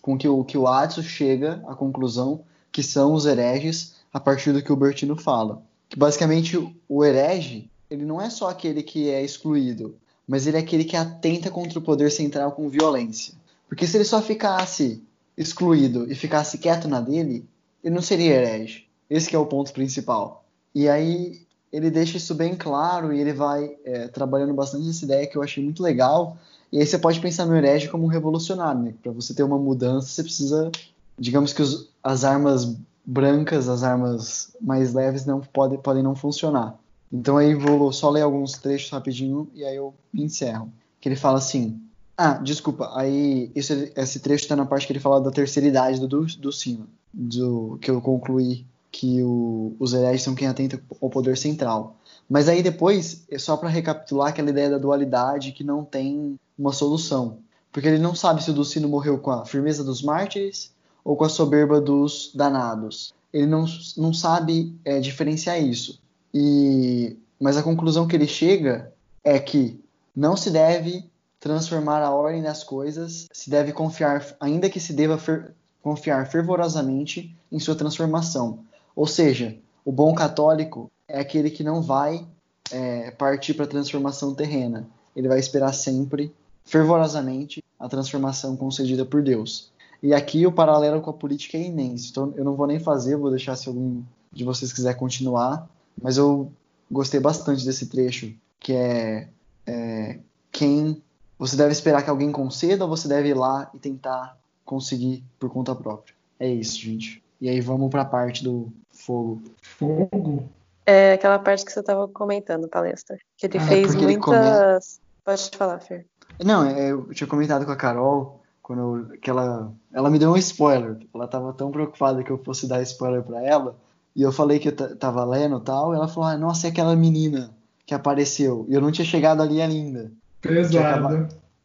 com 0.00 0.16
que 0.16 0.28
o 0.28 0.44
que 0.44 0.56
o 0.56 0.68
Adso 0.68 1.02
chega 1.02 1.62
à 1.66 1.74
conclusão 1.74 2.44
que 2.72 2.82
são 2.82 3.12
os 3.12 3.26
hereges 3.26 3.94
a 4.12 4.18
partir 4.18 4.52
do 4.52 4.62
que 4.62 4.72
o 4.72 4.76
Bertino 4.76 5.14
fala. 5.14 5.62
Que 5.88 5.98
basicamente 5.98 6.56
o 6.88 7.04
herege, 7.04 7.70
ele 7.90 8.04
não 8.04 8.20
é 8.20 8.30
só 8.30 8.48
aquele 8.48 8.82
que 8.82 9.10
é 9.10 9.22
excluído, 9.22 9.94
mas 10.26 10.46
ele 10.46 10.56
é 10.56 10.60
aquele 10.60 10.84
que 10.84 10.96
atenta 10.96 11.50
contra 11.50 11.78
o 11.78 11.82
poder 11.82 12.10
central 12.10 12.52
com 12.52 12.68
violência. 12.68 13.34
Porque 13.68 13.86
se 13.86 13.96
ele 13.96 14.04
só 14.04 14.22
ficasse 14.22 15.02
excluído 15.36 16.10
e 16.10 16.14
ficasse 16.14 16.58
quieto 16.58 16.88
na 16.88 17.00
dele, 17.00 17.46
ele 17.84 17.94
não 17.94 18.02
seria 18.02 18.34
herege. 18.34 18.86
Esse 19.08 19.34
é 19.34 19.38
o 19.38 19.46
ponto 19.46 19.72
principal. 19.72 20.44
E 20.74 20.88
aí 20.88 21.42
ele 21.72 21.90
deixa 21.90 22.16
isso 22.16 22.34
bem 22.34 22.54
claro 22.54 23.12
e 23.12 23.20
ele 23.20 23.32
vai 23.32 23.76
é, 23.84 24.08
trabalhando 24.08 24.54
bastante 24.54 24.88
essa 24.88 25.04
ideia 25.04 25.26
que 25.26 25.36
eu 25.36 25.42
achei 25.42 25.62
muito 25.62 25.82
legal. 25.82 26.36
E 26.70 26.78
aí 26.78 26.86
você 26.86 26.98
pode 26.98 27.20
pensar 27.20 27.44
no 27.46 27.56
herege 27.56 27.88
como 27.88 28.04
um 28.04 28.08
revolucionário, 28.08 28.80
né? 28.80 28.94
Para 29.02 29.12
você 29.12 29.34
ter 29.34 29.42
uma 29.42 29.58
mudança, 29.58 30.08
você 30.08 30.22
precisa, 30.22 30.70
digamos 31.18 31.52
que 31.52 31.62
os, 31.62 31.91
as 32.02 32.24
armas 32.24 32.76
brancas, 33.04 33.68
as 33.68 33.82
armas 33.82 34.54
mais 34.60 34.92
leves 34.92 35.26
não 35.26 35.40
podem, 35.40 35.78
podem 35.78 36.02
não 36.02 36.14
funcionar. 36.14 36.78
Então 37.12 37.36
aí 37.36 37.54
vou 37.54 37.92
só 37.92 38.08
ler 38.10 38.22
alguns 38.22 38.52
trechos 38.52 38.90
rapidinho 38.90 39.48
e 39.54 39.64
aí 39.64 39.76
eu 39.76 39.94
encerro. 40.14 40.72
Que 41.00 41.08
ele 41.08 41.16
fala 41.16 41.38
assim: 41.38 41.80
Ah, 42.16 42.34
desculpa, 42.34 42.90
aí 42.94 43.50
isso, 43.54 43.72
esse 43.96 44.20
trecho 44.20 44.44
está 44.44 44.56
na 44.56 44.64
parte 44.64 44.86
que 44.86 44.92
ele 44.92 45.00
fala 45.00 45.20
da 45.20 45.30
terceira 45.30 45.68
idade 45.68 46.00
do, 46.00 46.08
do, 46.08 46.24
do 46.24 46.52
sino, 46.52 46.86
do 47.12 47.78
que 47.80 47.90
eu 47.90 48.00
concluí 48.00 48.64
que 48.90 49.22
o, 49.22 49.74
os 49.78 49.94
hereges 49.94 50.22
são 50.22 50.34
quem 50.34 50.48
atenta 50.48 50.80
ao 51.00 51.10
poder 51.10 51.36
central. 51.36 51.96
Mas 52.28 52.48
aí 52.48 52.62
depois, 52.62 53.24
é 53.30 53.38
só 53.38 53.56
para 53.56 53.68
recapitular 53.68 54.28
aquela 54.28 54.50
ideia 54.50 54.70
da 54.70 54.78
dualidade 54.78 55.52
que 55.52 55.64
não 55.64 55.84
tem 55.84 56.38
uma 56.58 56.72
solução. 56.72 57.38
Porque 57.70 57.88
ele 57.88 57.98
não 57.98 58.14
sabe 58.14 58.42
se 58.42 58.50
o 58.50 58.54
Dulcino 58.54 58.88
morreu 58.88 59.18
com 59.18 59.30
a 59.30 59.44
firmeza 59.46 59.82
dos 59.82 60.02
mártires 60.02 60.71
ou 61.04 61.16
com 61.16 61.24
a 61.24 61.28
soberba 61.28 61.80
dos 61.80 62.32
danados. 62.34 63.14
Ele 63.32 63.46
não, 63.46 63.64
não 63.96 64.12
sabe 64.12 64.76
é, 64.84 65.00
diferenciar 65.00 65.60
isso. 65.62 66.00
E, 66.32 67.16
mas 67.40 67.56
a 67.56 67.62
conclusão 67.62 68.06
que 68.06 68.16
ele 68.16 68.26
chega 68.26 68.92
é 69.24 69.38
que 69.38 69.80
não 70.14 70.36
se 70.36 70.50
deve 70.50 71.04
transformar 71.40 72.02
a 72.02 72.10
ordem 72.10 72.42
das 72.42 72.62
coisas, 72.62 73.28
se 73.32 73.50
deve 73.50 73.72
confiar, 73.72 74.24
ainda 74.38 74.70
que 74.70 74.78
se 74.78 74.92
deva 74.92 75.18
fer, 75.18 75.52
confiar 75.82 76.30
fervorosamente 76.30 77.34
em 77.50 77.58
sua 77.58 77.74
transformação. 77.74 78.60
Ou 78.94 79.06
seja, 79.06 79.58
o 79.84 79.90
bom 79.90 80.14
católico 80.14 80.90
é 81.08 81.18
aquele 81.18 81.50
que 81.50 81.64
não 81.64 81.82
vai 81.82 82.24
é, 82.70 83.10
partir 83.10 83.54
para 83.54 83.64
a 83.64 83.68
transformação 83.68 84.34
terrena. 84.34 84.86
Ele 85.16 85.26
vai 85.26 85.40
esperar 85.40 85.72
sempre, 85.72 86.32
fervorosamente, 86.64 87.62
a 87.78 87.88
transformação 87.88 88.56
concedida 88.56 89.04
por 89.04 89.20
Deus. 89.20 89.71
E 90.02 90.12
aqui 90.12 90.46
o 90.46 90.52
paralelo 90.52 91.00
com 91.00 91.10
a 91.10 91.14
política 91.14 91.56
é 91.56 91.62
imenso. 91.62 92.10
Então 92.10 92.32
eu 92.36 92.44
não 92.44 92.54
vou 92.54 92.66
nem 92.66 92.80
fazer, 92.80 93.16
vou 93.16 93.30
deixar 93.30 93.54
se 93.56 93.68
algum 93.68 94.02
de 94.32 94.44
vocês 94.44 94.72
quiser 94.72 94.94
continuar. 94.94 95.68
Mas 96.00 96.16
eu 96.16 96.50
gostei 96.90 97.20
bastante 97.20 97.64
desse 97.64 97.86
trecho, 97.86 98.34
que 98.58 98.72
é, 98.72 99.28
é 99.66 100.18
quem 100.50 101.02
você 101.38 101.56
deve 101.56 101.72
esperar 101.72 102.02
que 102.02 102.10
alguém 102.10 102.32
conceda 102.32 102.84
ou 102.84 102.90
você 102.90 103.08
deve 103.08 103.28
ir 103.28 103.34
lá 103.34 103.70
e 103.74 103.78
tentar 103.78 104.36
conseguir 104.64 105.24
por 105.38 105.50
conta 105.50 105.74
própria. 105.74 106.14
É 106.38 106.48
isso, 106.48 106.78
gente. 106.78 107.22
E 107.40 107.48
aí 107.48 107.60
vamos 107.60 107.90
para 107.90 108.02
a 108.02 108.04
parte 108.04 108.42
do 108.44 108.72
fogo. 108.90 109.42
Fogo? 109.60 110.48
É 110.84 111.12
aquela 111.12 111.38
parte 111.38 111.64
que 111.64 111.72
você 111.72 111.80
estava 111.80 112.08
comentando, 112.08 112.68
palestra. 112.68 113.16
Que 113.36 113.46
ele 113.46 113.58
Ah, 113.58 113.66
fez 113.66 113.86
porque 113.88 114.04
ele 114.04 114.18
muitas. 114.18 115.00
Pode 115.24 115.50
falar, 115.56 115.78
Fer. 115.78 116.06
Não, 116.44 116.64
é, 116.64 116.90
eu 116.90 117.12
tinha 117.12 117.26
comentado 117.26 117.64
com 117.64 117.70
a 117.72 117.76
Carol 117.76 118.41
quando 118.62 118.80
eu- 119.10 119.18
que 119.18 119.28
ela, 119.28 119.72
ela 119.92 120.10
me 120.10 120.18
deu 120.18 120.30
um 120.32 120.36
spoiler. 120.36 120.98
Ela 121.14 121.26
tava 121.26 121.52
tão 121.52 121.70
preocupada 121.70 122.22
que 122.22 122.30
eu 122.30 122.38
fosse 122.38 122.66
dar 122.68 122.80
spoiler 122.82 123.22
para 123.22 123.42
ela. 123.42 123.76
E 124.14 124.22
eu 124.22 124.30
falei 124.32 124.58
que 124.58 124.68
eu 124.68 124.96
tava 124.96 125.24
lendo 125.24 125.58
e 125.58 125.60
tal. 125.62 125.92
E 125.92 125.96
ela 125.96 126.06
falou: 126.08 126.28
ah, 126.28 126.36
Nossa, 126.38 126.66
é 126.66 126.70
aquela 126.70 126.94
menina 126.94 127.50
que 127.86 127.94
apareceu. 127.94 128.64
E 128.68 128.74
eu 128.74 128.80
não 128.80 128.92
tinha 128.92 129.04
chegado 129.04 129.42
ali 129.42 129.60
ainda. 129.60 130.12
Pesado. 130.40 131.02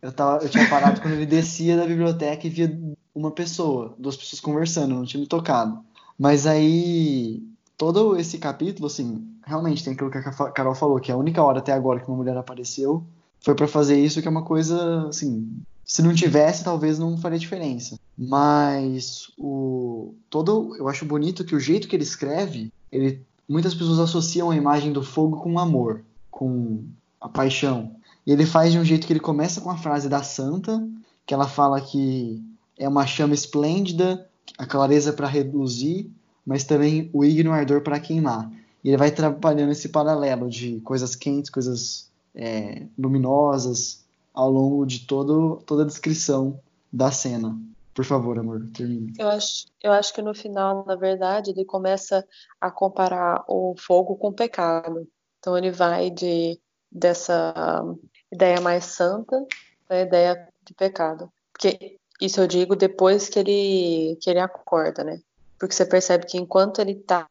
Eu, 0.01 0.11
tava, 0.11 0.43
eu 0.43 0.49
tinha 0.49 0.67
parado 0.69 1.01
quando 1.01 1.13
ele 1.15 1.25
descia 1.25 1.75
da 1.77 1.85
biblioteca 1.85 2.45
e 2.45 2.49
via 2.49 2.79
uma 3.13 3.31
pessoa, 3.31 3.93
duas 3.97 4.15
pessoas 4.15 4.39
conversando, 4.39 4.91
eu 4.93 4.97
não 4.99 5.05
tinha 5.05 5.19
me 5.19 5.27
tocado. 5.27 5.79
Mas 6.17 6.45
aí, 6.45 7.43
todo 7.75 8.15
esse 8.15 8.37
capítulo, 8.37 8.85
assim, 8.87 9.27
realmente 9.43 9.83
tem 9.83 9.93
aquilo 9.93 10.11
que 10.11 10.17
a 10.19 10.23
Ca- 10.23 10.51
Carol 10.51 10.75
falou, 10.75 10.99
que 10.99 11.11
a 11.11 11.17
única 11.17 11.41
hora 11.43 11.59
até 11.59 11.71
agora 11.73 11.99
que 11.99 12.07
uma 12.07 12.17
mulher 12.17 12.37
apareceu 12.37 13.03
foi 13.41 13.55
pra 13.55 13.67
fazer 13.67 13.99
isso, 13.99 14.21
que 14.21 14.27
é 14.27 14.31
uma 14.31 14.43
coisa, 14.43 15.07
assim, 15.07 15.49
se 15.88 16.01
não 16.01 16.13
tivesse, 16.13 16.65
talvez 16.65 16.99
não 16.99 17.17
faria 17.17 17.39
diferença. 17.39 17.97
Mas 18.17 19.31
o 19.38 20.13
todo, 20.29 20.75
eu 20.75 20.89
acho 20.89 21.05
bonito 21.05 21.45
que 21.45 21.55
o 21.55 21.59
jeito 21.59 21.88
que 21.88 21.95
ele 21.95 22.03
escreve, 22.03 22.73
ele 22.91 23.25
muitas 23.47 23.73
pessoas 23.73 23.99
associam 23.99 24.51
a 24.51 24.55
imagem 24.55 24.91
do 24.91 25.01
fogo 25.01 25.38
com 25.38 25.53
o 25.53 25.59
amor, 25.59 26.03
com 26.29 26.83
a 27.21 27.29
paixão. 27.29 27.95
E 28.25 28.31
ele 28.33 28.45
faz 28.45 28.73
de 28.73 28.77
um 28.77 28.83
jeito 28.83 29.07
que 29.07 29.13
ele 29.13 29.21
começa 29.21 29.61
com 29.61 29.69
a 29.69 29.77
frase 29.77 30.09
da 30.09 30.21
santa, 30.21 30.85
que 31.25 31.33
ela 31.33 31.47
fala 31.47 31.79
que 31.79 32.43
é 32.77 32.88
uma 32.88 33.07
chama 33.07 33.33
esplêndida, 33.33 34.27
a 34.57 34.65
clareza 34.65 35.13
para 35.13 35.27
reduzir, 35.27 36.11
mas 36.45 36.65
também 36.65 37.09
o 37.13 37.23
ígneo 37.23 37.53
ardor 37.53 37.81
para 37.81 37.99
queimar. 37.99 38.51
E 38.83 38.89
ele 38.89 38.97
vai 38.97 39.11
trabalhando 39.11 39.71
esse 39.71 39.88
paralelo 39.88 40.49
de 40.49 40.81
coisas 40.81 41.15
quentes, 41.15 41.49
coisas 41.49 42.09
é, 42.35 42.83
luminosas, 42.97 44.05
ao 44.38 44.51
longo 44.51 44.85
de 44.85 45.07
todo, 45.07 45.63
toda 45.65 45.81
a 45.81 45.85
descrição 45.85 46.59
da 46.93 47.11
cena. 47.11 47.59
Por 47.91 48.05
favor, 48.05 48.38
amor, 48.38 48.69
termine. 48.71 49.11
Eu 49.17 49.27
acho, 49.29 49.65
eu 49.81 49.91
acho 49.91 50.13
que 50.13 50.21
no 50.21 50.35
final, 50.35 50.85
na 50.85 50.95
verdade, 50.95 51.49
ele 51.49 51.65
começa 51.65 52.23
a 52.61 52.69
comparar 52.69 53.43
o 53.47 53.73
fogo 53.75 54.15
com 54.15 54.27
o 54.27 54.33
pecado. 54.33 55.07
Então 55.39 55.57
ele 55.57 55.71
vai 55.71 56.11
de 56.11 56.59
dessa 56.91 57.83
ideia 58.31 58.61
mais 58.61 58.85
santa 58.85 59.43
para 59.88 59.97
a 59.97 60.01
ideia 60.01 60.47
de 60.63 60.73
pecado. 60.75 61.31
Porque 61.51 61.97
isso 62.21 62.39
eu 62.39 62.45
digo 62.45 62.75
depois 62.75 63.29
que 63.29 63.39
ele 63.39 64.19
que 64.21 64.29
ele 64.29 64.39
acorda, 64.39 65.03
né? 65.03 65.19
Porque 65.57 65.73
você 65.73 65.83
percebe 65.83 66.27
que 66.27 66.38
enquanto 66.38 66.79
ele 66.79 66.91
está 66.91 67.27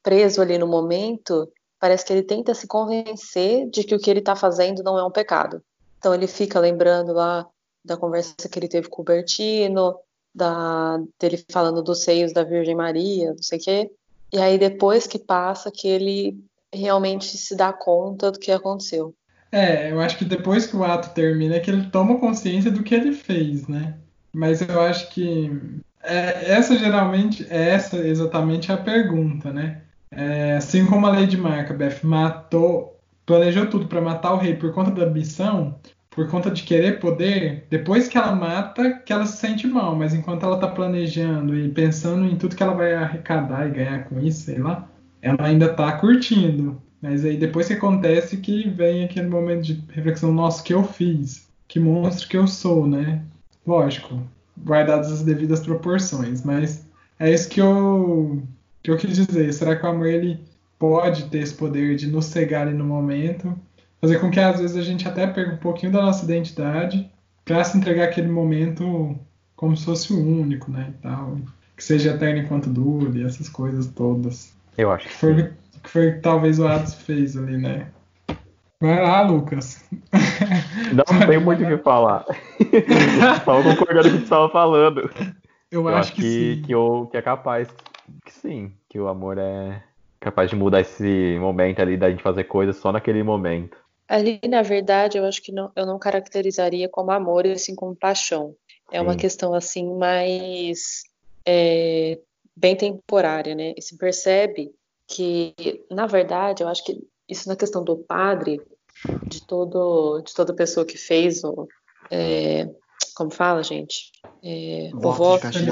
preso 0.00 0.40
ali 0.40 0.56
no 0.58 0.68
momento, 0.68 1.50
parece 1.84 2.02
que 2.02 2.14
ele 2.14 2.22
tenta 2.22 2.54
se 2.54 2.66
convencer 2.66 3.68
de 3.68 3.84
que 3.84 3.94
o 3.94 3.98
que 3.98 4.08
ele 4.08 4.20
está 4.20 4.34
fazendo 4.34 4.82
não 4.82 4.98
é 4.98 5.04
um 5.04 5.10
pecado. 5.10 5.60
Então 5.98 6.14
ele 6.14 6.26
fica 6.26 6.58
lembrando 6.58 7.12
lá 7.12 7.46
da 7.84 7.94
conversa 7.94 8.48
que 8.50 8.58
ele 8.58 8.68
teve 8.68 8.88
com 8.88 9.02
o 9.02 9.04
Bertino, 9.04 9.94
da, 10.34 10.98
dele 11.20 11.44
falando 11.52 11.82
dos 11.82 12.02
seios 12.02 12.32
da 12.32 12.42
Virgem 12.42 12.74
Maria, 12.74 13.32
não 13.32 13.42
sei 13.42 13.58
o 13.58 13.60
quê. 13.60 13.90
E 14.32 14.38
aí 14.38 14.56
depois 14.56 15.06
que 15.06 15.18
passa 15.18 15.70
que 15.70 15.86
ele 15.86 16.42
realmente 16.72 17.36
se 17.36 17.54
dá 17.54 17.70
conta 17.70 18.32
do 18.32 18.38
que 18.38 18.50
aconteceu. 18.50 19.14
É, 19.52 19.92
eu 19.92 20.00
acho 20.00 20.16
que 20.16 20.24
depois 20.24 20.66
que 20.66 20.74
o 20.74 20.84
ato 20.84 21.12
termina 21.14 21.56
é 21.56 21.60
que 21.60 21.70
ele 21.70 21.90
toma 21.90 22.18
consciência 22.18 22.70
do 22.70 22.82
que 22.82 22.94
ele 22.94 23.12
fez, 23.12 23.68
né? 23.68 23.98
Mas 24.32 24.62
eu 24.62 24.80
acho 24.80 25.10
que 25.10 25.50
é, 26.02 26.50
essa 26.50 26.78
geralmente, 26.78 27.46
é 27.50 27.68
essa 27.72 27.98
exatamente 27.98 28.72
a 28.72 28.78
pergunta, 28.78 29.52
né? 29.52 29.83
É, 30.16 30.56
assim 30.56 30.86
como 30.86 31.06
a 31.06 31.10
Lady 31.10 31.36
Macbeth 31.36 32.00
matou, 32.02 33.00
planejou 33.26 33.66
tudo 33.66 33.86
para 33.86 34.00
matar 34.00 34.32
o 34.32 34.38
rei 34.38 34.54
por 34.54 34.72
conta 34.72 34.90
da 34.90 35.04
ambição, 35.04 35.78
por 36.10 36.28
conta 36.28 36.50
de 36.50 36.62
querer 36.62 37.00
poder, 37.00 37.66
depois 37.68 38.06
que 38.06 38.16
ela 38.16 38.34
mata, 38.34 39.00
que 39.04 39.12
ela 39.12 39.26
se 39.26 39.38
sente 39.38 39.66
mal, 39.66 39.96
mas 39.96 40.14
enquanto 40.14 40.44
ela 40.44 40.60
tá 40.60 40.68
planejando 40.68 41.58
e 41.58 41.68
pensando 41.68 42.26
em 42.26 42.36
tudo 42.36 42.54
que 42.54 42.62
ela 42.62 42.74
vai 42.74 42.94
arrecadar 42.94 43.66
e 43.66 43.72
ganhar 43.72 44.04
com 44.04 44.20
isso, 44.20 44.44
sei 44.44 44.58
lá, 44.58 44.88
ela 45.20 45.38
ainda 45.40 45.72
tá 45.72 45.90
curtindo. 45.92 46.80
Mas 47.02 47.24
aí 47.24 47.36
depois 47.36 47.66
que 47.66 47.74
acontece 47.74 48.36
que 48.38 48.68
vem 48.68 49.04
aquele 49.04 49.28
momento 49.28 49.62
de 49.62 49.84
reflexão, 49.90 50.32
nossa, 50.32 50.62
que 50.62 50.72
eu 50.72 50.84
fiz? 50.84 51.48
Que 51.66 51.80
monstro 51.80 52.28
que 52.28 52.36
eu 52.36 52.46
sou, 52.46 52.86
né? 52.86 53.22
Lógico, 53.66 54.22
guardadas 54.56 55.10
as 55.10 55.22
devidas 55.22 55.60
proporções, 55.60 56.44
mas 56.44 56.86
é 57.18 57.32
isso 57.32 57.48
que 57.48 57.60
eu, 57.60 58.42
que 58.84 58.90
eu 58.90 58.98
quis 58.98 59.16
dizer. 59.16 59.52
Será 59.52 59.74
que 59.74 59.84
o 59.84 59.88
amor 59.88 60.06
ele 60.06 60.38
pode 60.78 61.24
ter 61.30 61.38
esse 61.38 61.54
poder 61.54 61.96
de 61.96 62.06
nos 62.06 62.26
cegar 62.26 62.66
ali 62.66 62.76
no 62.76 62.84
momento, 62.84 63.58
fazer 63.98 64.20
com 64.20 64.30
que 64.30 64.38
às 64.38 64.60
vezes 64.60 64.76
a 64.76 64.82
gente 64.82 65.08
até 65.08 65.26
perca 65.26 65.54
um 65.54 65.56
pouquinho 65.56 65.90
da 65.90 66.02
nossa 66.02 66.24
identidade 66.24 67.10
para 67.44 67.64
se 67.64 67.78
entregar 67.78 68.04
aquele 68.04 68.28
momento 68.28 69.18
como 69.56 69.74
se 69.74 69.86
fosse 69.86 70.12
o 70.12 70.20
único, 70.20 70.70
né, 70.70 70.88
e 70.90 71.02
tal, 71.02 71.38
que 71.74 71.82
seja 71.82 72.10
eterno 72.10 72.40
enquanto 72.40 72.68
dure, 72.68 73.24
essas 73.24 73.48
coisas 73.48 73.86
todas. 73.86 74.54
Eu 74.76 74.90
acho 74.90 75.08
que 75.08 75.14
foi, 75.14 75.52
que 75.82 75.88
foi 75.88 76.12
talvez 76.20 76.58
o 76.58 76.66
Atos 76.66 76.94
fez 76.94 77.36
ali, 77.36 77.56
né? 77.56 77.86
Vai 78.80 79.00
lá, 79.00 79.22
Lucas. 79.22 79.82
Não, 80.92 81.04
não 81.18 81.26
tem 81.26 81.40
muito 81.40 81.64
o 81.64 81.66
que 81.66 81.78
falar. 81.78 82.26
Estava 82.60 83.62
concordando 83.62 84.10
com 84.10 84.16
o 84.16 84.18
que 84.18 84.18
você 84.18 84.24
estava 84.24 84.50
falando. 84.50 85.10
Eu, 85.70 85.80
eu 85.80 85.88
acho, 85.88 85.98
acho, 85.98 86.12
que, 86.14 86.20
que, 86.20 86.62
que, 86.66 86.74
eu, 86.74 87.08
que 87.10 87.16
é 87.16 87.22
capaz 87.22 87.68
que 88.24 88.32
sim, 88.32 88.72
que 88.88 88.98
o 88.98 89.08
amor 89.08 89.38
é 89.38 89.82
capaz 90.20 90.50
de 90.50 90.56
mudar 90.56 90.80
esse 90.80 91.38
momento 91.38 91.80
ali 91.80 91.96
da 91.96 92.10
gente 92.10 92.22
fazer 92.22 92.44
coisas 92.44 92.76
só 92.76 92.90
naquele 92.90 93.22
momento. 93.22 93.76
Ali, 94.08 94.40
na 94.48 94.62
verdade, 94.62 95.18
eu 95.18 95.24
acho 95.24 95.42
que 95.42 95.52
não, 95.52 95.70
eu 95.74 95.86
não 95.86 95.98
caracterizaria 95.98 96.88
como 96.88 97.10
amor, 97.10 97.46
e 97.46 97.52
assim 97.52 97.74
como 97.74 97.96
paixão. 97.96 98.54
É 98.92 99.00
uma 99.00 99.16
questão 99.16 99.54
assim 99.54 99.96
mais 99.96 101.04
é, 101.46 102.18
bem 102.56 102.76
temporária, 102.76 103.54
né? 103.54 103.74
E 103.76 103.82
se 103.82 103.96
percebe 103.96 104.72
que, 105.06 105.54
na 105.90 106.06
verdade, 106.06 106.62
eu 106.62 106.68
acho 106.68 106.84
que 106.84 106.98
isso 107.28 107.48
na 107.48 107.56
questão 107.56 107.82
do 107.82 107.96
padre, 107.96 108.60
de 109.26 109.42
todo, 109.46 110.20
de 110.20 110.34
toda 110.34 110.54
pessoa 110.54 110.86
que 110.86 110.98
fez 110.98 111.42
o, 111.44 111.66
é, 112.10 112.68
como 113.14 113.30
fala, 113.30 113.62
gente, 113.62 114.12
é, 114.42 114.90
o 114.92 115.12
voto 115.12 115.50
de 115.50 115.64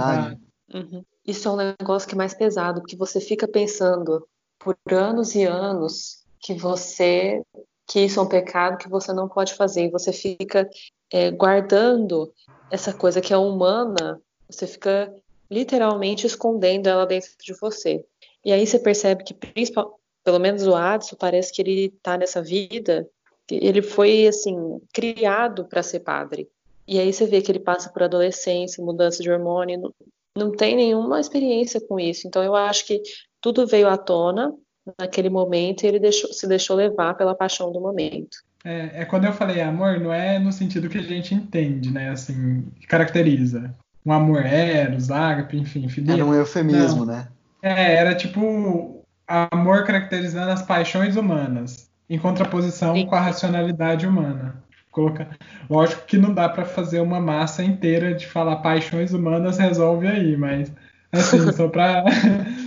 Uhum. 0.74 1.04
Isso 1.26 1.48
é 1.48 1.52
um 1.52 1.74
negócio 1.78 2.08
que 2.08 2.14
é 2.14 2.18
mais 2.18 2.34
pesado, 2.34 2.80
porque 2.80 2.96
você 2.96 3.20
fica 3.20 3.46
pensando 3.46 4.26
por 4.58 4.76
anos 4.90 5.34
e 5.34 5.44
anos 5.44 6.24
que 6.40 6.54
você 6.54 7.42
que 7.86 8.00
isso 8.00 8.18
é 8.18 8.22
um 8.22 8.28
pecado 8.28 8.78
que 8.78 8.88
você 8.88 9.12
não 9.12 9.28
pode 9.28 9.54
fazer 9.54 9.84
e 9.84 9.90
você 9.90 10.12
fica 10.12 10.68
é, 11.12 11.30
guardando 11.30 12.32
essa 12.70 12.92
coisa 12.92 13.20
que 13.20 13.34
é 13.34 13.36
humana, 13.36 14.20
você 14.48 14.66
fica 14.66 15.14
literalmente 15.50 16.26
escondendo 16.26 16.88
ela 16.88 17.04
dentro 17.04 17.30
de 17.38 17.52
você. 17.52 18.02
E 18.44 18.52
aí 18.52 18.66
você 18.66 18.78
percebe 18.78 19.24
que, 19.24 19.34
principal, 19.34 20.00
pelo 20.24 20.38
menos 20.38 20.66
o 20.66 20.74
Adson, 20.74 21.16
parece 21.16 21.52
que 21.52 21.60
ele 21.60 21.92
está 21.94 22.16
nessa 22.16 22.40
vida, 22.40 23.06
ele 23.50 23.82
foi 23.82 24.26
assim 24.26 24.80
criado 24.92 25.66
para 25.66 25.82
ser 25.82 26.00
padre. 26.00 26.48
E 26.88 26.98
aí 26.98 27.12
você 27.12 27.26
vê 27.26 27.42
que 27.42 27.52
ele 27.52 27.60
passa 27.60 27.90
por 27.90 28.02
adolescência, 28.02 28.82
mudança 28.82 29.22
de 29.22 29.30
hormônio, 29.30 29.92
não, 30.36 30.50
tem 30.50 30.76
nenhuma 30.76 31.20
experiência 31.20 31.80
com 31.80 31.98
isso. 31.98 32.26
Então 32.26 32.42
eu 32.42 32.54
acho 32.54 32.86
que 32.86 33.02
tudo 33.40 33.66
veio 33.66 33.88
à 33.88 33.96
tona 33.96 34.52
naquele 34.98 35.28
momento 35.28 35.84
e 35.84 35.86
ele 35.86 35.98
deixou, 35.98 36.32
se 36.32 36.46
deixou 36.46 36.76
levar 36.76 37.14
pela 37.14 37.34
paixão 37.34 37.72
do 37.72 37.80
momento. 37.80 38.38
É, 38.64 39.02
é, 39.02 39.04
quando 39.04 39.24
eu 39.24 39.32
falei 39.32 39.60
amor, 39.60 39.98
não 39.98 40.12
é 40.12 40.38
no 40.38 40.52
sentido 40.52 40.88
que 40.88 40.98
a 40.98 41.02
gente 41.02 41.34
entende, 41.34 41.90
né? 41.90 42.10
Assim, 42.10 42.64
caracteriza. 42.88 43.74
Um 44.04 44.12
amor 44.12 44.44
eros, 44.44 45.10
ágape, 45.10 45.56
enfim, 45.56 45.88
filia. 45.88 46.14
Era 46.14 46.24
um 46.24 46.34
eufemismo, 46.34 47.04
não. 47.04 47.14
né? 47.14 47.28
É, 47.60 47.94
era 47.94 48.14
tipo 48.14 49.04
amor 49.26 49.84
caracterizando 49.84 50.50
as 50.50 50.62
paixões 50.62 51.16
humanas, 51.16 51.88
em 52.10 52.18
contraposição 52.18 52.94
Sim. 52.94 53.06
com 53.06 53.14
a 53.14 53.20
racionalidade 53.20 54.06
humana. 54.06 54.62
Colocar... 54.93 55.36
Lógico 55.68 56.07
que 56.07 56.16
não 56.16 56.32
dá 56.32 56.49
para 56.49 56.64
fazer 56.64 57.01
uma 57.01 57.18
massa 57.18 57.64
inteira 57.64 58.14
de 58.14 58.26
falar 58.26 58.57
paixões 58.57 59.12
humanas 59.12 59.59
resolve 59.59 60.07
aí, 60.07 60.36
mas 60.36 60.70
assim, 61.11 61.51
só 61.51 61.66
para 61.66 62.05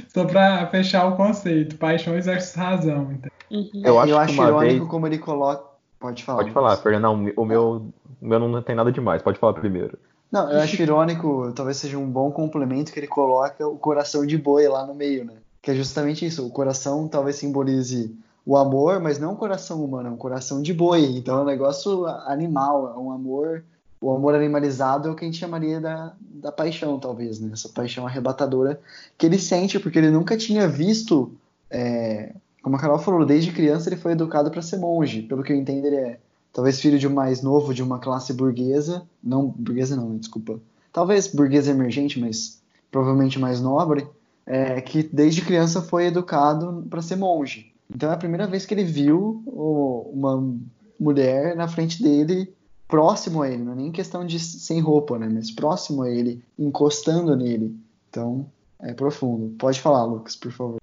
só 0.10 0.26
para 0.26 0.66
fechar 0.68 1.08
o 1.08 1.16
conceito, 1.16 1.78
paixões 1.78 2.26
versus 2.26 2.56
razão. 2.56 3.12
Então. 3.12 3.32
Uhum. 3.52 3.82
Eu 3.84 4.00
acho, 4.00 4.12
eu 4.12 4.18
acho 4.18 4.34
irônico 4.34 4.80
vez... 4.80 4.90
como 4.90 5.08
ele 5.08 5.18
coloca. 5.20 5.64
Pode 6.00 6.24
falar. 6.24 6.40
Pode 6.40 6.52
falar, 6.52 6.78
Fernando. 6.78 7.02
Não, 7.02 7.32
o 7.36 7.46
meu, 7.46 7.94
o 8.22 8.28
meu 8.28 8.40
não 8.40 8.62
tem 8.62 8.76
nada 8.76 8.92
demais. 8.92 9.22
Pode 9.22 9.40
falar 9.40 9.54
primeiro. 9.54 9.98
Não, 10.32 10.52
eu 10.52 10.60
acho 10.60 10.82
irônico, 10.82 11.54
talvez 11.56 11.78
seja 11.78 11.98
um 11.98 12.10
bom 12.10 12.32
complemento 12.32 12.92
que 12.92 13.00
ele 13.00 13.08
coloca 13.08 13.66
o 13.66 13.78
coração 13.78 14.26
de 14.26 14.38
boi 14.38 14.68
lá 14.68 14.86
no 14.86 14.94
meio, 14.94 15.24
né? 15.24 15.34
Que 15.62 15.72
é 15.72 15.76
justamente 15.76 16.26
isso. 16.26 16.46
O 16.46 16.50
coração 16.50 17.08
talvez 17.08 17.38
simbolize 17.38 18.14
o 18.46 18.56
amor, 18.56 19.00
mas 19.00 19.18
não 19.18 19.34
o 19.34 19.38
coração 19.38 19.84
humano, 19.84 20.10
é 20.10 20.12
um 20.12 20.18
coração 20.18 20.62
de 20.62 20.74
boi. 20.74 21.04
Então 21.18 21.40
é 21.40 21.42
um 21.42 21.46
negócio 21.46 22.06
animal, 22.06 22.94
é 22.96 23.00
um 23.00 23.12
amor. 23.12 23.64
O 24.00 24.12
amor 24.14 24.36
animalizado 24.36 25.08
é 25.08 25.12
o 25.12 25.16
que 25.16 25.26
a 25.26 25.28
gente 25.28 25.40
chamaria 25.40 25.82
da, 25.82 26.14
da 26.20 26.52
paixão, 26.52 27.00
talvez, 27.00 27.40
né? 27.40 27.50
Essa 27.54 27.70
paixão 27.70 28.06
arrebatadora 28.06 28.80
que 29.18 29.26
ele 29.26 29.40
sente, 29.40 29.80
porque 29.80 29.98
ele 29.98 30.12
nunca 30.12 30.38
tinha 30.38 30.68
visto. 30.68 31.34
É, 31.72 32.34
como 32.62 32.76
a 32.76 32.80
Carol 32.80 33.00
falou, 33.00 33.26
desde 33.26 33.52
criança 33.52 33.90
ele 33.90 33.98
foi 33.98 34.12
educado 34.12 34.52
para 34.52 34.62
ser 34.62 34.78
monge. 34.78 35.24
Pelo 35.24 35.42
que 35.42 35.52
eu 35.52 35.58
entendo, 35.58 35.86
ele 35.86 35.96
é 35.96 36.20
talvez 36.54 36.80
filho 36.80 36.98
de 36.98 37.08
um 37.08 37.14
mais 37.14 37.42
novo 37.42 37.74
de 37.74 37.84
uma 37.84 38.00
classe 38.00 38.32
burguesa, 38.32 39.06
não 39.22 39.48
burguesa 39.48 39.96
não, 39.96 40.16
desculpa, 40.18 40.58
talvez 40.94 41.28
burguesa 41.28 41.72
emergente, 41.72 42.18
mas 42.18 42.62
provavelmente 42.90 43.38
mais 43.38 43.60
nobre, 43.60 44.08
é, 44.46 44.80
que 44.80 45.04
desde 45.04 45.42
criança 45.42 45.82
foi 45.82 46.06
educado 46.06 46.86
para 46.90 47.02
ser 47.02 47.18
monge. 47.18 47.75
Então 47.94 48.10
é 48.10 48.14
a 48.14 48.18
primeira 48.18 48.48
vez 48.48 48.66
que 48.66 48.74
ele 48.74 48.84
viu 48.84 49.44
uma 49.46 50.44
mulher 51.00 51.56
na 51.56 51.68
frente 51.68 52.02
dele, 52.02 52.54
próximo 52.88 53.42
a 53.42 53.50
ele, 53.50 53.64
não 53.64 53.74
é 53.74 53.76
nem 53.76 53.92
questão 53.92 54.26
de 54.26 54.40
sem 54.40 54.80
roupa, 54.80 55.18
né, 55.18 55.30
mas 55.32 55.52
próximo 55.52 56.04
a 56.04 56.10
ele, 56.10 56.44
encostando 56.58 57.36
nele. 57.36 57.76
Então 58.10 58.46
é 58.80 58.94
profundo. 58.94 59.56
Pode 59.58 59.82
falar, 59.82 60.04
Lucas, 60.06 60.36
por 60.36 60.52
favor. 60.52 60.78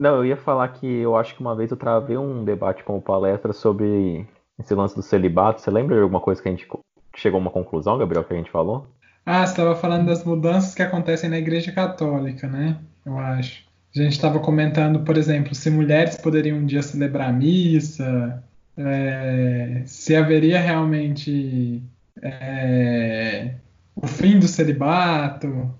Não, 0.00 0.16
eu 0.16 0.26
ia 0.26 0.36
falar 0.36 0.68
que 0.68 0.86
eu 0.86 1.16
acho 1.16 1.34
que 1.34 1.40
uma 1.40 1.56
vez 1.56 1.70
eu 1.70 1.76
travei 1.76 2.16
um 2.16 2.44
debate 2.44 2.84
com 2.84 3.00
palestra 3.00 3.52
sobre 3.52 4.26
esse 4.58 4.74
lance 4.74 4.94
do 4.94 5.02
celibato. 5.02 5.60
Você 5.60 5.70
lembra 5.70 5.96
de 5.96 6.02
alguma 6.02 6.20
coisa 6.20 6.40
que 6.40 6.48
a 6.48 6.52
gente 6.52 6.68
chegou 7.16 7.38
a 7.38 7.40
uma 7.40 7.50
conclusão, 7.50 7.98
Gabriel, 7.98 8.24
que 8.24 8.32
a 8.32 8.36
gente 8.36 8.50
falou? 8.50 8.86
Ah, 9.26 9.44
você 9.44 9.52
estava 9.52 9.74
falando 9.74 10.06
das 10.06 10.24
mudanças 10.24 10.74
que 10.74 10.82
acontecem 10.82 11.28
na 11.28 11.38
Igreja 11.38 11.72
Católica, 11.72 12.46
né? 12.46 12.78
Eu 13.04 13.18
acho. 13.18 13.67
A 14.00 14.04
gente 14.04 14.12
estava 14.12 14.38
comentando, 14.38 15.00
por 15.00 15.16
exemplo, 15.16 15.54
se 15.54 15.70
mulheres 15.70 16.16
poderiam 16.16 16.58
um 16.58 16.66
dia 16.66 16.82
celebrar 16.82 17.30
a 17.30 17.32
missa, 17.32 18.42
é, 18.76 19.82
se 19.86 20.14
haveria 20.14 20.60
realmente 20.60 21.82
é, 22.22 23.54
o 23.96 24.06
fim 24.06 24.38
do 24.38 24.46
celibato. 24.46 25.74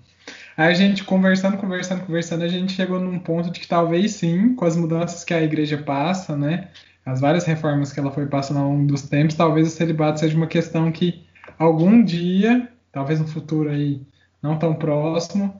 Aí 0.57 0.67
a 0.67 0.73
gente 0.73 1.03
conversando, 1.03 1.57
conversando, 1.57 2.05
conversando, 2.05 2.43
a 2.43 2.47
gente 2.47 2.73
chegou 2.73 2.99
num 2.99 3.19
ponto 3.19 3.49
de 3.49 3.59
que 3.59 3.67
talvez 3.67 4.11
sim, 4.13 4.55
com 4.55 4.65
as 4.65 4.75
mudanças 4.75 5.23
que 5.23 5.33
a 5.33 5.41
igreja 5.41 5.77
passa, 5.77 6.35
né? 6.35 6.67
as 7.05 7.19
várias 7.19 7.45
reformas 7.45 7.91
que 7.91 7.99
ela 7.99 8.11
foi 8.11 8.27
passando 8.27 8.59
ao 8.59 8.69
longo 8.69 8.87
dos 8.87 9.03
tempos, 9.03 9.35
talvez 9.35 9.67
o 9.67 9.71
celibato 9.71 10.19
seja 10.19 10.35
uma 10.35 10.47
questão 10.47 10.91
que 10.91 11.25
algum 11.57 12.03
dia, 12.03 12.69
talvez 12.91 13.19
no 13.19 13.27
futuro 13.27 13.69
aí 13.69 14.01
não 14.41 14.57
tão 14.57 14.73
próximo, 14.75 15.59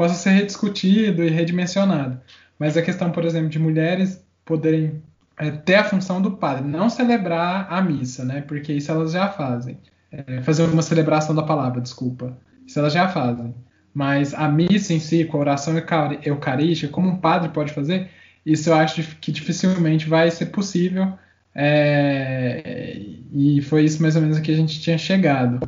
possa 0.00 0.14
ser 0.14 0.30
rediscutido 0.30 1.22
e 1.22 1.28
redimensionado. 1.28 2.18
Mas 2.58 2.74
a 2.74 2.80
questão, 2.80 3.12
por 3.12 3.22
exemplo, 3.22 3.50
de 3.50 3.58
mulheres 3.58 4.24
poderem 4.46 5.02
é, 5.36 5.50
ter 5.50 5.74
a 5.74 5.84
função 5.84 6.22
do 6.22 6.30
padre, 6.30 6.66
não 6.66 6.88
celebrar 6.88 7.70
a 7.70 7.82
missa, 7.82 8.24
né? 8.24 8.40
Porque 8.40 8.72
isso 8.72 8.90
elas 8.90 9.12
já 9.12 9.28
fazem. 9.28 9.76
É, 10.10 10.40
fazer 10.40 10.62
uma 10.62 10.80
celebração 10.80 11.34
da 11.34 11.42
palavra, 11.42 11.82
desculpa. 11.82 12.34
Isso 12.66 12.78
elas 12.78 12.94
já 12.94 13.08
fazem. 13.08 13.54
Mas 13.92 14.32
a 14.32 14.48
missa 14.48 14.94
em 14.94 15.00
si, 15.00 15.26
com 15.26 15.36
a 15.36 15.40
oração 15.40 15.74
eucarística, 16.24 16.90
como 16.90 17.10
um 17.10 17.16
padre 17.18 17.50
pode 17.50 17.74
fazer, 17.74 18.08
isso 18.46 18.70
eu 18.70 18.74
acho 18.76 19.02
que 19.16 19.30
dificilmente 19.30 20.08
vai 20.08 20.30
ser 20.30 20.46
possível. 20.46 21.12
É, 21.54 22.98
e 23.34 23.60
foi 23.60 23.84
isso 23.84 24.00
mais 24.00 24.16
ou 24.16 24.22
menos 24.22 24.38
que 24.38 24.50
a 24.50 24.56
gente 24.56 24.80
tinha 24.80 24.96
chegado. 24.96 25.60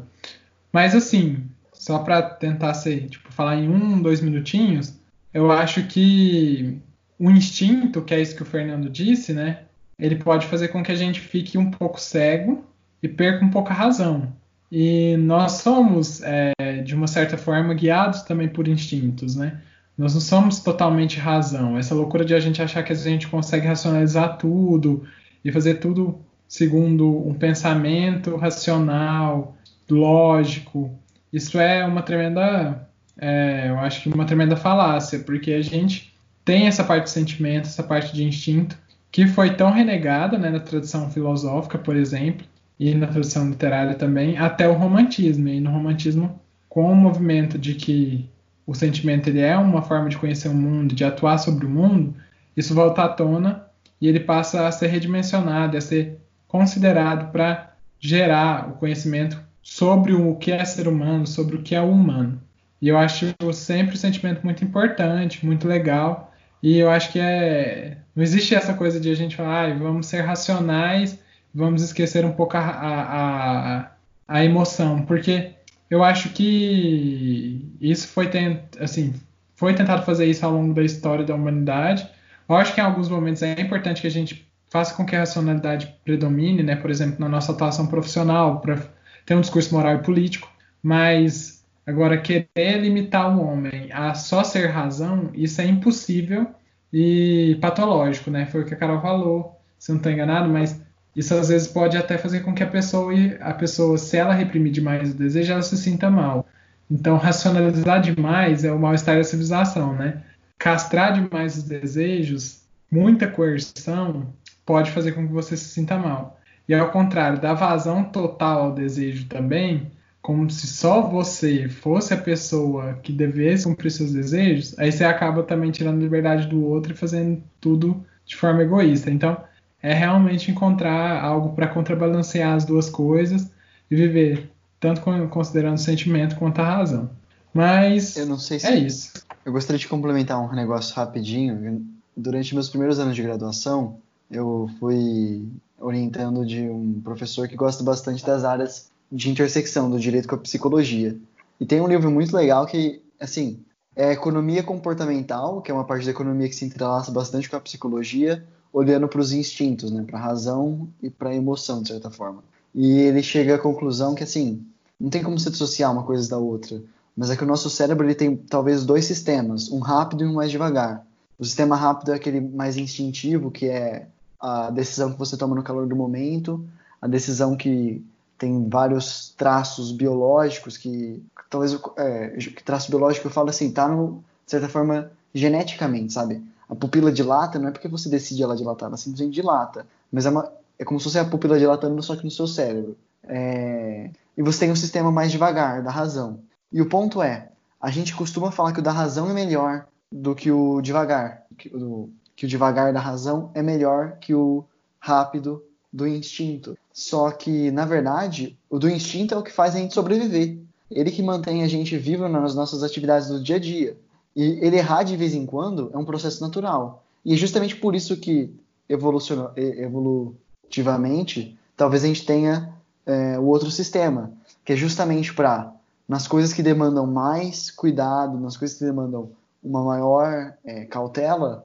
Mas 0.72 0.94
assim, 0.94 1.44
só 1.82 1.98
para 1.98 2.22
tentar 2.22 2.74
ser, 2.74 3.08
tipo, 3.08 3.32
falar 3.32 3.56
em 3.56 3.68
um, 3.68 4.00
dois 4.00 4.20
minutinhos, 4.20 5.00
eu 5.34 5.50
acho 5.50 5.82
que 5.88 6.78
o 7.18 7.28
instinto, 7.28 8.02
que 8.02 8.14
é 8.14 8.20
isso 8.20 8.36
que 8.36 8.42
o 8.44 8.46
Fernando 8.46 8.88
disse, 8.88 9.32
né? 9.32 9.62
Ele 9.98 10.14
pode 10.14 10.46
fazer 10.46 10.68
com 10.68 10.80
que 10.80 10.92
a 10.92 10.94
gente 10.94 11.18
fique 11.18 11.58
um 11.58 11.72
pouco 11.72 12.00
cego 12.00 12.64
e 13.02 13.08
perca 13.08 13.44
um 13.44 13.50
pouco 13.50 13.70
a 13.70 13.74
razão. 13.74 14.32
E 14.70 15.16
nós 15.16 15.54
somos, 15.54 16.22
é, 16.22 16.52
de 16.84 16.94
uma 16.94 17.08
certa 17.08 17.36
forma, 17.36 17.74
guiados 17.74 18.22
também 18.22 18.48
por 18.48 18.68
instintos, 18.68 19.34
né? 19.34 19.60
Nós 19.98 20.14
não 20.14 20.20
somos 20.20 20.60
totalmente 20.60 21.18
razão. 21.18 21.76
Essa 21.76 21.96
loucura 21.96 22.24
de 22.24 22.32
a 22.32 22.38
gente 22.38 22.62
achar 22.62 22.84
que 22.84 22.92
a 22.92 22.96
gente 22.96 23.26
consegue 23.26 23.66
racionalizar 23.66 24.38
tudo 24.38 25.02
e 25.44 25.50
fazer 25.50 25.80
tudo 25.80 26.20
segundo 26.46 27.26
um 27.26 27.34
pensamento 27.34 28.36
racional, 28.36 29.56
lógico. 29.90 30.96
Isso 31.32 31.58
é 31.58 31.84
uma 31.84 32.02
tremenda, 32.02 32.88
é, 33.18 33.68
eu 33.68 33.78
acho 33.78 34.02
que 34.02 34.08
uma 34.08 34.24
tremenda 34.24 34.56
falácia, 34.56 35.18
porque 35.20 35.52
a 35.52 35.62
gente 35.62 36.12
tem 36.44 36.66
essa 36.66 36.84
parte 36.84 37.04
de 37.04 37.10
sentimento, 37.10 37.66
essa 37.66 37.82
parte 37.82 38.12
de 38.12 38.24
instinto, 38.24 38.76
que 39.10 39.26
foi 39.26 39.54
tão 39.54 39.70
renegada 39.70 40.38
né, 40.38 40.50
na 40.50 40.60
tradição 40.60 41.10
filosófica, 41.10 41.78
por 41.78 41.96
exemplo, 41.96 42.46
e 42.78 42.94
na 42.94 43.06
tradição 43.06 43.48
literária 43.48 43.94
também, 43.94 44.36
até 44.38 44.68
o 44.68 44.72
romantismo. 44.72 45.48
E 45.48 45.60
no 45.60 45.70
romantismo, 45.70 46.40
com 46.68 46.90
o 46.90 46.96
movimento 46.96 47.58
de 47.58 47.74
que 47.74 48.28
o 48.66 48.74
sentimento 48.74 49.28
ele 49.28 49.40
é 49.40 49.56
uma 49.56 49.82
forma 49.82 50.08
de 50.08 50.16
conhecer 50.16 50.48
o 50.48 50.54
mundo, 50.54 50.94
de 50.94 51.04
atuar 51.04 51.38
sobre 51.38 51.66
o 51.66 51.70
mundo, 51.70 52.14
isso 52.56 52.74
volta 52.74 53.02
à 53.02 53.08
tona 53.08 53.66
e 54.00 54.08
ele 54.08 54.20
passa 54.20 54.66
a 54.66 54.72
ser 54.72 54.88
redimensionado, 54.88 55.76
a 55.76 55.80
ser 55.80 56.18
considerado 56.48 57.30
para 57.30 57.74
gerar 58.00 58.68
o 58.68 58.72
conhecimento 58.72 59.40
sobre 59.62 60.12
o 60.12 60.34
que 60.36 60.50
é 60.50 60.64
ser 60.64 60.88
humano, 60.88 61.26
sobre 61.26 61.56
o 61.56 61.62
que 61.62 61.74
é 61.74 61.80
o 61.80 61.90
humano. 61.90 62.42
E 62.80 62.88
eu 62.88 62.98
acho 62.98 63.26
sempre 63.52 63.94
o 63.94 63.98
sentimento 63.98 64.42
muito 64.42 64.64
importante, 64.64 65.46
muito 65.46 65.68
legal. 65.68 66.32
E 66.62 66.78
eu 66.78 66.90
acho 66.90 67.12
que 67.12 67.20
é. 67.20 67.98
Não 68.14 68.22
existe 68.22 68.54
essa 68.54 68.74
coisa 68.74 69.00
de 69.00 69.10
a 69.10 69.14
gente 69.14 69.36
falar, 69.36 69.70
ah, 69.70 69.74
vamos 69.74 70.06
ser 70.06 70.20
racionais, 70.22 71.18
vamos 71.54 71.82
esquecer 71.82 72.24
um 72.24 72.32
pouco 72.32 72.56
a, 72.56 72.60
a, 72.60 73.78
a, 73.78 73.90
a 74.28 74.44
emoção, 74.44 75.02
porque 75.02 75.52
eu 75.88 76.02
acho 76.02 76.30
que 76.30 77.70
isso 77.80 78.08
foi, 78.08 78.28
tent, 78.28 78.60
assim, 78.80 79.14
foi 79.54 79.74
tentado 79.74 80.04
fazer 80.04 80.26
isso 80.26 80.44
ao 80.44 80.52
longo 80.52 80.74
da 80.74 80.82
história 80.82 81.24
da 81.24 81.34
humanidade. 81.34 82.08
Eu 82.48 82.56
acho 82.56 82.74
que 82.74 82.80
em 82.80 82.84
alguns 82.84 83.08
momentos 83.08 83.42
é 83.42 83.60
importante 83.60 84.00
que 84.00 84.06
a 84.06 84.10
gente 84.10 84.46
faça 84.70 84.94
com 84.94 85.04
que 85.04 85.14
a 85.14 85.20
racionalidade 85.20 85.94
predomine, 86.04 86.62
né? 86.62 86.76
Por 86.76 86.90
exemplo, 86.90 87.16
na 87.20 87.28
nossa 87.28 87.52
atuação 87.52 87.86
profissional, 87.86 88.60
para 88.60 88.78
ter 89.24 89.34
um 89.34 89.40
discurso 89.40 89.74
moral 89.74 89.96
e 89.96 90.02
político, 90.02 90.50
mas 90.82 91.64
agora 91.86 92.18
querer 92.18 92.80
limitar 92.80 93.36
o 93.36 93.44
homem 93.44 93.88
a 93.92 94.14
só 94.14 94.44
ser 94.44 94.66
razão, 94.66 95.30
isso 95.34 95.60
é 95.60 95.66
impossível 95.66 96.46
e 96.92 97.56
patológico, 97.60 98.30
né? 98.30 98.46
Foi 98.46 98.62
o 98.62 98.64
que 98.64 98.74
a 98.74 98.76
Carol 98.76 99.00
falou, 99.00 99.60
se 99.78 99.90
não 99.90 99.96
estou 99.96 100.12
enganado, 100.12 100.48
mas 100.48 100.80
isso 101.14 101.34
às 101.34 101.48
vezes 101.48 101.68
pode 101.68 101.96
até 101.96 102.16
fazer 102.18 102.40
com 102.40 102.54
que 102.54 102.62
a 102.62 102.66
pessoa, 102.66 103.12
a 103.40 103.54
pessoa, 103.54 103.98
se 103.98 104.16
ela 104.16 104.34
reprimir 104.34 104.72
demais 104.72 105.10
o 105.10 105.16
desejo, 105.16 105.52
ela 105.52 105.62
se 105.62 105.76
sinta 105.76 106.10
mal. 106.10 106.46
Então, 106.90 107.16
racionalizar 107.16 108.00
demais 108.00 108.64
é 108.64 108.72
o 108.72 108.78
mal-estar 108.78 109.16
da 109.16 109.24
civilização, 109.24 109.94
né? 109.94 110.22
Castrar 110.58 111.14
demais 111.14 111.56
os 111.56 111.64
desejos, 111.64 112.62
muita 112.90 113.26
coerção, 113.26 114.32
pode 114.64 114.90
fazer 114.90 115.12
com 115.12 115.26
que 115.26 115.32
você 115.32 115.56
se 115.56 115.64
sinta 115.64 115.96
mal. 115.98 116.38
E 116.72 116.74
ao 116.74 116.90
contrário, 116.90 117.38
dar 117.38 117.52
vazão 117.52 118.02
total 118.02 118.62
ao 118.62 118.74
desejo 118.74 119.26
também, 119.28 119.90
como 120.22 120.48
se 120.48 120.66
só 120.66 121.02
você 121.02 121.68
fosse 121.68 122.14
a 122.14 122.16
pessoa 122.16 122.94
que 123.02 123.12
devesse 123.12 123.64
cumprir 123.64 123.90
seus 123.90 124.10
desejos, 124.10 124.74
aí 124.78 124.90
você 124.90 125.04
acaba 125.04 125.42
também 125.42 125.70
tirando 125.70 126.00
liberdade 126.00 126.46
do 126.46 126.64
outro 126.64 126.94
e 126.94 126.96
fazendo 126.96 127.42
tudo 127.60 128.02
de 128.24 128.34
forma 128.36 128.62
egoísta. 128.62 129.10
Então, 129.10 129.36
é 129.82 129.92
realmente 129.92 130.50
encontrar 130.50 131.22
algo 131.22 131.54
para 131.54 131.68
contrabalancear 131.68 132.54
as 132.54 132.64
duas 132.64 132.88
coisas 132.88 133.50
e 133.90 133.94
viver 133.94 134.50
tanto 134.80 135.02
considerando 135.28 135.74
o 135.76 135.78
sentimento 135.78 136.36
quanto 136.36 136.62
a 136.62 136.76
razão. 136.76 137.10
Mas 137.52 138.16
eu 138.16 138.24
não 138.24 138.38
sei 138.38 138.58
se 138.58 138.66
é 138.66 138.76
isso. 138.76 139.12
Eu 139.44 139.52
gostaria 139.52 139.78
de 139.78 139.88
complementar 139.88 140.40
um 140.40 140.54
negócio 140.54 140.96
rapidinho. 140.96 141.84
Durante 142.16 142.54
meus 142.54 142.70
primeiros 142.70 142.98
anos 142.98 143.14
de 143.14 143.22
graduação, 143.22 143.98
eu 144.30 144.70
fui 144.80 145.46
orientando 145.82 146.46
de 146.46 146.62
um 146.68 147.00
professor 147.02 147.48
que 147.48 147.56
gosta 147.56 147.82
bastante 147.82 148.24
das 148.24 148.44
áreas 148.44 148.90
de 149.10 149.28
intersecção 149.30 149.90
do 149.90 149.98
direito 149.98 150.28
com 150.28 150.36
a 150.36 150.38
psicologia. 150.38 151.16
E 151.60 151.66
tem 151.66 151.80
um 151.80 151.88
livro 151.88 152.10
muito 152.10 152.34
legal 152.34 152.64
que, 152.64 153.02
assim, 153.20 153.60
é 153.94 154.12
Economia 154.12 154.62
Comportamental, 154.62 155.60
que 155.60 155.70
é 155.70 155.74
uma 155.74 155.84
parte 155.84 156.04
da 156.04 156.10
economia 156.10 156.48
que 156.48 156.54
se 156.54 156.64
entrelaça 156.64 157.10
bastante 157.10 157.50
com 157.50 157.56
a 157.56 157.60
psicologia, 157.60 158.42
olhando 158.72 159.06
para 159.06 159.20
os 159.20 159.32
instintos, 159.32 159.90
né, 159.90 160.02
para 160.02 160.18
a 160.18 160.22
razão 160.22 160.88
e 161.02 161.10
para 161.10 161.30
a 161.30 161.34
emoção, 161.34 161.82
de 161.82 161.88
certa 161.88 162.10
forma. 162.10 162.42
E 162.74 163.00
ele 163.00 163.22
chega 163.22 163.56
à 163.56 163.58
conclusão 163.58 164.14
que, 164.14 164.24
assim, 164.24 164.64
não 164.98 165.10
tem 165.10 165.22
como 165.22 165.38
se 165.38 165.50
dissociar 165.50 165.92
uma 165.92 166.04
coisa 166.04 166.28
da 166.30 166.38
outra, 166.38 166.80
mas 167.14 167.28
é 167.28 167.36
que 167.36 167.44
o 167.44 167.46
nosso 167.46 167.68
cérebro 167.68 168.06
ele 168.06 168.14
tem 168.14 168.34
talvez 168.34 168.84
dois 168.84 169.04
sistemas, 169.04 169.70
um 169.70 169.80
rápido 169.80 170.24
e 170.24 170.26
um 170.26 170.34
mais 170.34 170.50
devagar. 170.50 171.06
O 171.38 171.44
sistema 171.44 171.76
rápido 171.76 172.12
é 172.12 172.14
aquele 172.14 172.40
mais 172.40 172.76
instintivo, 172.78 173.50
que 173.50 173.66
é 173.66 174.06
a 174.42 174.70
decisão 174.70 175.12
que 175.12 175.18
você 175.18 175.36
toma 175.36 175.54
no 175.54 175.62
calor 175.62 175.86
do 175.86 175.94
momento, 175.94 176.66
a 177.00 177.06
decisão 177.06 177.56
que 177.56 178.04
tem 178.36 178.68
vários 178.68 179.32
traços 179.36 179.92
biológicos 179.92 180.76
que 180.76 181.22
talvez 181.48 181.78
é, 181.96 182.30
que 182.30 182.64
traço 182.64 182.90
biológico 182.90 183.28
eu 183.28 183.30
falo 183.30 183.50
assim 183.50 183.70
tá 183.70 183.86
no, 183.86 184.24
de 184.44 184.50
certa 184.50 184.68
forma 184.68 185.12
geneticamente 185.32 186.12
sabe? 186.12 186.42
A 186.68 186.74
pupila 186.74 187.12
dilata 187.12 187.58
não 187.60 187.68
é 187.68 187.70
porque 187.70 187.86
você 187.86 188.08
decide 188.08 188.42
ela 188.42 188.56
dilatar 188.56 188.88
ela 188.88 188.96
simplesmente 188.96 189.34
dilata 189.34 189.86
mas 190.10 190.26
é, 190.26 190.30
uma, 190.30 190.52
é 190.76 190.84
como 190.84 190.98
se 190.98 191.04
fosse 191.04 191.20
a 191.20 191.24
pupila 191.24 191.56
dilatando 191.56 192.02
só 192.02 192.16
que 192.16 192.24
no 192.24 192.30
seu 192.30 192.48
cérebro. 192.48 192.96
É, 193.22 194.10
e 194.36 194.42
você 194.42 194.60
tem 194.60 194.72
um 194.72 194.76
sistema 194.76 195.12
mais 195.12 195.30
devagar 195.30 195.82
da 195.82 195.90
razão. 195.90 196.40
E 196.72 196.82
o 196.82 196.88
ponto 196.88 197.22
é 197.22 197.48
a 197.80 197.90
gente 197.90 198.14
costuma 198.14 198.50
falar 198.50 198.72
que 198.72 198.80
o 198.80 198.82
da 198.82 198.90
razão 198.90 199.30
é 199.30 199.32
melhor 199.32 199.86
do 200.10 200.34
que 200.34 200.50
o 200.50 200.80
devagar 200.80 201.44
que 201.56 201.68
o, 201.68 202.10
que 202.42 202.46
o 202.46 202.48
devagar 202.48 202.92
da 202.92 202.98
razão 202.98 203.52
é 203.54 203.62
melhor 203.62 204.16
que 204.20 204.34
o 204.34 204.64
rápido 204.98 205.62
do 205.92 206.08
instinto. 206.08 206.76
Só 206.92 207.30
que, 207.30 207.70
na 207.70 207.84
verdade, 207.84 208.58
o 208.68 208.80
do 208.80 208.90
instinto 208.90 209.32
é 209.32 209.36
o 209.36 209.44
que 209.44 209.52
faz 209.52 209.76
a 209.76 209.78
gente 209.78 209.94
sobreviver. 209.94 210.58
Ele 210.90 211.12
que 211.12 211.22
mantém 211.22 211.62
a 211.62 211.68
gente 211.68 211.96
vivo 211.96 212.28
nas 212.28 212.56
nossas 212.56 212.82
atividades 212.82 213.28
do 213.28 213.40
dia 213.40 213.54
a 213.54 213.60
dia. 213.60 213.96
E 214.34 214.58
ele 214.60 214.76
errar 214.76 215.04
de 215.04 215.16
vez 215.16 215.34
em 215.34 215.46
quando 215.46 215.88
é 215.94 215.96
um 215.96 216.04
processo 216.04 216.42
natural. 216.42 217.04
E 217.24 217.32
é 217.32 217.36
justamente 217.36 217.76
por 217.76 217.94
isso 217.94 218.16
que 218.16 218.52
evolutivamente, 218.88 221.56
talvez 221.76 222.02
a 222.02 222.08
gente 222.08 222.26
tenha 222.26 222.74
é, 223.06 223.38
o 223.38 223.44
outro 223.44 223.70
sistema, 223.70 224.32
que 224.64 224.72
é 224.72 224.76
justamente 224.76 225.32
para, 225.32 225.72
nas 226.08 226.26
coisas 226.26 226.52
que 226.52 226.60
demandam 226.60 227.06
mais 227.06 227.70
cuidado, 227.70 228.36
nas 228.40 228.56
coisas 228.56 228.76
que 228.76 228.84
demandam 228.84 229.30
uma 229.62 229.84
maior 229.84 230.54
é, 230.64 230.86
cautela, 230.86 231.64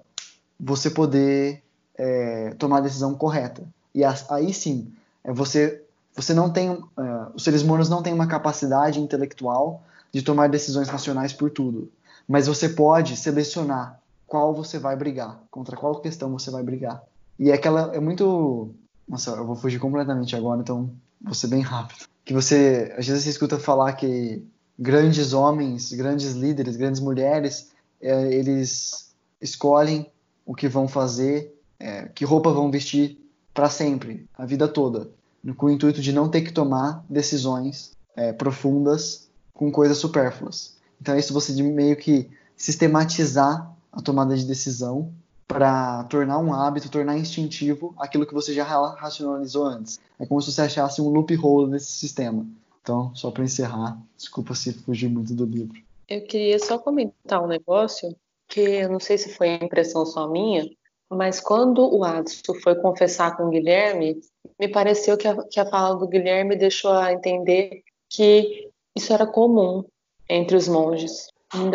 você 0.59 0.89
poder 0.89 1.63
é, 1.97 2.53
tomar 2.57 2.77
a 2.77 2.81
decisão 2.81 3.13
correta. 3.15 3.63
E 3.93 4.03
aí 4.03 4.53
sim, 4.53 4.91
é 5.23 5.33
você, 5.33 5.83
você 6.15 6.33
não 6.33 6.51
tem, 6.51 6.69
uh, 6.71 6.85
os 7.33 7.43
seres 7.43 7.61
humanos 7.61 7.89
não 7.89 8.03
têm 8.03 8.13
uma 8.13 8.27
capacidade 8.27 8.99
intelectual 8.99 9.83
de 10.11 10.21
tomar 10.21 10.49
decisões 10.49 10.87
racionais 10.87 11.33
por 11.33 11.49
tudo, 11.49 11.91
mas 12.27 12.47
você 12.47 12.69
pode 12.69 13.17
selecionar 13.17 13.99
qual 14.25 14.53
você 14.53 14.77
vai 14.77 14.95
brigar, 14.95 15.39
contra 15.49 15.75
qual 15.75 15.99
questão 15.99 16.31
você 16.31 16.51
vai 16.51 16.63
brigar. 16.63 17.01
E 17.39 17.49
é 17.49 17.53
aquela 17.53 17.95
é 17.95 17.99
muito, 17.99 18.69
nossa, 19.07 19.31
eu 19.31 19.45
vou 19.45 19.55
fugir 19.55 19.79
completamente 19.79 20.35
agora, 20.35 20.61
então 20.61 20.89
vou 21.21 21.33
ser 21.33 21.47
bem 21.47 21.61
rápido. 21.61 22.05
Que 22.23 22.33
você, 22.33 22.93
às 22.97 23.07
vezes 23.07 23.23
você 23.23 23.29
escuta 23.29 23.57
falar 23.57 23.93
que 23.93 24.43
grandes 24.77 25.33
homens, 25.33 25.91
grandes 25.93 26.33
líderes, 26.33 26.75
grandes 26.75 27.01
mulheres, 27.01 27.71
é, 28.01 28.33
eles 28.33 29.11
escolhem 29.41 30.09
o 30.47 30.55
que 30.55 30.69
vão 30.69 30.87
fazer, 30.87 31.53
é, 31.77 32.03
que 32.07 32.23
roupa 32.23 32.49
vão 32.49 32.71
vestir 32.71 33.19
para 33.53 33.69
sempre, 33.69 34.25
a 34.35 34.45
vida 34.45 34.65
toda, 34.65 35.11
com 35.57 35.65
o 35.65 35.69
intuito 35.69 36.01
de 36.01 36.13
não 36.13 36.29
ter 36.29 36.41
que 36.41 36.53
tomar 36.53 37.03
decisões 37.09 37.91
é, 38.15 38.31
profundas 38.31 39.29
com 39.53 39.69
coisas 39.69 39.97
supérfluas. 39.97 40.77
Então 41.01 41.13
é 41.13 41.19
isso 41.19 41.33
você 41.33 41.53
de 41.53 41.61
meio 41.61 41.97
que 41.97 42.29
sistematizar 42.55 43.75
a 43.91 44.01
tomada 44.01 44.37
de 44.37 44.45
decisão 44.45 45.11
para 45.47 46.03
tornar 46.05 46.39
um 46.39 46.53
hábito, 46.53 46.89
tornar 46.89 47.17
instintivo 47.17 47.93
aquilo 47.97 48.25
que 48.25 48.33
você 48.33 48.53
já 48.53 48.63
racionalizou 48.63 49.65
antes. 49.65 49.99
É 50.17 50.25
como 50.25 50.41
se 50.41 50.51
você 50.51 50.61
achasse 50.61 51.01
um 51.01 51.09
loophole 51.09 51.69
nesse 51.69 51.91
sistema. 51.91 52.45
Então, 52.81 53.13
só 53.13 53.31
para 53.31 53.43
encerrar, 53.43 53.99
desculpa 54.15 54.55
se 54.55 54.71
fugir 54.71 55.09
muito 55.09 55.33
do 55.33 55.45
livro. 55.45 55.81
Eu 56.07 56.23
queria 56.25 56.57
só 56.57 56.77
comentar 56.77 57.43
um 57.43 57.47
negócio 57.47 58.15
que 58.47 58.61
eu 58.61 58.89
não 58.89 58.99
sei 58.99 59.17
se 59.17 59.33
foi 59.33 59.55
impressão 59.55 60.05
só 60.05 60.27
minha, 60.27 60.65
mas 61.09 61.39
quando 61.39 61.81
o 61.81 62.03
Adson 62.03 62.53
foi 62.61 62.75
confessar 62.75 63.35
com 63.37 63.43
o 63.43 63.49
Guilherme, 63.49 64.19
me 64.59 64.67
pareceu 64.67 65.17
que 65.17 65.27
a, 65.27 65.43
que 65.47 65.59
a 65.59 65.65
fala 65.65 65.95
do 65.95 66.07
Guilherme 66.07 66.55
deixou 66.55 66.91
a 66.91 67.13
entender 67.13 67.83
que 68.09 68.69
isso 68.95 69.13
era 69.13 69.25
comum 69.25 69.83
entre 70.29 70.55
os 70.55 70.67
monges. 70.67 71.27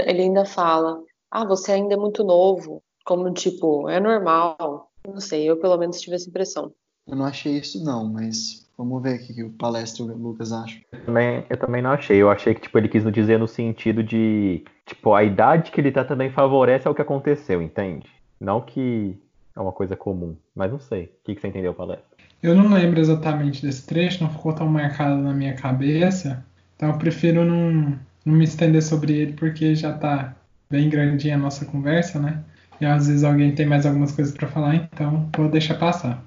Ele 0.07 0.23
ainda 0.23 0.45
fala: 0.45 1.03
Ah, 1.31 1.45
você 1.47 1.73
ainda 1.73 1.95
é 1.95 1.97
muito 1.97 2.23
novo, 2.25 2.83
Como, 3.05 3.33
tipo, 3.33 3.89
é 3.89 3.99
normal. 3.99 4.91
Não 5.07 5.21
sei, 5.21 5.49
eu 5.49 5.59
pelo 5.59 5.77
menos 5.77 6.01
tive 6.01 6.17
essa 6.17 6.29
impressão. 6.29 6.73
Eu 7.07 7.17
não 7.17 7.25
achei 7.25 7.59
isso 7.59 7.83
não, 7.83 8.05
mas 8.05 8.62
vamos 8.77 9.03
ver 9.03 9.17
o 9.17 9.19
que, 9.19 9.35
que 9.35 9.43
o 9.43 9.51
palestra 9.51 10.05
o 10.05 10.07
Lucas 10.07 10.53
acha. 10.53 10.81
Eu 10.93 11.05
também, 11.05 11.45
eu 11.49 11.57
também 11.57 11.83
não 11.83 11.91
achei. 11.91 12.17
Eu 12.17 12.31
achei 12.31 12.55
que 12.55 12.63
tipo, 12.63 12.79
ele 12.79 12.89
quis 12.89 13.05
dizer 13.13 13.39
no 13.39 13.49
sentido 13.49 14.03
de. 14.03 14.65
Tipo, 14.87 15.15
a 15.15 15.23
idade 15.23 15.71
que 15.71 15.81
ele 15.81 15.93
tá 15.93 16.05
também 16.05 16.31
favorece 16.31 16.89
ao 16.89 16.95
que 16.95 17.03
aconteceu, 17.03 17.63
entende? 17.63 18.09
Não 18.41 18.61
que 18.61 19.17
é 19.57 19.61
uma 19.61 19.73
coisa 19.73 19.97
comum. 19.97 20.37
Mas 20.55 20.71
não 20.71 20.81
sei. 20.81 21.05
O 21.05 21.25
que, 21.25 21.35
que 21.35 21.41
você 21.41 21.49
entendeu, 21.49 21.75
palestra? 21.75 22.05
Eu 22.43 22.57
não 22.57 22.73
lembro 22.73 22.99
exatamente 22.99 23.65
desse 23.65 23.87
trecho, 23.87 24.25
não 24.25 24.31
ficou 24.31 24.53
tão 24.53 24.67
marcado 24.67 25.17
na 25.17 25.33
minha 25.33 25.55
cabeça. 25.55 26.45
Então 26.75 26.91
eu 26.91 26.99
prefiro 26.99 27.45
não, 27.45 27.97
não 28.25 28.35
me 28.35 28.45
estender 28.45 28.83
sobre 28.83 29.13
ele, 29.13 29.33
porque 29.35 29.75
já 29.75 29.93
tá 29.93 30.35
bem 30.69 30.89
grandinha 30.89 31.37
a 31.37 31.39
nossa 31.39 31.65
conversa, 31.65 32.19
né? 32.19 32.43
E 32.81 32.85
às 32.85 33.07
vezes 33.07 33.23
alguém 33.23 33.55
tem 33.55 33.65
mais 33.65 33.87
algumas 33.87 34.11
coisas 34.11 34.35
para 34.35 34.49
falar, 34.49 34.75
então 34.75 35.29
vou 35.37 35.49
deixar 35.49 35.79
passar. 35.79 36.21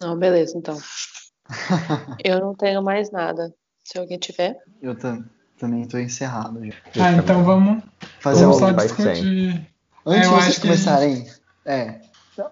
Não, 0.00 0.18
beleza, 0.18 0.58
então. 0.58 0.76
eu 2.24 2.40
não 2.40 2.54
tenho 2.54 2.82
mais 2.82 3.10
nada. 3.10 3.52
Se 3.84 3.98
alguém 3.98 4.18
tiver. 4.18 4.56
Eu 4.80 4.96
também 5.58 5.82
estou 5.82 6.00
encerrado 6.00 6.64
já. 6.64 6.72
Ah, 7.04 7.12
então 7.12 7.44
vamos 7.44 7.82
fazer 8.20 8.42
vamos 8.46 8.58
só 8.58 8.70
discutir. 8.72 9.66
Antes 10.06 10.18
É, 10.18 10.20
de 10.20 10.26
eu 10.26 10.30
vocês 10.40 10.58
começarem. 10.58 11.26
É. 11.66 12.00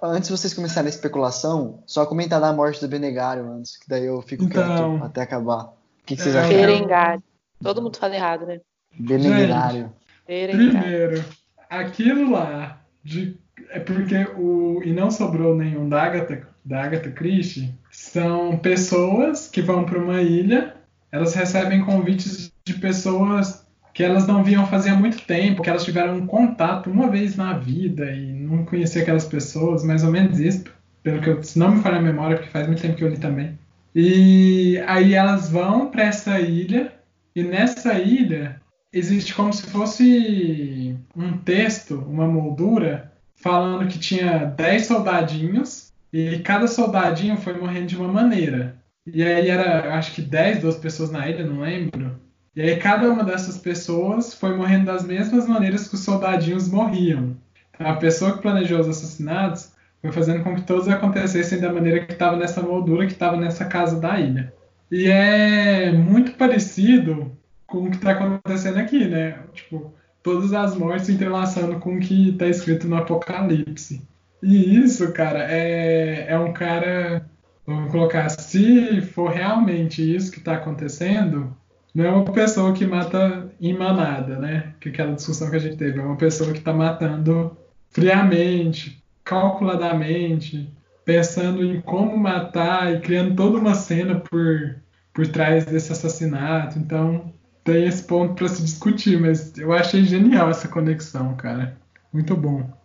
Antes 0.02 0.28
de 0.28 0.36
vocês 0.36 0.54
começarem 0.54 0.86
a 0.86 0.94
especulação, 0.94 1.82
só 1.86 2.06
comentar 2.06 2.40
da 2.40 2.52
morte 2.52 2.80
do 2.80 2.88
Benegário 2.88 3.50
antes, 3.50 3.76
que 3.76 3.88
daí 3.88 4.04
eu 4.04 4.20
fico 4.22 4.44
Então. 4.44 4.98
quieto 4.98 5.04
até 5.04 5.22
acabar. 5.22 5.64
O 5.64 5.72
que, 6.06 6.14
que 6.16 6.22
vocês 6.22 6.34
É, 6.34 6.40
acharam? 6.40 6.56
Berengário. 6.56 7.22
Todo 7.62 7.82
mundo 7.82 7.96
fala 7.96 8.14
errado, 8.14 8.46
né? 8.46 8.60
Benegário. 8.98 9.92
Primeiro, 10.26 11.24
aquilo 11.68 12.30
lá 12.30 12.80
de 13.02 13.38
é 13.70 13.80
porque 13.80 14.16
o 14.36 14.82
e 14.84 14.92
não 14.92 15.10
sobrou 15.10 15.54
nenhum 15.56 15.88
da 15.88 16.02
Agatha, 16.02 16.46
da 16.64 16.82
Agatha 16.84 17.10
Christie 17.10 17.74
são 17.92 18.56
pessoas 18.56 19.46
que 19.46 19.60
vão 19.60 19.84
para 19.84 19.98
uma 19.98 20.22
ilha, 20.22 20.74
elas 21.12 21.34
recebem 21.34 21.84
convites 21.84 22.50
de 22.64 22.74
pessoas 22.74 23.66
que 23.92 24.02
elas 24.02 24.26
não 24.26 24.42
viam 24.42 24.66
fazia 24.66 24.94
muito 24.94 25.20
tempo, 25.26 25.60
que 25.60 25.68
elas 25.68 25.84
tiveram 25.84 26.16
um 26.16 26.26
contato 26.26 26.90
uma 26.90 27.08
vez 27.08 27.36
na 27.36 27.52
vida 27.52 28.10
e 28.10 28.32
não 28.32 28.64
conhecia 28.64 29.02
aquelas 29.02 29.26
pessoas, 29.26 29.84
mais 29.84 30.02
ou 30.02 30.10
menos 30.10 30.40
isso, 30.40 30.64
pelo 31.02 31.20
que 31.20 31.28
eu, 31.28 31.42
se 31.42 31.58
não 31.58 31.72
me 31.72 31.82
falha 31.82 31.98
a 31.98 32.02
memória, 32.02 32.36
porque 32.36 32.50
faz 32.50 32.66
muito 32.66 32.80
tempo 32.80 32.96
que 32.96 33.04
eu 33.04 33.10
li 33.10 33.18
também. 33.18 33.58
E 33.94 34.82
aí 34.86 35.12
elas 35.12 35.50
vão 35.50 35.90
para 35.90 36.04
essa 36.04 36.40
ilha 36.40 36.94
e 37.36 37.42
nessa 37.42 37.98
ilha 37.98 38.58
existe 38.90 39.34
como 39.34 39.52
se 39.52 39.66
fosse 39.66 40.96
um 41.14 41.36
texto, 41.36 41.98
uma 42.08 42.26
moldura, 42.26 43.12
falando 43.36 43.86
que 43.86 43.98
tinha 43.98 44.46
10 44.46 44.86
soldadinhos 44.86 45.91
e 46.12 46.38
cada 46.40 46.66
soldadinho 46.66 47.36
foi 47.36 47.54
morrendo 47.54 47.86
de 47.86 47.96
uma 47.96 48.08
maneira. 48.08 48.76
E 49.06 49.22
aí 49.22 49.48
era, 49.48 49.96
acho 49.96 50.14
que 50.14 50.22
10, 50.22 50.60
12 50.60 50.80
pessoas 50.80 51.10
na 51.10 51.28
ilha, 51.28 51.44
não 51.44 51.60
lembro. 51.60 52.20
E 52.54 52.60
aí 52.60 52.76
cada 52.76 53.10
uma 53.10 53.24
dessas 53.24 53.56
pessoas 53.56 54.34
foi 54.34 54.54
morrendo 54.54 54.86
das 54.86 55.04
mesmas 55.04 55.48
maneiras 55.48 55.88
que 55.88 55.94
os 55.94 56.02
soldadinhos 56.02 56.68
morriam. 56.68 57.36
Então 57.74 57.86
a 57.86 57.96
pessoa 57.96 58.34
que 58.34 58.42
planejou 58.42 58.80
os 58.80 58.88
assassinatos 58.88 59.72
foi 60.02 60.12
fazendo 60.12 60.44
com 60.44 60.54
que 60.54 60.62
todos 60.62 60.88
acontecessem 60.88 61.60
da 61.60 61.72
maneira 61.72 62.04
que 62.04 62.12
estava 62.12 62.36
nessa 62.36 62.60
moldura, 62.60 63.06
que 63.06 63.12
estava 63.12 63.36
nessa 63.36 63.64
casa 63.64 63.98
da 63.98 64.20
ilha. 64.20 64.52
E 64.90 65.08
é 65.08 65.90
muito 65.92 66.32
parecido 66.32 67.32
com 67.66 67.84
o 67.84 67.90
que 67.90 67.96
está 67.96 68.12
acontecendo 68.12 68.78
aqui, 68.78 69.08
né? 69.08 69.38
Tipo, 69.54 69.94
todas 70.22 70.52
as 70.52 70.76
mortes 70.76 71.08
entrelaçando 71.08 71.80
com 71.80 71.96
o 71.96 72.00
que 72.00 72.30
está 72.30 72.46
escrito 72.46 72.86
no 72.86 72.96
Apocalipse. 72.96 74.06
E 74.42 74.76
isso, 74.78 75.12
cara, 75.12 75.50
é, 75.50 76.26
é 76.28 76.38
um 76.38 76.52
cara. 76.52 77.28
Vamos 77.64 77.92
colocar, 77.92 78.28
se 78.28 79.00
for 79.00 79.30
realmente 79.30 80.02
isso 80.02 80.32
que 80.32 80.38
está 80.38 80.54
acontecendo, 80.54 81.56
não 81.94 82.04
é 82.04 82.10
uma 82.10 82.32
pessoa 82.32 82.72
que 82.72 82.84
mata 82.84 83.48
em 83.60 83.72
manada, 83.72 84.36
né? 84.36 84.74
Que 84.80 84.88
aquela 84.88 85.14
discussão 85.14 85.48
que 85.48 85.56
a 85.56 85.60
gente 85.60 85.76
teve, 85.76 86.00
é 86.00 86.02
uma 86.02 86.16
pessoa 86.16 86.52
que 86.52 86.58
está 86.58 86.72
matando 86.72 87.56
friamente, 87.90 89.02
calculadamente, 89.24 90.68
pensando 91.04 91.64
em 91.64 91.80
como 91.80 92.16
matar 92.16 92.92
e 92.92 93.00
criando 93.00 93.36
toda 93.36 93.58
uma 93.58 93.74
cena 93.74 94.18
por, 94.18 94.76
por 95.12 95.26
trás 95.28 95.64
desse 95.64 95.92
assassinato. 95.92 96.78
Então, 96.78 97.32
tem 97.62 97.86
esse 97.86 98.02
ponto 98.02 98.34
para 98.34 98.48
se 98.48 98.62
discutir, 98.62 99.20
mas 99.20 99.56
eu 99.56 99.72
achei 99.72 100.04
genial 100.04 100.50
essa 100.50 100.66
conexão, 100.66 101.36
cara. 101.36 101.76
Muito 102.12 102.36
bom. 102.36 102.81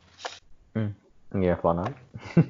Ninguém 1.34 1.49
ia 1.49 1.58
falar 1.58 1.74
nada. 1.84 1.95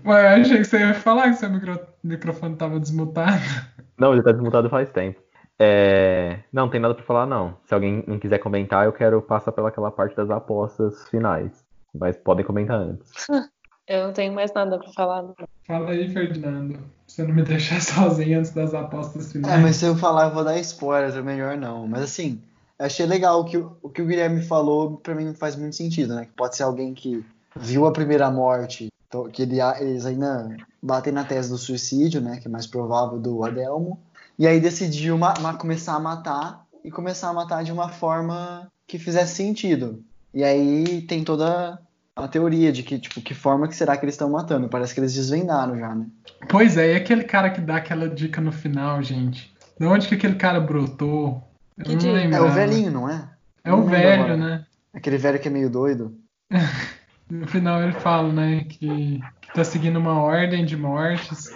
Ué, 0.06 0.38
eu 0.38 0.42
achei 0.42 0.58
que 0.58 0.64
você 0.66 0.80
ia 0.80 0.94
falar 0.94 1.30
que 1.30 1.34
seu 1.36 1.50
micro- 1.50 1.80
microfone 2.04 2.54
estava 2.54 2.80
desmutado. 2.80 3.42
Não, 3.98 4.14
ele 4.14 4.22
tá 4.24 4.32
desmutado 4.32 4.70
faz 4.70 4.92
tempo. 4.92 5.20
É... 5.60 6.40
Não, 6.54 6.64
não 6.66 6.70
tem 6.70 6.80
nada 6.80 6.94
pra 6.94 7.04
falar, 7.04 7.26
não. 7.26 7.58
Se 7.66 7.74
alguém 7.74 8.04
não 8.06 8.20
quiser 8.20 8.38
comentar, 8.38 8.86
eu 8.86 8.94
quero 8.94 9.20
passar 9.24 9.52
pelaquela 9.52 9.90
parte 9.90 10.16
das 10.16 10.30
apostas 10.30 11.08
finais. 11.10 11.66
Mas 11.98 12.16
podem 12.16 12.46
comentar 12.46 12.80
antes. 12.80 13.12
Eu 13.88 14.04
não 14.08 14.14
tenho 14.14 14.34
mais 14.34 14.54
nada 14.54 14.78
pra 14.78 14.92
falar. 14.92 15.24
não. 15.24 15.34
Fala 15.66 15.92
aí, 15.92 16.10
Ferdinando. 16.10 16.78
Você 17.08 17.24
não 17.24 17.34
me 17.34 17.42
deixar 17.42 17.80
sozinho 17.82 18.38
antes 18.40 18.52
das 18.52 18.74
apostas 18.74 19.32
finais. 19.32 19.54
É, 19.54 19.58
mas 19.58 19.78
se 19.78 19.86
eu 19.86 19.96
falar, 19.96 20.26
eu 20.28 20.34
vou 20.34 20.44
dar 20.44 20.60
spoilers, 20.60 21.16
é 21.16 21.22
melhor 21.22 21.56
não. 21.56 21.88
Mas 21.88 22.04
assim, 22.04 22.42
eu 22.78 22.86
achei 22.86 23.06
legal 23.06 23.40
o 23.40 23.46
que 23.46 23.58
o, 23.58 23.78
o 23.82 23.90
que 23.90 24.02
o 24.02 24.06
Guilherme 24.06 24.42
falou, 24.44 24.98
pra 24.98 25.16
mim 25.16 25.34
faz 25.34 25.56
muito 25.56 25.76
sentido, 25.78 26.14
né? 26.16 26.26
Que 26.26 26.34
pode 26.34 26.58
ser 26.58 26.64
alguém 26.64 26.94
que 26.94 27.26
viu 27.60 27.86
a 27.86 27.92
primeira 27.92 28.30
morte, 28.32 28.88
to- 29.10 29.30
que 29.32 29.42
ele- 29.44 29.60
eles 29.80 30.06
ainda 30.06 30.56
batem 30.82 31.14
na 31.14 31.24
tese 31.24 31.50
do 31.50 31.58
suicídio, 31.58 32.22
né? 32.22 32.38
Que 32.40 32.48
é 32.48 32.52
mais 32.52 32.68
provável 32.68 33.20
do 33.20 33.44
Adelmo. 33.44 34.00
E 34.38 34.46
aí 34.48 34.60
decidiu 34.60 35.18
ma- 35.18 35.34
ma- 35.42 35.56
começar 35.56 35.96
a 35.96 36.00
matar 36.00 36.66
e 36.84 36.92
começar 36.92 37.30
a 37.30 37.34
matar 37.34 37.64
de 37.64 37.72
uma 37.72 37.90
forma 37.90 38.68
que 38.86 39.00
fizesse 39.00 39.36
sentido. 39.36 40.04
E 40.34 40.44
aí 40.44 41.02
tem 41.02 41.24
toda 41.24 41.80
a 42.16 42.28
teoria 42.28 42.72
de 42.72 42.84
que, 42.84 43.00
tipo, 43.00 43.22
que 43.22 43.34
forma 43.34 43.68
que 43.68 43.76
será 43.76 43.98
que 43.98 44.06
eles 44.06 44.14
estão 44.16 44.30
matando? 44.30 44.70
Parece 44.70 44.94
que 44.94 45.00
eles 45.00 45.14
desvendaram 45.14 45.78
já, 45.78 45.94
né? 45.96 46.06
Pois 46.50 46.78
é, 46.78 46.94
e 46.94 46.96
aquele 46.96 47.24
cara 47.24 47.50
que 47.50 47.62
dá 47.62 47.78
aquela 47.78 48.08
dica 48.10 48.40
no 48.42 48.52
final, 48.52 49.02
gente? 49.04 49.54
De 49.80 49.86
onde 49.86 50.08
que 50.08 50.16
aquele 50.16 50.36
cara 50.36 50.60
brotou? 50.60 51.44
Eu 51.78 51.86
Que 51.86 51.96
não 51.96 52.14
lembro. 52.14 52.36
É 52.38 52.42
o 52.42 52.50
velhinho, 52.52 52.92
não 52.92 53.10
é? 53.10 53.30
É 53.64 53.74
o 53.74 53.84
velho, 53.84 54.14
agora. 54.24 54.38
né? 54.38 54.66
Aquele 54.94 55.18
velho 55.18 55.40
que 55.40 55.48
é 55.48 55.52
meio 55.52 55.70
doido. 55.70 56.16
No 57.30 57.48
final 57.48 57.84
ele 57.84 57.94
fala, 57.94 58.32
né, 58.32 58.64
que, 58.64 59.20
que 59.42 59.54
tá 59.54 59.64
seguindo 59.64 60.00
uma 60.00 60.22
ordem 60.22 60.66
de 60.66 60.78
mortes 60.78 61.50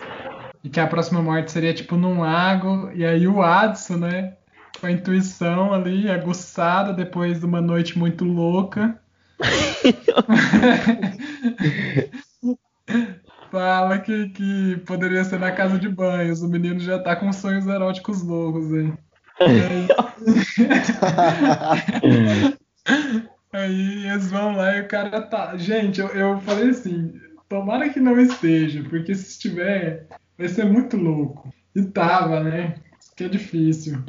e 0.63 0.69
que 0.69 0.79
a 0.79 0.87
próxima 0.87 1.21
morte 1.21 1.51
seria 1.51 1.73
tipo 1.73 1.95
num 1.95 2.19
lago, 2.19 2.91
e 2.93 3.05
aí 3.05 3.27
o 3.27 3.41
Adson, 3.41 3.97
né, 3.97 4.33
com 4.79 4.87
a 4.87 4.91
intuição 4.91 5.73
ali 5.73 6.09
aguçada 6.09 6.93
depois 6.93 7.39
de 7.39 7.45
uma 7.45 7.61
noite 7.61 7.97
muito 7.97 8.25
louca, 8.25 8.99
fala 13.49 13.97
que, 13.99 14.29
que 14.29 14.77
poderia 14.85 15.23
ser 15.23 15.39
na 15.39 15.51
casa 15.51 15.79
de 15.79 15.89
banhos. 15.89 16.41
O 16.41 16.47
menino 16.47 16.79
já 16.79 16.99
tá 16.99 17.15
com 17.15 17.33
sonhos 17.33 17.65
eróticos 17.65 18.21
loucos 18.21 18.71
aí. 18.73 18.93
Aí 23.53 24.07
eles 24.07 24.29
vão 24.29 24.55
lá 24.55 24.77
e 24.77 24.81
o 24.81 24.87
cara 24.87 25.21
tá. 25.21 25.57
Gente, 25.57 25.99
eu, 25.99 26.07
eu 26.07 26.39
falei 26.41 26.69
assim: 26.69 27.13
tomara 27.49 27.89
que 27.89 27.99
não 27.99 28.19
esteja, 28.19 28.83
porque 28.89 29.13
se 29.13 29.31
estiver, 29.31 30.07
vai 30.37 30.47
ser 30.47 30.65
muito 30.65 30.95
louco. 30.95 31.53
E 31.75 31.83
tava, 31.83 32.41
né? 32.41 32.75
Que 33.15 33.25
é 33.25 33.29
difícil. 33.29 34.03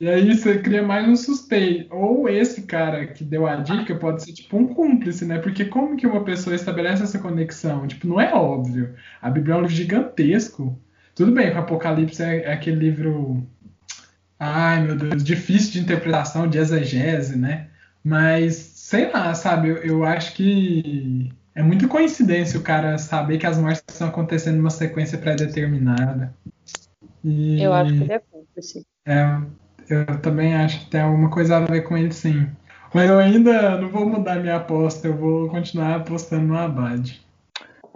E 0.00 0.08
aí 0.08 0.34
você 0.34 0.58
cria 0.58 0.82
mais 0.82 1.06
um 1.06 1.14
suspeito. 1.14 1.94
Ou 1.94 2.28
esse 2.28 2.62
cara 2.62 3.06
que 3.08 3.22
deu 3.22 3.46
a 3.46 3.56
dica 3.56 3.94
pode 3.96 4.22
ser 4.22 4.32
tipo 4.32 4.56
um 4.56 4.72
cúmplice, 4.72 5.24
né? 5.26 5.38
Porque 5.38 5.64
como 5.64 5.96
que 5.96 6.06
uma 6.06 6.24
pessoa 6.24 6.56
estabelece 6.56 7.02
essa 7.02 7.18
conexão? 7.18 7.86
Tipo, 7.86 8.06
não 8.06 8.20
é 8.20 8.32
óbvio. 8.32 8.94
A 9.20 9.28
Bíblia 9.28 9.54
é 9.54 9.58
um 9.58 9.60
livro 9.62 9.76
gigantesco. 9.76 10.80
Tudo 11.14 11.32
bem, 11.32 11.50
o 11.50 11.58
Apocalipse 11.58 12.22
é, 12.22 12.44
é 12.44 12.52
aquele 12.52 12.76
livro. 12.76 13.46
Ai, 14.38 14.82
meu 14.82 14.96
Deus, 14.96 15.22
difícil 15.22 15.72
de 15.72 15.80
interpretação, 15.80 16.48
de 16.48 16.56
exegese, 16.56 17.36
né? 17.36 17.68
Mas, 18.02 18.54
sei 18.56 19.10
lá, 19.10 19.34
sabe? 19.34 19.68
Eu, 19.68 19.76
eu 19.78 20.04
acho 20.04 20.34
que 20.34 21.30
é 21.54 21.62
muita 21.62 21.86
coincidência 21.86 22.58
o 22.58 22.62
cara 22.62 22.96
saber 22.98 23.38
que 23.38 23.46
as 23.46 23.58
mortes 23.58 23.82
estão 23.88 24.08
acontecendo 24.08 24.56
numa 24.56 24.70
sequência 24.70 25.18
pré-determinada. 25.18 26.34
E 27.22 27.62
Eu 27.62 27.72
acho 27.74 27.92
que 27.94 28.02
ele 28.02 28.12
é 28.12 28.18
cúmplice. 28.18 28.86
é, 29.06 29.38
eu 29.88 30.06
também 30.20 30.54
acho 30.54 30.80
que 30.80 30.90
tem 30.90 31.00
alguma 31.02 31.30
coisa 31.30 31.56
a 31.58 31.60
ver 31.60 31.82
com 31.82 31.96
ele, 31.96 32.12
sim. 32.12 32.48
Mas 32.94 33.08
eu 33.10 33.18
ainda 33.18 33.78
não 33.78 33.88
vou 33.88 34.08
mudar 34.08 34.36
minha 34.40 34.56
aposta, 34.56 35.06
eu 35.06 35.16
vou 35.16 35.48
continuar 35.48 35.96
apostando 35.96 36.46
no 36.46 36.58
Abade. 36.58 37.20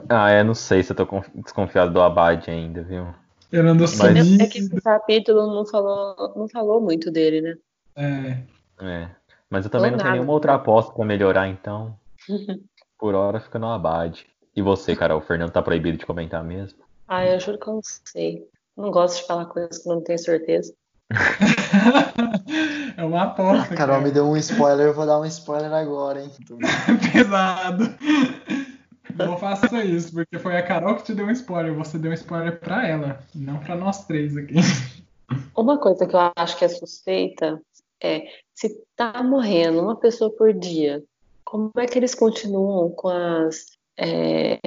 Ah, 0.09 0.31
é, 0.31 0.45
não 0.45 0.55
sei 0.55 0.83
se 0.83 0.93
eu 0.93 0.97
tô 0.97 1.07
conf- 1.07 1.29
desconfiado 1.35 1.93
do 1.93 2.03
Abade 2.03 2.51
ainda, 2.51 2.83
viu? 2.83 3.07
Ele 3.51 3.69
andou 3.69 3.87
Mas- 3.89 3.91
sumido. 3.97 4.43
É 4.43 4.47
que 4.47 4.59
esse 4.59 4.81
capítulo 4.83 5.47
não 5.55 5.65
falou, 5.65 6.35
não 6.37 6.49
falou 6.49 6.81
muito 6.81 7.11
dele, 7.11 7.41
né? 7.41 7.55
É. 7.97 8.39
É. 8.85 9.09
Mas 9.55 9.65
eu 9.65 9.71
também 9.71 9.93
Ou 9.93 9.93
não 9.93 9.99
tenho 9.99 10.09
nada. 10.09 10.17
nenhuma 10.17 10.33
outra 10.33 10.55
aposta 10.55 10.93
pra 10.93 11.05
melhorar, 11.05 11.47
então. 11.47 11.97
por 12.99 13.15
hora 13.15 13.39
fica 13.39 13.57
no 13.57 13.71
abade. 13.71 14.27
E 14.57 14.61
você, 14.61 14.97
Carol, 14.97 15.19
o 15.19 15.23
Fernando 15.23 15.53
tá 15.53 15.63
proibido 15.63 15.97
de 15.97 16.05
comentar 16.05 16.43
mesmo? 16.43 16.81
Ah, 17.07 17.25
eu 17.25 17.39
juro 17.39 17.61
que 17.61 17.69
eu 17.69 17.75
não 17.75 17.81
sei. 17.81 18.49
Não 18.77 18.91
gosto 18.91 19.21
de 19.21 19.29
falar 19.29 19.47
coisas 19.47 19.79
que 19.79 19.89
eu 19.89 19.95
não 19.95 20.03
tenho 20.03 20.19
certeza. 20.19 20.75
é 22.99 23.05
uma 23.05 23.23
aposta. 23.23 23.77
Carol 23.77 24.01
me 24.01 24.11
deu 24.11 24.27
um 24.27 24.37
spoiler, 24.39 24.89
eu 24.89 24.95
vou 24.95 25.07
dar 25.07 25.21
um 25.21 25.25
spoiler 25.25 25.73
agora, 25.73 26.21
hein? 26.21 26.33
Pesado. 27.13 27.85
Não 29.15 29.39
faça 29.39 29.85
isso, 29.85 30.15
porque 30.15 30.37
foi 30.37 30.57
a 30.57 30.67
Carol 30.67 30.97
que 30.97 31.05
te 31.05 31.15
deu 31.15 31.27
um 31.27 31.31
spoiler. 31.31 31.73
Você 31.75 31.97
deu 31.97 32.11
um 32.11 32.15
spoiler 32.15 32.59
pra 32.59 32.89
ela, 32.89 33.21
não 33.33 33.61
pra 33.61 33.77
nós 33.77 34.05
três 34.05 34.37
aqui. 34.37 34.55
Uma 35.57 35.79
coisa 35.79 36.05
que 36.09 36.17
eu 36.17 36.33
acho 36.35 36.59
que 36.59 36.65
é 36.65 36.69
suspeita 36.69 37.61
é 38.03 38.25
se 38.69 38.81
tá 38.97 39.23
morrendo 39.23 39.81
uma 39.81 39.97
pessoa 39.97 40.31
por 40.31 40.53
dia, 40.53 41.05
como 41.45 41.71
é 41.77 41.87
que 41.87 41.99
eles 41.99 42.15
continuam 42.15 42.91
com 42.91 43.09
as 43.09 43.67
é, 43.99 44.59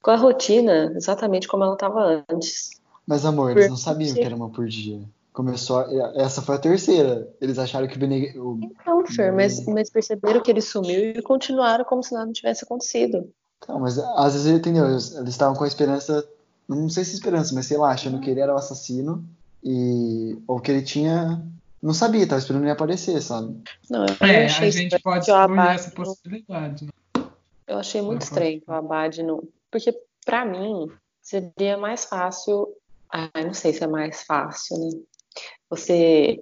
com 0.00 0.10
a 0.10 0.16
rotina 0.16 0.92
exatamente 0.94 1.48
como 1.48 1.64
ela 1.64 1.74
estava 1.74 2.24
antes? 2.30 2.70
Mas 3.06 3.26
amor, 3.26 3.50
eles 3.50 3.68
não 3.68 3.76
sabiam 3.76 4.14
que 4.14 4.20
era 4.20 4.36
uma 4.36 4.48
por 4.48 4.66
dia. 4.66 5.00
Começou, 5.32 5.80
essa 6.14 6.42
foi 6.42 6.54
a 6.54 6.58
terceira. 6.58 7.28
Eles 7.40 7.58
acharam 7.58 7.88
que 7.88 7.96
o 7.96 7.98
Bene... 7.98 8.38
O... 8.38 8.58
Então, 8.62 9.04
Fer, 9.06 9.32
mas, 9.32 9.64
mas 9.66 9.90
perceberam 9.90 10.42
que 10.42 10.50
ele 10.50 10.60
sumiu 10.60 11.10
e 11.10 11.22
continuaram 11.22 11.84
como 11.84 12.02
se 12.02 12.12
nada 12.12 12.30
tivesse 12.32 12.64
acontecido. 12.64 13.28
Então, 13.58 13.80
mas 13.80 13.98
às 13.98 14.34
vezes, 14.34 14.46
entendeu? 14.46 14.86
Eles 14.86 15.14
estavam 15.28 15.56
com 15.56 15.64
a 15.64 15.68
esperança, 15.68 16.28
não 16.68 16.88
sei 16.90 17.04
se 17.04 17.14
esperança, 17.14 17.54
mas 17.54 17.66
sei 17.66 17.78
lá, 17.78 17.90
achando 17.90 18.20
que 18.20 18.28
ele 18.28 18.40
era 18.40 18.52
o 18.52 18.58
assassino 18.58 19.24
e 19.64 20.36
ou 20.46 20.60
que 20.60 20.70
ele 20.70 20.82
tinha 20.82 21.42
não 21.82 21.92
sabia, 21.92 22.28
tava 22.28 22.40
esperando 22.40 22.62
ele 22.62 22.70
aparecer, 22.70 23.20
sabe? 23.20 23.60
Não, 23.90 24.06
eu 24.06 24.26
é, 24.26 24.44
achei 24.44 24.68
a 24.68 24.70
gente 24.70 24.98
pode 25.00 25.28
excluir 25.28 25.74
essa 25.74 25.90
possibilidade. 25.90 26.84
Né? 26.86 27.24
Eu 27.66 27.78
achei 27.78 28.00
muito 28.00 28.22
estranho 28.22 28.60
que 28.60 28.70
o 28.70 28.74
Abad 28.74 29.20
não. 29.22 29.42
Porque, 29.68 29.92
para 30.24 30.44
mim, 30.44 30.88
seria 31.20 31.76
mais 31.76 32.04
fácil. 32.04 32.68
Ah, 33.12 33.28
não 33.44 33.52
sei 33.52 33.72
se 33.72 33.82
é 33.82 33.86
mais 33.88 34.22
fácil, 34.22 34.78
né? 34.78 34.90
Você 35.68 36.40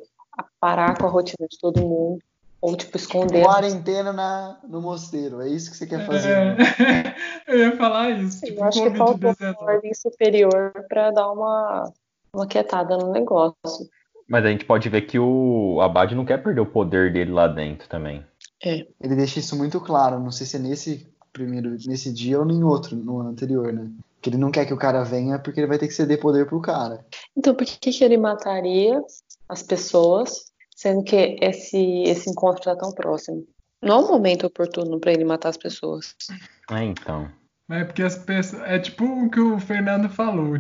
parar 0.61 0.99
com 0.99 1.07
a 1.07 1.11
rotina 1.11 1.49
de 1.49 1.59
todo 1.59 1.81
mundo. 1.81 2.23
Ou, 2.61 2.77
tipo, 2.77 2.95
esconder. 2.99 3.43
Quarentena 3.43 4.13
na, 4.13 4.61
no 4.69 4.83
mosteiro, 4.83 5.41
é 5.41 5.49
isso 5.49 5.71
que 5.71 5.77
você 5.79 5.87
quer 5.87 6.05
fazer. 6.05 6.33
É, 6.33 6.55
né? 6.55 7.15
eu 7.49 7.59
ia 7.59 7.77
falar 7.79 8.11
isso. 8.11 8.45
Eu 8.45 8.51
tipo, 8.51 8.65
acho 8.65 8.83
que 8.83 8.97
faltou 8.99 9.35
uma 9.41 9.63
ordem 9.63 9.95
superior 9.95 10.73
para 10.87 11.11
dar 11.11 11.33
uma, 11.33 11.91
uma 12.35 12.47
quietada 12.47 12.99
no 12.99 13.11
negócio. 13.11 13.89
Mas 14.31 14.45
a 14.45 14.49
gente 14.49 14.65
pode 14.65 14.89
ver 14.89 15.03
que 15.03 15.19
o 15.19 15.81
Abad 15.81 16.15
não 16.15 16.25
quer 16.25 16.41
perder 16.41 16.61
o 16.61 16.67
poder 16.67 17.13
dele 17.13 17.33
lá 17.33 17.49
dentro 17.49 17.89
também. 17.89 18.25
É. 18.65 18.87
Ele 19.01 19.17
deixa 19.17 19.41
isso 19.41 19.57
muito 19.57 19.81
claro. 19.81 20.21
Não 20.21 20.31
sei 20.31 20.47
se 20.47 20.55
é 20.55 20.61
nesse 20.61 21.13
primeiro, 21.33 21.71
nesse 21.85 22.13
dia 22.13 22.39
ou 22.39 22.49
em 22.49 22.63
outro, 22.63 22.95
no 22.95 23.23
anterior, 23.23 23.73
né? 23.73 23.91
Que 24.23 24.31
ele 24.31 24.37
não 24.37 24.53
quer 24.53 24.67
que 24.67 24.73
o 24.73 24.79
cara 24.79 25.03
venha 25.03 25.37
porque 25.41 25.59
ele 25.59 25.67
vai 25.67 25.79
ter 25.79 25.89
que 25.89 25.95
ceder 25.95 26.21
poder 26.21 26.47
pro 26.47 26.61
cara. 26.61 27.05
Então 27.37 27.57
por 27.57 27.67
que, 27.67 27.91
que 27.91 28.05
ele 28.05 28.17
mataria 28.17 29.03
as 29.49 29.65
pessoas, 29.65 30.53
sendo 30.77 31.03
que 31.03 31.37
esse, 31.41 32.05
esse 32.05 32.31
encontro 32.31 32.61
está 32.61 32.77
tão 32.77 32.93
próximo? 32.93 33.45
Não 33.83 33.97
é 33.97 34.05
um 34.05 34.09
momento 34.09 34.47
oportuno 34.47 35.01
para 35.01 35.13
ele 35.13 35.25
matar 35.25 35.49
as 35.49 35.57
pessoas. 35.57 36.15
É, 36.71 36.85
então. 36.85 37.29
É 37.69 37.83
porque 37.83 38.05
as 38.05 38.17
pessoas. 38.17 38.63
É 38.63 38.79
tipo 38.79 39.05
o 39.05 39.29
que 39.29 39.41
o 39.41 39.59
Fernando 39.59 40.09
falou 40.09 40.57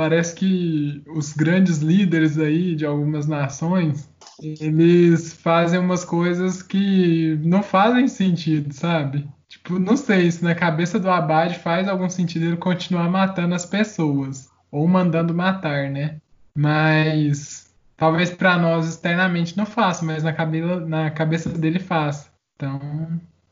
parece 0.00 0.34
que 0.34 1.02
os 1.14 1.34
grandes 1.34 1.80
líderes 1.80 2.38
aí 2.38 2.74
de 2.74 2.86
algumas 2.86 3.26
nações 3.26 4.08
eles 4.42 5.34
fazem 5.34 5.78
umas 5.78 6.06
coisas 6.06 6.62
que 6.62 7.38
não 7.44 7.62
fazem 7.62 8.08
sentido, 8.08 8.72
sabe? 8.72 9.28
Tipo, 9.46 9.78
não 9.78 9.98
sei 9.98 10.30
se 10.30 10.42
na 10.42 10.54
cabeça 10.54 10.98
do 10.98 11.10
Abad 11.10 11.58
faz 11.58 11.86
algum 11.86 12.08
sentido 12.08 12.46
ele 12.46 12.56
continuar 12.56 13.10
matando 13.10 13.54
as 13.54 13.66
pessoas 13.66 14.48
ou 14.72 14.88
mandando 14.88 15.34
matar, 15.34 15.90
né? 15.90 16.16
Mas 16.56 17.70
talvez 17.94 18.30
para 18.30 18.56
nós 18.56 18.88
externamente 18.88 19.54
não 19.54 19.66
faça, 19.66 20.02
mas 20.02 20.22
na 20.22 20.32
cabeça, 20.32 20.80
na 20.80 21.10
cabeça 21.10 21.50
dele 21.50 21.78
faça. 21.78 22.30
Então, 22.56 22.80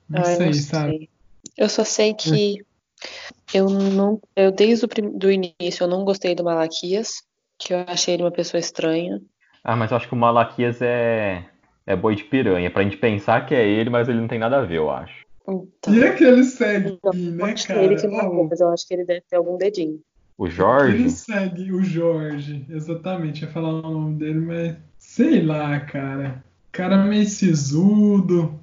não 0.09 0.25
sei, 0.25 0.47
não 0.47 0.53
sabe? 0.55 0.97
Sei. 0.97 1.09
Eu 1.59 1.69
só 1.69 1.85
sei 1.85 2.15
que 2.15 2.65
eu 3.53 3.69
não, 3.69 4.21
eu 4.37 4.51
desde 4.51 4.85
o 4.85 4.89
do 4.89 5.31
início 5.31 5.85
eu 5.85 5.89
não 5.89 6.05
gostei 6.05 6.35
do 6.35 6.45
Malaquias, 6.45 7.23
que 7.59 7.75
eu 7.75 7.85
achei 7.87 8.15
ele 8.15 8.23
uma 8.23 8.31
pessoa 8.31 8.61
estranha. 8.61 9.21
Ah, 9.65 9.77
mas 9.77 9.91
eu 9.91 9.97
acho 9.97 10.09
que 10.09 10.15
o 10.15 10.17
Malaquias 10.17 10.81
é 10.81 11.45
é 11.89 11.97
boi 11.97 12.15
de 12.15 12.25
piranha, 12.25 12.71
pra 12.71 12.83
gente 12.83 12.99
pensar 12.99 13.47
que 13.47 13.55
é 13.55 13.67
ele, 13.67 13.89
mas 13.89 14.11
ele 14.11 14.21
não 14.21 14.29
tem 14.29 14.39
nada 14.39 14.59
a 14.59 14.65
ver, 14.65 14.77
eu 14.77 14.91
acho. 14.91 15.25
Então, 15.49 15.95
e 15.95 16.05
aquele 16.05 16.45
segue, 16.45 16.91
então, 16.91 17.13
né, 17.15 17.55
cara? 17.67 17.83
Ele 17.83 17.97
que 17.97 18.07
não, 18.07 18.45
mas 18.45 18.61
eu 18.61 18.69
acho 18.69 18.87
que 18.87 18.93
ele 18.93 19.07
deve 19.07 19.23
ter 19.23 19.37
algum 19.37 19.57
dedinho. 19.57 19.99
O 20.37 20.51
Jorge? 20.51 20.95
Ele 20.95 21.09
segue 21.09 21.73
o 21.73 21.83
Jorge, 21.83 22.67
exatamente. 22.69 23.43
ia 23.43 23.51
falar 23.51 23.71
o 23.71 23.81
nome 23.81 24.17
dele, 24.17 24.39
mas 24.39 24.77
sei 24.99 25.43
lá, 25.43 25.81
cara. 25.81 26.45
Cara 26.71 26.99
meio 26.99 27.27
sisudo, 27.27 28.61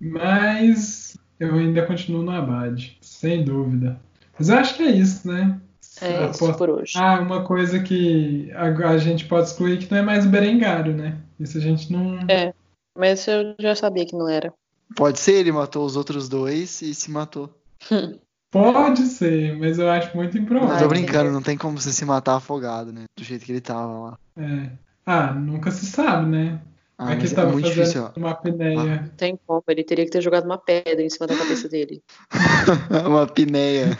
mas 0.00 1.18
eu 1.40 1.52
ainda 1.54 1.84
continuo 1.84 2.22
no 2.22 2.30
Abade. 2.30 2.96
Sem 3.16 3.44
dúvida. 3.44 3.98
Mas 4.38 4.50
eu 4.50 4.56
acho 4.58 4.76
que 4.76 4.82
é 4.82 4.90
isso, 4.90 5.26
né? 5.26 5.58
É 6.02 6.30
isso 6.30 6.54
por 6.54 6.68
hoje. 6.68 6.92
Ah, 6.96 7.18
uma 7.18 7.42
coisa 7.44 7.82
que 7.82 8.52
a, 8.52 8.64
a, 8.66 8.98
gente 8.98 9.24
pode 9.24 9.48
excluir 9.48 9.78
que 9.78 9.90
não 9.90 9.98
é 9.98 10.02
mais 10.02 10.26
o 10.26 10.28
Berengário, 10.28 10.94
né? 10.94 11.18
Isso 11.40 11.56
a 11.56 11.60
gente 11.60 11.90
não. 11.90 12.18
É, 12.28 12.52
mas 12.96 13.26
eu 13.26 13.54
já 13.58 13.74
sabia 13.74 14.04
que 14.04 14.14
não 14.14 14.28
era. 14.28 14.52
Pode 14.94 15.18
ser, 15.18 15.36
ele 15.36 15.50
matou 15.50 15.86
os 15.86 15.96
outros 15.96 16.28
dois 16.28 16.82
e 16.82 16.94
se 16.94 17.10
matou. 17.10 17.50
Pode 18.50 19.02
ser, 19.02 19.58
mas 19.58 19.78
eu 19.78 19.90
acho 19.90 20.16
muito 20.16 20.38
improvável. 20.38 20.74
Não, 20.74 20.82
tô 20.82 20.88
brincando, 20.88 21.32
não 21.32 21.42
tem 21.42 21.58
como 21.58 21.78
você 21.78 21.92
se 21.92 22.04
matar 22.04 22.36
afogado, 22.36 22.92
né? 22.92 23.04
Do 23.18 23.24
jeito 23.24 23.44
que 23.44 23.52
ele 23.52 23.60
tava 23.60 23.92
lá. 23.92 24.18
É. 24.36 24.70
Ah, 25.04 25.32
nunca 25.32 25.70
se 25.70 25.84
sabe, 25.86 26.26
né? 26.26 26.60
Ah, 26.98 27.12
Aqui 27.12 27.28
tava 27.34 27.50
é 27.50 27.52
muito 27.52 27.68
difícil. 27.68 28.08
Uma 28.16 28.30
apneia. 28.30 28.80
Ah. 28.80 29.02
Não 29.02 29.08
tem 29.10 29.38
como, 29.46 29.62
ele 29.68 29.84
teria 29.84 30.04
que 30.04 30.10
ter 30.10 30.22
jogado 30.22 30.46
uma 30.46 30.56
pedra 30.56 31.02
em 31.02 31.10
cima 31.10 31.26
da 31.26 31.36
cabeça 31.36 31.68
dele. 31.68 32.02
uma 33.06 33.24
apneia. 33.24 33.98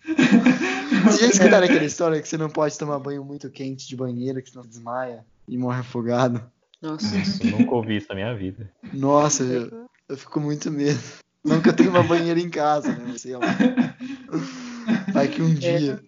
Você 1.04 1.20
já 1.20 1.26
escutaram 1.26 1.66
aquela 1.66 1.84
história 1.84 2.20
que 2.20 2.28
você 2.28 2.36
não 2.36 2.48
pode 2.48 2.76
tomar 2.78 2.98
banho 2.98 3.24
muito 3.24 3.50
quente 3.50 3.86
de 3.86 3.94
banheiro, 3.94 4.42
que 4.42 4.50
senão 4.50 4.64
desmaia 4.64 5.24
e 5.46 5.56
morre 5.56 5.80
afogado? 5.80 6.42
Nossa. 6.82 7.14
Eu 7.44 7.58
nunca 7.58 7.74
ouvi 7.74 7.96
isso 7.96 8.08
na 8.08 8.14
minha 8.14 8.34
vida. 8.34 8.70
Nossa, 8.92 9.44
eu, 9.44 9.88
eu 10.08 10.16
fico 10.16 10.40
muito 10.40 10.70
medo. 10.70 10.98
Nunca 11.44 11.72
tenho 11.72 11.90
uma 11.90 12.02
banheira 12.02 12.40
em 12.40 12.50
casa, 12.50 12.92
né? 12.92 13.14
Sei 13.16 13.36
lá. 13.36 13.46
Vai 15.12 15.28
que 15.28 15.40
um 15.40 15.54
dia. 15.54 16.02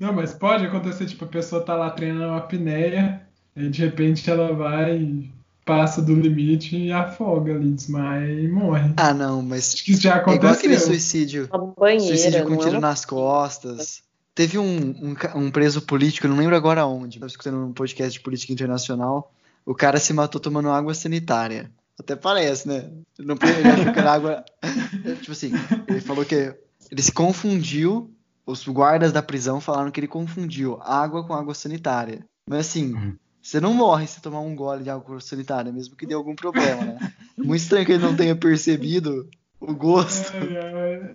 Não, 0.00 0.12
mas 0.12 0.32
pode 0.32 0.64
acontecer, 0.64 1.06
tipo, 1.06 1.24
a 1.24 1.28
pessoa 1.28 1.64
tá 1.64 1.74
lá 1.74 1.90
treinando 1.90 2.26
uma 2.26 2.38
apneia 2.38 3.29
e 3.56 3.68
de 3.68 3.80
repente 3.82 4.30
ela 4.30 4.52
vai, 4.52 5.30
passa 5.64 6.00
do 6.00 6.14
limite 6.14 6.76
e 6.76 6.92
afoga 6.92 7.54
ali, 7.54 7.72
desmaia 7.72 8.32
e 8.32 8.48
morre. 8.48 8.92
Ah, 8.96 9.12
não, 9.12 9.42
mas. 9.42 9.74
Acho 9.74 9.84
que 9.84 9.92
isso 9.92 10.02
já 10.02 10.16
aconteceu. 10.16 10.32
É 10.32 10.36
igual 10.36 10.52
aquele 10.54 10.78
suicídio. 10.78 11.48
Banheira, 11.78 12.16
suicídio 12.16 12.46
com 12.46 12.54
é 12.54 12.58
tiro 12.58 12.76
é 12.76 12.80
nas 12.80 13.04
costas. 13.04 14.02
Teve 14.34 14.58
um, 14.58 14.64
um, 14.64 15.16
um, 15.34 15.50
preso 15.50 15.82
político, 15.82 16.28
não 16.28 16.36
lembro 16.36 16.56
agora 16.56 16.86
onde, 16.86 17.16
estava 17.16 17.28
escutando 17.28 17.66
um 17.66 17.72
podcast 17.72 18.12
de 18.12 18.24
política 18.24 18.52
internacional. 18.52 19.32
O 19.66 19.74
cara 19.74 19.98
se 19.98 20.12
matou 20.12 20.40
tomando 20.40 20.70
água 20.70 20.94
sanitária. 20.94 21.70
Até 21.98 22.16
parece, 22.16 22.66
né? 22.66 22.90
Ele 23.18 23.28
não 23.28 23.36
ele 23.42 23.92
que 23.92 23.98
era 23.98 24.12
água. 24.12 24.44
tipo 25.20 25.32
assim, 25.32 25.52
ele 25.86 26.00
falou 26.00 26.24
que 26.24 26.54
ele 26.90 27.02
se 27.02 27.12
confundiu. 27.12 28.10
Os 28.46 28.66
guardas 28.66 29.12
da 29.12 29.22
prisão 29.22 29.60
falaram 29.60 29.90
que 29.90 30.00
ele 30.00 30.08
confundiu 30.08 30.80
água 30.80 31.22
com 31.24 31.34
água 31.34 31.54
sanitária. 31.54 32.26
Mas 32.48 32.60
assim, 32.60 32.94
uhum. 32.94 33.16
Você 33.42 33.60
não 33.60 33.72
morre 33.72 34.06
se 34.06 34.20
tomar 34.20 34.40
um 34.40 34.54
gole 34.54 34.84
de 34.84 34.90
água 34.90 35.20
sanitária, 35.20 35.72
mesmo 35.72 35.96
que 35.96 36.06
dê 36.06 36.14
algum 36.14 36.34
problema, 36.34 36.84
né? 36.84 37.12
Muito 37.36 37.62
estranho 37.62 37.86
que 37.86 37.92
ele 37.92 38.04
não 38.04 38.14
tenha 38.14 38.36
percebido 38.36 39.28
o 39.60 39.74
gosto. 39.74 40.32
É, 40.36 41.14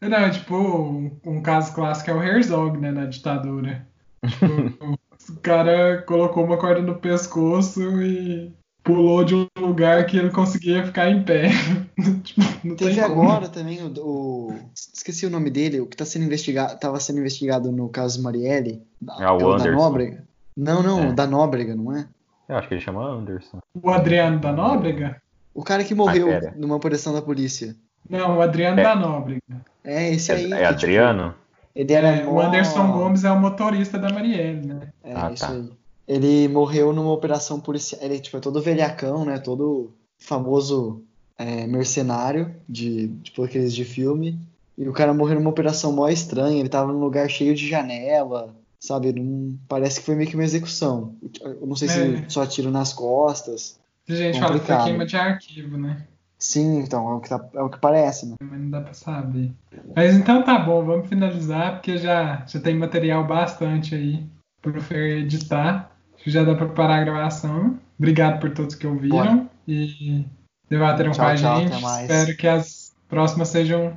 é. 0.00 0.08
Não, 0.08 0.30
tipo, 0.30 0.56
um, 0.56 1.10
um, 1.24 1.42
caso 1.42 1.74
clássico 1.74 2.10
é 2.10 2.14
o 2.14 2.22
Herzog, 2.22 2.78
né, 2.78 2.92
na 2.92 3.06
ditadura. 3.06 3.86
Tipo, 4.24 4.98
o 5.32 5.40
cara 5.40 6.02
colocou 6.02 6.44
uma 6.44 6.56
corda 6.56 6.80
no 6.80 6.96
pescoço 6.96 7.82
e 8.02 8.52
pulou 8.84 9.24
de 9.24 9.34
um 9.34 9.46
lugar 9.58 10.06
que 10.06 10.16
ele 10.16 10.30
conseguia 10.30 10.84
ficar 10.84 11.10
em 11.10 11.22
pé. 11.22 11.50
tipo, 12.22 12.76
Teve 12.76 13.00
agora 13.00 13.48
também 13.48 13.82
o, 13.82 13.92
o, 13.98 14.54
Esqueci 14.74 15.26
o 15.26 15.30
nome 15.30 15.50
dele, 15.50 15.80
o 15.80 15.86
que 15.86 15.96
tá 15.96 16.04
sendo 16.04 16.24
investigado, 16.24 16.74
estava 16.74 17.00
sendo 17.00 17.18
investigado 17.18 17.72
no 17.72 17.88
caso 17.88 18.22
Marielle. 18.22 18.82
É 19.18 19.30
o 19.30 19.52
Anderson. 19.52 19.64
Da 19.64 19.72
Nóbrega. 19.72 20.27
Não, 20.58 20.82
não, 20.82 21.04
é. 21.04 21.12
da 21.12 21.24
Nóbrega, 21.24 21.76
não 21.76 21.96
é? 21.96 22.08
Eu 22.48 22.56
acho 22.56 22.66
que 22.66 22.74
ele 22.74 22.80
chama 22.80 23.04
Anderson. 23.04 23.60
O 23.80 23.90
Adriano 23.90 24.40
da 24.40 24.50
Nóbrega? 24.50 25.22
O 25.54 25.62
cara 25.62 25.84
que 25.84 25.94
morreu 25.94 26.28
ah, 26.32 26.52
numa 26.56 26.74
operação 26.74 27.12
da 27.12 27.22
polícia. 27.22 27.76
Não, 28.10 28.38
o 28.38 28.42
Adriano 28.42 28.80
é. 28.80 28.82
da 28.82 28.96
Nóbrega. 28.96 29.40
É, 29.84 30.12
esse 30.12 30.32
aí. 30.32 30.52
É, 30.52 30.62
é 30.62 30.66
Adriano? 30.66 31.28
Tipo, 31.28 31.38
ele 31.76 31.92
era 31.92 32.08
é, 32.08 32.26
O 32.26 32.40
Anderson 32.40 32.90
Gomes 32.90 33.22
é 33.22 33.30
o 33.30 33.38
motorista 33.38 33.98
da 33.98 34.12
Marielle, 34.12 34.66
né? 34.66 34.88
É, 35.04 35.12
ah, 35.14 35.30
isso 35.32 35.46
tá. 35.46 35.52
aí. 35.52 35.70
Ele 36.08 36.48
morreu 36.48 36.92
numa 36.92 37.12
operação 37.12 37.60
policial. 37.60 38.00
Ele 38.02 38.18
tipo, 38.18 38.36
é 38.36 38.40
todo 38.40 38.60
velhacão, 38.60 39.24
né? 39.24 39.38
Todo 39.38 39.92
famoso 40.18 41.04
é, 41.38 41.68
mercenário, 41.68 42.52
de, 42.68 43.08
tipo 43.22 43.44
aqueles 43.44 43.72
de 43.72 43.84
filme, 43.84 44.40
e 44.76 44.88
o 44.88 44.92
cara 44.92 45.14
morreu 45.14 45.36
numa 45.38 45.50
operação 45.50 45.92
mó 45.92 46.08
estranha, 46.08 46.58
ele 46.58 46.68
tava 46.68 46.92
num 46.92 46.98
lugar 46.98 47.28
cheio 47.28 47.54
de 47.54 47.68
janela, 47.68 48.54
sabe? 48.80 49.12
Não, 49.12 49.56
parece 49.68 50.00
que 50.00 50.06
foi 50.06 50.14
meio 50.14 50.28
que 50.28 50.34
uma 50.36 50.44
execução. 50.44 51.14
Eu 51.42 51.66
não 51.66 51.76
sei 51.76 51.88
É. 51.88 51.92
se 51.92 52.24
só 52.28 52.46
tiro 52.46 52.70
nas 52.70 52.92
costas. 52.92 53.78
A 54.08 54.14
gente 54.14 54.38
fala 54.40 54.58
que 54.58 54.66
foi 54.66 54.76
queima 54.84 55.04
de 55.06 55.16
arquivo, 55.16 55.76
né? 55.76 56.06
Sim, 56.38 56.78
então, 56.78 57.10
é 57.10 57.14
o 57.16 57.20
que, 57.20 57.28
tá- 57.28 57.48
é 57.54 57.60
o 57.62 57.68
que 57.68 57.80
parece, 57.80 58.26
né? 58.26 58.36
Mas 58.40 58.60
não 58.60 58.70
dá 58.70 58.80
pra 58.80 58.94
saber. 58.94 59.50
Mas 59.94 60.14
então 60.14 60.42
tá 60.44 60.56
bom, 60.58 60.84
vamos 60.84 61.08
finalizar, 61.08 61.72
porque 61.74 61.98
já, 61.98 62.44
já 62.46 62.60
tem 62.60 62.76
material 62.76 63.26
bastante 63.26 63.94
aí 63.94 64.24
pro 64.62 64.80
Fer 64.80 65.18
editar. 65.18 65.90
Já 66.24 66.44
dá 66.44 66.54
pra 66.54 66.66
parar 66.68 67.00
a 67.00 67.04
gravação. 67.04 67.78
Obrigado 67.98 68.40
por 68.40 68.50
todos 68.50 68.74
que 68.76 68.86
ouviram 68.86 69.48
e 69.66 70.24
debateram 70.70 71.10
Tchau, 71.12 71.24
com 71.26 71.30
a 71.32 71.34
tchau, 71.36 71.60
gente. 71.60 71.72
até 71.72 71.80
mais. 71.82 72.10
Espero 72.10 72.36
que 72.36 72.46
as 72.46 72.94
próximas 73.08 73.48
sejam 73.48 73.96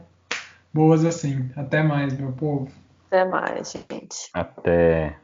boas 0.73 1.05
assim. 1.05 1.49
Até 1.55 1.83
mais, 1.83 2.17
meu 2.17 2.31
povo. 2.31 2.69
Até 3.11 3.25
mais, 3.25 3.73
gente. 3.73 4.29
Até. 4.33 5.19